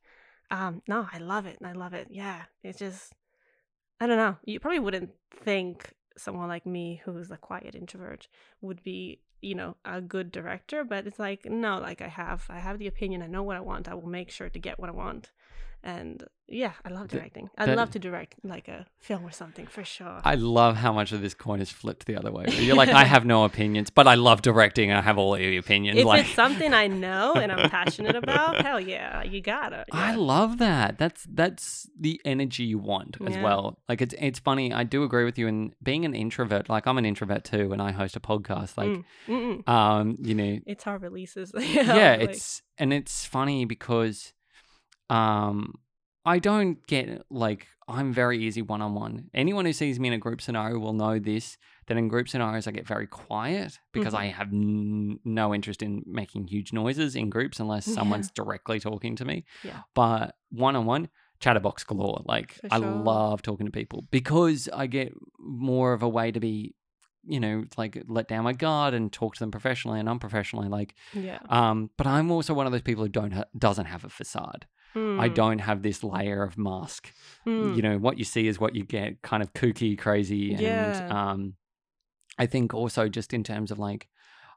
Um, 0.50 0.82
no, 0.86 1.08
I 1.12 1.18
love 1.18 1.46
it. 1.46 1.58
I 1.64 1.72
love 1.72 1.92
it. 1.94 2.06
Yeah, 2.10 2.42
it's 2.62 2.78
just 2.78 3.12
I 4.00 4.06
don't 4.06 4.18
know. 4.18 4.36
You 4.44 4.60
probably 4.60 4.80
wouldn't 4.80 5.10
think 5.42 5.94
someone 6.18 6.48
like 6.48 6.66
me, 6.66 7.00
who's 7.04 7.30
a 7.30 7.36
quiet 7.36 7.74
introvert, 7.74 8.28
would 8.60 8.82
be 8.82 9.20
you 9.42 9.54
know 9.54 9.76
a 9.84 10.00
good 10.00 10.32
director 10.32 10.82
but 10.82 11.06
it's 11.06 11.18
like 11.18 11.44
no 11.44 11.78
like 11.78 12.00
i 12.00 12.08
have 12.08 12.46
i 12.48 12.58
have 12.58 12.78
the 12.78 12.86
opinion. 12.86 13.22
I 13.22 13.26
know 13.26 13.42
what 13.42 13.56
i 13.56 13.60
want. 13.60 13.88
I 13.88 13.94
will 13.94 14.08
make 14.08 14.30
sure 14.30 14.48
to 14.48 14.58
get 14.58 14.78
what 14.78 14.88
i 14.88 14.92
want 14.92 15.30
and 15.86 16.24
yeah 16.48 16.72
i 16.84 16.88
love 16.88 17.06
directing 17.08 17.48
i'd 17.58 17.68
that- 17.68 17.76
love 17.76 17.90
to 17.90 17.98
direct 17.98 18.34
like 18.44 18.66
a 18.68 18.86
film 19.06 19.22
or 19.24 19.30
something 19.42 19.66
for 19.66 19.84
sure 19.84 20.20
I 20.24 20.34
love 20.34 20.74
how 20.76 20.92
much 20.92 21.10
of 21.12 21.20
this 21.20 21.34
coin 21.34 21.60
is 21.60 21.70
flipped 21.70 22.06
the 22.06 22.16
other 22.16 22.32
way. 22.32 22.46
You're 22.66 22.76
like, 22.82 22.88
I 22.88 23.04
have 23.04 23.24
no 23.24 23.44
opinions, 23.44 23.88
but 23.90 24.06
I 24.08 24.14
love 24.28 24.42
directing. 24.42 24.90
and 24.90 24.98
I 24.98 25.02
have 25.02 25.18
all 25.18 25.32
the 25.34 25.56
opinions. 25.56 25.98
if 26.02 26.04
like, 26.04 26.24
it's 26.24 26.34
something 26.34 26.72
i 26.74 26.86
know 27.04 27.34
and 27.34 27.50
i'm 27.52 27.68
passionate 27.70 28.16
about 28.16 28.52
hell 28.64 28.80
yeah 28.80 29.22
you 29.22 29.40
gotta 29.40 29.84
I 29.92 30.14
love 30.16 30.58
that. 30.58 30.98
That's 30.98 31.22
that's 31.40 31.88
the 31.98 32.14
energy 32.24 32.64
you 32.64 32.78
want 32.78 33.16
as 33.26 33.34
Yeah. 33.34 33.42
well. 33.46 33.64
Like 33.88 34.00
it's 34.04 34.14
it's 34.28 34.38
funny. 34.48 34.72
I 34.72 34.84
do 34.94 34.98
agree 35.08 35.24
with 35.28 35.38
you. 35.38 35.46
And 35.52 35.72
being 35.82 36.04
an 36.04 36.14
introvert, 36.14 36.68
like 36.68 36.86
I'm 36.88 36.98
an 36.98 37.06
introvert 37.12 37.42
too, 37.44 37.72
and 37.72 37.80
I 37.88 37.90
host 37.92 38.14
a 38.16 38.20
podcast. 38.20 38.76
Like, 38.76 38.96
Mm, 39.28 39.68
um, 39.68 40.16
you 40.28 40.34
know, 40.34 40.58
it's 40.66 40.86
our 40.86 40.98
releases 40.98 41.52
yeah, 41.58 42.16
like- 42.18 42.30
it's 42.30 42.62
and 42.78 42.92
it's 42.92 43.24
funny 43.24 43.64
because, 43.64 44.32
um, 45.10 45.74
I 46.24 46.38
don't 46.38 46.84
get 46.86 47.22
like 47.30 47.66
I'm 47.88 48.12
very 48.12 48.42
easy 48.44 48.62
one 48.62 48.82
on 48.82 48.94
one. 48.94 49.30
Anyone 49.32 49.64
who 49.64 49.72
sees 49.72 50.00
me 50.00 50.08
in 50.08 50.14
a 50.14 50.18
group 50.18 50.40
scenario 50.42 50.78
will 50.78 50.92
know 50.92 51.18
this. 51.20 51.56
That 51.86 51.96
in 51.96 52.08
group 52.08 52.28
scenarios 52.28 52.66
I 52.66 52.72
get 52.72 52.84
very 52.84 53.06
quiet 53.06 53.78
because 53.92 54.12
Mhm. 54.12 54.18
I 54.18 54.26
have 54.26 54.48
n- 54.52 55.20
no 55.24 55.54
interest 55.54 55.82
in 55.82 56.02
making 56.04 56.48
huge 56.48 56.72
noises 56.72 57.14
in 57.14 57.30
groups 57.30 57.60
unless 57.60 57.86
Yeah. 57.86 57.94
someone's 57.94 58.28
directly 58.32 58.80
talking 58.80 59.14
to 59.14 59.24
me. 59.24 59.44
Yeah. 59.62 59.82
But 59.94 60.34
one 60.50 60.74
on 60.74 60.84
one, 60.84 61.08
chatterbox 61.38 61.84
galore. 61.84 62.22
Like 62.24 62.54
For 62.54 62.68
I 62.72 62.78
love 62.78 63.40
talking 63.42 63.66
to 63.66 63.72
people 63.72 64.02
because 64.10 64.68
I 64.74 64.88
get 64.88 65.12
more 65.38 65.92
of 65.92 66.02
a 66.02 66.08
way 66.08 66.32
to 66.32 66.40
be, 66.40 66.74
you 67.22 67.38
know, 67.38 67.62
like 67.76 68.02
let 68.08 68.26
down 68.26 68.42
my 68.42 68.52
guard 68.52 68.92
and 68.94 69.12
talk 69.12 69.34
to 69.36 69.38
them 69.40 69.52
professionally 69.52 70.00
and 70.00 70.08
unprofessionally. 70.08 70.66
Like, 70.68 70.96
yeah 71.14 71.38
um, 71.50 71.90
but 71.96 72.08
I'm 72.08 72.32
also 72.32 72.52
one 72.52 72.66
of 72.66 72.72
those 72.72 72.82
people 72.82 73.04
who 73.04 73.08
don't 73.10 73.32
ha- 73.32 73.44
doesn't 73.56 73.86
have 73.86 74.04
a 74.04 74.08
facade. 74.08 74.66
I 75.18 75.28
Mm, 75.28 75.34
don't 75.34 75.58
have 75.60 75.82
this 75.82 76.02
layer 76.04 76.42
of 76.42 76.58
mask. 76.58 77.12
mm, 77.46 77.76
You 77.76 77.82
know, 77.82 77.98
what 77.98 78.18
you 78.18 78.24
see 78.24 78.48
is 78.48 78.58
what 78.60 78.74
you 78.74 78.84
get. 78.84 79.22
Kind 79.22 79.42
of 79.42 79.52
kooky, 79.54 79.96
crazy, 79.98 80.54
and 80.54 80.62
Yeah. 80.62 81.08
um, 81.08 81.54
I 82.38 82.46
think 82.46 82.74
also 82.74 83.08
just 83.08 83.32
in 83.32 83.44
terms 83.44 83.70
of 83.70 83.78
like, 83.78 84.08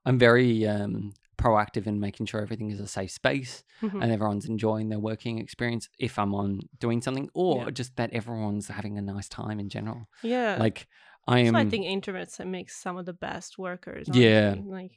I'm 0.06 0.18
very 0.20 0.68
um 0.68 1.14
proactive 1.38 1.88
in 1.88 2.00
making 2.02 2.26
sure 2.26 2.42
everything 2.42 2.70
is 2.70 2.82
a 2.82 2.88
safe 2.88 3.12
space 3.12 3.64
mhm. 3.82 4.02
and 4.02 4.12
everyone's 4.12 4.46
enjoying 4.46 4.90
their 4.90 5.00
working 5.00 5.40
experience 5.40 5.88
if 5.98 6.20
I'm 6.20 6.36
on 6.36 6.60
doing 6.80 7.02
something, 7.02 7.30
or 7.34 7.66
Yeah. 7.66 7.72
just 7.72 7.96
that 7.96 8.12
everyone's 8.14 8.68
having 8.68 8.98
a 8.98 9.02
nice 9.02 9.30
time 9.30 9.60
in 9.60 9.70
general. 9.70 10.08
yeah 10.24 10.58
Like 10.60 10.88
I 11.28 11.40
am, 11.40 11.54
So 11.54 11.60
I 11.60 11.66
think 11.66 11.86
introverts 11.86 12.38
that 12.38 12.48
makes 12.48 12.76
some 12.76 12.98
of 12.98 13.06
the 13.06 13.14
best 13.14 13.58
workers. 13.58 14.08
Yeah. 14.14 14.56
like 14.66 14.92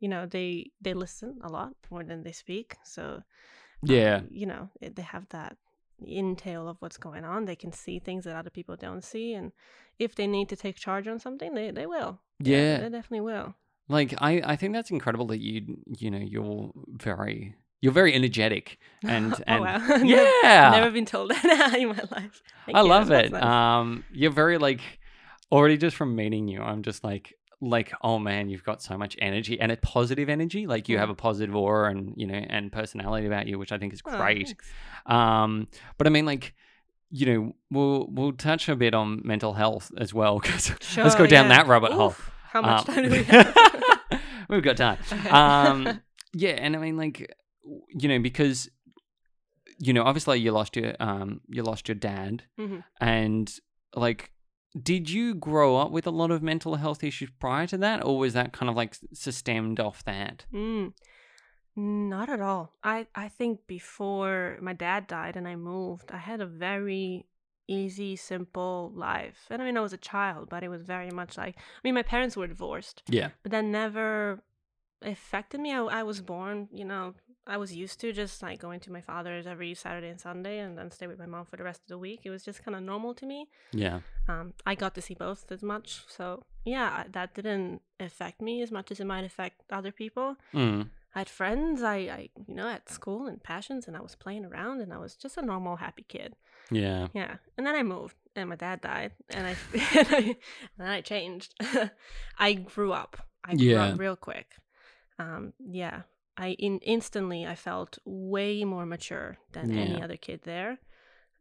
you 0.00 0.08
know 0.08 0.26
they 0.26 0.70
they 0.80 0.94
listen 0.94 1.38
a 1.42 1.48
lot 1.48 1.72
more 1.90 2.04
than 2.04 2.22
they 2.22 2.32
speak. 2.32 2.76
So 2.84 3.22
yeah, 3.84 4.16
um, 4.16 4.28
you 4.30 4.46
know 4.46 4.70
it- 4.80 4.96
they 4.96 5.02
have 5.02 5.28
that 5.30 5.56
intel 6.06 6.68
of 6.68 6.76
what's 6.80 6.96
going 6.98 7.24
on. 7.24 7.44
They 7.44 7.56
can 7.56 7.72
see 7.72 7.98
things 7.98 8.24
that 8.24 8.36
other 8.36 8.50
people 8.50 8.76
don't 8.76 9.02
see, 9.04 9.34
and 9.34 9.52
if 9.98 10.14
they 10.14 10.26
need 10.26 10.48
to 10.50 10.56
take 10.56 10.76
charge 10.76 11.06
on 11.08 11.18
something, 11.18 11.54
they 11.54 11.70
they 11.70 11.86
will. 11.86 12.20
yeah. 12.40 12.78
they 12.78 12.88
definitely 12.90 13.20
will. 13.20 13.54
Like 13.88 14.14
I, 14.18 14.40
I 14.44 14.56
think 14.56 14.72
that's 14.72 14.90
incredible 14.90 15.26
that 15.26 15.40
you, 15.40 15.76
you 15.98 16.10
know, 16.10 16.18
you're 16.18 16.70
very, 16.88 17.54
you're 17.82 17.92
very 17.92 18.14
energetic 18.14 18.78
and 19.02 19.34
oh 19.38 19.42
and 19.46 19.60
wow, 19.62 19.78
Never- 19.88 20.04
yeah, 20.04 20.70
never 20.70 20.90
been 20.90 21.04
told 21.04 21.30
that 21.42 21.74
in 21.78 21.88
my 21.88 22.00
life. 22.10 22.42
Thank 22.64 22.76
I 22.78 22.80
you. 22.82 22.88
love 22.88 23.08
That's 23.08 23.28
it. 23.28 23.32
nice. 23.32 23.42
Um, 23.42 24.04
you're 24.10 24.30
very 24.32 24.56
like 24.58 24.80
already 25.52 25.76
just 25.76 25.96
from 25.96 26.16
meeting 26.16 26.48
you, 26.48 26.62
I'm 26.62 26.82
just 26.82 27.04
like 27.04 27.34
like 27.68 27.92
oh 28.02 28.18
man, 28.18 28.48
you've 28.48 28.64
got 28.64 28.82
so 28.82 28.96
much 28.98 29.16
energy 29.20 29.58
and 29.60 29.72
a 29.72 29.76
positive 29.76 30.28
energy. 30.28 30.66
Like 30.66 30.88
you 30.88 30.98
have 30.98 31.10
a 31.10 31.14
positive 31.14 31.54
aura 31.56 31.90
and 31.90 32.12
you 32.16 32.26
know 32.26 32.34
and 32.34 32.70
personality 32.72 33.26
about 33.26 33.46
you, 33.46 33.58
which 33.58 33.72
I 33.72 33.78
think 33.78 33.92
is 33.92 34.00
Oh, 34.06 34.16
great. 34.16 34.46
thanks. 34.48 34.70
Um, 35.06 35.68
but 35.98 36.06
I 36.06 36.10
mean 36.10 36.26
like. 36.26 36.54
You 37.16 37.26
know, 37.26 37.54
we'll 37.70 38.08
we'll 38.10 38.32
touch 38.32 38.68
a 38.68 38.74
bit 38.74 38.92
on 38.92 39.20
mental 39.24 39.52
health 39.52 39.92
as 39.96 40.12
well 40.12 40.40
because 40.40 40.70
let's 40.96 41.14
go 41.14 41.28
down 41.28 41.44
yeah. 41.48 41.58
that 41.58 41.68
rabbit 41.68 41.92
hole. 41.92 42.16
How 42.50 42.60
much 42.60 42.88
Um, 42.88 42.94
time 42.94 43.04
do 43.04 43.10
we 43.10 43.22
have? 43.24 43.56
We've 44.48 44.62
got 44.64 44.76
time. 44.76 44.98
Okay. 45.12 45.28
Um, 45.28 46.00
yeah, 46.32 46.52
and 46.58 46.74
I 46.74 46.80
mean, 46.80 46.96
like, 46.96 47.32
you 47.90 48.08
know, 48.08 48.18
because 48.18 48.68
you 49.78 49.92
know, 49.92 50.02
obviously, 50.02 50.40
you 50.40 50.50
lost 50.50 50.74
your 50.76 50.94
um, 50.98 51.40
you 51.48 51.62
lost 51.62 51.86
your 51.88 51.94
dad, 51.94 52.42
Mhm. 52.58 52.82
and 53.00 53.52
like, 53.94 54.32
did 54.80 55.08
you 55.08 55.34
grow 55.34 55.76
up 55.76 55.90
with 55.90 56.06
a 56.06 56.10
lot 56.10 56.30
of 56.30 56.42
mental 56.42 56.76
health 56.76 57.04
issues 57.04 57.30
prior 57.38 57.66
to 57.68 57.78
that, 57.78 58.04
or 58.04 58.18
was 58.18 58.32
that 58.34 58.52
kind 58.52 58.68
of 58.68 58.76
like 58.76 58.96
stemmed 59.12 59.78
off 59.78 60.04
that? 60.04 60.46
Mm, 60.52 60.92
not 61.76 62.28
at 62.28 62.40
all. 62.40 62.74
I 62.82 63.06
I 63.14 63.28
think 63.28 63.66
before 63.66 64.58
my 64.60 64.72
dad 64.72 65.06
died 65.06 65.36
and 65.36 65.46
I 65.46 65.56
moved, 65.56 66.10
I 66.10 66.18
had 66.18 66.40
a 66.40 66.46
very 66.46 67.26
easy, 67.66 68.16
simple 68.16 68.92
life. 68.94 69.46
And 69.50 69.62
I 69.62 69.64
mean, 69.64 69.76
I 69.76 69.80
was 69.80 69.92
a 69.92 69.98
child, 69.98 70.48
but 70.48 70.62
it 70.62 70.68
was 70.68 70.82
very 70.82 71.10
much 71.10 71.36
like 71.38 71.56
I 71.56 71.80
mean, 71.84 71.94
my 71.94 72.02
parents 72.02 72.36
were 72.36 72.46
divorced, 72.46 73.02
Yeah, 73.08 73.30
but 73.42 73.52
that 73.52 73.64
never 73.64 74.42
affected 75.02 75.60
me. 75.60 75.72
I, 75.72 75.82
I 75.82 76.02
was 76.02 76.20
born, 76.20 76.68
you 76.72 76.84
know, 76.84 77.14
I 77.46 77.56
was 77.58 77.74
used 77.76 78.00
to 78.00 78.12
just 78.12 78.42
like 78.42 78.58
going 78.60 78.80
to 78.80 78.92
my 78.92 79.00
father's 79.02 79.46
every 79.46 79.74
Saturday 79.74 80.08
and 80.08 80.20
Sunday, 80.20 80.58
and 80.60 80.78
then 80.78 80.90
stay 80.90 81.06
with 81.06 81.18
my 81.18 81.26
mom 81.26 81.44
for 81.44 81.56
the 81.56 81.64
rest 81.64 81.82
of 81.82 81.88
the 81.88 81.98
week. 81.98 82.20
It 82.24 82.30
was 82.30 82.42
just 82.44 82.64
kind 82.64 82.74
of 82.76 82.82
normal 82.82 83.14
to 83.14 83.26
me. 83.26 83.48
yeah, 83.72 84.00
Um, 84.28 84.54
I 84.64 84.74
got 84.74 84.94
to 84.94 85.02
see 85.02 85.14
both 85.14 85.50
as 85.52 85.62
much, 85.62 86.04
so 86.08 86.42
yeah, 86.64 87.04
that 87.12 87.34
didn't 87.34 87.82
affect 88.00 88.40
me 88.40 88.62
as 88.62 88.70
much 88.70 88.90
as 88.90 88.98
it 89.00 89.06
might 89.06 89.24
affect 89.24 89.60
other 89.70 89.92
people. 89.92 90.36
mm, 90.54 90.88
I 91.14 91.18
had 91.20 91.28
friends, 91.28 91.82
I, 91.82 91.96
I, 91.96 92.28
you 92.48 92.54
know, 92.54 92.68
at 92.68 92.88
school 92.88 93.26
and 93.26 93.42
passions, 93.42 93.86
and 93.86 93.96
I 93.96 94.00
was 94.00 94.14
playing 94.16 94.44
around, 94.46 94.80
and 94.80 94.92
I 94.92 94.98
was 94.98 95.14
just 95.14 95.36
a 95.36 95.42
normal, 95.42 95.76
happy 95.76 96.04
kid. 96.08 96.34
yeah, 96.70 97.08
Yeah. 97.12 97.36
And 97.58 97.66
then 97.66 97.74
I 97.76 97.82
moved, 97.82 98.16
and 98.34 98.48
my 98.48 98.56
dad 98.56 98.80
died, 98.80 99.12
and 99.28 99.46
I, 99.46 99.56
and, 99.98 100.08
I, 100.10 100.18
and 100.18 100.36
then 100.78 100.88
I 100.88 101.00
changed. 101.02 101.54
I 102.38 102.54
grew 102.54 102.92
up. 102.92 103.18
I 103.44 103.54
grew 103.54 103.66
Yeah. 103.66 103.84
up 103.92 103.98
real 104.00 104.16
quick. 104.16 104.56
Um, 105.18 105.52
yeah. 105.64 106.02
I 106.36 106.48
in 106.58 106.78
instantly 106.80 107.46
I 107.46 107.54
felt 107.54 107.98
way 108.04 108.64
more 108.64 108.86
mature 108.86 109.38
than 109.52 109.70
any 109.72 110.02
other 110.02 110.16
kid 110.16 110.40
there. 110.44 110.78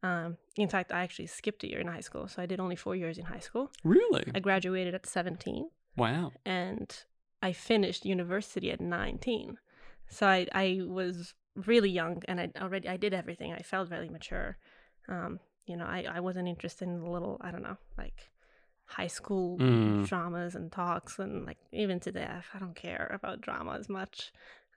Um, 0.03 0.37
in 0.57 0.67
fact, 0.69 0.91
I 0.91 1.01
actually 1.01 1.27
skipped 1.27 1.63
a 1.63 1.69
year 1.69 1.79
in 1.79 1.87
high 1.87 2.01
school, 2.01 2.27
so 2.27 2.41
I 2.41 2.45
did 2.45 2.59
only 2.59 2.75
four 2.75 2.95
years 2.95 3.17
in 3.17 3.25
high 3.25 3.39
school. 3.39 3.71
really, 3.83 4.25
I 4.35 4.39
graduated 4.39 4.93
at 4.93 5.05
seventeen 5.05 5.69
wow, 5.95 6.31
and 6.45 6.93
I 7.41 7.53
finished 7.53 8.05
university 8.05 8.71
at 8.71 8.79
19. 8.79 9.57
So 10.09 10.27
I, 10.27 10.47
I 10.53 10.81
was 10.85 11.33
really 11.55 11.89
young 11.89 12.21
and 12.27 12.39
I 12.39 12.51
already 12.61 12.87
I 12.87 12.97
did 12.97 13.13
everything. 13.13 13.51
I 13.53 13.61
felt 13.61 13.89
really 13.89 14.09
mature. 14.09 14.57
Um, 15.09 15.39
you 15.65 15.75
know, 15.77 15.85
I, 15.85 16.05
I 16.09 16.19
wasn't 16.19 16.47
interested 16.47 16.87
in 16.87 16.99
the 17.01 17.09
little, 17.09 17.37
I 17.41 17.51
don't 17.51 17.63
know, 17.63 17.77
like 17.97 18.31
high 18.85 19.07
school 19.07 19.57
Mm. 19.59 20.07
dramas 20.07 20.55
and 20.55 20.71
talks 20.71 21.19
and 21.19 21.45
like 21.45 21.57
even 21.71 21.99
today 21.99 22.27
I 22.53 22.59
don't 22.59 22.75
care 22.75 23.09
about 23.13 23.41
drama 23.41 23.77
as 23.77 23.89
much. 23.89 24.31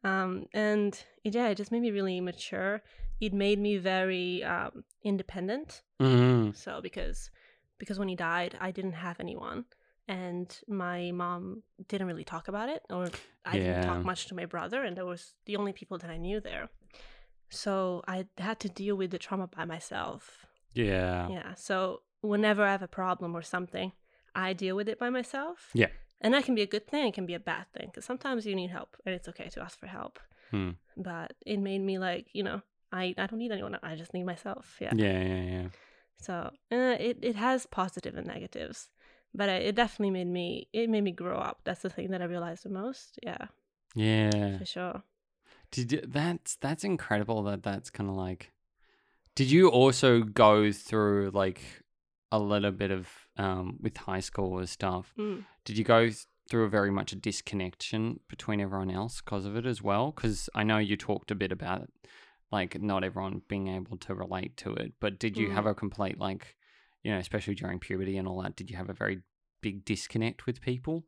Um, 0.06 0.46
and 0.54 0.92
it, 1.24 1.34
yeah, 1.34 1.48
it 1.48 1.56
just 1.56 1.72
made 1.72 1.82
me 1.82 1.90
really 1.90 2.20
mature. 2.20 2.82
It 3.20 3.32
made 3.32 3.58
me 3.58 3.72
very 3.78 4.44
um, 4.44 4.84
independent. 5.02 5.82
mm, 6.00 6.54
So 6.64 6.80
because 6.88 7.30
because 7.78 7.98
when 7.98 8.08
he 8.08 8.16
died, 8.16 8.52
I 8.60 8.70
didn't 8.70 8.98
have 9.06 9.18
anyone, 9.20 9.64
and 10.08 10.48
my 10.84 11.10
mom 11.22 11.62
didn't 11.90 12.06
really 12.06 12.24
talk 12.24 12.48
about 12.48 12.68
it, 12.74 12.82
or 12.96 13.04
I 13.44 13.54
didn't 13.66 13.82
talk 13.90 14.04
much 14.04 14.20
to 14.28 14.34
my 14.34 14.46
brother, 14.46 14.82
and 14.86 14.96
that 14.96 15.06
was 15.06 15.34
the 15.46 15.56
only 15.56 15.72
people 15.80 15.98
that 15.98 16.10
I 16.10 16.18
knew 16.26 16.40
there. 16.40 16.68
So 17.48 18.02
I 18.14 18.26
had 18.38 18.58
to 18.60 18.68
deal 18.68 18.96
with 18.96 19.10
the 19.10 19.18
trauma 19.18 19.46
by 19.46 19.64
myself. 19.64 20.46
Yeah. 20.74 21.28
Yeah. 21.36 21.54
So 21.54 22.02
whenever 22.20 22.62
I 22.64 22.72
have 22.76 22.82
a 22.82 22.88
problem 23.02 23.34
or 23.36 23.42
something, 23.42 23.92
I 24.34 24.52
deal 24.52 24.74
with 24.76 24.88
it 24.88 24.98
by 24.98 25.10
myself. 25.10 25.70
Yeah. 25.74 25.90
And 26.20 26.32
that 26.34 26.44
can 26.44 26.54
be 26.54 26.62
a 26.62 26.66
good 26.66 26.86
thing. 26.86 27.08
It 27.08 27.14
can 27.14 27.26
be 27.26 27.34
a 27.34 27.40
bad 27.40 27.66
thing 27.72 27.86
because 27.86 28.04
sometimes 28.04 28.46
you 28.46 28.54
need 28.54 28.70
help 28.70 28.96
and 29.04 29.14
it's 29.14 29.28
okay 29.28 29.48
to 29.50 29.60
ask 29.62 29.78
for 29.78 29.86
help. 29.86 30.18
Hmm. 30.50 30.70
But 30.96 31.34
it 31.44 31.58
made 31.58 31.80
me 31.80 31.98
like, 31.98 32.28
you 32.32 32.42
know, 32.42 32.62
I, 32.92 33.14
I 33.18 33.26
don't 33.26 33.38
need 33.38 33.52
anyone. 33.52 33.78
I 33.82 33.96
just 33.96 34.14
need 34.14 34.24
myself. 34.24 34.76
Yeah. 34.80 34.92
Yeah. 34.94 35.22
Yeah. 35.22 35.42
Yeah. 35.42 35.68
So 36.18 36.32
uh, 36.72 36.96
it, 36.98 37.18
it 37.22 37.36
has 37.36 37.66
positive 37.66 38.16
and 38.16 38.26
negatives. 38.26 38.88
But 39.34 39.50
it 39.50 39.74
definitely 39.74 40.12
made 40.12 40.28
me, 40.28 40.68
it 40.72 40.88
made 40.88 41.04
me 41.04 41.10
grow 41.12 41.36
up. 41.36 41.60
That's 41.64 41.82
the 41.82 41.90
thing 41.90 42.10
that 42.12 42.22
I 42.22 42.24
realized 42.24 42.62
the 42.64 42.70
most. 42.70 43.18
Yeah, 43.22 43.48
Yeah. 43.94 44.56
for 44.56 44.64
sure. 44.64 45.02
Did 45.70 45.92
you, 45.92 46.00
that's 46.06 46.56
that's 46.56 46.84
incredible 46.84 47.42
that 47.42 47.62
that's 47.62 47.90
kind 47.90 48.08
of 48.08 48.16
like. 48.16 48.52
Did 49.34 49.50
you 49.50 49.68
also 49.68 50.22
go 50.22 50.72
through 50.72 51.32
like 51.34 51.60
a 52.32 52.38
little 52.38 52.72
bit 52.72 52.90
of 52.90 53.08
um 53.36 53.78
with 53.80 53.96
high 53.96 54.20
school 54.20 54.58
and 54.58 54.68
stuff? 54.68 55.12
Mm. 55.18 55.44
Did 55.64 55.78
you 55.78 55.84
go 55.84 56.10
through 56.48 56.64
a 56.64 56.68
very 56.68 56.90
much 56.90 57.12
a 57.12 57.16
disconnection 57.16 58.20
between 58.28 58.60
everyone 58.60 58.90
else 58.90 59.20
because 59.20 59.44
of 59.46 59.56
it 59.56 59.66
as 59.66 59.82
well? 59.82 60.12
Because 60.12 60.48
I 60.54 60.62
know 60.62 60.78
you 60.78 60.96
talked 60.96 61.30
a 61.30 61.34
bit 61.34 61.50
about 61.52 61.82
it, 61.82 61.90
like 62.52 62.80
not 62.80 63.02
everyone 63.04 63.42
being 63.48 63.68
able 63.68 63.96
to 63.98 64.14
relate 64.14 64.56
to 64.58 64.72
it, 64.74 64.92
but 65.00 65.18
did 65.18 65.36
you 65.36 65.48
Mm. 65.48 65.54
have 65.54 65.66
a 65.66 65.74
complete 65.74 66.18
like, 66.18 66.56
you 67.02 67.10
know, 67.12 67.18
especially 67.18 67.54
during 67.54 67.80
puberty 67.80 68.16
and 68.16 68.28
all 68.28 68.42
that? 68.42 68.54
Did 68.56 68.70
you 68.70 68.76
have 68.76 68.90
a 68.90 68.94
very 68.94 69.22
big 69.60 69.84
disconnect 69.84 70.46
with 70.46 70.60
people? 70.60 71.04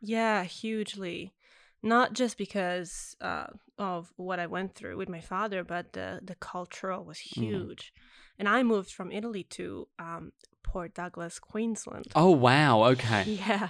Yeah, 0.00 0.44
hugely. 0.44 1.34
Not 1.82 2.12
just 2.12 2.36
because 2.38 3.16
uh, 3.20 3.46
of 3.78 4.12
what 4.16 4.38
I 4.38 4.46
went 4.46 4.74
through 4.74 4.96
with 4.98 5.08
my 5.08 5.20
father, 5.20 5.64
but 5.64 5.94
the 5.94 6.20
the 6.22 6.34
cultural 6.36 7.04
was 7.04 7.18
huge. 7.18 7.92
And 8.40 8.48
I 8.48 8.62
moved 8.62 8.90
from 8.98 9.08
Italy 9.12 9.44
to 9.58 9.86
um, 10.06 10.32
Port 10.68 10.90
Douglas, 10.94 11.38
Queensland. 11.38 12.06
Oh 12.14 12.30
wow! 12.46 12.74
Okay. 12.92 13.24
Yeah, 13.46 13.68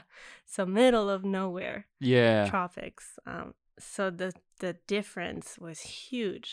so 0.54 0.60
middle 0.64 1.08
of 1.16 1.20
nowhere, 1.24 1.78
Yeah. 1.98 2.48
tropics. 2.48 3.06
Um, 3.26 3.48
so 3.78 4.02
the 4.20 4.30
the 4.64 4.72
difference 4.86 5.46
was 5.66 5.78
huge. 5.80 6.48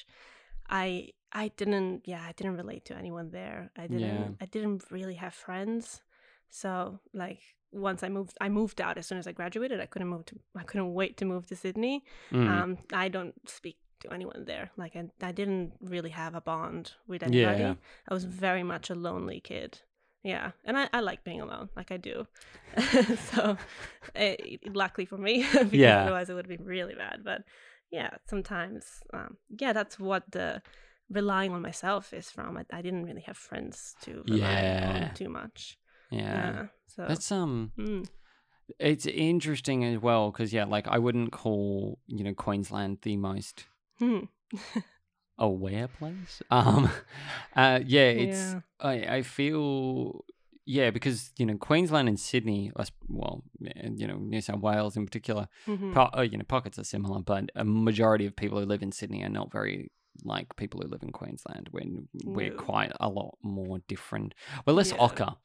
I 0.83 1.09
I 1.31 1.45
didn't 1.59 2.01
yeah 2.11 2.23
I 2.29 2.33
didn't 2.37 2.57
relate 2.57 2.83
to 2.85 2.95
anyone 3.03 3.29
there. 3.31 3.59
I 3.77 3.85
didn't 3.87 3.99
Yeah. 4.01 4.29
I 4.43 4.45
didn't 4.55 4.83
really 4.89 5.15
have 5.15 5.33
friends. 5.33 6.01
So 6.49 6.99
like 7.13 7.39
once 7.71 8.01
I 8.07 8.09
moved 8.09 8.35
I 8.45 8.49
moved 8.49 8.79
out 8.85 8.97
as 8.97 9.05
soon 9.07 9.17
as 9.19 9.27
I 9.27 9.33
graduated. 9.33 9.79
I 9.79 9.85
couldn't 9.91 10.07
move 10.15 10.25
to 10.27 10.35
I 10.55 10.63
couldn't 10.63 10.93
wait 10.93 11.13
to 11.17 11.25
move 11.25 11.43
to 11.47 11.55
Sydney. 11.55 12.03
Mm. 12.31 12.47
Um 12.49 12.69
I 12.93 13.09
don't 13.09 13.35
speak 13.47 13.77
to 14.01 14.13
anyone 14.13 14.45
there. 14.45 14.71
Like 14.77 14.95
I, 14.95 15.09
I 15.21 15.31
didn't 15.31 15.73
really 15.81 16.09
have 16.11 16.35
a 16.35 16.41
bond 16.41 16.93
with 17.07 17.23
anybody. 17.23 17.61
Yeah. 17.61 17.75
I 18.07 18.13
was 18.13 18.23
very 18.25 18.63
much 18.63 18.89
a 18.89 18.95
lonely 18.95 19.39
kid. 19.39 19.79
Yeah, 20.23 20.51
and 20.65 20.77
I, 20.77 20.89
I 20.91 20.99
like 20.99 21.23
being 21.23 21.39
alone, 21.41 21.69
like 21.75 21.91
I 21.91 21.97
do. 21.97 22.27
so, 23.31 23.57
eh, 24.15 24.35
luckily 24.73 25.05
for 25.05 25.17
me, 25.17 25.45
because 25.53 25.71
Yeah. 25.71 26.01
otherwise 26.03 26.29
it 26.29 26.33
would 26.33 26.49
be 26.49 26.57
really 26.57 26.95
bad. 26.95 27.21
But 27.23 27.43
yeah, 27.91 28.09
sometimes, 28.27 28.83
um, 29.13 29.37
yeah, 29.57 29.71
that's 29.73 29.97
what 29.99 30.23
the 30.31 30.61
relying 31.09 31.53
on 31.53 31.61
myself 31.61 32.13
is 32.13 32.29
from. 32.29 32.57
I, 32.57 32.65
I 32.71 32.81
didn't 32.81 33.05
really 33.05 33.21
have 33.21 33.37
friends 33.37 33.95
to 34.01 34.23
rely 34.27 34.37
Yeah. 34.63 35.07
on 35.09 35.13
too 35.15 35.29
much. 35.29 35.77
yeah. 36.11 36.19
Yeah, 36.19 36.65
so 36.87 37.05
That's 37.07 37.31
um. 37.31 37.71
mm, 37.77 38.05
It's 38.79 39.05
interesting 39.05 39.85
as 39.85 40.01
well 40.01 40.31
because 40.31 40.51
yeah, 40.51 40.65
like 40.65 40.87
I 40.89 40.97
wouldn't 40.99 41.31
call 41.31 41.99
you 42.07 42.23
know 42.25 42.33
Queensland 42.33 42.97
the 43.03 43.15
most 43.15 43.65
hmm. 43.99 44.19
aware 45.37 45.87
place. 45.87 46.41
Um, 46.49 46.89
uh, 47.55 47.79
yeah, 47.85 48.09
it's 48.09 48.53
Yeah. 48.53 48.59
I 48.79 48.93
I 49.17 49.21
feel 49.21 50.25
yeah 50.65 50.89
because 50.91 51.31
you 51.37 51.45
know 51.45 51.57
Queensland 51.57 52.07
and 52.07 52.19
Sydney, 52.19 52.71
well, 53.07 53.43
you 53.59 54.07
know 54.07 54.17
New 54.17 54.41
South 54.41 54.61
Wales 54.61 54.97
in 54.97 55.05
particular, 55.05 55.47
Mhm. 55.67 55.93
po- 55.93 56.09
uh, 56.17 56.21
you 56.21 56.37
know 56.37 56.43
pockets 56.47 56.77
are 56.79 56.83
similar, 56.83 57.21
but 57.21 57.51
a 57.55 57.63
majority 57.63 58.25
of 58.25 58.35
people 58.35 58.59
who 58.59 58.65
live 58.65 58.81
in 58.83 58.91
Sydney 58.91 59.23
are 59.23 59.29
not 59.29 59.51
very 59.51 59.91
like 60.23 60.55
people 60.55 60.81
who 60.81 60.87
live 60.89 61.03
in 61.03 61.11
Queensland. 61.11 61.69
When 61.71 62.07
we're 62.25 62.49
No. 62.51 62.57
quite 62.57 62.91
a 62.99 63.07
lot 63.09 63.37
more 63.43 63.79
different. 63.87 64.33
We're 64.65 64.73
less 64.73 64.91
Yeah. 64.91 64.97
ochre, 64.99 65.35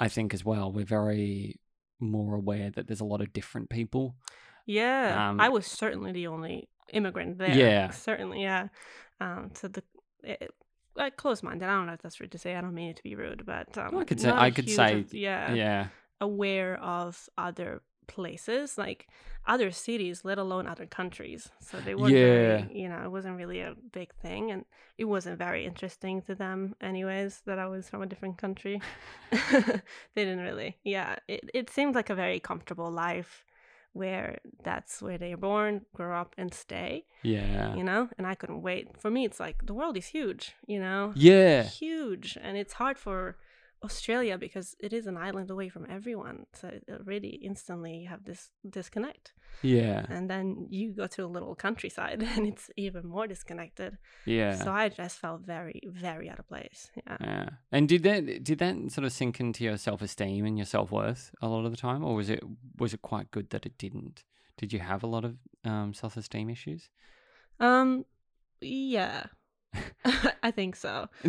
I 0.00 0.08
think, 0.08 0.34
as 0.34 0.44
well. 0.44 0.72
We're 0.72 0.84
very 0.84 1.60
more 2.00 2.34
aware 2.34 2.70
that 2.70 2.86
there's 2.88 3.00
a 3.00 3.04
lot 3.04 3.20
of 3.20 3.32
different 3.32 3.70
people. 3.70 4.16
Yeah, 4.66 5.30
Um, 5.30 5.40
I 5.40 5.48
was 5.48 5.66
certainly 5.66 6.12
the 6.12 6.26
only 6.26 6.68
immigrant 6.92 7.38
there. 7.38 7.50
Yeah. 7.56 7.90
certainly. 7.90 8.42
Yeah. 8.42 8.68
Um, 9.20 9.50
so 9.54 9.68
the 9.68 9.82
it, 10.22 10.50
close-minded. 11.16 11.64
I 11.64 11.72
don't 11.76 11.86
know 11.86 11.92
if 11.92 12.02
that's 12.02 12.20
rude 12.20 12.32
to 12.32 12.38
say. 12.38 12.56
I 12.56 12.60
don't 12.60 12.74
mean 12.74 12.90
it 12.90 12.96
to 12.96 13.02
be 13.02 13.14
rude, 13.14 13.44
but 13.46 13.76
um, 13.78 13.96
I 13.96 14.04
could 14.04 14.20
say- 14.20 14.30
I 14.30 14.50
could 14.50 14.68
say- 14.68 15.00
of- 15.00 15.14
yeah, 15.14 15.52
yeah. 15.54 15.86
aware 16.20 16.76
of 16.82 17.28
other 17.38 17.82
places, 18.08 18.78
like 18.78 19.06
other 19.46 19.70
cities, 19.70 20.24
let 20.24 20.38
alone 20.38 20.66
other 20.66 20.86
countries. 20.86 21.50
So 21.60 21.78
they 21.78 21.94
weren't 21.94 22.12
Yeah. 22.14 22.62
very, 22.64 22.80
you 22.80 22.88
know, 22.88 23.02
it 23.04 23.10
wasn't 23.10 23.36
really 23.36 23.60
a 23.60 23.74
big 23.92 24.12
thing, 24.14 24.50
and 24.50 24.64
it 24.96 25.04
wasn't 25.04 25.38
very 25.38 25.64
interesting 25.66 26.22
to 26.22 26.34
them, 26.34 26.74
anyways, 26.80 27.42
that 27.46 27.58
I 27.58 27.66
was 27.66 27.88
from 27.88 28.02
a 28.02 28.06
different 28.06 28.38
country. 28.38 28.80
they 29.30 29.80
didn't 30.24 30.40
really, 30.40 30.78
yeah. 30.84 31.16
It 31.28 31.50
it 31.54 31.70
seemed 31.70 31.94
like 31.94 32.10
a 32.10 32.14
very 32.14 32.40
comfortable 32.40 32.90
life, 32.90 33.44
where 33.92 34.38
that's 34.62 35.00
where 35.02 35.18
they're 35.18 35.36
born, 35.36 35.82
grow 35.94 36.14
up, 36.20 36.34
and 36.38 36.52
stay. 36.54 37.04
Yeah. 37.22 37.74
You 37.74 37.84
know, 37.84 38.08
and 38.18 38.26
I 38.26 38.34
couldn't 38.34 38.62
wait. 38.62 38.96
For 39.00 39.10
me, 39.10 39.24
it's 39.24 39.40
like 39.40 39.66
the 39.66 39.74
world 39.74 39.96
is 39.96 40.06
huge. 40.06 40.54
You 40.66 40.80
know, 40.80 41.12
Yeah. 41.16 41.62
huge 41.64 42.38
and 42.40 42.56
it's 42.56 42.74
hard 42.74 42.98
for 42.98 43.36
australia 43.84 44.36
because 44.36 44.74
it 44.80 44.92
is 44.92 45.06
an 45.06 45.16
island 45.16 45.50
away 45.50 45.68
from 45.68 45.86
everyone 45.88 46.46
so 46.52 46.68
it 46.68 46.82
already 46.90 47.28
instantly 47.50 47.94
you 47.98 48.08
have 48.08 48.24
this 48.24 48.50
disconnect 48.68 49.32
Yeah. 49.62 50.04
and 50.08 50.28
then 50.28 50.66
you 50.70 50.92
go 50.92 51.06
to 51.06 51.24
a 51.24 51.26
little 51.36 51.54
countryside 51.54 52.22
and 52.36 52.46
it's 52.48 52.70
even 52.76 53.06
more 53.06 53.26
disconnected 53.28 53.96
Yeah. 54.26 54.56
so 54.56 54.72
i 54.72 54.88
just 54.88 55.18
felt 55.20 55.42
very 55.42 55.80
very 55.86 56.28
out 56.28 56.40
of 56.40 56.48
place 56.48 56.90
yeah 56.96 57.16
yeah. 57.20 57.48
And 57.70 57.88
did 57.88 58.02
that 58.02 58.42
did 58.42 58.58
that 58.58 58.74
sort 58.90 59.04
of 59.04 59.12
sink 59.12 59.38
into 59.40 59.62
your 59.64 59.76
self 59.76 60.02
esteem 60.02 60.44
and 60.44 60.58
your 60.58 60.66
self 60.66 60.90
worth 60.90 61.30
a 61.40 61.46
lot 61.48 61.64
of 61.64 61.70
the 61.70 61.76
time, 61.88 62.02
or 62.04 62.14
was 62.16 62.28
it 62.30 62.42
was 62.78 62.92
it 62.94 63.02
quite 63.02 63.30
good 63.30 63.50
that 63.50 63.66
it 63.66 63.76
didn't? 63.78 64.24
Did 64.56 64.72
you 64.72 64.80
have 64.80 65.02
a 65.04 65.06
lot 65.06 65.24
of 65.24 65.36
um, 65.64 65.94
self 65.94 66.16
esteem 66.16 66.48
issues? 66.50 66.88
um 67.60 68.04
yeah 68.60 69.26
i 70.42 70.50
think 70.50 70.74
so 70.76 71.08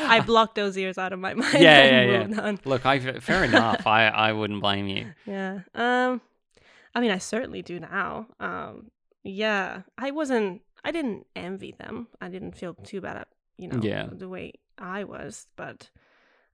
i 0.00 0.20
blocked 0.24 0.54
those 0.54 0.76
years 0.76 0.98
out 0.98 1.12
of 1.12 1.18
my 1.18 1.34
mind 1.34 1.54
Yeah, 1.54 1.84
yeah, 2.02 2.26
yeah. 2.28 2.40
on. 2.40 2.58
Look, 2.64 2.84
I 2.84 2.98
fair 3.20 3.44
enough. 3.44 3.86
I 3.86 4.08
I 4.28 4.32
wouldn't 4.32 4.60
blame 4.60 4.86
you. 4.88 5.06
Yeah. 5.26 5.60
Um 5.74 6.20
I 6.94 7.00
mean 7.00 7.10
I 7.10 7.18
certainly 7.18 7.62
do 7.62 7.80
now. 7.80 8.26
Um 8.38 8.90
yeah. 9.22 9.82
I 9.96 10.10
wasn't 10.10 10.62
I 10.84 10.90
didn't 10.92 11.26
envy 11.36 11.72
them. 11.72 12.08
I 12.20 12.28
didn't 12.28 12.56
feel 12.56 12.74
too 12.74 13.00
bad 13.00 13.16
at, 13.16 13.28
you 13.56 13.68
know, 13.68 13.80
Yeah. 13.82 14.08
the 14.10 14.28
way 14.28 14.54
I 14.78 15.04
was, 15.04 15.46
but 15.56 15.90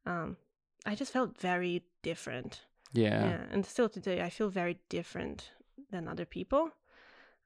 um 0.05 0.37
I 0.85 0.95
just 0.95 1.13
felt 1.13 1.39
very 1.41 1.83
different. 2.03 2.61
Yeah. 2.93 3.25
Yeah. 3.31 3.41
And 3.51 3.67
still 3.67 3.89
today 3.89 4.23
I 4.23 4.31
feel 4.31 4.49
very 4.51 4.79
different 4.89 5.51
than 5.91 6.07
other 6.09 6.25
people. 6.27 6.71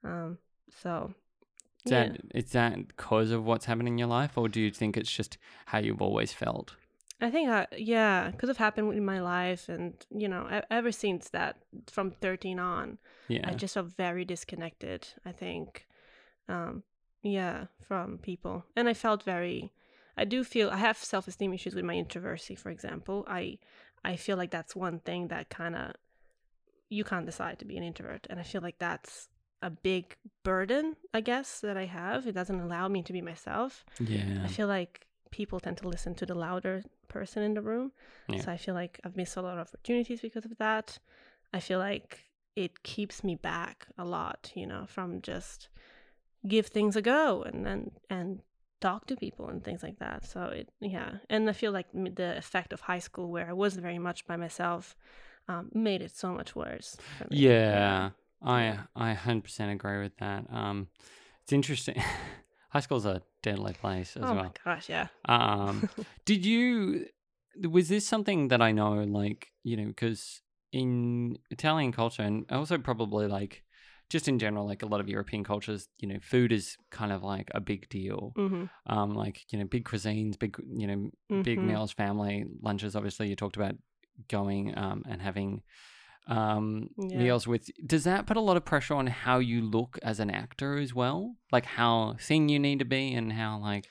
Um 0.03 0.37
so 0.83 1.13
Is 1.85 1.91
yeah. 1.91 2.09
that 2.09 2.21
is 2.35 2.51
that 2.51 2.87
because 2.87 3.31
of 3.31 3.45
what's 3.45 3.65
happening 3.65 3.93
in 3.93 3.97
your 3.97 4.07
life, 4.07 4.37
or 4.37 4.47
do 4.47 4.59
you 4.59 4.71
think 4.71 4.97
it's 4.97 5.11
just 5.11 5.37
how 5.67 5.79
you've 5.79 6.01
always 6.01 6.33
felt? 6.33 6.75
I 7.23 7.29
think, 7.29 7.49
I, 7.49 7.67
yeah, 7.77 8.31
could 8.31 8.49
have 8.49 8.57
happened 8.57 8.93
in 8.93 9.05
my 9.05 9.19
life, 9.21 9.69
and 9.69 9.93
you 10.09 10.27
know, 10.27 10.61
ever 10.71 10.91
since 10.91 11.29
that, 11.29 11.57
from 11.89 12.11
thirteen 12.11 12.59
on, 12.59 12.97
Yeah. 13.27 13.47
I 13.47 13.53
just 13.53 13.75
felt 13.75 13.95
very 13.95 14.25
disconnected. 14.25 15.07
I 15.23 15.31
think, 15.31 15.85
um, 16.49 16.83
yeah, 17.21 17.65
from 17.87 18.17
people, 18.17 18.65
and 18.75 18.89
I 18.89 18.93
felt 18.93 19.23
very. 19.23 19.71
I 20.17 20.25
do 20.25 20.43
feel 20.43 20.69
I 20.69 20.77
have 20.77 20.97
self 20.97 21.27
esteem 21.27 21.53
issues 21.53 21.75
with 21.75 21.85
my 21.85 21.93
introversy. 21.95 22.55
For 22.55 22.69
example, 22.69 23.23
I 23.27 23.59
I 24.03 24.15
feel 24.15 24.37
like 24.37 24.51
that's 24.51 24.75
one 24.75 24.99
thing 24.99 25.27
that 25.27 25.49
kind 25.49 25.75
of 25.75 25.93
you 26.89 27.03
can't 27.03 27.25
decide 27.25 27.59
to 27.59 27.65
be 27.65 27.77
an 27.77 27.83
introvert, 27.83 28.27
and 28.29 28.39
I 28.39 28.43
feel 28.43 28.61
like 28.61 28.79
that's 28.79 29.29
a 29.61 29.69
big 29.69 30.15
burden. 30.43 30.95
I 31.13 31.21
guess 31.21 31.59
that 31.61 31.77
I 31.77 31.85
have. 31.85 32.27
It 32.27 32.33
doesn't 32.33 32.59
allow 32.59 32.87
me 32.87 33.03
to 33.03 33.13
be 33.13 33.21
myself. 33.21 33.85
yeah. 33.99 34.41
I 34.43 34.47
feel 34.47 34.67
like 34.67 35.07
people 35.31 35.59
tend 35.59 35.77
to 35.77 35.87
listen 35.87 36.13
to 36.15 36.25
the 36.25 36.35
louder 36.35 36.83
person 37.07 37.43
in 37.43 37.53
the 37.53 37.61
room. 37.61 37.91
Yeah. 38.27 38.41
So 38.41 38.51
I 38.51 38.57
feel 38.57 38.73
like 38.73 38.99
I've 39.03 39.15
missed 39.15 39.37
a 39.37 39.41
lot 39.41 39.57
of 39.57 39.67
opportunities 39.67 40.21
because 40.21 40.45
of 40.45 40.57
that. 40.57 40.99
I 41.53 41.59
feel 41.59 41.79
like 41.79 42.19
it 42.55 42.83
keeps 42.83 43.23
me 43.23 43.35
back 43.35 43.87
a 43.97 44.05
lot, 44.05 44.51
you 44.55 44.67
know, 44.67 44.85
from 44.87 45.21
just 45.21 45.69
give 46.47 46.67
things 46.67 46.95
a 46.95 47.01
go 47.01 47.43
and 47.43 47.67
and 47.67 47.91
and 48.09 48.41
talk 48.79 49.05
to 49.05 49.15
people 49.15 49.47
and 49.47 49.63
things 49.63 49.83
like 49.83 49.99
that. 49.99 50.25
So 50.25 50.43
it 50.45 50.69
yeah, 50.79 51.17
and 51.29 51.49
I 51.49 51.53
feel 51.53 51.71
like 51.71 51.87
the 51.93 52.37
effect 52.37 52.73
of 52.73 52.81
high 52.81 52.99
school 52.99 53.29
where 53.29 53.49
I 53.49 53.53
was 53.53 53.75
very 53.75 53.99
much 53.99 54.25
by 54.25 54.35
myself, 54.35 54.95
um, 55.47 55.69
made 55.73 56.01
it 56.01 56.15
so 56.15 56.33
much 56.33 56.55
worse. 56.55 56.97
Yeah, 57.29 58.09
I 58.41 58.79
I 58.95 59.13
hundred 59.13 59.43
percent 59.45 59.71
agree 59.71 60.01
with 60.01 60.17
that. 60.17 60.45
Um, 60.51 60.87
it's 61.43 61.53
interesting. 61.53 61.95
High 62.69 62.79
school's 62.79 63.05
a 63.05 63.21
deadly 63.43 63.73
place 63.73 64.15
as 64.15 64.23
Oh 64.23 64.33
my 64.33 64.41
well. 64.41 64.53
gosh, 64.63 64.89
yeah. 64.89 65.07
Um, 65.25 65.89
did 66.25 66.45
you? 66.45 67.05
Was 67.69 67.89
this 67.89 68.07
something 68.07 68.47
that 68.47 68.61
I 68.61 68.71
know, 68.71 68.93
like 68.93 69.49
you 69.63 69.75
know, 69.77 69.87
because 69.87 70.41
in 70.71 71.37
Italian 71.49 71.91
culture 71.91 72.23
and 72.23 72.45
also 72.49 72.77
probably 72.77 73.27
like 73.27 73.63
just 74.09 74.27
in 74.27 74.39
general, 74.39 74.65
like 74.65 74.83
a 74.83 74.85
lot 74.85 74.99
of 75.01 75.09
European 75.09 75.43
cultures, 75.43 75.87
you 75.99 76.07
know, 76.07 76.19
food 76.21 76.51
is 76.51 76.77
kind 76.91 77.11
of 77.11 77.23
like 77.23 77.49
a 77.53 77.59
big 77.59 77.89
deal. 77.89 78.33
hmm 78.35 78.65
Um, 78.87 79.13
like 79.13 79.45
you 79.51 79.59
know, 79.59 79.65
big 79.65 79.83
cuisines, 79.85 80.39
big 80.39 80.57
you 80.75 80.87
know, 80.87 81.11
big 81.43 81.59
Mhm. 81.59 81.67
meals, 81.67 81.91
family 81.91 82.45
lunches. 82.61 82.95
Obviously, 82.95 83.27
you 83.29 83.35
talked 83.35 83.57
about 83.57 83.75
going 84.29 84.77
um, 84.77 85.03
and 85.09 85.21
having 85.21 85.61
um, 86.27 86.89
Yeah. 86.97 87.17
meals 87.17 87.47
with. 87.47 87.69
Does 87.85 88.03
that 88.03 88.25
put 88.25 88.37
a 88.37 88.41
lot 88.41 88.57
of 88.57 88.65
pressure 88.65 88.93
on 88.95 89.07
how 89.07 89.39
you 89.39 89.61
look 89.61 89.97
as 90.03 90.19
an 90.19 90.29
actor 90.29 90.77
as 90.77 90.93
well? 90.93 91.35
Like 91.51 91.65
how 91.65 92.15
thin 92.19 92.49
you 92.49 92.59
need 92.59 92.79
to 92.79 92.85
be 92.85 93.13
and 93.13 93.33
how 93.33 93.59
like 93.59 93.87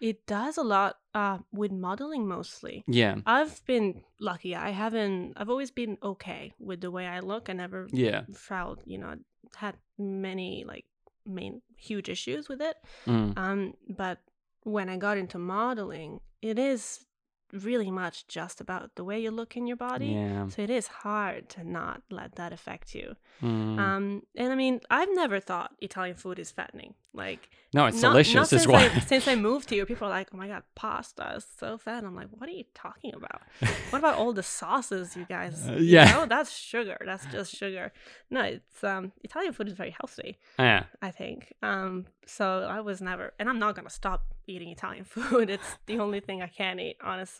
It 0.00 0.26
does 0.26 0.56
a 0.56 0.62
lot 0.62 0.96
uh, 1.14 1.38
with 1.52 1.72
modeling 1.72 2.26
mostly. 2.28 2.84
yeah, 2.86 3.16
I've 3.26 3.64
been 3.66 4.02
lucky. 4.20 4.54
I 4.54 4.70
haven't. 4.70 5.34
I've 5.36 5.50
always 5.50 5.72
been 5.72 5.98
okay 6.02 6.52
with 6.60 6.80
the 6.80 6.90
way 6.90 7.06
I 7.06 7.18
look. 7.20 7.50
I 7.50 7.52
never 7.52 7.88
yeah, 7.92 8.22
felt, 8.32 8.80
you 8.86 8.98
know, 8.98 9.16
had 9.56 9.74
many 9.98 10.64
like 10.66 10.84
main 11.26 11.62
huge 11.76 12.08
issues 12.08 12.48
with 12.48 12.60
it. 12.62 12.76
mm, 13.06 13.36
Um, 13.36 13.74
but 13.88 14.18
when 14.62 14.88
I 14.88 14.96
got 14.98 15.18
into 15.18 15.38
modeling, 15.38 16.20
it 16.42 16.58
is 16.58 17.04
really 17.52 17.90
much 17.90 18.26
just 18.28 18.60
about 18.60 18.94
the 18.94 19.04
way 19.04 19.18
you 19.20 19.30
look 19.30 19.56
in 19.56 19.66
your 19.66 19.76
body. 19.76 20.08
yeah. 20.08 20.48
So 20.48 20.62
it 20.62 20.70
is 20.70 20.86
hard 20.86 21.48
to 21.50 21.64
not 21.64 22.02
let 22.10 22.34
that 22.36 22.52
affect 22.52 22.94
you. 22.94 23.16
mm. 23.42 23.78
Um, 23.78 24.22
and 24.36 24.52
I 24.52 24.54
mean, 24.56 24.80
I've 24.90 25.08
never 25.12 25.40
thought 25.40 25.72
Italian 25.80 26.16
food 26.16 26.38
is 26.38 26.50
fattening. 26.50 26.94
Like, 27.14 27.48
no, 27.74 27.86
it's 27.86 28.00
not, 28.02 28.10
delicious 28.10 28.34
not 28.34 28.42
as 28.42 28.48
since 28.50 28.66
well. 28.66 28.90
I, 28.94 29.00
since 29.00 29.26
I 29.26 29.34
moved 29.34 29.70
here, 29.70 29.84
people 29.92 30.06
are 30.06 30.10
like, 30.10 30.28
"Oh 30.32 30.36
my 30.36 30.46
god, 30.46 30.62
pasta 30.74 31.34
is 31.36 31.46
so 31.58 31.78
fat." 31.78 32.04
I'm 32.04 32.14
like, 32.14 32.28
"What 32.30 32.48
are 32.48 32.52
you 32.52 32.64
talking 32.74 33.12
about? 33.14 33.40
What 33.90 33.98
about 33.98 34.16
all 34.18 34.32
the 34.32 34.42
sauces, 34.42 35.16
you 35.16 35.24
guys? 35.28 35.68
Uh, 35.68 35.78
yeah. 35.80 36.04
no, 36.12 36.26
that's 36.26 36.52
sugar. 36.52 36.98
That's 37.04 37.24
just 37.32 37.56
sugar. 37.56 37.92
No, 38.30 38.42
it's 38.42 38.84
um, 38.84 39.12
Italian 39.24 39.52
food 39.52 39.68
is 39.68 39.74
very 39.74 39.94
healthy. 39.98 40.38
yeah, 40.58 40.84
I 41.02 41.10
think. 41.10 41.52
Um, 41.62 42.04
so 42.26 42.66
I 42.68 42.80
was 42.80 43.00
never, 43.00 43.32
and 43.38 43.48
I'm 43.48 43.58
not 43.58 43.74
gonna 43.74 43.90
stop 43.90 44.22
eating 44.46 44.68
Italian 44.68 45.04
food. 45.04 45.48
It's 45.50 45.76
the 45.86 45.98
only 45.98 46.20
thing 46.20 46.42
I 46.42 46.48
can 46.48 46.78
eat, 46.78 46.98
honestly. 47.02 47.37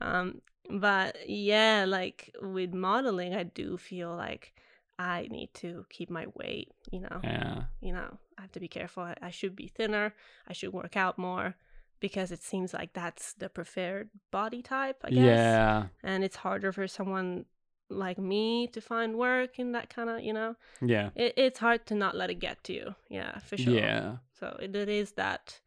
Um, 0.00 0.40
but 0.70 1.28
yeah, 1.28 1.84
like 1.86 2.34
with 2.40 2.72
modeling, 2.72 3.34
I 3.34 3.42
do 3.42 3.76
feel 3.76 4.14
like 4.14 4.54
I 4.98 5.28
need 5.30 5.52
to 5.54 5.86
keep 5.90 6.10
my 6.10 6.26
weight. 6.34 6.72
You 6.90 7.00
know, 7.00 7.20
yeah, 7.22 7.62
you 7.80 7.92
know, 7.92 8.18
I 8.38 8.42
have 8.42 8.52
to 8.52 8.60
be 8.60 8.68
careful. 8.68 9.02
I, 9.02 9.14
I 9.20 9.30
should 9.30 9.56
be 9.56 9.66
thinner. 9.66 10.14
I 10.48 10.52
should 10.52 10.72
work 10.72 10.96
out 10.96 11.18
more 11.18 11.56
because 12.00 12.32
it 12.32 12.42
seems 12.42 12.72
like 12.72 12.92
that's 12.92 13.34
the 13.34 13.48
preferred 13.48 14.10
body 14.30 14.62
type. 14.62 15.00
I 15.04 15.10
guess. 15.10 15.24
Yeah, 15.24 15.86
and 16.02 16.24
it's 16.24 16.36
harder 16.36 16.72
for 16.72 16.86
someone 16.86 17.46
like 17.90 18.18
me 18.18 18.68
to 18.68 18.80
find 18.80 19.18
work 19.18 19.58
in 19.58 19.72
that 19.72 19.90
kind 19.90 20.08
of 20.08 20.20
you 20.20 20.32
know? 20.32 20.54
Yeah, 20.80 21.10
it, 21.14 21.34
it's 21.36 21.58
hard 21.58 21.86
to 21.86 21.94
not 21.94 22.16
let 22.16 22.30
it 22.30 22.38
get 22.38 22.62
to 22.64 22.72
you. 22.72 22.94
Yeah 23.08 23.38
for 23.40 23.56
sure. 23.56 23.74
Yeah, 23.74 24.16
so 24.38 24.56
it, 24.60 24.74
it 24.74 24.88
is 24.88 25.12
that 25.12 25.60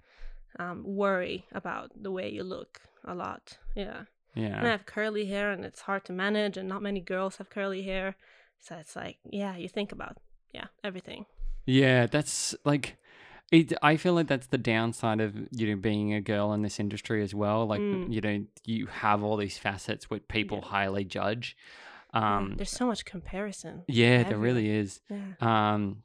um, 0.60 0.84
worry 0.86 1.46
about 1.52 1.92
the 2.02 2.12
way 2.12 2.30
you 2.30 2.44
look 2.44 2.82
a 3.06 3.14
lot 3.16 3.58
yeah 3.76 4.04
Yeah. 4.36 4.58
and 4.58 4.68
i 4.68 4.72
have 4.72 4.86
curly 4.86 5.26
hair 5.26 5.52
and 5.52 5.64
it's 5.66 5.82
hard 5.82 6.04
to 6.06 6.14
manage 6.14 6.58
and 6.58 6.68
not 6.70 6.82
many 6.82 7.00
girls 7.02 7.38
have 7.38 7.50
curly 7.50 7.84
hair 7.84 8.16
so 8.60 8.76
it's 8.76 8.96
like 8.96 9.18
yeah 9.30 9.56
you 9.58 9.68
think 9.70 9.92
about 9.92 10.18
yeah 10.54 10.68
everything 10.84 11.26
yeah. 11.66 12.08
That's 12.08 12.54
like. 12.66 12.98
It, 13.52 13.72
I 13.82 13.98
feel 13.98 14.14
like 14.14 14.28
that's 14.28 14.48
the 14.48 14.58
downside 14.58 15.22
of 15.22 15.34
you 15.52 15.70
know 15.70 15.76
being 15.80 16.14
a 16.14 16.20
girl 16.22 16.52
in 16.54 16.62
this 16.62 16.80
industry 16.80 17.22
as 17.24 17.34
well. 17.36 17.66
Like 17.68 17.80
Mm. 17.82 18.12
you 18.14 18.20
know 18.22 18.46
you 18.66 18.88
have 18.88 19.24
all 19.24 19.38
these 19.38 19.58
facets 19.58 20.10
which 20.10 20.28
people 20.28 20.60
Yeah. 20.62 20.70
highly 20.70 21.04
judge. 21.06 21.56
Yeah, 22.14 22.38
Um, 22.38 22.54
there's 22.58 22.72
so 22.72 22.86
much 22.88 23.06
comparison 23.06 23.84
yeah, 23.88 24.24
there 24.24 24.38
really 24.38 24.70
is. 24.70 25.00
yeah 25.10 25.36
Um, 25.40 26.04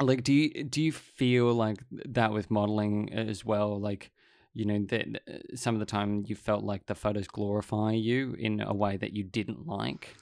like, 0.00 0.24
do 0.24 0.32
you 0.32 0.64
do 0.64 0.80
you 0.82 0.92
feel 0.92 1.52
like 1.54 1.78
that 1.90 2.32
with 2.32 2.50
modeling 2.50 3.12
as 3.12 3.44
well? 3.44 3.78
Like, 3.78 4.10
you 4.54 4.64
know, 4.64 4.84
that 4.88 5.06
uh, 5.28 5.56
some 5.56 5.74
of 5.74 5.80
the 5.80 5.86
time 5.86 6.24
you 6.26 6.34
felt 6.36 6.64
like 6.64 6.86
the 6.86 6.94
photos 6.94 7.26
glorify 7.26 7.92
you 7.92 8.34
in 8.38 8.60
a 8.60 8.74
way 8.74 8.96
that 8.96 9.12
you 9.12 9.24
didn't 9.24 9.66
like. 9.66 10.14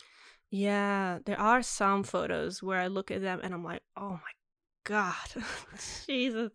Yeah, 0.51 1.19
there 1.25 1.39
are 1.39 1.63
some 1.63 2.03
photos 2.03 2.63
where 2.63 2.79
I 2.81 2.89
look 2.89 3.11
at 3.11 3.23
them 3.23 3.41
and 3.43 3.55
I'm 3.55 3.65
like, 3.65 3.83
oh 3.97 4.11
my 4.11 4.33
God, 4.85 5.15
Jesus, 6.07 6.51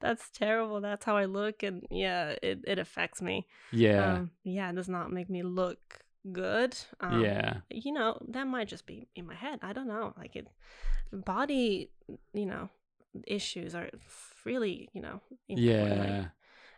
that's 0.00 0.28
terrible. 0.30 0.80
That's 0.80 1.04
how 1.04 1.16
I 1.16 1.24
look. 1.24 1.62
And 1.62 1.86
yeah, 1.90 2.34
it, 2.42 2.60
it 2.66 2.78
affects 2.78 3.22
me. 3.22 3.46
Yeah, 3.72 4.14
Um, 4.14 4.30
yeah, 4.44 4.68
it 4.70 4.74
does 4.74 4.88
not 4.88 5.12
make 5.12 5.30
me 5.30 5.42
look 5.42 6.00
good. 6.32 6.76
Um, 7.00 7.24
yeah, 7.24 7.58
You 7.70 7.92
know, 7.92 8.18
that 8.28 8.46
might 8.46 8.68
just 8.68 8.84
be 8.84 9.08
in 9.14 9.26
my 9.26 9.34
head. 9.34 9.60
I 9.62 9.72
don't 9.72 9.88
know. 9.88 10.12
Like 10.18 10.36
it, 10.36 10.48
body, 11.12 11.90
you 12.34 12.46
know, 12.46 12.68
issues 13.26 13.74
are 13.74 13.88
really, 14.44 14.88
you 14.92 15.00
know, 15.00 15.20
important. 15.48 15.98
Like, 15.98 16.08
yeah, 16.08 16.24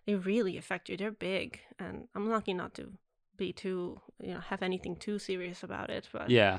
they 0.06 0.14
really 0.14 0.56
affect 0.56 0.88
you. 0.88 0.96
They're 0.96 1.10
big. 1.10 1.60
And 1.78 2.08
I'm 2.14 2.28
lucky 2.30 2.54
not 2.54 2.74
to 2.74 2.92
be 3.36 3.52
too, 3.52 4.00
you 4.22 4.34
know, 4.34 4.40
have 4.40 4.62
anything 4.62 4.96
too 4.96 5.18
serious 5.18 5.62
about 5.62 5.90
it. 5.90 6.08
But 6.12 6.30
yeah, 6.30 6.58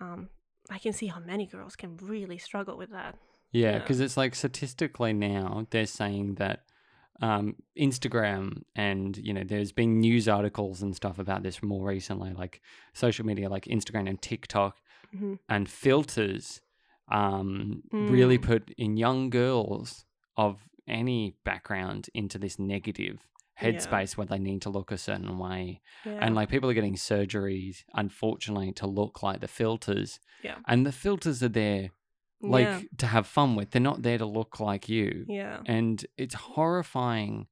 um, 0.00 0.28
I 0.70 0.78
can 0.78 0.92
see 0.92 1.06
how 1.06 1.20
many 1.20 1.46
girls 1.46 1.76
can 1.76 1.96
really 1.98 2.38
struggle 2.38 2.76
with 2.76 2.90
that. 2.90 3.16
yeah. 3.52 3.78
Because 3.78 4.00
it's 4.00 4.16
like 4.16 4.34
statistically 4.34 5.12
now 5.12 5.66
they're 5.70 5.86
saying 5.86 6.34
that 6.36 6.64
um, 7.22 7.56
Instagram 7.78 8.62
and 8.74 9.16
you 9.16 9.32
know 9.32 9.42
there's 9.44 9.72
been 9.72 10.00
news 10.00 10.28
articles 10.28 10.82
and 10.82 10.94
stuff 10.94 11.18
about 11.18 11.42
this 11.42 11.62
more 11.62 11.86
recently, 11.86 12.32
like 12.34 12.60
social 12.92 13.24
media, 13.24 13.48
like 13.48 13.64
Instagram 13.66 14.08
and 14.08 14.20
TikTok. 14.20 14.76
hmm 15.16 15.34
and 15.48 15.68
filters 15.68 16.60
um, 17.08 17.82
really 17.92 18.38
Mm. 18.38 18.42
put 18.42 18.70
in 18.76 18.96
young 18.96 19.30
girls 19.30 20.04
of 20.36 20.58
any 20.88 21.36
background 21.44 22.08
into 22.14 22.38
this 22.38 22.58
negative 22.58 23.18
Yeah. 23.60 23.70
headspace 23.72 24.16
where 24.16 24.26
they 24.26 24.38
need 24.38 24.62
to 24.62 24.70
look 24.70 24.90
a 24.92 24.98
certain 24.98 25.38
way. 25.38 25.80
Yeah. 26.04 26.18
And 26.20 26.34
like 26.34 26.48
people 26.50 26.68
are 26.70 26.74
getting 26.74 26.94
surgeries, 26.96 27.84
unfortunately, 27.94 28.72
to 28.72 28.86
look 28.86 29.22
like 29.22 29.40
the 29.40 29.48
filters. 29.48 30.20
Yeah. 30.42 30.56
And 30.68 30.84
the 30.86 30.92
filters 30.92 31.42
are 31.42 31.48
there 31.48 31.90
like 32.42 32.66
yeah. 32.66 32.80
to 32.98 33.06
have 33.06 33.26
fun 33.26 33.56
with. 33.56 33.70
They're 33.70 33.80
not 33.80 34.02
there 34.02 34.18
to 34.18 34.26
look 34.26 34.60
like 34.60 34.88
you. 34.88 35.24
Yeah. 35.28 35.60
And 35.66 36.04
it's 36.18 36.34
horrifying 36.34 37.46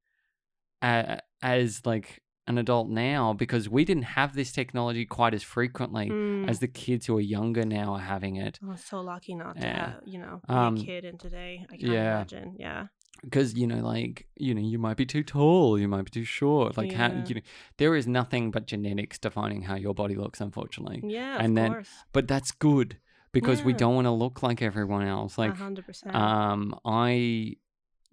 uh, 0.81 1.17
as 1.41 1.85
like 1.85 2.21
an 2.47 2.59
adult 2.59 2.87
now 2.89 3.33
because 3.33 3.67
we 3.67 3.83
didn't 3.83 4.03
have 4.03 4.35
this 4.35 4.51
technology 4.51 5.03
quite 5.05 5.33
as 5.33 5.41
frequently 5.41 6.09
Mm. 6.11 6.47
as 6.47 6.59
the 6.59 6.67
kids 6.67 7.07
who 7.07 7.17
are 7.17 7.21
younger 7.21 7.65
now 7.65 7.93
are 7.95 7.99
having 8.01 8.35
it. 8.35 8.59
I'm 8.61 8.77
so 8.77 9.01
lucky 9.01 9.33
not 9.33 9.55
to 9.59 9.65
Yeah. 9.65 9.89
have, 9.93 10.01
you 10.05 10.19
know, 10.19 10.41
be 10.47 10.53
Um, 10.53 10.77
a 10.77 10.83
kid 10.83 11.05
in 11.05 11.17
today. 11.17 11.65
I 11.71 11.77
can't 11.77 11.81
yeah. 11.91 12.15
imagine. 12.17 12.55
Yeah. 12.59 12.87
Because 13.23 13.53
you 13.55 13.65
know 13.65 13.77
like 13.77 14.27
you 14.35 14.53
know 14.53 14.61
you 14.61 14.77
might 14.77 14.97
be 14.97 15.05
too 15.05 15.23
tall 15.23 15.79
you 15.79 15.87
might 15.87 16.03
be 16.05 16.11
too 16.11 16.23
short 16.25 16.77
like 16.77 16.91
how 16.91 17.07
you 17.27 17.35
know 17.35 17.41
there 17.77 17.95
is 17.95 18.05
nothing 18.07 18.51
but 18.51 18.67
genetics 18.67 19.17
defining 19.17 19.63
how 19.63 19.75
your 19.75 19.93
body 19.93 20.15
looks 20.15 20.41
unfortunately. 20.41 21.01
Yeah, 21.03 21.37
and 21.39 21.49
of 21.51 21.55
then- 21.55 21.73
course. 21.73 21.89
but 22.13 22.27
that's 22.27 22.51
good 22.51 22.97
because 23.31 23.63
we 23.63 23.73
don't 23.73 23.95
want 23.95 24.05
to 24.05 24.11
look 24.11 24.41
like 24.43 24.61
everyone 24.61 25.05
else 25.07 25.37
like 25.37 25.55
hundred 25.57 25.85
percent. 25.85 26.15
um 26.15 26.79
i 26.85 27.55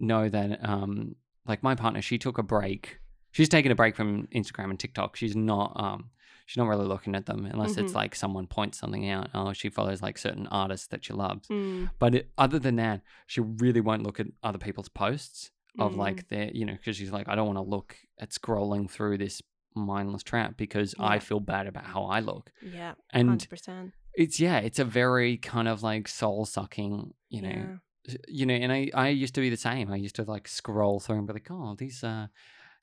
know 0.00 0.28
that 0.28 0.58
um 0.68 1.14
like 1.46 1.62
my 1.62 1.74
partner 1.74 2.00
she 2.02 2.18
took 2.18 2.38
a 2.38 2.42
break. 2.42 2.98
She's 3.32 3.48
taken 3.48 3.72
a 3.72 3.74
break 3.74 3.96
from 3.96 4.26
instagram 4.34 4.70
and 4.70 4.78
tiktok. 4.80 5.16
She's 5.16 5.34
not 5.36 5.72
um 5.76 6.10
she's 6.46 6.56
not 6.58 6.68
really 6.68 6.86
looking 6.86 7.14
at 7.14 7.26
them 7.26 7.44
unless 7.46 7.76
it's 7.76 7.92
Mhm. 7.92 7.96
like 7.96 8.14
someone 8.14 8.46
points 8.46 8.78
something 8.78 9.08
out 9.08 9.28
oh 9.34 9.52
she 9.52 9.68
follows 9.70 10.02
like 10.02 10.18
certain 10.18 10.46
artists 10.48 10.86
that 10.88 11.04
she 11.04 11.12
loves 11.12 11.48
Mm, 11.48 11.90
but 11.98 12.14
it, 12.14 12.30
other 12.38 12.58
than 12.58 12.76
that, 12.76 13.02
she 13.26 13.40
really 13.40 13.80
won't 13.80 14.02
look 14.02 14.18
at 14.20 14.26
other 14.42 14.58
people's 14.58 14.88
posts 14.88 15.50
of 15.78 15.92
Mm. 15.94 15.96
like 15.96 16.28
their, 16.28 16.50
you 16.52 16.64
know, 16.66 16.74
because 16.74 16.96
she's 16.96 17.10
like, 17.12 17.28
I 17.28 17.34
don't 17.34 17.46
want 17.46 17.56
to 17.58 17.62
look 17.76 17.96
at 18.18 18.30
scrolling 18.30 18.90
through 18.90 19.18
this 19.18 19.40
mindless 19.74 20.22
trap 20.22 20.56
because 20.58 20.94
I 20.98 21.18
feel 21.18 21.40
bad 21.40 21.66
about 21.66 21.84
how 21.86 22.04
I 22.04 22.20
look. 22.20 22.52
yeah. 22.60 22.94
And 23.10 23.28
Hundred 23.30 23.48
percent. 23.48 23.92
it's 24.14 24.38
yeah, 24.38 24.58
it's 24.58 24.78
a 24.78 24.84
very 24.84 25.38
kind 25.38 25.68
of 25.68 25.82
like 25.82 26.08
soul 26.08 26.44
sucking, 26.44 27.14
you 27.30 27.40
know, 27.42 27.78
Yeah. 28.08 28.14
you 28.28 28.44
know. 28.46 28.54
And 28.54 28.70
I 28.70 28.90
I 28.94 29.08
used 29.08 29.34
to 29.36 29.40
be 29.40 29.48
the 29.48 29.56
same. 29.56 29.90
I 29.90 29.96
used 29.96 30.16
to 30.16 30.24
like 30.24 30.46
scroll 30.46 31.00
through 31.00 31.16
and 31.18 31.26
be 31.26 31.32
like, 31.32 31.50
oh, 31.50 31.74
these 31.78 32.04
uh, 32.04 32.26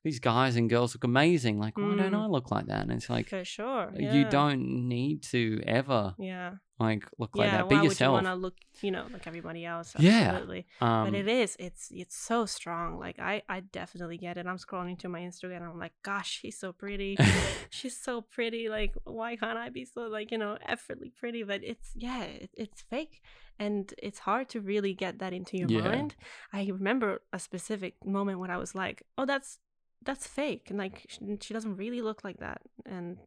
these 0.02 0.18
guys 0.18 0.56
and 0.56 0.70
girls 0.70 0.94
look 0.94 1.04
amazing. 1.04 1.58
Like, 1.58 1.76
why 1.76 1.94
don't 1.96 2.12
Mm. 2.12 2.22
I 2.22 2.26
look 2.26 2.50
like 2.50 2.66
that? 2.66 2.82
And 2.82 2.92
it's 2.92 3.10
like 3.10 3.28
for 3.28 3.44
sure. 3.44 3.92
you 3.98 4.24
don't 4.24 4.88
need 4.88 5.22
to 5.24 5.60
ever 5.66 6.14
Yeah. 6.18 6.54
like 6.78 7.04
look 7.18 7.36
like 7.36 7.50
that. 7.50 7.68
Be 7.68 7.74
why 7.76 7.82
yourself. 7.82 8.14
would 8.14 8.22
you 8.22 8.26
want 8.28 8.34
to 8.38 8.40
look, 8.40 8.54
you 8.80 8.90
know, 8.92 9.06
like 9.12 9.26
everybody 9.26 9.66
else? 9.66 9.94
Yeah. 9.98 10.12
Absolutely. 10.32 10.66
um, 10.80 11.04
but 11.10 11.14
it 11.14 11.28
is. 11.28 11.54
It's 11.58 11.90
it's 11.90 12.16
so 12.16 12.46
strong. 12.46 12.98
Like 12.98 13.18
I 13.18 13.42
I 13.48 13.60
definitely 13.60 14.16
get 14.16 14.38
it. 14.38 14.46
I'm 14.46 14.56
scrolling 14.56 14.98
to 15.00 15.08
my 15.10 15.20
Instagram. 15.20 15.56
and 15.56 15.64
I'm 15.66 15.78
like, 15.78 15.92
gosh, 16.02 16.30
she's 16.40 16.58
so 16.58 16.72
pretty. 16.72 17.18
she's 17.70 17.96
so 18.00 18.22
pretty. 18.22 18.70
Like 18.70 18.94
why 19.04 19.36
can't 19.36 19.58
I 19.58 19.68
be 19.68 19.84
so 19.84 20.02
like 20.02 20.30
you 20.30 20.38
know 20.38 20.56
effortlessly 20.66 21.12
pretty? 21.14 21.42
But 21.42 21.60
it's 21.62 21.90
yeah, 21.94 22.22
it, 22.24 22.50
it's 22.56 22.80
fake, 22.88 23.20
and 23.58 23.92
it's 24.02 24.20
hard 24.20 24.48
to 24.50 24.60
really 24.62 24.94
get 24.94 25.18
that 25.18 25.34
into 25.34 25.58
your 25.58 25.68
Yeah. 25.70 25.82
mind. 25.82 26.14
I 26.54 26.64
remember 26.72 27.20
a 27.34 27.38
specific 27.38 27.94
moment 28.06 28.38
when 28.38 28.50
I 28.50 28.56
was 28.56 28.74
like, 28.74 29.02
oh, 29.18 29.26
that's 29.26 29.58
that's 30.04 30.26
fake, 30.26 30.66
and 30.70 30.78
like 30.78 31.06
she, 31.08 31.18
she 31.40 31.54
doesn't 31.54 31.76
really 31.76 32.00
look 32.02 32.24
like 32.24 32.38
that, 32.40 32.62
and 32.86 33.18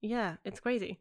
yeah, 0.00 0.36
it's 0.44 0.60
crazy. 0.60 0.98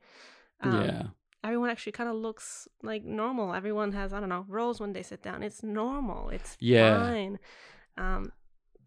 Um, 0.62 0.82
yeah. 0.86 1.04
everyone 1.44 1.70
actually 1.70 1.92
kind 1.92 2.10
of 2.10 2.16
looks 2.16 2.68
like 2.84 3.04
normal. 3.04 3.54
Everyone 3.54 3.92
has, 3.92 4.14
I 4.14 4.20
don't 4.22 4.30
know, 4.30 4.46
rolls 4.48 4.80
when 4.80 4.94
they 4.94 5.04
sit 5.04 5.22
down. 5.22 5.44
It's 5.44 5.62
normal. 5.62 6.30
It's 6.30 6.56
Yeah. 6.60 7.00
fine. 7.04 7.40
Um, 7.98 8.32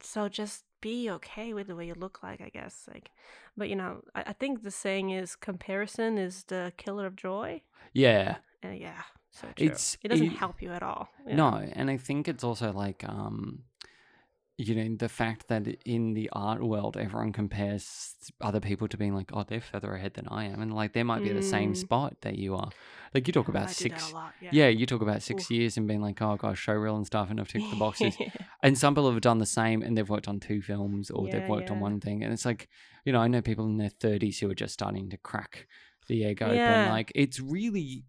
so 0.00 0.28
just 0.28 0.64
be 0.80 1.10
okay 1.10 1.52
with 1.52 1.66
the 1.66 1.76
way 1.76 1.86
you 1.86 1.94
look 1.94 2.22
like, 2.22 2.40
I 2.40 2.48
guess. 2.48 2.88
Like, 2.92 3.10
but 3.58 3.68
you 3.68 3.76
know, 3.76 4.00
I, 4.14 4.24
I 4.28 4.32
think 4.32 4.62
the 4.62 4.70
saying 4.70 5.10
is 5.10 5.36
comparison 5.36 6.16
is 6.16 6.44
the 6.44 6.72
killer 6.78 7.04
of 7.06 7.14
joy. 7.16 7.60
Yeah. 7.92 8.36
And 8.62 8.78
yeah, 8.78 9.02
so 9.30 9.48
true. 9.54 9.66
It's 9.66 9.98
it 10.02 10.08
doesn't 10.08 10.26
it- 10.32 10.38
help 10.38 10.62
you 10.62 10.70
at 10.72 10.82
all. 10.82 11.08
Yeah. 11.26 11.36
No, 11.36 11.48
and 11.72 11.90
I 11.90 11.98
think 11.98 12.26
it's 12.26 12.42
also 12.44 12.72
like 12.72 13.04
um 13.06 13.64
you 14.58 14.74
know, 14.74 14.96
the 14.98 15.08
fact 15.08 15.48
that 15.48 15.66
in 15.84 16.14
the 16.14 16.30
art 16.32 16.62
world 16.62 16.96
everyone 16.96 17.32
compares 17.32 18.14
other 18.40 18.60
people 18.60 18.88
to 18.88 18.96
being 18.96 19.14
like, 19.14 19.30
Oh, 19.32 19.44
they're 19.46 19.60
further 19.60 19.94
ahead 19.94 20.14
than 20.14 20.26
I 20.28 20.44
am 20.46 20.62
and 20.62 20.72
like 20.72 20.94
they 20.94 21.02
might 21.02 21.22
be 21.22 21.28
at 21.30 21.36
the 21.36 21.42
same 21.42 21.74
Mm. 21.74 21.76
spot 21.76 22.16
that 22.22 22.36
you 22.38 22.54
are. 22.54 22.70
Like 23.12 23.26
you 23.26 23.32
talk 23.34 23.48
I 23.48 23.52
about 23.52 23.70
six 23.70 24.12
lot. 24.14 24.32
Yeah. 24.40 24.50
yeah. 24.52 24.68
you 24.68 24.86
talk 24.86 25.02
about 25.02 25.22
six 25.22 25.44
Oof. 25.44 25.50
years 25.50 25.76
and 25.76 25.86
being 25.86 26.00
like, 26.00 26.22
Oh 26.22 26.36
gosh, 26.36 26.58
show 26.58 26.72
showreel 26.74 26.96
and 26.96 27.06
stuff 27.06 27.30
and 27.30 27.38
I've 27.38 27.48
ticked 27.48 27.68
the 27.70 27.76
boxes. 27.76 28.16
and 28.62 28.78
some 28.78 28.94
people 28.94 29.12
have 29.12 29.20
done 29.20 29.38
the 29.38 29.46
same 29.46 29.82
and 29.82 29.96
they've 29.96 30.08
worked 30.08 30.28
on 30.28 30.40
two 30.40 30.62
films 30.62 31.10
or 31.10 31.28
they've 31.28 31.42
Yeah, 31.42 31.48
worked 31.48 31.70
on 31.70 31.80
one 31.80 32.00
thing. 32.00 32.22
And 32.24 32.32
it's 32.32 32.46
like, 32.46 32.68
you 33.04 33.12
know, 33.12 33.20
I 33.20 33.28
know 33.28 33.42
people 33.42 33.66
in 33.66 33.76
their 33.76 33.90
thirties 33.90 34.38
who 34.38 34.50
are 34.50 34.54
just 34.54 34.72
starting 34.74 35.10
to 35.10 35.18
crack 35.18 35.66
the 36.08 36.24
egg 36.24 36.40
open. 36.42 36.56
Yeah. 36.56 36.90
Like 36.90 37.12
it's 37.14 37.40
really 37.40 38.04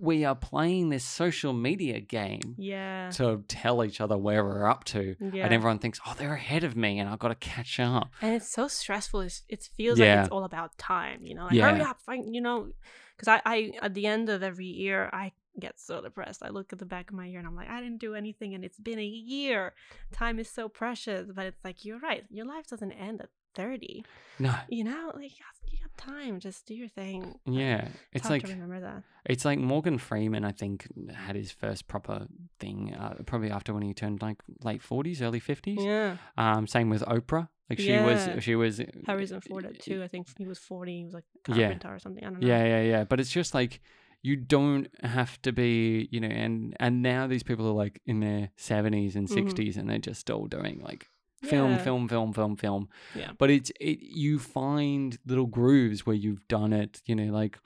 we 0.00 0.24
are 0.24 0.34
playing 0.34 0.88
this 0.88 1.04
social 1.04 1.52
media 1.52 2.00
game 2.00 2.54
yeah. 2.56 3.10
to 3.10 3.44
tell 3.48 3.84
each 3.84 4.00
other 4.00 4.16
where 4.16 4.42
we're 4.44 4.66
up 4.66 4.84
to. 4.84 5.14
Yeah. 5.20 5.44
And 5.44 5.52
everyone 5.54 5.78
thinks, 5.78 6.00
oh, 6.06 6.14
they're 6.16 6.34
ahead 6.34 6.64
of 6.64 6.74
me 6.74 6.98
and 6.98 7.08
I've 7.08 7.18
got 7.18 7.28
to 7.28 7.34
catch 7.34 7.78
up. 7.78 8.08
and 8.22 8.34
it's 8.34 8.48
so 8.48 8.66
stressful. 8.66 9.20
It's, 9.20 9.42
it 9.48 9.68
feels 9.76 9.98
Yeah. 9.98 10.14
like 10.16 10.24
it's 10.26 10.32
all 10.32 10.44
about 10.44 10.76
time, 10.78 11.20
you 11.24 11.34
know. 11.34 11.44
Like, 11.44 11.58
hurry 11.58 11.78
Yeah. 11.78 11.90
up, 11.90 12.00
find, 12.00 12.34
you 12.34 12.40
know, 12.40 12.70
because 13.16 13.28
I, 13.28 13.42
I, 13.44 13.72
at 13.82 13.92
the 13.94 14.06
end 14.06 14.30
of 14.30 14.42
every 14.42 14.66
year, 14.66 15.10
I 15.12 15.32
get 15.58 15.78
so 15.78 16.00
depressed. 16.00 16.42
I 16.42 16.48
look 16.48 16.72
at 16.72 16.78
the 16.78 16.86
back 16.86 17.10
of 17.10 17.16
my 17.16 17.26
year 17.26 17.38
and 17.38 17.46
I'm 17.46 17.56
like, 17.56 17.68
I 17.68 17.80
didn't 17.80 17.98
do 17.98 18.14
anything, 18.14 18.54
and 18.54 18.64
it's 18.64 18.78
been 18.78 18.98
a 18.98 19.04
year. 19.04 19.74
Time 20.12 20.38
is 20.38 20.48
so 20.48 20.68
precious, 20.70 21.28
but 21.34 21.44
it's 21.44 21.62
like 21.64 21.84
you're 21.84 21.98
right. 21.98 22.24
Your 22.30 22.46
life 22.46 22.68
doesn't 22.68 22.92
end 22.92 23.20
at 23.20 23.28
thirty. 23.54 24.04
No. 24.38 24.54
You 24.68 24.84
know, 24.84 25.12
like 25.14 25.30
you 25.30 25.78
got, 25.80 25.80
got 25.82 25.96
time. 26.16 26.40
Just 26.40 26.66
do 26.66 26.74
your 26.74 26.88
thing. 26.88 27.38
Yeah. 27.46 27.88
It's 28.12 28.26
hard 28.28 28.42
like 28.42 28.50
remember 28.50 28.80
that. 28.80 29.02
it's 29.26 29.44
like 29.44 29.58
Morgan 29.58 29.98
Freeman, 29.98 30.44
I 30.44 30.52
think, 30.52 30.86
had 31.14 31.36
his 31.36 31.50
first 31.52 31.88
proper 31.88 32.26
thing 32.58 32.94
uh, 32.94 33.14
probably 33.26 33.50
after 33.50 33.74
when 33.74 33.82
he 33.82 33.92
turned 33.94 34.22
like 34.22 34.38
late 34.64 34.82
forties, 34.82 35.20
early 35.22 35.40
fifties. 35.40 35.78
Yeah, 35.82 36.16
Um, 36.38 36.66
same 36.66 36.88
with 36.90 37.02
Oprah. 37.02 37.48
Like 37.68 37.78
she 37.78 37.88
Yeah. 37.90 38.04
was 38.34 38.42
she 38.44 38.56
was 38.56 38.80
Harrison 39.06 39.40
Ford 39.42 39.64
at 39.66 39.78
two. 39.78 40.02
I 40.02 40.08
think 40.08 40.26
he 40.38 40.46
was 40.46 40.58
forty. 40.58 40.98
He 40.98 41.04
was 41.04 41.14
like 41.14 41.24
Yeah. 41.48 41.54
carpenter 41.68 41.94
or 41.94 41.98
something. 41.98 42.24
I 42.24 42.30
don't 42.30 42.40
know. 42.40 42.46
Yeah, 42.48 42.64
yeah, 42.64 42.82
yeah. 42.82 43.04
But 43.04 43.20
it's 43.20 43.30
just 43.30 43.54
like 43.54 43.80
you 44.22 44.36
don't 44.36 44.88
have 45.02 45.40
to 45.42 45.52
be, 45.52 46.08
you 46.10 46.20
know, 46.20 46.28
and 46.28 46.76
and 46.80 47.00
now 47.02 47.26
these 47.26 47.42
people 47.42 47.66
are 47.68 47.72
like 47.84 48.00
in 48.06 48.20
their 48.20 48.50
seventies 48.56 49.16
and 49.16 49.28
Mhm. 49.28 49.34
60s 49.34 49.76
and 49.76 49.88
they're 49.88 49.98
just 49.98 50.20
still 50.20 50.46
doing 50.46 50.80
like 50.80 51.06
film, 51.42 51.72
Yeah. 51.72 51.78
film, 51.78 52.08
film, 52.08 52.32
film, 52.32 52.56
film. 52.56 52.88
Yeah. 53.14 53.30
But 53.38 53.50
it's 53.50 53.70
it 53.80 53.98
you 54.00 54.38
find 54.38 55.18
little 55.26 55.46
grooves 55.46 56.04
where 56.06 56.16
you've 56.16 56.46
done 56.48 56.72
it, 56.72 57.02
you 57.06 57.14
know, 57.14 57.32
like 57.32 57.58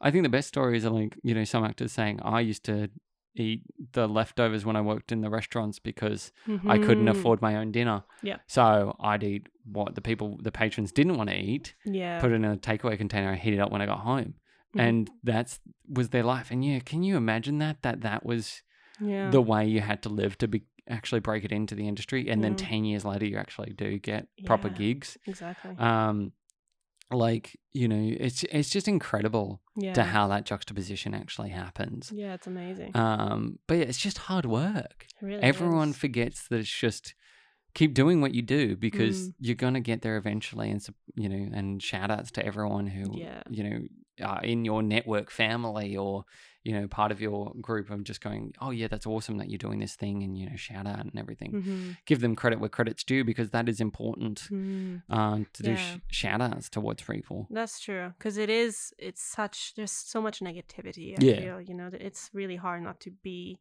I 0.00 0.10
think 0.10 0.22
the 0.24 0.28
best 0.28 0.48
stories 0.48 0.84
are 0.84 0.90
like, 0.90 1.16
you 1.22 1.34
know, 1.34 1.44
some 1.44 1.64
actors 1.64 1.92
saying, 1.92 2.20
I 2.22 2.40
used 2.40 2.64
to 2.64 2.90
eat 3.34 3.62
the 3.92 4.06
leftovers 4.06 4.66
when 4.66 4.76
I 4.76 4.82
worked 4.82 5.10
in 5.10 5.22
the 5.22 5.30
restaurants 5.30 5.78
because 5.78 6.32
I 6.68 6.76
couldn't 6.76 7.06
Mhm. 7.06 7.10
afford 7.16 7.40
my 7.40 7.56
own 7.56 7.72
dinner. 7.72 8.04
Yeah. 8.22 8.36
So 8.46 8.94
I'd 9.00 9.22
eat 9.24 9.46
what 9.64 9.94
the 9.94 10.02
people 10.02 10.38
the 10.42 10.52
patrons 10.52 10.92
didn't 10.92 11.16
want 11.16 11.30
to 11.30 11.36
eat, 11.36 11.74
Yeah. 11.86 12.20
put 12.20 12.32
it 12.32 12.34
in 12.34 12.44
a 12.44 12.56
takeaway 12.58 12.98
container 12.98 13.30
and 13.30 13.40
heat 13.40 13.54
it 13.54 13.58
up 13.60 13.70
when 13.72 13.80
I 13.80 13.86
got 13.86 14.00
home 14.00 14.34
Mhm. 14.74 14.80
and 14.80 15.10
that's 15.24 15.60
was 15.88 16.10
their 16.10 16.22
life 16.22 16.50
and 16.50 16.64
yeah 16.64 16.78
can 16.80 17.02
you 17.02 17.16
imagine 17.16 17.58
that 17.58 17.82
that 17.82 18.00
that 18.02 18.24
was 18.24 18.62
yeah. 19.00 19.30
the 19.30 19.40
way 19.42 19.66
you 19.66 19.80
had 19.80 20.02
to 20.02 20.08
live 20.08 20.36
to 20.38 20.48
be 20.48 20.62
actually 20.88 21.20
break 21.20 21.44
it 21.44 21.52
into 21.52 21.74
the 21.74 21.86
industry 21.88 22.28
and 22.28 22.42
then 22.42 22.52
Yeah. 22.52 22.66
10 22.68 22.84
years 22.84 23.04
later 23.04 23.24
you 23.24 23.36
actually 23.36 23.72
do 23.72 23.98
get 23.98 24.26
proper 24.44 24.68
gigs 24.68 25.16
exactly. 25.26 25.76
um 25.78 26.32
like 27.10 27.58
you 27.72 27.86
know 27.88 28.16
it's 28.18 28.42
it's 28.44 28.70
just 28.70 28.88
incredible 28.88 29.60
yeah. 29.76 29.92
to 29.92 30.02
how 30.02 30.26
that 30.28 30.44
juxtaposition 30.46 31.14
actually 31.14 31.50
happens 31.50 32.10
Yeah, 32.14 32.34
it's 32.34 32.46
amazing. 32.46 32.96
um 32.96 33.58
but 33.66 33.74
yeah 33.78 33.84
it's 33.84 33.98
just 33.98 34.18
hard 34.18 34.46
work 34.46 35.06
really 35.20 35.42
everyone 35.42 35.90
is. 35.90 35.96
forgets 35.96 36.48
that 36.48 36.58
it's 36.60 36.70
just 36.86 37.14
keep 37.74 37.94
doing 37.94 38.20
what 38.20 38.34
you 38.34 38.42
do 38.42 38.76
because 38.76 39.28
Mm. 39.28 39.34
you're 39.40 39.54
going 39.56 39.74
to 39.74 39.80
get 39.80 40.02
there 40.02 40.16
eventually 40.16 40.70
and 40.70 40.84
you 41.14 41.28
know 41.28 41.56
and 41.56 41.82
shout 41.82 42.10
outs 42.10 42.30
to 42.32 42.44
everyone 42.44 42.86
who 42.86 43.18
Yeah. 43.18 43.42
you 43.50 43.62
know 43.64 43.78
are 44.22 44.42
in 44.42 44.64
your 44.64 44.82
network 44.82 45.30
family 45.30 45.96
or 45.96 46.24
you 46.64 46.72
know 46.72 46.86
part 46.86 47.10
of 47.12 47.20
your 47.20 47.52
group 47.60 47.90
of 47.90 48.04
just 48.04 48.20
going 48.20 48.54
oh 48.60 48.70
yeah 48.70 48.86
that's 48.88 49.06
awesome 49.06 49.36
that 49.38 49.48
you're 49.50 49.58
doing 49.58 49.80
this 49.80 49.94
thing 49.96 50.22
and 50.22 50.38
you 50.38 50.48
know 50.48 50.56
shout 50.56 50.86
out 50.86 51.00
and 51.00 51.18
everything 51.18 51.52
Mhm. 51.52 51.96
give 52.06 52.20
them 52.20 52.36
credit 52.36 52.60
where 52.60 52.68
credit's 52.68 53.02
due 53.04 53.24
because 53.24 53.50
that 53.50 53.68
is 53.68 53.80
important 53.80 54.48
Mm. 54.50 55.02
um, 55.08 55.46
to 55.54 55.62
do 55.62 55.76
sh- 55.76 55.98
shout 56.08 56.40
outs 56.40 56.68
towards 56.68 57.02
people 57.02 57.46
That's 57.50 57.80
true 57.80 58.12
because 58.18 58.36
it 58.36 58.50
is. 58.50 58.92
It's 58.98 59.22
such. 59.22 59.74
There's 59.74 59.92
so 59.92 60.20
much 60.22 60.40
negativity. 60.40 61.18
I 61.18 61.24
Yeah. 61.24 61.40
feel 61.40 61.60
you 61.60 61.74
know 61.74 61.90
it's 61.92 62.30
really 62.32 62.56
hard 62.56 62.82
not 62.82 63.00
to 63.00 63.10
be 63.10 63.58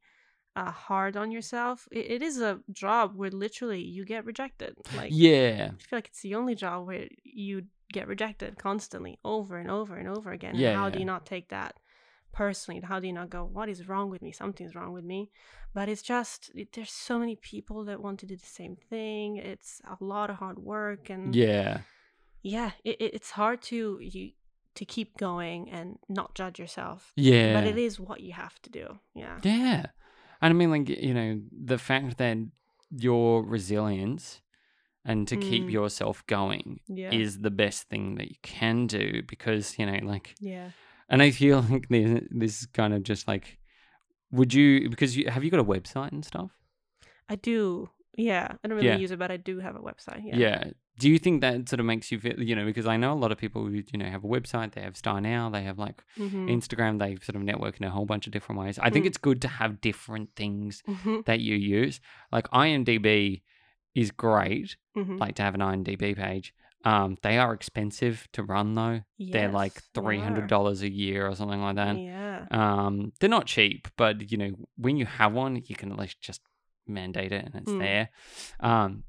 uh, 0.55 0.69
hard 0.69 1.15
on 1.15 1.31
yourself. 1.31 1.87
It, 1.91 2.11
it 2.11 2.21
is 2.21 2.41
a 2.41 2.59
job 2.71 3.15
where 3.15 3.31
literally 3.31 3.81
you 3.81 4.03
get 4.05 4.25
rejected. 4.25 4.75
Like 4.95 5.11
yeah 5.13 5.71
I 5.79 5.83
feel 5.83 5.97
like 5.97 6.07
it's 6.07 6.21
the 6.21 6.35
only 6.35 6.55
job 6.55 6.85
where 6.87 7.07
you 7.23 7.63
get 7.93 8.07
rejected 8.07 8.57
constantly, 8.57 9.17
over 9.23 9.57
and 9.57 9.69
over 9.71 9.95
and 9.95 10.07
over 10.07 10.31
again. 10.31 10.55
Yeah, 10.55 10.75
How 10.75 10.89
do 10.89 10.99
you 10.99 11.05
not 11.05 11.25
take 11.25 11.49
that 11.49 11.75
personally? 12.31 12.81
How 12.81 12.99
do 12.99 13.07
you 13.07 13.13
not 13.13 13.29
go, 13.29 13.43
"What 13.43 13.69
is 13.69 13.87
wrong 13.87 14.09
with 14.09 14.21
me? 14.21 14.31
Something's 14.31 14.75
wrong 14.75 14.93
with 14.93 15.03
me." 15.03 15.31
But 15.73 15.89
it's 15.89 16.01
just 16.01 16.51
it, 16.55 16.73
there's 16.73 16.91
so 16.91 17.17
many 17.19 17.35
people 17.35 17.85
that 17.85 18.01
want 18.01 18.19
to 18.21 18.25
do 18.25 18.35
the 18.35 18.45
same 18.45 18.75
thing. 18.89 19.37
It's 19.37 19.81
a 19.85 20.03
lot 20.03 20.29
of 20.29 20.37
hard 20.37 20.59
work 20.59 21.09
and 21.09 21.35
yeah 21.35 21.81
yeah, 22.43 22.71
it, 22.83 22.99
it, 22.99 23.13
it's 23.13 23.31
hard 23.31 23.61
to 23.63 23.99
you 24.01 24.31
to 24.73 24.85
keep 24.85 25.17
going 25.17 25.69
and 25.69 25.99
not 26.09 26.33
judge 26.33 26.57
yourself. 26.59 27.13
yeah 27.15 27.53
But 27.53 27.67
it 27.67 27.77
is 27.77 27.99
what 27.99 28.21
you 28.21 28.33
have 28.33 28.59
to 28.63 28.69
do. 28.69 28.99
Yeah. 29.13 29.39
Yeah. 29.43 29.85
And 30.41 30.49
I 30.51 30.53
mean, 30.53 30.71
like, 30.71 30.89
you 30.89 31.13
know, 31.13 31.41
the 31.51 31.77
fact 31.77 32.17
that 32.17 32.37
your 32.89 33.43
resilience 33.45 34.41
and 35.05 35.27
to 35.27 35.35
keep 35.37 35.67
Mm. 35.67 35.71
yourself 35.71 36.25
going 36.27 36.79
Yeah. 36.87 37.11
is 37.13 37.39
the 37.39 37.51
best 37.51 37.89
thing 37.89 38.15
that 38.15 38.29
you 38.29 38.37
can 38.41 38.87
do 38.87 39.21
because, 39.27 39.77
you 39.77 39.85
know, 39.85 39.99
like, 40.03 40.35
yeah. 40.39 40.71
And 41.11 41.21
I 41.21 41.29
feel 41.31 41.61
like 41.69 41.87
this, 41.89 42.23
this 42.31 42.61
is 42.61 42.65
kind 42.67 42.93
of 42.95 43.03
just 43.03 43.27
like, 43.27 43.59
would 44.31 44.53
you, 44.53 44.89
because 44.89 45.15
you, 45.17 45.29
have 45.29 45.43
you 45.43 45.51
got 45.51 45.59
a 45.59 45.63
website 45.63 46.11
and 46.11 46.25
stuff? 46.25 46.51
I 47.29 47.35
do. 47.35 47.89
Yeah. 48.17 48.47
I 48.63 48.67
don't 48.67 48.77
really 48.77 48.87
Yeah. 48.89 48.97
use 48.97 49.11
it, 49.11 49.19
but 49.19 49.29
I 49.31 49.37
do 49.37 49.59
have 49.59 49.75
a 49.75 49.79
website. 49.79 50.21
Yeah. 50.25 50.35
Yeah. 50.37 50.63
Do 50.99 51.09
you 51.09 51.17
think 51.17 51.41
that 51.41 51.67
sort 51.69 51.79
of 51.79 51.85
makes 51.85 52.11
you 52.11 52.19
feel, 52.19 52.37
you 52.41 52.55
know, 52.55 52.65
because 52.65 52.85
I 52.85 52.97
know 52.97 53.13
a 53.13 53.21
lot 53.23 53.31
of 53.31 53.37
people 53.37 53.65
who, 53.65 53.71
you 53.91 53.97
know, 53.97 54.05
have 54.05 54.23
a 54.23 54.27
website, 54.27 54.73
they 54.73 54.81
have 54.81 54.95
Star 54.97 55.19
Now, 55.21 55.49
they 55.49 55.63
have 55.63 55.79
like 55.79 56.03
Mhm. 56.17 56.49
Instagram, 56.49 56.99
they 56.99 57.15
sort 57.23 57.35
of 57.37 57.41
network 57.41 57.77
in 57.79 57.85
a 57.85 57.89
whole 57.89 58.05
bunch 58.05 58.27
of 58.27 58.33
different 58.33 58.59
ways. 58.61 58.77
I 58.79 58.89
think 58.89 59.05
Mm. 59.05 59.07
it's 59.09 59.17
good 59.17 59.41
to 59.41 59.47
have 59.47 59.81
different 59.81 60.35
things 60.35 60.83
Mhm. 60.87 61.25
that 61.25 61.39
you 61.39 61.55
use. 61.55 62.01
Like 62.31 62.47
IMDb 62.51 63.41
is 63.95 64.11
great, 64.11 64.75
Mhm. 64.95 65.19
like 65.19 65.35
to 65.35 65.43
have 65.43 65.55
an 65.55 65.61
IMDb 65.61 66.13
page. 66.15 66.53
Um, 66.83 67.17
they 67.21 67.37
are 67.37 67.53
expensive 67.53 68.27
to 68.33 68.43
run 68.43 68.73
though. 68.73 69.01
They're 69.19 69.51
like 69.51 69.73
three 69.93 70.19
hundred 70.19 70.47
dollars 70.47 70.81
a 70.81 70.89
year 70.91 71.27
or 71.27 71.35
something 71.35 71.61
like 71.61 71.75
that. 71.75 71.97
Yeah. 71.97 72.45
Um, 72.49 73.13
they're 73.19 73.29
not 73.29 73.45
cheap, 73.45 73.87
but 73.97 74.31
you 74.31 74.37
know 74.37 74.51
when 74.77 74.97
you 74.97 75.05
have 75.05 75.33
one, 75.33 75.61
you 75.65 75.75
can 75.75 75.91
at 75.91 75.99
least 75.99 76.19
just 76.21 76.41
mandate 76.87 77.31
it 77.31 77.45
and 77.45 77.55
it's 77.55 77.71
Mm. 77.71 77.79
there. 77.79 78.09
Um, 78.59 79.03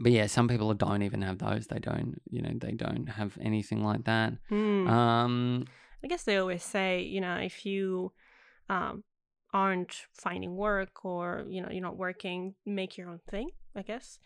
but 0.00 0.12
yeah, 0.12 0.26
some 0.26 0.48
people 0.48 0.72
don't 0.74 1.02
even 1.02 1.22
have 1.22 1.38
those. 1.38 1.66
They 1.66 1.78
don't, 1.78 2.20
you 2.28 2.42
know, 2.42 2.52
they 2.54 2.72
don't 2.72 3.06
have 3.08 3.36
anything 3.40 3.84
like 3.84 4.04
that. 4.04 4.34
Mm. 4.50 4.88
Um, 4.88 5.64
I 6.02 6.08
guess 6.08 6.24
they 6.24 6.36
always 6.36 6.62
say, 6.62 7.02
you 7.02 7.20
know, 7.20 7.36
if 7.36 7.64
you 7.64 8.12
um, 8.68 9.04
aren't 9.52 10.06
finding 10.12 10.56
work 10.56 11.04
or, 11.04 11.44
you 11.48 11.62
know, 11.62 11.68
you're 11.70 11.82
not 11.82 11.96
working, 11.96 12.54
make 12.66 12.96
your 12.96 13.08
own 13.08 13.20
thing, 13.30 13.50
I 13.76 13.82
guess. 13.82 14.18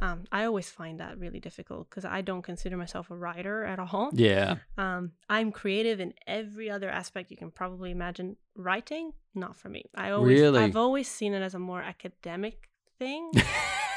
Um, 0.00 0.24
I 0.30 0.44
always 0.44 0.70
find 0.70 1.00
that 1.00 1.18
really 1.18 1.40
difficult 1.40 1.90
because 1.90 2.04
I 2.04 2.20
don't 2.20 2.42
consider 2.42 2.76
myself 2.76 3.10
a 3.10 3.16
writer 3.16 3.64
at 3.64 3.78
all. 3.78 4.10
Yeah. 4.12 4.56
Um, 4.76 5.12
I'm 5.28 5.50
creative 5.50 5.98
in 5.98 6.14
every 6.26 6.70
other 6.70 6.88
aspect 6.88 7.30
you 7.30 7.36
can 7.36 7.50
probably 7.50 7.90
imagine. 7.90 8.36
Writing, 8.54 9.12
not 9.34 9.56
for 9.56 9.68
me. 9.68 9.84
I 9.94 10.10
always, 10.10 10.40
Really? 10.40 10.60
I've 10.60 10.76
always 10.76 11.08
seen 11.08 11.34
it 11.34 11.42
as 11.42 11.54
a 11.54 11.58
more 11.58 11.82
academic 11.82 12.68
thing. 12.98 13.30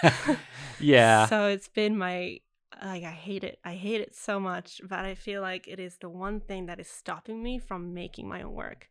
yeah. 0.80 1.26
So 1.28 1.48
it's 1.48 1.68
been 1.68 1.98
my 1.98 2.40
like 2.84 3.04
I 3.04 3.12
hate 3.12 3.44
it. 3.44 3.60
I 3.64 3.74
hate 3.74 4.02
it 4.02 4.16
so 4.16 4.40
much, 4.40 4.82
but 4.88 5.00
I 5.00 5.16
feel 5.16 5.42
like 5.42 5.68
it 5.68 5.80
is 5.80 5.98
the 5.98 6.10
one 6.10 6.40
thing 6.40 6.66
that 6.66 6.80
is 6.80 6.88
stopping 6.88 7.44
me 7.44 7.60
from 7.60 7.94
making 7.94 8.28
my 8.28 8.42
own 8.42 8.54
work. 8.54 8.90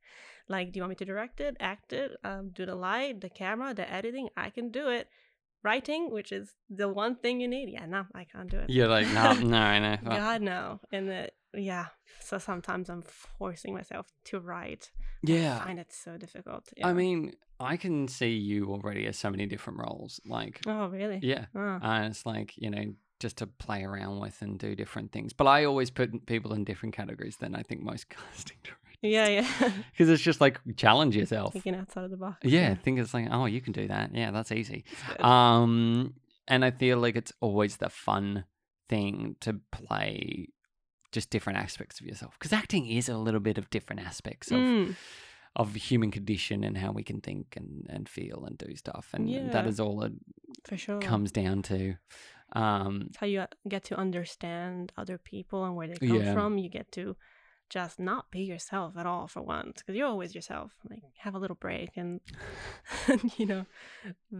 Like, 0.49 0.73
do 0.73 0.78
you 0.78 0.82
want 0.82 0.91
me 0.91 0.97
to 0.97 1.05
direct 1.05 1.41
it, 1.41 1.57
act 1.61 1.93
it, 1.93 2.16
um, 2.24 2.51
do 2.51 2.66
the 2.66 2.74
light, 2.74 3.20
the 3.20 3.28
camera, 3.28 3.73
the 3.73 3.91
editing? 3.91 4.28
I 4.37 4.51
can 4.51 4.70
do 4.70 4.89
it. 4.89 5.09
Writing, 5.62 6.11
which 6.11 6.32
is 6.32 6.55
the 6.69 6.89
one 6.89 7.16
thing 7.16 7.41
you 7.41 7.49
need. 7.49 7.69
Yeah, 7.70 7.87
no, 7.87 8.07
I 8.15 8.24
can't 8.24 8.51
do 8.51 8.59
it. 8.59 8.70
You're 8.70 8.89
like, 8.89 9.07
no, 9.09 9.32
no, 9.57 9.78
no. 9.78 9.97
fuck." 10.03 10.16
God 10.16 10.43
no. 10.43 10.81
And 10.93 11.09
the 11.09 11.31
yeah. 11.55 11.87
So 12.23 12.39
sometimes 12.39 12.89
I'm 12.89 13.03
forcing 13.03 13.74
myself 13.74 14.07
to 14.27 14.41
write. 14.41 14.91
Yeah. 15.23 15.59
I 15.61 15.66
find 15.66 15.78
it 15.78 15.93
so 15.93 16.16
difficult. 16.16 16.69
I 16.82 16.93
mean, 16.93 17.32
I 17.59 17.77
can 17.77 18.09
see 18.09 18.31
you 18.31 18.70
already 18.70 19.07
as 19.07 19.19
so 19.19 19.31
many 19.31 19.47
different 19.47 19.81
roles. 19.81 20.20
Like, 20.27 20.61
Oh 20.66 20.89
really? 20.89 21.19
yeah. 21.23 21.47
Oh. 21.55 21.78
And 21.82 22.07
it's 22.07 22.24
like, 22.24 22.55
you 22.57 22.70
know, 22.70 22.95
just 23.19 23.39
to 23.39 23.47
play 23.47 23.82
around 23.85 24.19
with 24.20 24.41
and 24.43 24.59
do 24.59 24.74
different 24.74 25.12
things. 25.12 25.32
But 25.32 25.47
I 25.47 25.65
always 25.65 25.91
put 25.91 26.24
people 26.27 26.53
in 26.55 26.65
different 26.65 26.95
categories 26.95 27.37
than 27.37 27.55
I 27.55 27.62
think 27.62 27.82
most 27.82 28.09
casting 28.11 28.57
directors. 28.62 28.80
Yeah, 29.03 29.29
yeah. 29.29 29.49
Because 29.93 30.09
it's 30.11 30.23
just 30.23 30.41
like 30.41 30.61
challenge 30.77 31.17
yourself. 31.17 31.53
Thinking 31.53 31.75
outside 31.75 32.05
of 32.05 32.11
the 32.11 32.17
box. 32.17 32.39
Yeah, 32.45 32.71
I 32.71 32.75
think 32.75 32.99
it's 32.99 33.15
like, 33.15 33.29
oh, 33.31 33.47
you 33.47 33.61
can 33.61 33.73
do 33.73 33.89
that. 33.89 34.15
Yeah, 34.15 34.31
that's 34.31 34.53
easy. 34.53 34.85
Um, 35.19 36.15
and 36.49 36.65
I 36.65 36.71
feel 36.71 36.99
like 36.99 37.17
it's 37.17 37.33
always 37.41 37.77
the 37.79 37.89
fun 37.91 38.45
thing 38.89 39.37
to 39.41 39.61
play 39.73 40.49
just 41.13 41.31
different 41.31 41.59
aspects 41.59 42.01
of 42.01 42.07
yourself 42.07 42.37
because 42.39 42.53
acting 42.53 42.87
is 42.87 43.09
a 43.09 43.17
little 43.17 43.41
bit 43.41 43.59
of 43.59 43.69
different 43.71 44.01
aspects 44.01 44.51
of 44.51 44.61
Mm, 44.61 44.97
of 45.57 45.75
human 45.75 46.11
condition 46.13 46.63
and 46.63 46.79
how 46.79 46.93
we 46.93 47.03
can 47.03 47.21
think 47.21 47.57
and 47.57 47.87
and 47.89 48.09
feel 48.09 48.45
and 48.45 48.57
do 48.59 48.77
stuff 48.77 49.09
and 49.13 49.29
Yeah. 49.29 49.49
that 49.51 49.67
is 49.67 49.81
all 49.81 50.03
it 50.05 50.13
for 50.65 50.77
sure. 50.77 51.01
comes 51.01 51.33
down 51.33 51.63
to 51.63 51.95
um 52.53 53.07
It's 53.09 53.17
how 53.17 53.27
you 53.27 53.41
uh, 53.41 53.47
get 53.69 53.83
to 53.85 53.97
understand 53.97 54.93
other 54.97 55.19
people 55.19 55.65
and 55.65 55.75
where 55.77 55.89
they 55.89 55.99
come 55.99 56.23
Yeah. 56.23 56.33
from. 56.33 56.59
You 56.59 56.69
get 56.69 56.91
to 56.93 57.17
just 57.71 57.99
not 57.99 58.31
be 58.31 58.41
yourself 58.41 58.97
at 58.99 59.07
all 59.07 59.27
for 59.29 59.41
once 59.41 59.79
because 59.81 59.95
you're 59.97 60.09
always 60.09 60.35
yourself. 60.35 60.73
Like 60.91 61.03
have 61.19 61.35
a 61.35 61.39
little 61.39 61.57
break 61.57 61.91
and, 61.97 62.21
you 63.39 63.47
know, 63.47 63.65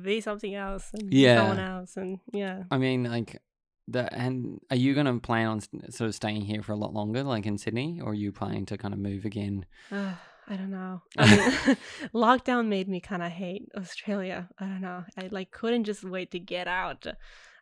be 0.03 0.21
something 0.21 0.55
else 0.55 0.91
and 0.93 1.09
be 1.09 1.25
someone 1.25 1.57
Yeah. 1.57 1.77
else 1.77 1.97
and 1.97 2.19
yeah. 2.33 2.65
i 2.71 2.77
mean 2.79 3.05
like 3.05 3.41
the 3.89 4.13
and 4.15 4.61
are 4.71 4.77
you 4.77 4.95
gonna 4.95 5.19
plan 5.19 5.47
on 5.47 5.61
sort 5.91 6.09
of 6.09 6.15
staying 6.15 6.43
here 6.43 6.63
for 6.63 6.73
a 6.73 6.77
lot 6.77 6.93
longer 6.95 7.23
like 7.25 7.47
in 7.47 7.59
sydney 7.59 8.01
or 8.03 8.11
are 8.11 8.15
you 8.15 8.31
planning 8.33 8.65
to 8.67 8.77
kind 8.79 8.95
of 8.95 9.01
move 9.01 9.25
again 9.25 9.65
Uh, 9.91 10.13
I 10.49 10.57
don't 10.57 10.71
know. 10.71 11.03
I 11.19 11.37
mean, 11.37 11.77
lockdown 12.15 12.67
made 12.67 12.89
me 12.89 12.99
kind 13.01 13.23
of 13.23 13.31
hate 13.31 13.69
Australia. 13.77 14.49
I 14.59 14.65
don't 14.65 14.81
know. 14.81 15.05
I 15.17 15.29
like 15.31 15.53
couldn't 15.53 15.85
just 15.85 16.03
wait 16.03 16.33
to 16.33 16.41
get 16.41 16.67
out. 16.67 17.07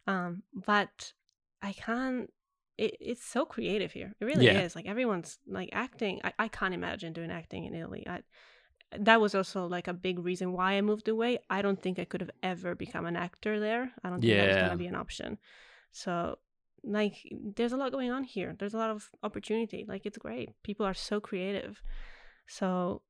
Um, 0.07 0.43
but 0.55 1.13
I 1.61 1.73
can't. 1.75 2.31
It, 2.79 2.97
it's 3.01 3.25
so 3.25 3.45
creative 3.45 3.93
here. 3.93 4.15
It 4.21 4.25
really 4.25 4.47
Yeah. 4.47 4.61
is. 4.63 4.75
Like 4.77 4.87
everyone's 4.87 5.39
like 5.47 5.69
acting. 5.73 6.21
I, 6.25 6.33
I 6.39 6.49
can't 6.49 6.75
imagine 6.75 7.13
doing 7.13 7.31
acting 7.31 7.65
in 7.65 7.75
Italy. 7.75 8.07
I, 8.09 8.23
that 8.97 9.21
was 9.21 9.35
also 9.35 9.67
like 9.67 9.89
a 9.89 9.93
big 9.93 10.19
reason 10.21 10.53
why 10.53 10.75
I 10.75 10.81
moved 10.81 11.09
away. 11.09 11.41
I 11.51 11.61
don't 11.61 11.81
think 11.83 11.99
I 11.99 12.05
could 12.05 12.21
have 12.21 12.31
ever 12.43 12.75
become 12.75 13.05
an 13.05 13.17
actor 13.17 13.61
there. 13.61 13.93
I 14.03 14.09
don't 14.09 14.21
think 14.21 14.33
that 14.37 14.47
was 14.47 14.57
gonna 14.57 14.77
be 14.77 14.87
an 14.87 14.95
option. 14.95 15.39
So 15.93 16.39
like 16.85 17.17
there's 17.57 17.73
a 17.73 17.77
lot 17.77 17.93
going 17.93 18.11
on 18.11 18.25
here. 18.25 18.55
There's 18.59 18.75
a 18.75 18.79
lot 18.79 18.91
of 18.91 19.11
opportunity. 19.23 19.85
Like 19.87 20.07
it's 20.07 20.17
great. 20.17 20.51
People 20.63 20.87
are 20.87 20.95
so 20.95 21.21
creative. 21.21 21.83
So 22.47 23.03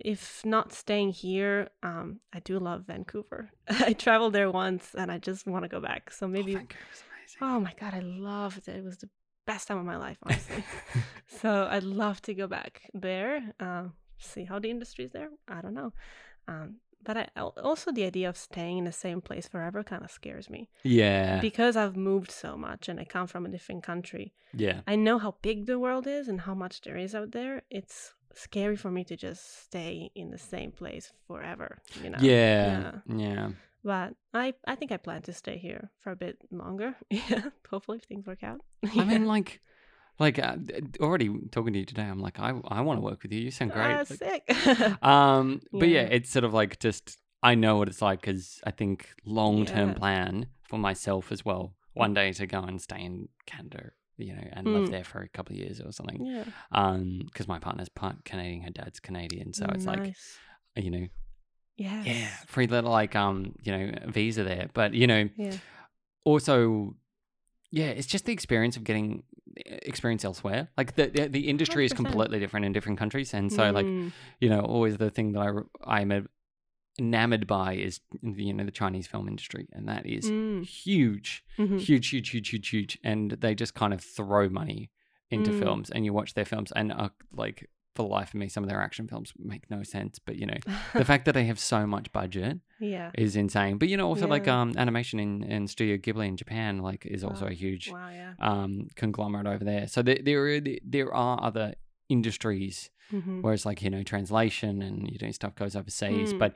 if 0.00 0.44
not 0.44 0.72
staying 0.72 1.10
here, 1.10 1.68
um, 1.82 2.20
I 2.32 2.40
do 2.40 2.58
love 2.58 2.84
Vancouver. 2.86 3.50
I 3.68 3.92
traveled 3.92 4.32
there 4.32 4.50
once 4.50 4.94
and 4.96 5.12
I 5.12 5.18
just 5.18 5.46
want 5.46 5.64
to 5.64 5.68
go 5.68 5.80
back. 5.80 6.10
So 6.10 6.26
maybe 6.26 6.56
oh, 6.56 6.60
amazing 7.36 7.56
oh 7.56 7.60
my 7.60 7.74
god, 7.78 7.94
I 7.94 8.00
loved 8.00 8.68
it. 8.68 8.76
It 8.76 8.84
was 8.84 8.98
the 8.98 9.08
best 9.46 9.68
time 9.68 9.78
of 9.78 9.84
my 9.84 9.96
life, 9.96 10.18
honestly. 10.22 10.64
so 11.26 11.68
I'd 11.70 11.84
love 11.84 12.20
to 12.22 12.34
go 12.34 12.46
back 12.46 12.82
there. 12.94 13.54
Um, 13.60 13.94
see 14.18 14.44
how 14.44 14.58
the 14.58 14.70
industry 14.70 15.04
is 15.04 15.12
there. 15.12 15.30
I 15.48 15.60
don't 15.60 15.74
know. 15.74 15.92
Um, 16.46 16.76
but 17.02 17.16
I 17.16 17.28
also 17.36 17.92
the 17.92 18.04
idea 18.04 18.28
of 18.28 18.36
staying 18.36 18.78
in 18.78 18.84
the 18.84 18.92
same 18.92 19.20
place 19.20 19.46
forever 19.46 19.82
kind 19.84 20.04
of 20.04 20.10
scares 20.10 20.50
me 20.50 20.68
yeah 20.82 21.40
because 21.40 21.76
I've 21.76 21.96
moved 21.96 22.30
so 22.30 22.56
much 22.56 22.88
and 22.88 22.98
I 22.98 23.04
come 23.04 23.28
from 23.28 23.46
a 23.46 23.48
different 23.48 23.84
country. 23.84 24.34
yeah 24.52 24.80
I 24.86 24.96
know 24.96 25.18
how 25.18 25.36
big 25.40 25.66
the 25.66 25.78
world 25.78 26.06
is 26.06 26.28
and 26.28 26.40
how 26.40 26.54
much 26.54 26.80
there 26.82 26.96
is 26.96 27.14
out 27.14 27.30
there. 27.32 27.62
It's 27.70 28.14
scary 28.34 28.76
for 28.76 28.90
me 28.90 29.04
to 29.04 29.16
just 29.16 29.64
stay 29.64 30.10
in 30.14 30.30
the 30.30 30.38
same 30.38 30.72
place 30.72 31.12
forever, 31.26 31.78
you 32.02 32.10
know. 32.10 32.18
yeah 32.20 32.92
yeah 33.06 33.50
But 33.88 34.12
I 34.34 34.52
I 34.66 34.74
think 34.74 34.92
I 34.92 34.98
plan 34.98 35.22
to 35.22 35.32
stay 35.32 35.56
here 35.56 35.90
for 36.02 36.10
a 36.12 36.16
bit 36.24 36.36
longer. 36.50 36.94
Yeah, 37.10 37.44
hopefully 37.70 37.96
if 37.98 38.04
things 38.04 38.26
work 38.26 38.42
out. 38.42 38.60
I 38.98 39.04
mean, 39.04 39.24
like, 39.26 39.60
like 40.18 40.38
uh, 40.38 40.56
already 41.00 41.28
talking 41.50 41.72
to 41.72 41.78
you 41.78 41.86
today, 41.86 42.02
I'm 42.02 42.20
like, 42.20 42.38
I, 42.38 42.50
I 42.68 42.82
want 42.82 42.98
to 42.98 43.04
work 43.10 43.22
with 43.22 43.32
you. 43.32 43.40
You 43.46 43.50
sound 43.50 43.72
great. 43.72 43.94
Ah, 43.94 44.04
Like, 44.10 44.22
sick. 44.24 44.42
um, 45.02 45.62
but 45.72 45.88
yeah, 45.88 46.02
Yeah. 46.02 46.16
it's 46.16 46.30
sort 46.30 46.44
of 46.44 46.52
like 46.52 46.78
just 46.80 47.16
I 47.42 47.54
know 47.54 47.78
what 47.78 47.88
it's 47.88 48.02
like 48.02 48.20
because 48.20 48.60
I 48.70 48.72
think 48.72 49.08
long 49.24 49.64
term 49.64 49.88
Yeah. 49.88 49.94
plan 50.02 50.32
for 50.68 50.78
myself 50.78 51.32
as 51.32 51.42
well. 51.48 51.72
One 51.94 52.12
day 52.12 52.32
to 52.34 52.46
go 52.46 52.60
and 52.62 52.78
stay 52.82 53.00
in 53.00 53.28
Canada, 53.46 53.92
you 54.18 54.34
know, 54.36 54.46
and 54.52 54.66
live 54.74 54.84
Mm. 54.88 54.90
there 54.90 55.04
for 55.04 55.20
a 55.22 55.28
couple 55.36 55.54
of 55.56 55.60
years 55.62 55.80
or 55.80 55.92
something. 55.92 56.20
yeah. 56.26 56.44
Um, 56.72 57.22
because 57.24 57.48
my 57.48 57.58
partner's 57.58 57.88
part 57.88 58.16
Canadian, 58.30 58.64
her 58.64 58.70
dad's 58.80 59.00
Canadian, 59.00 59.54
so 59.54 59.64
it's 59.74 59.86
like 59.86 60.12
you 60.76 60.90
know, 60.90 61.06
yes. 61.78 62.04
yeah, 62.06 62.28
free 62.46 62.66
little 62.66 62.90
like 62.90 63.16
um, 63.16 63.54
you 63.62 63.72
know, 63.72 63.92
visa 64.08 64.44
there. 64.44 64.68
But 64.74 64.92
you 64.92 65.06
know, 65.06 65.28
Yeah. 65.36 65.56
also 66.24 66.94
yeah 67.70 67.86
it's 67.98 68.06
just 68.06 68.24
the 68.24 68.32
experience 68.32 68.76
of 68.78 68.84
getting 68.84 69.22
eh, 69.66 69.78
experience 69.82 70.24
elsewhere 70.24 70.68
like 70.78 70.94
the 70.96 71.06
the, 71.08 71.28
the 71.28 71.48
industry 71.48 71.84
is 71.84 71.92
100%. 71.92 71.96
completely 71.96 72.38
different 72.40 72.64
in 72.66 72.72
different 72.72 72.98
countries 72.98 73.34
and 73.34 73.52
so 73.52 73.70
like 73.70 73.86
Mm, 73.86 74.12
you 74.40 74.48
know 74.48 74.60
always 74.60 74.96
the 74.96 75.10
thing 75.10 75.32
that 75.32 75.40
I 75.86 76.00
I'm 76.00 76.28
enamored 76.98 77.46
by 77.46 77.74
is 77.74 78.00
you 78.22 78.52
know 78.54 78.64
the 78.64 78.70
chinese 78.72 79.06
film 79.06 79.28
industry 79.28 79.68
and 79.72 79.86
that 79.88 80.04
is 80.06 80.30
mm, 80.30 80.64
huge 80.64 81.44
mhm. 81.58 81.78
huge 81.78 82.08
huge 82.08 82.30
huge 82.30 82.48
huge 82.48 82.68
huge 82.70 82.98
and 83.04 83.32
they 83.32 83.54
just 83.54 83.74
kind 83.74 83.92
of 83.92 84.00
throw 84.00 84.48
money 84.48 84.90
into 85.30 85.50
Mm. 85.50 85.58
films 85.58 85.90
and 85.90 86.04
you 86.06 86.12
watch 86.14 86.32
their 86.34 86.46
films 86.46 86.72
and 86.74 86.90
uh, 86.90 87.10
like 87.32 87.68
for 87.98 88.04
the 88.04 88.14
life 88.18 88.28
of 88.28 88.34
me 88.42 88.48
some 88.48 88.62
of 88.64 88.70
their 88.70 88.80
action 88.80 89.06
films 89.08 89.32
make 89.52 89.64
no 89.70 89.82
sense 89.82 90.18
but 90.26 90.36
you 90.36 90.46
know 90.46 90.60
the 90.94 91.04
fact 91.10 91.24
that 91.26 91.32
they 91.32 91.44
have 91.44 91.58
so 91.58 91.86
much 91.94 92.06
budget 92.12 92.58
yeah. 92.80 93.10
is 93.24 93.34
insane. 93.34 93.76
But 93.80 93.88
you 93.88 93.96
know, 93.98 94.06
also 94.06 94.26
like 94.28 94.46
um 94.46 94.68
animation 94.76 95.18
in, 95.18 95.42
in 95.42 95.66
Studio 95.66 95.96
Ghibli 96.04 96.26
in 96.28 96.36
Japan, 96.36 96.78
like 96.88 97.04
is 97.16 97.24
also 97.24 97.46
a 97.46 97.52
huge 97.64 97.84
Wow. 97.92 98.10
Yeah. 98.20 98.32
um 98.50 98.72
conglomerate 98.94 99.48
over 99.54 99.64
there. 99.64 99.84
So 99.88 99.98
there 100.06 100.20
there 100.28 100.40
are, 100.46 100.60
there 100.96 101.10
are 101.12 101.36
other 101.48 101.74
industries 102.08 102.90
Mhm. 103.12 103.42
where 103.42 103.54
it's 103.54 103.66
like 103.70 103.80
you 103.82 103.90
know 103.94 104.02
translation 104.02 104.82
and 104.86 104.96
you 105.10 105.18
know 105.20 105.32
stuff 105.32 105.54
goes 105.62 105.74
overseas. 105.74 106.32
Mm. 106.34 106.38
But 106.42 106.54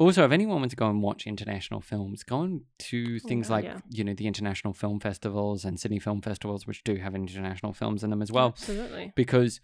also, 0.00 0.24
if 0.24 0.32
anyone 0.32 0.58
wants 0.58 0.72
to 0.72 0.76
go 0.76 0.88
and 0.90 1.00
watch 1.08 1.22
international 1.34 1.80
films, 1.80 2.24
go 2.24 2.38
on 2.38 2.62
to 2.90 2.98
Oh, 3.24 3.28
things 3.28 3.48
like 3.48 3.64
yeah. 3.64 3.78
you 3.90 4.02
know 4.06 4.14
the 4.20 4.26
international 4.26 4.74
film 4.74 4.98
festivals 5.08 5.64
and 5.64 5.78
Sydney 5.80 6.00
film 6.00 6.20
festivals, 6.20 6.66
which 6.66 6.82
do 6.84 6.96
have 6.96 7.14
international 7.14 7.72
films 7.72 8.02
in 8.04 8.10
them 8.10 8.20
as 8.26 8.32
well. 8.32 8.48
Absolutely. 8.48 9.12
Because 9.14 9.60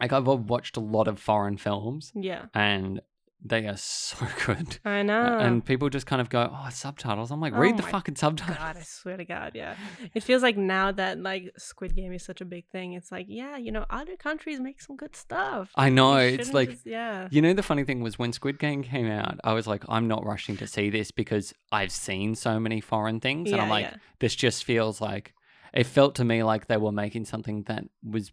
like 0.00 0.12
I've 0.12 0.26
watched 0.26 0.76
a 0.76 0.80
lot 0.80 1.08
of 1.08 1.18
foreign 1.18 1.56
films 1.56 2.12
Yeah. 2.14 2.46
and 2.54 3.00
they 3.46 3.66
are 3.66 3.76
so 3.76 4.26
good. 4.46 4.78
I 4.86 5.02
know. 5.02 5.38
And 5.38 5.62
people 5.62 5.90
just 5.90 6.06
kind 6.06 6.22
of 6.22 6.30
go, 6.30 6.50
"Oh, 6.50 6.68
subtitles." 6.70 7.30
I'm 7.30 7.40
like, 7.42 7.54
"Read 7.54 7.74
Oh 7.74 7.76
the 7.76 7.82
fucking 7.82 8.16
subtitles." 8.16 8.56
God, 8.56 8.78
I 8.78 8.80
swear 8.80 9.18
to 9.18 9.24
God, 9.26 9.52
yeah. 9.54 9.76
It 10.14 10.22
feels 10.22 10.42
like 10.42 10.56
now 10.56 10.92
that 10.92 11.20
like 11.20 11.52
Squid 11.58 11.94
Game 11.94 12.14
is 12.14 12.22
such 12.24 12.40
a 12.40 12.46
big 12.46 12.64
thing, 12.72 12.94
it's 12.94 13.12
like, 13.12 13.26
yeah, 13.28 13.58
you 13.58 13.70
know, 13.70 13.84
other 13.90 14.16
countries 14.16 14.60
make 14.60 14.80
some 14.80 14.96
good 14.96 15.14
stuff. 15.14 15.70
I 15.74 15.90
know. 15.90 16.16
It's 16.16 16.54
like 16.54 16.70
just- 16.70 16.86
yeah, 16.86 17.28
you 17.30 17.42
know 17.42 17.52
the 17.52 17.62
funny 17.62 17.84
thing 17.84 18.00
was 18.02 18.18
when 18.18 18.32
Squid 18.32 18.58
Game 18.58 18.82
came 18.82 19.10
out, 19.10 19.38
I 19.44 19.52
was 19.52 19.66
like, 19.66 19.84
I'm 19.90 20.08
not 20.08 20.24
rushing 20.24 20.56
to 20.56 20.66
see 20.66 20.88
this 20.88 21.10
because 21.10 21.52
I've 21.70 21.92
seen 21.92 22.34
so 22.36 22.58
many 22.58 22.80
foreign 22.80 23.20
things, 23.20 23.52
and 23.52 23.60
I'm 23.60 23.68
like, 23.68 23.84
yeah. 23.84 23.96
this 24.20 24.34
just 24.34 24.64
feels 24.64 25.02
like 25.02 25.34
it 25.74 25.84
felt 25.84 26.14
to 26.14 26.24
me 26.24 26.42
like 26.44 26.68
they 26.68 26.78
were 26.78 26.92
making 26.92 27.26
something 27.26 27.64
that 27.64 27.84
was 28.02 28.32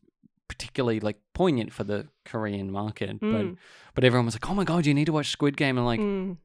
particularly 0.51 0.99
like 0.99 1.17
poignant 1.33 1.71
for 1.71 1.83
the 1.85 1.99
Korean 2.25 2.69
market. 2.71 3.19
But 3.19 3.45
Mm. 3.45 3.57
but 3.95 4.03
everyone 4.03 4.25
was 4.25 4.35
like, 4.35 4.49
oh 4.49 4.53
my 4.53 4.65
god, 4.65 4.85
you 4.85 4.93
need 4.93 5.05
to 5.05 5.13
watch 5.13 5.29
Squid 5.29 5.55
Game. 5.55 5.77
And 5.77 5.85
like, 5.93 5.99
Mm. 6.01 6.37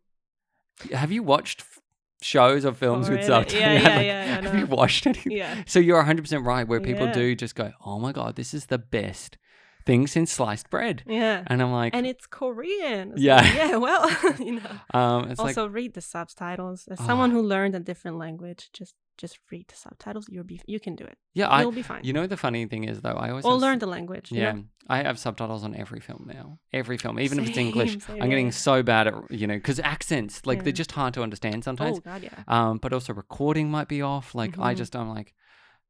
have 0.92 1.10
you 1.10 1.22
watched 1.24 1.60
f- 1.62 1.80
shows 2.22 2.64
or 2.64 2.72
films 2.72 3.08
with 3.10 3.18
Already. 3.28 3.50
subtitles? 3.50 3.60
Yeah, 3.60 3.72
yeah, 3.90 3.96
Like, 3.96 4.06
yeah, 4.06 4.40
Have 4.42 4.58
you 4.58 4.66
watched 4.66 5.06
any? 5.06 5.20
yeah, 5.26 5.62
So 5.66 5.78
you're 5.80 6.02
100% 6.04 6.44
right 6.46 6.66
where 6.68 6.80
people 6.80 7.06
Yeah. 7.06 7.12
do 7.22 7.34
just 7.34 7.54
go, 7.56 7.72
"Oh 7.84 7.98
my 7.98 8.12
god, 8.12 8.36
this 8.36 8.54
is 8.54 8.66
the 8.66 8.78
best 8.78 9.38
things 9.84 10.16
in 10.16 10.26
sliced 10.26 10.68
bread. 10.68 11.02
Yeah. 11.06 11.44
And 11.46 11.62
I'm 11.62 11.70
like, 11.72 11.94
And 11.94 12.06
it's 12.06 12.26
Korean. 12.26 13.12
It's 13.12 13.20
Yeah. 13.22 13.36
like, 13.36 13.54
yeah, 13.54 13.76
well, 13.76 14.04
you 14.46 14.52
know. 14.60 14.72
um, 15.00 15.30
it's 15.30 15.38
like, 15.38 15.56
also 15.56 15.68
read 15.68 15.94
the 15.94 16.00
subtitles. 16.00 16.88
As 16.88 16.98
someone 16.98 17.30
Ah. 17.30 17.34
who 17.34 17.42
learned 17.42 17.74
a 17.76 17.80
different 17.80 18.16
language, 18.18 18.62
just 18.72 18.94
just 19.16 19.38
read 19.50 19.66
the 19.68 19.76
subtitles. 19.76 20.26
You'll 20.28 20.44
be 20.44 20.60
you 20.66 20.78
can 20.80 20.94
do 20.96 21.04
it. 21.04 21.18
yeah, 21.34 21.48
I, 21.48 21.62
You'll 21.62 21.72
be 21.72 21.82
fine. 21.82 22.02
you 22.04 22.12
know, 22.12 22.26
the 22.26 22.36
funny 22.36 22.66
thing 22.66 22.84
is 22.84 23.00
though, 23.00 23.10
I 23.24 23.30
always 23.30 23.44
or 23.44 23.52
have 23.52 23.60
learn 23.60 23.78
the 23.78 23.86
language. 23.86 24.30
you 24.32 24.40
Yeah, 24.40 24.52
know? 24.52 24.64
I 24.88 24.98
have 25.02 25.18
subtitles 25.18 25.64
on 25.64 25.74
every 25.74 26.00
film 26.00 26.24
now. 26.26 26.58
Every 26.72 26.96
film, 26.98 27.18
even 27.20 27.38
if 27.40 27.48
it's 27.48 27.58
English. 27.58 27.90
Same, 27.92 28.00
same, 28.00 28.22
I'm 28.22 28.30
getting 28.30 28.46
yeah. 28.46 28.52
so 28.52 28.82
bad 28.82 29.06
at 29.08 29.14
you 29.30 29.46
know 29.46 29.54
because 29.56 29.80
accents 29.80 30.46
like 30.46 30.64
they're 30.64 30.72
just 30.72 30.92
hard 30.92 31.14
to 31.14 31.22
understand 31.22 31.64
sometimes. 31.64 31.98
Oh 31.98 32.00
god, 32.00 32.22
yeah. 32.22 32.42
Um, 32.48 32.78
but 32.78 32.92
also 32.92 33.12
recording 33.14 33.70
might 33.70 33.88
be 33.88 34.02
off. 34.02 34.34
Like 34.34 34.58
I 34.58 34.74
Mhm. 34.74 34.78
just 34.78 34.94
I'm 34.96 35.08
like 35.08 35.34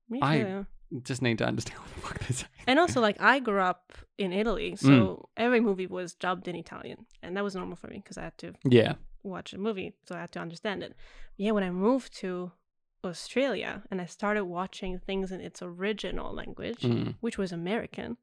Me 0.08 0.20
I- 0.22 0.64
just 1.02 1.20
need 1.20 1.38
to 1.38 1.44
understand 1.46 1.78
what 1.82 1.94
the 1.94 2.00
fuck 2.00 2.18
they're 2.20 2.36
saying. 2.36 2.50
And 2.68 2.78
also, 2.78 3.00
like, 3.00 3.20
I 3.20 3.40
grew 3.40 3.60
up 3.60 3.92
in 4.18 4.32
Italy, 4.32 4.76
so 4.76 4.88
Mm. 4.88 5.24
every 5.36 5.60
movie 5.60 5.86
was 5.88 6.14
dubbed 6.14 6.46
in 6.48 6.54
Italian, 6.56 7.06
and 7.22 7.36
that 7.36 7.42
was 7.44 7.54
normal 7.56 7.76
for 7.76 7.88
me 7.88 7.96
because 7.98 8.16
I 8.18 8.22
had 8.22 8.38
to 8.38 8.54
Yeah, 8.64 8.94
watch 9.24 9.52
a 9.52 9.58
movie, 9.58 9.94
so 10.06 10.14
I 10.14 10.20
had 10.20 10.32
to 10.32 10.40
understand 10.40 10.82
it. 10.84 10.94
Yeah, 11.36 11.50
when 11.52 11.64
I 11.64 11.70
moved 11.70 12.16
to 12.20 12.52
Australia 13.04 13.82
and 13.90 14.00
I 14.00 14.06
started 14.06 14.44
watching 14.44 14.98
things 14.98 15.30
in 15.32 15.40
its 15.40 15.62
original 15.62 16.32
language, 16.32 16.80
Mm. 16.80 17.14
which 17.20 17.38
was 17.38 17.52
American, 17.52 18.16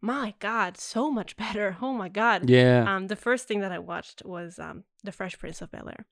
my 0.00 0.34
God, 0.38 0.76
so 0.78 1.10
much 1.10 1.36
better. 1.44 1.76
Oh 1.82 1.92
my 1.92 2.08
God. 2.08 2.48
yeah, 2.48 2.84
Um, 2.88 3.08
the 3.08 3.16
first 3.16 3.46
thing 3.48 3.60
that 3.60 3.72
I 3.72 3.78
watched 3.78 4.24
was 4.24 4.58
um, 4.58 4.84
The 5.04 5.12
Fresh 5.12 5.38
Prince 5.38 5.60
of 5.62 5.70
Bel 5.70 5.88
Air, 5.88 6.06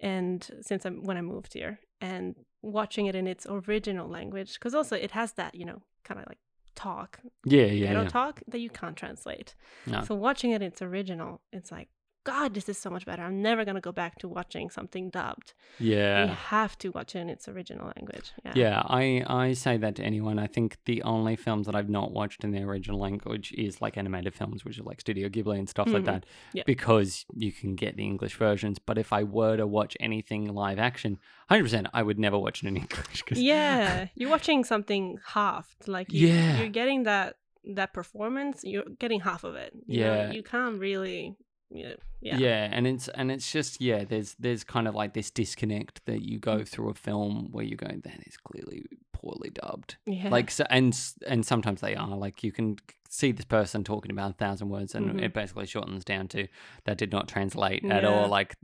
and 0.00 0.48
since 0.60 0.84
I'm 0.84 1.02
when 1.04 1.16
I 1.16 1.22
moved 1.22 1.52
here, 1.54 1.80
and 2.00 2.34
watching 2.62 3.06
it 3.06 3.14
in 3.14 3.26
its 3.26 3.46
original 3.48 4.08
language, 4.08 4.54
because 4.54 4.74
also 4.74 4.96
it 4.96 5.12
has 5.12 5.32
that 5.32 5.54
you 5.54 5.64
know 5.64 5.82
kind 6.04 6.20
of 6.20 6.26
like 6.28 6.38
talk, 6.74 7.20
yeah, 7.44 7.64
yeah. 7.66 7.86
ghetto 7.88 8.02
yeah. 8.02 8.08
talk 8.08 8.42
that 8.48 8.58
you 8.60 8.70
can't 8.70 8.96
translate. 8.96 9.54
No. 9.86 10.02
So 10.02 10.14
watching 10.14 10.50
it 10.52 10.56
in 10.62 10.68
its 10.68 10.82
original, 10.82 11.40
it's 11.52 11.70
like, 11.70 11.88
God, 12.24 12.54
this 12.54 12.68
is 12.68 12.78
so 12.78 12.88
much 12.88 13.04
better. 13.04 13.22
I'm 13.22 13.42
never 13.42 13.64
gonna 13.64 13.80
go 13.80 13.92
back 13.92 14.18
to 14.20 14.28
watching 14.28 14.70
something 14.70 15.10
dubbed. 15.10 15.54
Yeah, 15.78 16.26
you 16.26 16.30
have 16.34 16.78
to 16.78 16.90
watch 16.90 17.16
it 17.16 17.20
in 17.20 17.28
its 17.28 17.48
original 17.48 17.92
language. 17.96 18.30
Yeah. 18.44 18.52
Yeah, 18.54 18.82
I, 18.86 19.24
I 19.26 19.52
say 19.54 19.76
that 19.78 19.96
to 19.96 20.02
anyone. 20.04 20.38
I 20.38 20.46
think 20.46 20.76
the 20.84 21.02
only 21.02 21.34
films 21.36 21.66
that 21.66 21.74
I've 21.74 21.88
not 21.88 22.12
watched 22.12 22.44
in 22.44 22.52
their 22.52 22.66
original 22.68 23.00
language 23.00 23.52
is 23.56 23.80
like 23.82 23.96
animated 23.96 24.34
films, 24.34 24.64
which 24.64 24.78
are 24.78 24.84
like 24.84 25.00
Studio 25.00 25.28
Ghibli 25.28 25.58
and 25.58 25.68
stuff 25.68 25.88
like 25.88 26.02
Mhm. 26.02 26.06
that, 26.06 26.26
Yeah. 26.52 26.62
because 26.66 27.24
you 27.34 27.50
can 27.50 27.74
get 27.74 27.96
the 27.96 28.04
English 28.04 28.36
versions. 28.36 28.78
But 28.78 28.98
if 28.98 29.12
I 29.12 29.24
were 29.24 29.56
to 29.56 29.66
watch 29.66 29.96
anything 29.98 30.46
live 30.46 30.78
action, 30.78 31.18
100%, 31.50 31.88
I 31.92 32.02
would 32.02 32.18
never 32.18 32.38
watch 32.38 32.62
it 32.62 32.68
in 32.68 32.76
English. 32.84 33.22
'cause- 33.22 33.40
Yeah, 33.40 34.08
you're 34.14 34.30
watching 34.30 34.62
something 34.64 35.18
half. 35.26 35.74
Like 35.86 36.12
you, 36.12 36.28
Yeah. 36.28 36.60
you're 36.60 36.68
getting 36.68 37.02
that 37.04 37.36
that 37.64 37.92
performance. 37.92 38.64
You're 38.64 38.82
getting 38.98 39.20
half 39.20 39.44
of 39.44 39.54
it. 39.54 39.72
You 39.86 40.00
know, 40.00 40.14
Yeah. 40.14 40.30
you 40.32 40.42
can't 40.42 40.80
really. 40.80 41.36
Yeah, 41.74 41.94
yeah, 42.20 42.36
yeah 42.36 42.68
and 42.72 42.86
it's 42.86 43.08
and 43.08 43.30
it's 43.32 43.50
just 43.50 43.80
yeah 43.80 44.04
there's 44.04 44.34
there's 44.38 44.62
kind 44.64 44.86
of 44.88 44.94
like 44.94 45.14
this 45.14 45.30
disconnect 45.30 46.04
that 46.06 46.22
you 46.22 46.38
Mm. 46.38 46.42
go 46.42 46.64
through 46.64 46.90
a 46.90 46.94
film 46.94 47.48
where 47.52 47.64
you 47.64 47.76
go 47.76 47.86
that 47.88 48.20
is 48.26 48.36
clearly 48.36 48.84
poorly 49.12 49.50
dubbed 49.50 49.96
yeah. 50.06 50.28
like 50.28 50.50
so, 50.50 50.64
and 50.70 50.98
and 51.26 51.46
sometimes 51.46 51.80
they 51.80 51.94
are 51.94 52.16
like 52.16 52.42
you 52.44 52.52
can 52.52 52.76
see 53.14 53.30
this 53.30 53.44
person 53.44 53.84
talking 53.84 54.10
about 54.10 54.30
a 54.30 54.32
thousand 54.32 54.70
words 54.70 54.94
and 54.94 55.04
Mhm. 55.12 55.22
it 55.22 55.34
basically 55.34 55.66
shortens 55.66 56.02
down 56.02 56.28
to 56.28 56.48
that 56.84 56.96
did 56.96 57.12
not 57.12 57.28
translate 57.28 57.84
at 57.84 58.06
all 58.06 58.26
like 58.26 58.56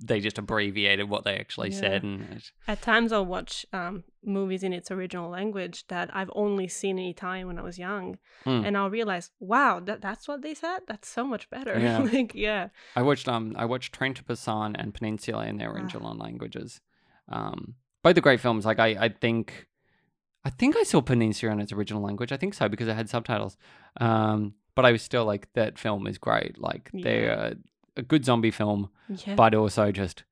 they 0.00 0.20
just 0.20 0.38
abbreviated 0.38 1.08
what 1.08 1.24
they 1.24 1.36
actually 1.36 1.72
said 1.72 2.04
and 2.04 2.20
it's- 2.22 2.52
At 2.68 2.80
times, 2.82 3.10
I'll 3.12 3.26
watch 3.26 3.66
um, 3.72 4.04
movies 4.22 4.62
in 4.62 4.72
its 4.72 4.92
original 4.92 5.28
language 5.28 5.88
that 5.88 6.08
I've 6.14 6.30
only 6.36 6.68
seen 6.68 7.00
in 7.00 7.06
Italian 7.06 7.48
when 7.48 7.58
I 7.58 7.62
was 7.62 7.78
young, 7.80 8.18
Hmm. 8.44 8.62
and 8.64 8.76
I'll 8.76 8.90
realize, 8.90 9.32
wow, 9.40 9.80
that 9.80 10.02
that's 10.02 10.28
what 10.28 10.40
they 10.40 10.54
said. 10.54 10.80
That's 10.86 11.08
so 11.08 11.24
much 11.24 11.50
better. 11.50 11.74
Yeah. 11.86 11.98
like, 11.98 12.32
yeah, 12.32 12.68
i 12.94 13.02
watched 13.02 13.26
um 13.26 13.54
i 13.56 13.64
watched 13.64 13.92
train 13.92 14.14
to 14.14 14.22
busan 14.22 14.76
and 14.78 14.94
peninsula 14.94 15.46
in 15.50 15.56
their 15.56 15.70
Ah. 15.70 15.74
original 15.76 16.14
languages 16.16 16.80
um 17.28 17.74
both 18.04 18.16
are 18.16 18.20
great 18.28 18.38
films 18.46 18.64
like 18.64 18.78
i 18.78 18.90
i 19.06 19.08
think 19.08 19.66
i 20.46 20.50
think 20.50 20.76
i 20.76 20.82
saw 20.82 21.00
peninsula 21.00 21.52
in 21.52 21.60
its 21.60 21.72
original 21.72 22.02
language 22.02 22.32
i 22.32 22.36
think 22.36 22.54
so 22.54 22.68
because 22.68 22.88
it 22.88 22.94
had 22.94 23.08
subtitles 23.08 23.56
um 24.00 24.54
but 24.74 24.84
i 24.84 24.92
was 24.92 25.02
still 25.02 25.24
like 25.24 25.52
that 25.54 25.78
film 25.78 26.06
is 26.06 26.18
great 26.18 26.56
like 26.58 26.90
they're 26.92 27.54
a, 27.96 28.02
good 28.02 28.24
zombie 28.24 28.50
film 28.50 28.88
yeah. 29.08 29.34
but 29.34 29.54
also 29.54 29.90
just 29.90 30.24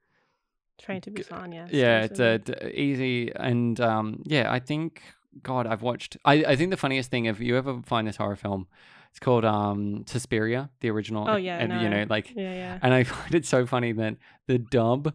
Train 0.76 1.00
to 1.02 1.10
Busan, 1.10 1.54
yeah. 1.54 1.66
yeah 1.70 2.02
it's 2.02 2.20
a 2.20 2.40
easy 2.78 3.32
and 3.34 3.80
um 3.80 4.22
yeah 4.24 4.52
i 4.52 4.58
think 4.58 5.02
god 5.42 5.66
i've 5.66 5.82
watched 5.82 6.16
i 6.24 6.34
i 6.44 6.56
think 6.56 6.70
the 6.70 6.76
funniest 6.76 7.10
thing 7.10 7.24
if 7.24 7.40
you 7.40 7.56
ever 7.56 7.80
find 7.84 8.06
this 8.06 8.16
horror 8.16 8.36
film 8.36 8.66
it's 9.10 9.18
called 9.20 9.44
um 9.44 10.04
suspiria 10.06 10.68
the 10.80 10.90
original 10.90 11.28
Oh, 11.28 11.36
yeah, 11.36 11.58
and 11.58 11.70
no, 11.70 11.80
you 11.80 11.88
know 11.88 12.04
like 12.10 12.32
yeah, 12.34 12.54
yeah. 12.54 12.78
and 12.82 12.92
i 12.92 13.04
find 13.14 13.34
it 13.34 13.46
so 13.46 13.64
funny 13.66 13.92
that 13.92 14.16
the 14.46 14.58
dub 14.58 15.14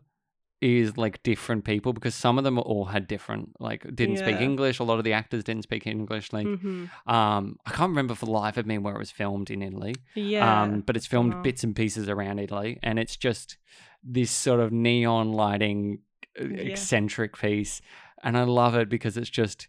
is 0.62 0.98
like 0.98 1.24
different 1.24 1.64
people 1.64 1.94
because 1.94 2.14
some 2.14 2.38
of 2.38 2.44
them 2.44 2.60
all 2.60 2.86
had 2.86 3.08
different 3.08 3.50
like 3.62 3.84
didn't 3.96 4.18
speak 4.18 4.42
english 4.42 4.80
a 4.80 4.84
lot 4.84 4.98
of 4.98 5.06
the 5.06 5.14
actors 5.14 5.44
didn't 5.44 5.64
speak 5.64 5.88
english 5.88 6.34
like 6.34 6.46
hmm 6.48 6.86
um 7.08 7.58
i 7.66 7.72
can't 7.72 7.90
remember 7.92 8.14
for 8.14 8.26
the 8.26 8.32
life 8.32 8.58
of 8.58 8.66
me 8.66 8.78
where 8.78 8.94
it 8.96 9.00
was 9.00 9.10
filmed 9.12 9.50
in 9.50 9.62
italy 9.62 9.96
Yeah. 10.16 10.64
um, 10.64 10.82
but 10.82 10.98
it's 10.98 11.06
filmed 11.06 11.36
Wow. 11.36 11.42
bits 11.44 11.64
and 11.64 11.74
pieces 11.76 12.10
around 12.10 12.40
Italy, 12.40 12.78
and 12.84 13.00
it's 13.00 13.16
just 13.16 13.58
this 14.04 14.32
sort 14.32 14.60
of 14.60 14.72
neon 14.72 15.32
lighting, 15.32 16.00
uh, 16.40 16.44
Yeah. 16.46 16.62
eccentric 16.72 17.38
piece, 17.38 17.82
and 18.24 18.38
I 18.38 18.44
love 18.44 18.76
it 18.76 18.90
because 18.90 19.16
it's 19.18 19.30
just, 19.30 19.68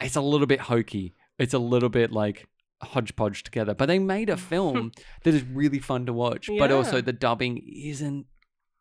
it's 0.00 0.16
a 0.16 0.20
little 0.20 0.46
bit 0.46 0.60
hokey. 0.62 1.14
It's 1.38 1.54
a 1.54 1.58
little 1.58 1.88
bit 1.88 2.12
like 2.12 2.46
hodgepodge 2.82 3.42
together, 3.42 3.74
but 3.74 3.86
they 3.86 3.98
made 3.98 4.28
a 4.30 4.36
film 4.52 4.92
that 5.24 5.34
is 5.34 5.42
really 5.44 5.78
fun 5.78 6.06
to 6.06 6.12
watch. 6.12 6.48
But 6.58 6.70
also 6.70 7.00
the 7.00 7.12
dubbing 7.12 7.58
isn't 7.66 8.26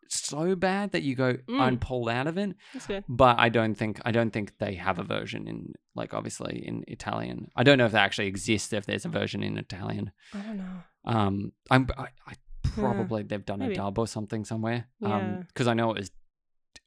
so 0.09 0.55
bad 0.55 0.91
that 0.91 1.03
you 1.03 1.15
go 1.15 1.33
Mm. 1.33 1.59
I'm 1.59 1.77
pulled 1.79 2.09
out 2.09 2.27
of 2.27 2.37
it. 2.37 2.55
That's 2.73 2.87
good. 2.87 3.03
But 3.09 3.39
I 3.39 3.49
don't 3.49 3.75
think 3.75 3.99
I 4.05 4.11
don't 4.11 4.31
think 4.31 4.53
they 4.59 4.75
have 4.75 4.99
a 4.99 5.03
version 5.03 5.47
in 5.47 5.73
like 5.95 6.13
obviously 6.13 6.63
in 6.67 6.83
Italian. 6.87 7.49
I 7.55 7.63
don't 7.63 7.77
know 7.77 7.85
if 7.85 7.91
that 7.93 8.03
actually 8.03 8.27
exists. 8.27 8.73
If 8.73 8.85
there's 8.85 9.05
a 9.05 9.09
version 9.09 9.43
in 9.43 9.57
Italian. 9.57 10.11
I 10.33 10.37
don't 10.39 10.57
know. 10.57 10.83
Um, 11.05 11.51
I'm 11.71 11.87
I, 11.97 12.07
I 12.27 12.33
probably 12.63 13.23
they've 13.23 13.45
done 13.45 13.59
maybe. 13.59 13.73
a 13.73 13.77
dub 13.77 13.97
or 13.97 14.07
something 14.07 14.45
somewhere. 14.45 14.87
Um, 15.03 15.11
Yeah. 15.11 15.41
because 15.47 15.67
I 15.67 15.73
know 15.73 15.91
it 15.91 15.97
was 15.99 16.11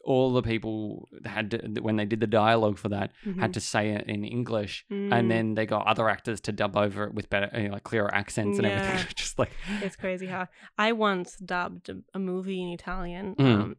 all 0.04 0.32
the 0.32 0.42
people 0.42 1.08
had 1.24 1.50
to, 1.50 1.58
when 1.80 1.96
they 1.96 2.04
did 2.04 2.20
the 2.20 2.26
dialogue 2.26 2.78
for 2.78 2.88
that 2.88 3.10
had 3.24 3.50
Mhm. 3.50 3.52
to 3.54 3.60
say 3.60 3.90
it 3.90 4.06
in 4.06 4.24
English, 4.24 4.84
Mm, 4.90 5.12
and 5.12 5.30
then 5.30 5.54
they 5.54 5.66
got 5.66 5.86
other 5.86 6.08
actors 6.08 6.40
to 6.42 6.52
dub 6.52 6.76
over 6.76 7.04
it 7.04 7.14
with 7.14 7.28
better, 7.30 7.50
you 7.60 7.68
know, 7.68 7.74
like 7.74 7.84
clearer 7.84 8.12
accents 8.14 8.58
and 8.58 8.66
everything. 8.66 9.06
Just 9.16 9.38
like 9.38 9.50
it's 9.82 9.96
crazy 9.96 10.26
how 10.26 10.48
I 10.78 10.92
once 10.92 11.36
dubbed 11.36 11.90
a- 11.90 12.18
movie 12.18 12.62
in 12.62 12.68
Italian. 12.68 13.34
Mm. 13.36 13.60
Um, 13.60 13.76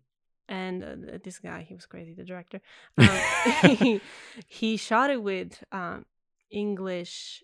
and 0.49 0.83
uh, 0.83 1.17
this 1.23 1.39
guy, 1.39 1.61
he 1.67 1.73
was 1.73 1.85
crazy, 1.85 2.13
the 2.13 2.25
director. 2.25 2.59
Um, 2.97 3.07
he, 3.77 4.01
he 4.47 4.77
shot 4.77 5.09
it 5.09 5.23
with 5.23 5.63
um, 5.71 6.05
English 6.49 7.43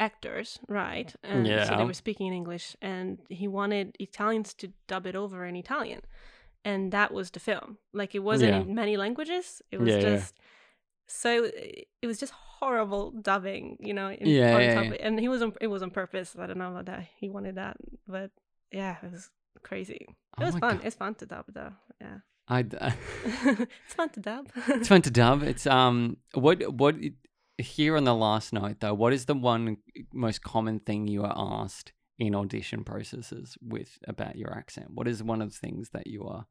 actors, 0.00 0.60
right? 0.68 1.12
And 1.24 1.46
so 1.46 1.52
Yeah. 1.52 1.76
they 1.76 1.84
were 1.84 1.92
speaking 1.92 2.28
in 2.28 2.32
English, 2.34 2.76
and 2.80 3.18
he 3.28 3.48
wanted 3.48 3.96
Italians 3.98 4.54
to 4.54 4.68
dub 4.86 5.06
it 5.06 5.16
over 5.16 5.44
in 5.44 5.56
Italian, 5.56 6.02
and 6.64 6.92
that 6.92 7.12
was 7.12 7.30
the 7.30 7.40
film. 7.40 7.78
Like 7.92 8.14
it 8.14 8.20
wasn't 8.22 8.52
Yeah. 8.52 8.60
in 8.60 8.74
many 8.74 8.96
languages. 8.96 9.62
It 9.70 9.78
was 9.80 9.88
Yeah, 9.88 9.96
yeah. 9.96 10.16
just 10.16 10.34
so 11.06 11.44
it 11.44 11.88
it 12.02 12.06
was 12.06 12.18
just 12.18 12.32
horrible 12.60 13.10
dubbing, 13.12 13.76
you 13.80 13.94
know. 13.94 14.08
In, 14.10 14.26
Yeah, 14.26 14.54
on 14.56 14.62
yeah, 14.62 14.74
top 14.74 14.84
yeah. 14.84 15.06
and 15.06 15.18
he 15.20 15.28
was 15.28 15.42
on 15.42 15.52
it 15.60 15.68
was 15.68 15.82
on 15.82 15.90
purpose. 15.90 16.36
I 16.38 16.46
don't 16.46 16.58
know 16.58 16.70
about 16.70 16.86
that. 16.86 17.06
He 17.18 17.28
wanted 17.28 17.54
that, 17.56 17.76
but 18.06 18.30
yeah, 18.72 18.96
it 19.02 19.10
was 19.12 19.30
crazy. 19.62 20.06
It 20.08 20.42
Oh 20.42 20.44
was 20.46 20.54
fun. 20.56 20.76
God. 20.76 20.84
It's 20.86 20.96
fun 20.96 21.14
to 21.16 21.26
dub 21.26 21.44
though. 21.52 21.72
Yeah, 22.00 22.18
I. 22.48 22.60
it's 23.84 23.94
fun 23.94 24.10
to 24.10 24.20
dub. 24.20 24.46
it's 24.68 24.88
fun 24.88 25.02
to 25.02 25.10
dub. 25.10 25.42
It's 25.52 25.66
um 25.66 26.16
what 26.34 26.56
what 26.72 26.94
here 27.58 27.96
on 27.96 28.04
the 28.04 28.14
last 28.14 28.52
note 28.52 28.78
though. 28.80 28.94
What 28.94 29.12
is 29.12 29.24
the 29.26 29.34
one 29.34 29.78
most 30.12 30.42
common 30.42 30.78
thing 30.80 31.08
you 31.08 31.24
are 31.24 31.34
asked 31.36 31.92
in 32.18 32.34
audition 32.34 32.84
processes 32.84 33.56
with 33.62 33.98
about 34.06 34.36
your 34.36 34.52
accent? 34.52 34.90
What 34.92 35.08
is 35.08 35.22
one 35.22 35.40
of 35.40 35.50
the 35.52 35.58
things 35.58 35.90
that 35.90 36.06
you 36.06 36.24
are? 36.24 36.46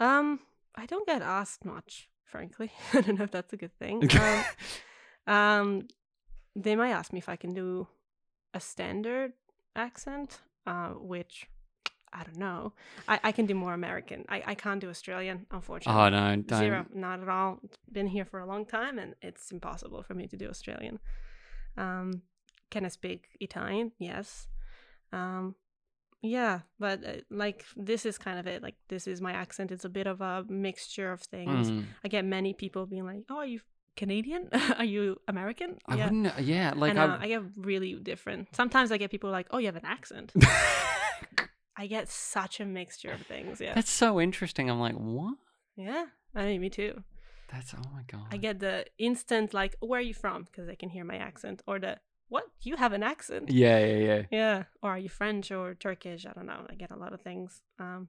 um, 0.00 0.40
I 0.74 0.86
don't 0.86 1.06
get 1.06 1.22
asked 1.22 1.64
much, 1.64 2.08
frankly. 2.24 2.72
I 2.92 3.00
don't 3.00 3.18
know 3.18 3.24
if 3.24 3.30
that's 3.30 3.52
a 3.52 3.56
good 3.56 3.76
thing. 3.78 4.08
Um, 5.26 5.34
um, 5.34 5.88
they 6.54 6.76
might 6.76 6.90
ask 6.90 7.12
me 7.12 7.18
if 7.18 7.30
I 7.30 7.36
can 7.36 7.54
do 7.54 7.88
a 8.52 8.60
standard 8.60 9.32
accent, 9.74 10.40
uh, 10.66 10.90
which 10.90 11.46
I 12.12 12.22
don't 12.22 12.36
know. 12.38 12.72
I, 13.08 13.18
I 13.24 13.32
can 13.32 13.46
do 13.46 13.54
more 13.54 13.74
American. 13.74 14.24
I, 14.28 14.42
I 14.46 14.54
can't 14.54 14.80
do 14.80 14.88
Australian, 14.88 15.46
unfortunately. 15.50 16.00
Oh 16.00 16.08
no, 16.10 16.36
don't. 16.42 16.58
Zero, 16.58 16.86
not 16.94 17.20
at 17.20 17.28
all. 17.28 17.58
Been 17.90 18.06
here 18.06 18.24
for 18.24 18.38
a 18.38 18.46
long 18.46 18.66
time, 18.66 18.98
and 18.98 19.14
it's 19.20 19.50
impossible 19.50 20.02
for 20.02 20.14
me 20.14 20.26
to 20.28 20.36
do 20.36 20.48
Australian. 20.48 21.00
Um, 21.76 22.22
can 22.70 22.84
I 22.84 22.88
speak 22.88 23.28
Italian? 23.40 23.92
Yes. 23.98 24.46
Um, 25.14 25.54
yeah, 26.22 26.60
but 26.78 27.04
uh, 27.04 27.12
like 27.30 27.64
this 27.76 28.06
is 28.06 28.18
kind 28.18 28.38
of 28.38 28.46
it. 28.46 28.62
Like 28.62 28.76
this 28.88 29.06
is 29.06 29.20
my 29.20 29.32
accent. 29.32 29.70
It's 29.70 29.84
a 29.84 29.90
bit 29.90 30.06
of 30.06 30.20
a 30.20 30.44
mixture 30.48 31.12
of 31.12 31.20
things. 31.20 31.70
Mm, 31.70 31.84
I 32.02 32.08
get 32.08 32.24
many 32.24 32.54
people 32.54 32.86
being 32.86 33.04
like, 33.04 33.24
"Oh, 33.28 33.38
are 33.38 33.46
you 33.46 33.60
Canadian? 33.96 34.48
Are 34.78 34.84
you 34.84 35.20
American? 35.28 35.78
I 35.86 35.96
yeah. 35.96 36.04
wouldn't. 36.04 36.40
Yeah, 36.40 36.72
like 36.74 36.94
know. 36.94 37.16
I. 37.20 37.24
I 37.24 37.28
get 37.28 37.42
really 37.56 37.94
different. 37.94 38.48
Sometimes 38.54 38.90
I 38.90 38.96
get 38.96 39.10
people 39.10 39.30
like, 39.30 39.46
"Oh, 39.50 39.58
you 39.58 39.66
have 39.66 39.76
an 39.76 39.84
accent." 39.84 40.32
I 41.76 41.86
get 41.86 42.08
such 42.08 42.60
a 42.60 42.64
mixture 42.64 43.10
of 43.10 43.22
things. 43.22 43.60
Yeah. 43.60 43.74
That's 43.74 43.90
so 43.90 44.20
interesting. 44.20 44.70
I'm 44.70 44.78
like, 44.78 44.94
what? 44.94 45.34
yeah. 45.76 46.06
I 46.34 46.44
mean, 46.46 46.60
me 46.60 46.70
too. 46.70 47.02
That's 47.52 47.74
oh 47.74 47.82
my 47.92 48.02
god. 48.10 48.26
I 48.30 48.36
get 48.36 48.60
the 48.60 48.86
instant 48.98 49.52
like, 49.54 49.76
"Where 49.80 50.00
are 50.00 50.02
you 50.02 50.14
from?" 50.14 50.44
because 50.44 50.68
I 50.68 50.74
can 50.74 50.88
hear 50.88 51.04
my 51.04 51.16
accent, 51.16 51.62
or 51.66 51.78
the 51.78 51.98
"What? 52.28 52.44
You 52.62 52.76
have 52.76 52.92
an 52.92 53.02
accent?" 53.02 53.50
Yeah, 53.50 53.78
yeah, 53.84 53.96
yeah. 53.98 54.22
Yeah. 54.30 54.62
Or 54.82 54.90
are 54.90 54.98
you 54.98 55.08
French 55.08 55.50
or 55.50 55.74
Turkish? 55.74 56.26
I 56.26 56.32
don't 56.32 56.46
know. 56.46 56.66
I 56.70 56.74
get 56.74 56.90
a 56.90 56.96
lot 56.96 57.12
of 57.12 57.20
things. 57.20 57.62
Um. 57.78 58.08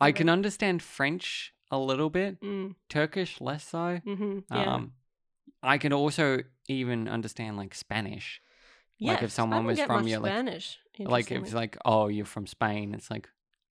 I 0.00 0.12
can 0.12 0.28
understand 0.28 0.82
French 0.82 1.54
a 1.70 1.78
little 1.78 2.10
bit. 2.10 2.40
Mm, 2.40 2.74
Turkish 2.88 3.40
less 3.40 3.66
so. 3.68 4.00
hmm 4.04 4.40
yeah. 4.50 4.74
Um, 4.74 4.92
I 5.62 5.78
can 5.78 5.92
also 5.92 6.40
even 6.68 7.08
understand 7.08 7.56
like 7.56 7.74
Spanish. 7.74 8.42
yeah, 8.98 9.12
like 9.12 9.22
if 9.22 9.30
someone 9.30 9.64
was 9.64 9.80
from 9.80 10.06
your, 10.08 10.20
like- 10.20 10.32
Spanish. 10.32 10.78
Like 10.98 11.30
if 11.32 11.42
it's 11.42 11.54
like, 11.54 11.76
oh, 11.84 12.08
you're 12.08 12.26
from 12.26 12.46
Spain. 12.46 12.94
It's 12.94 13.10
like 13.10 13.28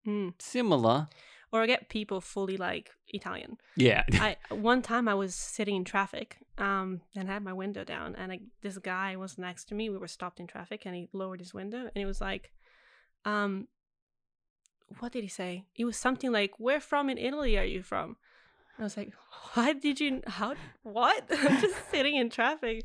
Mm. 0.06 0.34
similar. 0.40 1.08
Or 1.52 1.62
I 1.62 1.66
get 1.66 1.90
people 1.90 2.20
fully 2.20 2.56
like 2.56 2.90
Italian. 3.08 3.58
Yeah. 3.76 4.04
I 4.12 4.36
one 4.50 4.82
time 4.82 5.06
I 5.06 5.14
was 5.14 5.34
sitting 5.34 5.76
in 5.76 5.84
traffic, 5.84 6.38
um, 6.58 7.02
and 7.14 7.28
I 7.28 7.34
had 7.34 7.44
my 7.44 7.52
window 7.52 7.84
down, 7.84 8.16
and 8.16 8.32
I, 8.32 8.40
this 8.62 8.78
guy 8.78 9.16
was 9.16 9.38
next 9.38 9.66
to 9.66 9.74
me. 9.74 9.90
We 9.90 9.98
were 9.98 10.08
stopped 10.08 10.40
in 10.40 10.46
traffic, 10.46 10.82
and 10.86 10.94
he 10.94 11.08
lowered 11.12 11.40
his 11.40 11.52
window, 11.52 11.80
and 11.80 11.92
he 11.94 12.06
was 12.06 12.20
like, 12.20 12.52
um, 13.24 13.68
what 14.98 15.12
did 15.12 15.22
he 15.22 15.28
say? 15.28 15.64
It 15.76 15.84
was 15.84 15.96
something 15.96 16.32
like, 16.32 16.58
"Where 16.58 16.80
from 16.80 17.08
in 17.10 17.18
Italy 17.18 17.56
are 17.58 17.64
you 17.64 17.82
from?" 17.82 18.16
I 18.78 18.82
was 18.82 18.96
like, 18.96 19.12
"Why 19.54 19.74
did 19.74 20.00
you? 20.00 20.22
How? 20.26 20.54
What?" 20.82 21.24
I'm 21.30 21.60
just 21.60 21.90
sitting 21.90 22.16
in 22.16 22.30
traffic, 22.30 22.84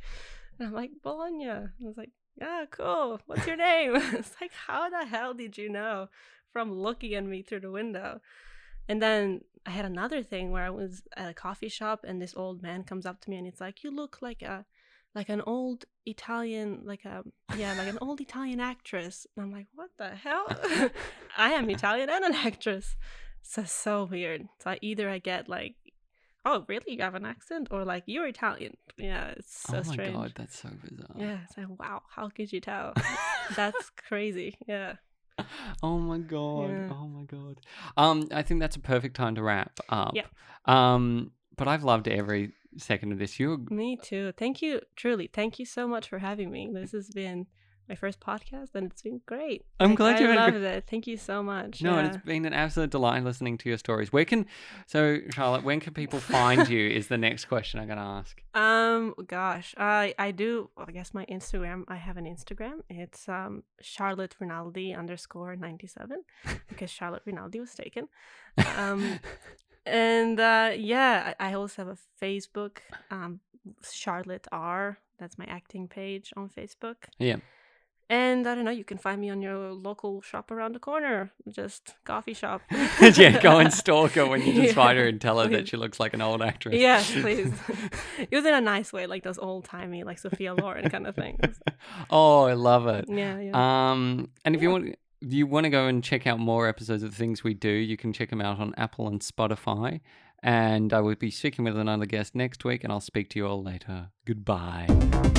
and 0.59 0.67
I'm 0.67 0.73
like, 0.73 0.91
"Bologna." 1.01 1.49
I 1.49 1.69
was 1.79 1.97
like, 1.97 2.11
"Yeah, 2.39 2.65
cool. 2.69 3.21
What's 3.25 3.47
your 3.47 3.55
name?" 3.55 3.95
it's 4.13 4.35
like, 4.41 4.51
"How 4.53 4.89
the 4.89 5.05
hell 5.05 5.33
did 5.33 5.57
you 5.57 5.69
know?" 5.69 6.09
From 6.51 6.73
looking 6.73 7.13
at 7.13 7.23
me 7.23 7.41
through 7.41 7.61
the 7.61 7.71
window. 7.71 8.21
And 8.87 9.01
then 9.01 9.41
I 9.65 9.71
had 9.71 9.85
another 9.85 10.23
thing 10.23 10.51
where 10.51 10.63
I 10.63 10.69
was 10.69 11.03
at 11.15 11.29
a 11.29 11.33
coffee 11.33 11.69
shop 11.69 12.05
and 12.07 12.21
this 12.21 12.33
old 12.35 12.61
man 12.61 12.83
comes 12.83 13.05
up 13.05 13.19
to 13.21 13.29
me 13.29 13.37
and 13.37 13.47
it's 13.47 13.61
like, 13.61 13.83
"You 13.83 13.91
look 13.91 14.19
like 14.21 14.41
a 14.41 14.65
like 15.13 15.29
an 15.29 15.41
old 15.41 15.85
Italian 16.05 16.81
like 16.85 17.03
a 17.05 17.23
yeah, 17.57 17.73
like 17.73 17.87
an 17.87 17.97
old 18.01 18.21
Italian 18.21 18.59
actress." 18.59 19.27
And 19.35 19.45
I'm 19.45 19.51
like, 19.51 19.67
"What 19.73 19.89
the 19.97 20.09
hell? 20.09 20.47
I 21.37 21.51
am 21.51 21.69
Italian 21.69 22.09
and 22.09 22.23
an 22.25 22.33
actress." 22.33 22.95
So 23.41 23.63
so 23.63 24.05
weird. 24.05 24.47
So 24.63 24.71
I, 24.71 24.79
either 24.81 25.09
I 25.09 25.19
get 25.19 25.49
like, 25.49 25.75
"Oh, 26.45 26.65
really? 26.67 26.93
You 26.93 27.01
have 27.01 27.15
an 27.15 27.25
accent?" 27.25 27.67
or 27.71 27.83
like, 27.83 28.03
"You're 28.05 28.27
Italian." 28.27 28.77
Yeah, 28.97 29.33
it's 29.37 29.59
so 29.59 29.83
strange. 29.83 29.85
oh 29.85 29.89
my 29.89 29.93
strange. 29.93 30.15
god, 30.15 30.33
that's 30.35 30.59
so 30.59 30.69
bizarre. 30.83 31.15
Yeah, 31.17 31.39
it's 31.43 31.57
like, 31.57 31.79
"Wow, 31.79 32.03
how 32.09 32.29
could 32.29 32.51
you 32.53 32.61
tell?" 32.61 32.93
That's 33.55 33.89
crazy. 33.91 34.57
Yeah. 34.67 34.95
oh 35.83 35.97
my 35.97 36.17
god. 36.17 36.69
Yeah. 36.69 36.89
Oh 36.91 37.07
my 37.07 37.23
god. 37.23 37.59
Um, 37.95 38.27
I 38.31 38.41
think 38.41 38.59
that's 38.59 38.75
a 38.75 38.79
perfect 38.81 39.15
time 39.15 39.35
to 39.35 39.43
wrap 39.43 39.79
up. 39.89 40.13
Yeah. 40.15 40.25
Um, 40.65 41.31
but 41.55 41.67
I've 41.67 41.83
loved 41.83 42.07
every 42.07 42.53
second 42.77 43.11
of 43.11 43.19
this. 43.19 43.39
You're 43.39 43.57
Me 43.69 43.97
too. 44.01 44.33
Thank 44.37 44.61
you, 44.61 44.81
truly. 44.95 45.29
Thank 45.31 45.59
you 45.59 45.65
so 45.65 45.87
much 45.87 46.09
for 46.09 46.19
having 46.19 46.51
me. 46.51 46.69
This 46.73 46.91
has 46.91 47.09
been 47.09 47.47
my 47.89 47.95
first 47.95 48.19
podcast, 48.19 48.75
and 48.75 48.91
it's 48.91 49.01
been 49.01 49.21
great. 49.25 49.65
I'm 49.79 49.89
Like, 49.91 49.97
glad 49.97 50.15
I 50.17 50.19
you 50.21 50.27
had 50.27 50.35
loved 50.53 50.55
it. 50.57 50.83
Thank 50.89 51.07
you 51.07 51.17
so 51.17 51.41
much. 51.41 51.81
no, 51.81 51.95
yeah. 51.95 52.07
it's 52.07 52.17
been 52.17 52.45
an 52.45 52.53
absolute 52.53 52.89
delight 52.89 53.23
listening 53.23 53.57
to 53.59 53.69
your 53.69 53.77
stories. 53.77 54.11
Where 54.11 54.25
can 54.25 54.45
so 54.85 55.19
Charlotte, 55.31 55.63
when 55.63 55.79
can 55.79 55.93
people 55.93 56.19
find 56.19 56.67
you? 56.73 56.87
Is 56.89 57.07
the 57.07 57.17
next 57.17 57.45
question 57.45 57.79
I'm 57.79 57.87
gonna 57.87 58.01
ask. 58.19 58.41
Um, 58.53 59.13
gosh, 59.27 59.73
I 59.77 60.13
I 60.19 60.31
do. 60.31 60.69
Well, 60.75 60.85
I 60.89 60.91
guess 60.91 61.13
my 61.13 61.25
Instagram. 61.25 61.83
I 61.87 61.95
have 61.95 62.17
an 62.17 62.25
Instagram. 62.25 62.81
It's 62.89 63.27
um 63.29 63.63
Charlotte 63.81 64.35
Rinaldi 64.39 64.93
underscore 64.93 65.55
ninety 65.55 65.87
seven 65.87 66.23
because 66.69 66.89
Charlotte 66.89 67.23
Rinaldi 67.25 67.59
was 67.59 67.73
taken. 67.73 68.07
Um, 68.77 69.19
and 69.85 70.39
uh, 70.39 70.71
yeah, 70.75 71.33
I, 71.39 71.49
I 71.49 71.53
also 71.53 71.85
have 71.85 71.97
a 71.97 72.25
Facebook. 72.25 72.77
Um, 73.11 73.39
Charlotte 73.91 74.47
R. 74.51 74.97
That's 75.19 75.37
my 75.37 75.45
acting 75.45 75.87
page 75.87 76.31
on 76.37 76.47
Facebook. 76.49 76.95
Yeah. 77.19 77.37
And 78.09 78.47
I 78.47 78.55
don't 78.55 78.63
know, 78.63 78.71
you 78.71 78.85
can 78.85 78.97
find 78.97 79.19
me 79.19 79.29
on 79.29 79.41
your 79.41 79.73
local 79.73 80.21
shop 80.21 80.49
around 80.49 80.73
the 80.73 80.79
corner, 80.79 81.31
just 81.49 81.95
coffee 82.05 82.33
shop. 82.33 82.61
yeah, 83.01 83.41
go 83.41 83.59
and 83.59 83.73
stalk 83.81 84.11
her 84.13 84.25
when 84.25 84.45
you 84.45 84.53
just 84.53 84.75
find 84.75 84.97
her 84.97 85.07
and 85.07 85.19
tell 85.19 85.39
her 85.39 85.47
that 85.49 85.67
she 85.67 85.75
looks 85.75 85.99
like 85.99 86.13
an 86.13 86.21
old 86.21 86.41
actress. 86.41 86.75
Yes, 86.75 87.11
please. 87.21 87.51
it 88.17 88.31
was 88.31 88.45
in 88.45 88.53
a 88.53 88.61
nice 88.61 88.93
way, 88.93 89.07
like 89.07 89.23
those 89.23 89.37
old 89.37 89.65
timey, 89.65 90.05
like 90.05 90.19
Sophia 90.19 90.53
Loren 90.53 90.89
kind 90.89 91.05
of 91.05 91.15
things. 91.15 91.59
oh, 92.09 92.43
I 92.43 92.53
love 92.53 92.87
it. 92.87 93.05
Yeah, 93.09 93.39
yeah. 93.39 93.91
Um, 93.91 94.29
and 94.45 94.55
if 94.55 94.61
you 94.61 94.71
want, 94.71 94.95
you 95.19 95.45
want 95.45 95.65
to 95.65 95.69
go 95.69 95.87
and 95.87 96.01
check 96.01 96.25
out 96.25 96.39
more 96.39 96.67
episodes 96.67 97.03
of 97.03 97.11
the 97.11 97.17
things 97.17 97.43
we 97.43 97.53
do, 97.53 97.69
you 97.69 97.97
can 97.97 98.13
check 98.13 98.29
them 98.29 98.39
out 98.39 98.59
on 98.59 98.73
Apple 98.77 99.07
and 99.07 99.19
Spotify. 99.19 99.99
And 100.41 100.93
I 100.93 101.01
will 101.01 101.15
be 101.15 101.31
speaking 101.31 101.65
with 101.65 101.77
another 101.77 102.05
guest 102.05 102.35
next 102.35 102.63
week, 102.63 102.83
and 102.83 102.93
I'll 102.93 103.01
speak 103.01 103.29
to 103.31 103.39
you 103.39 103.47
all 103.47 103.61
later. 103.61 104.11
Goodbye. 104.25 105.35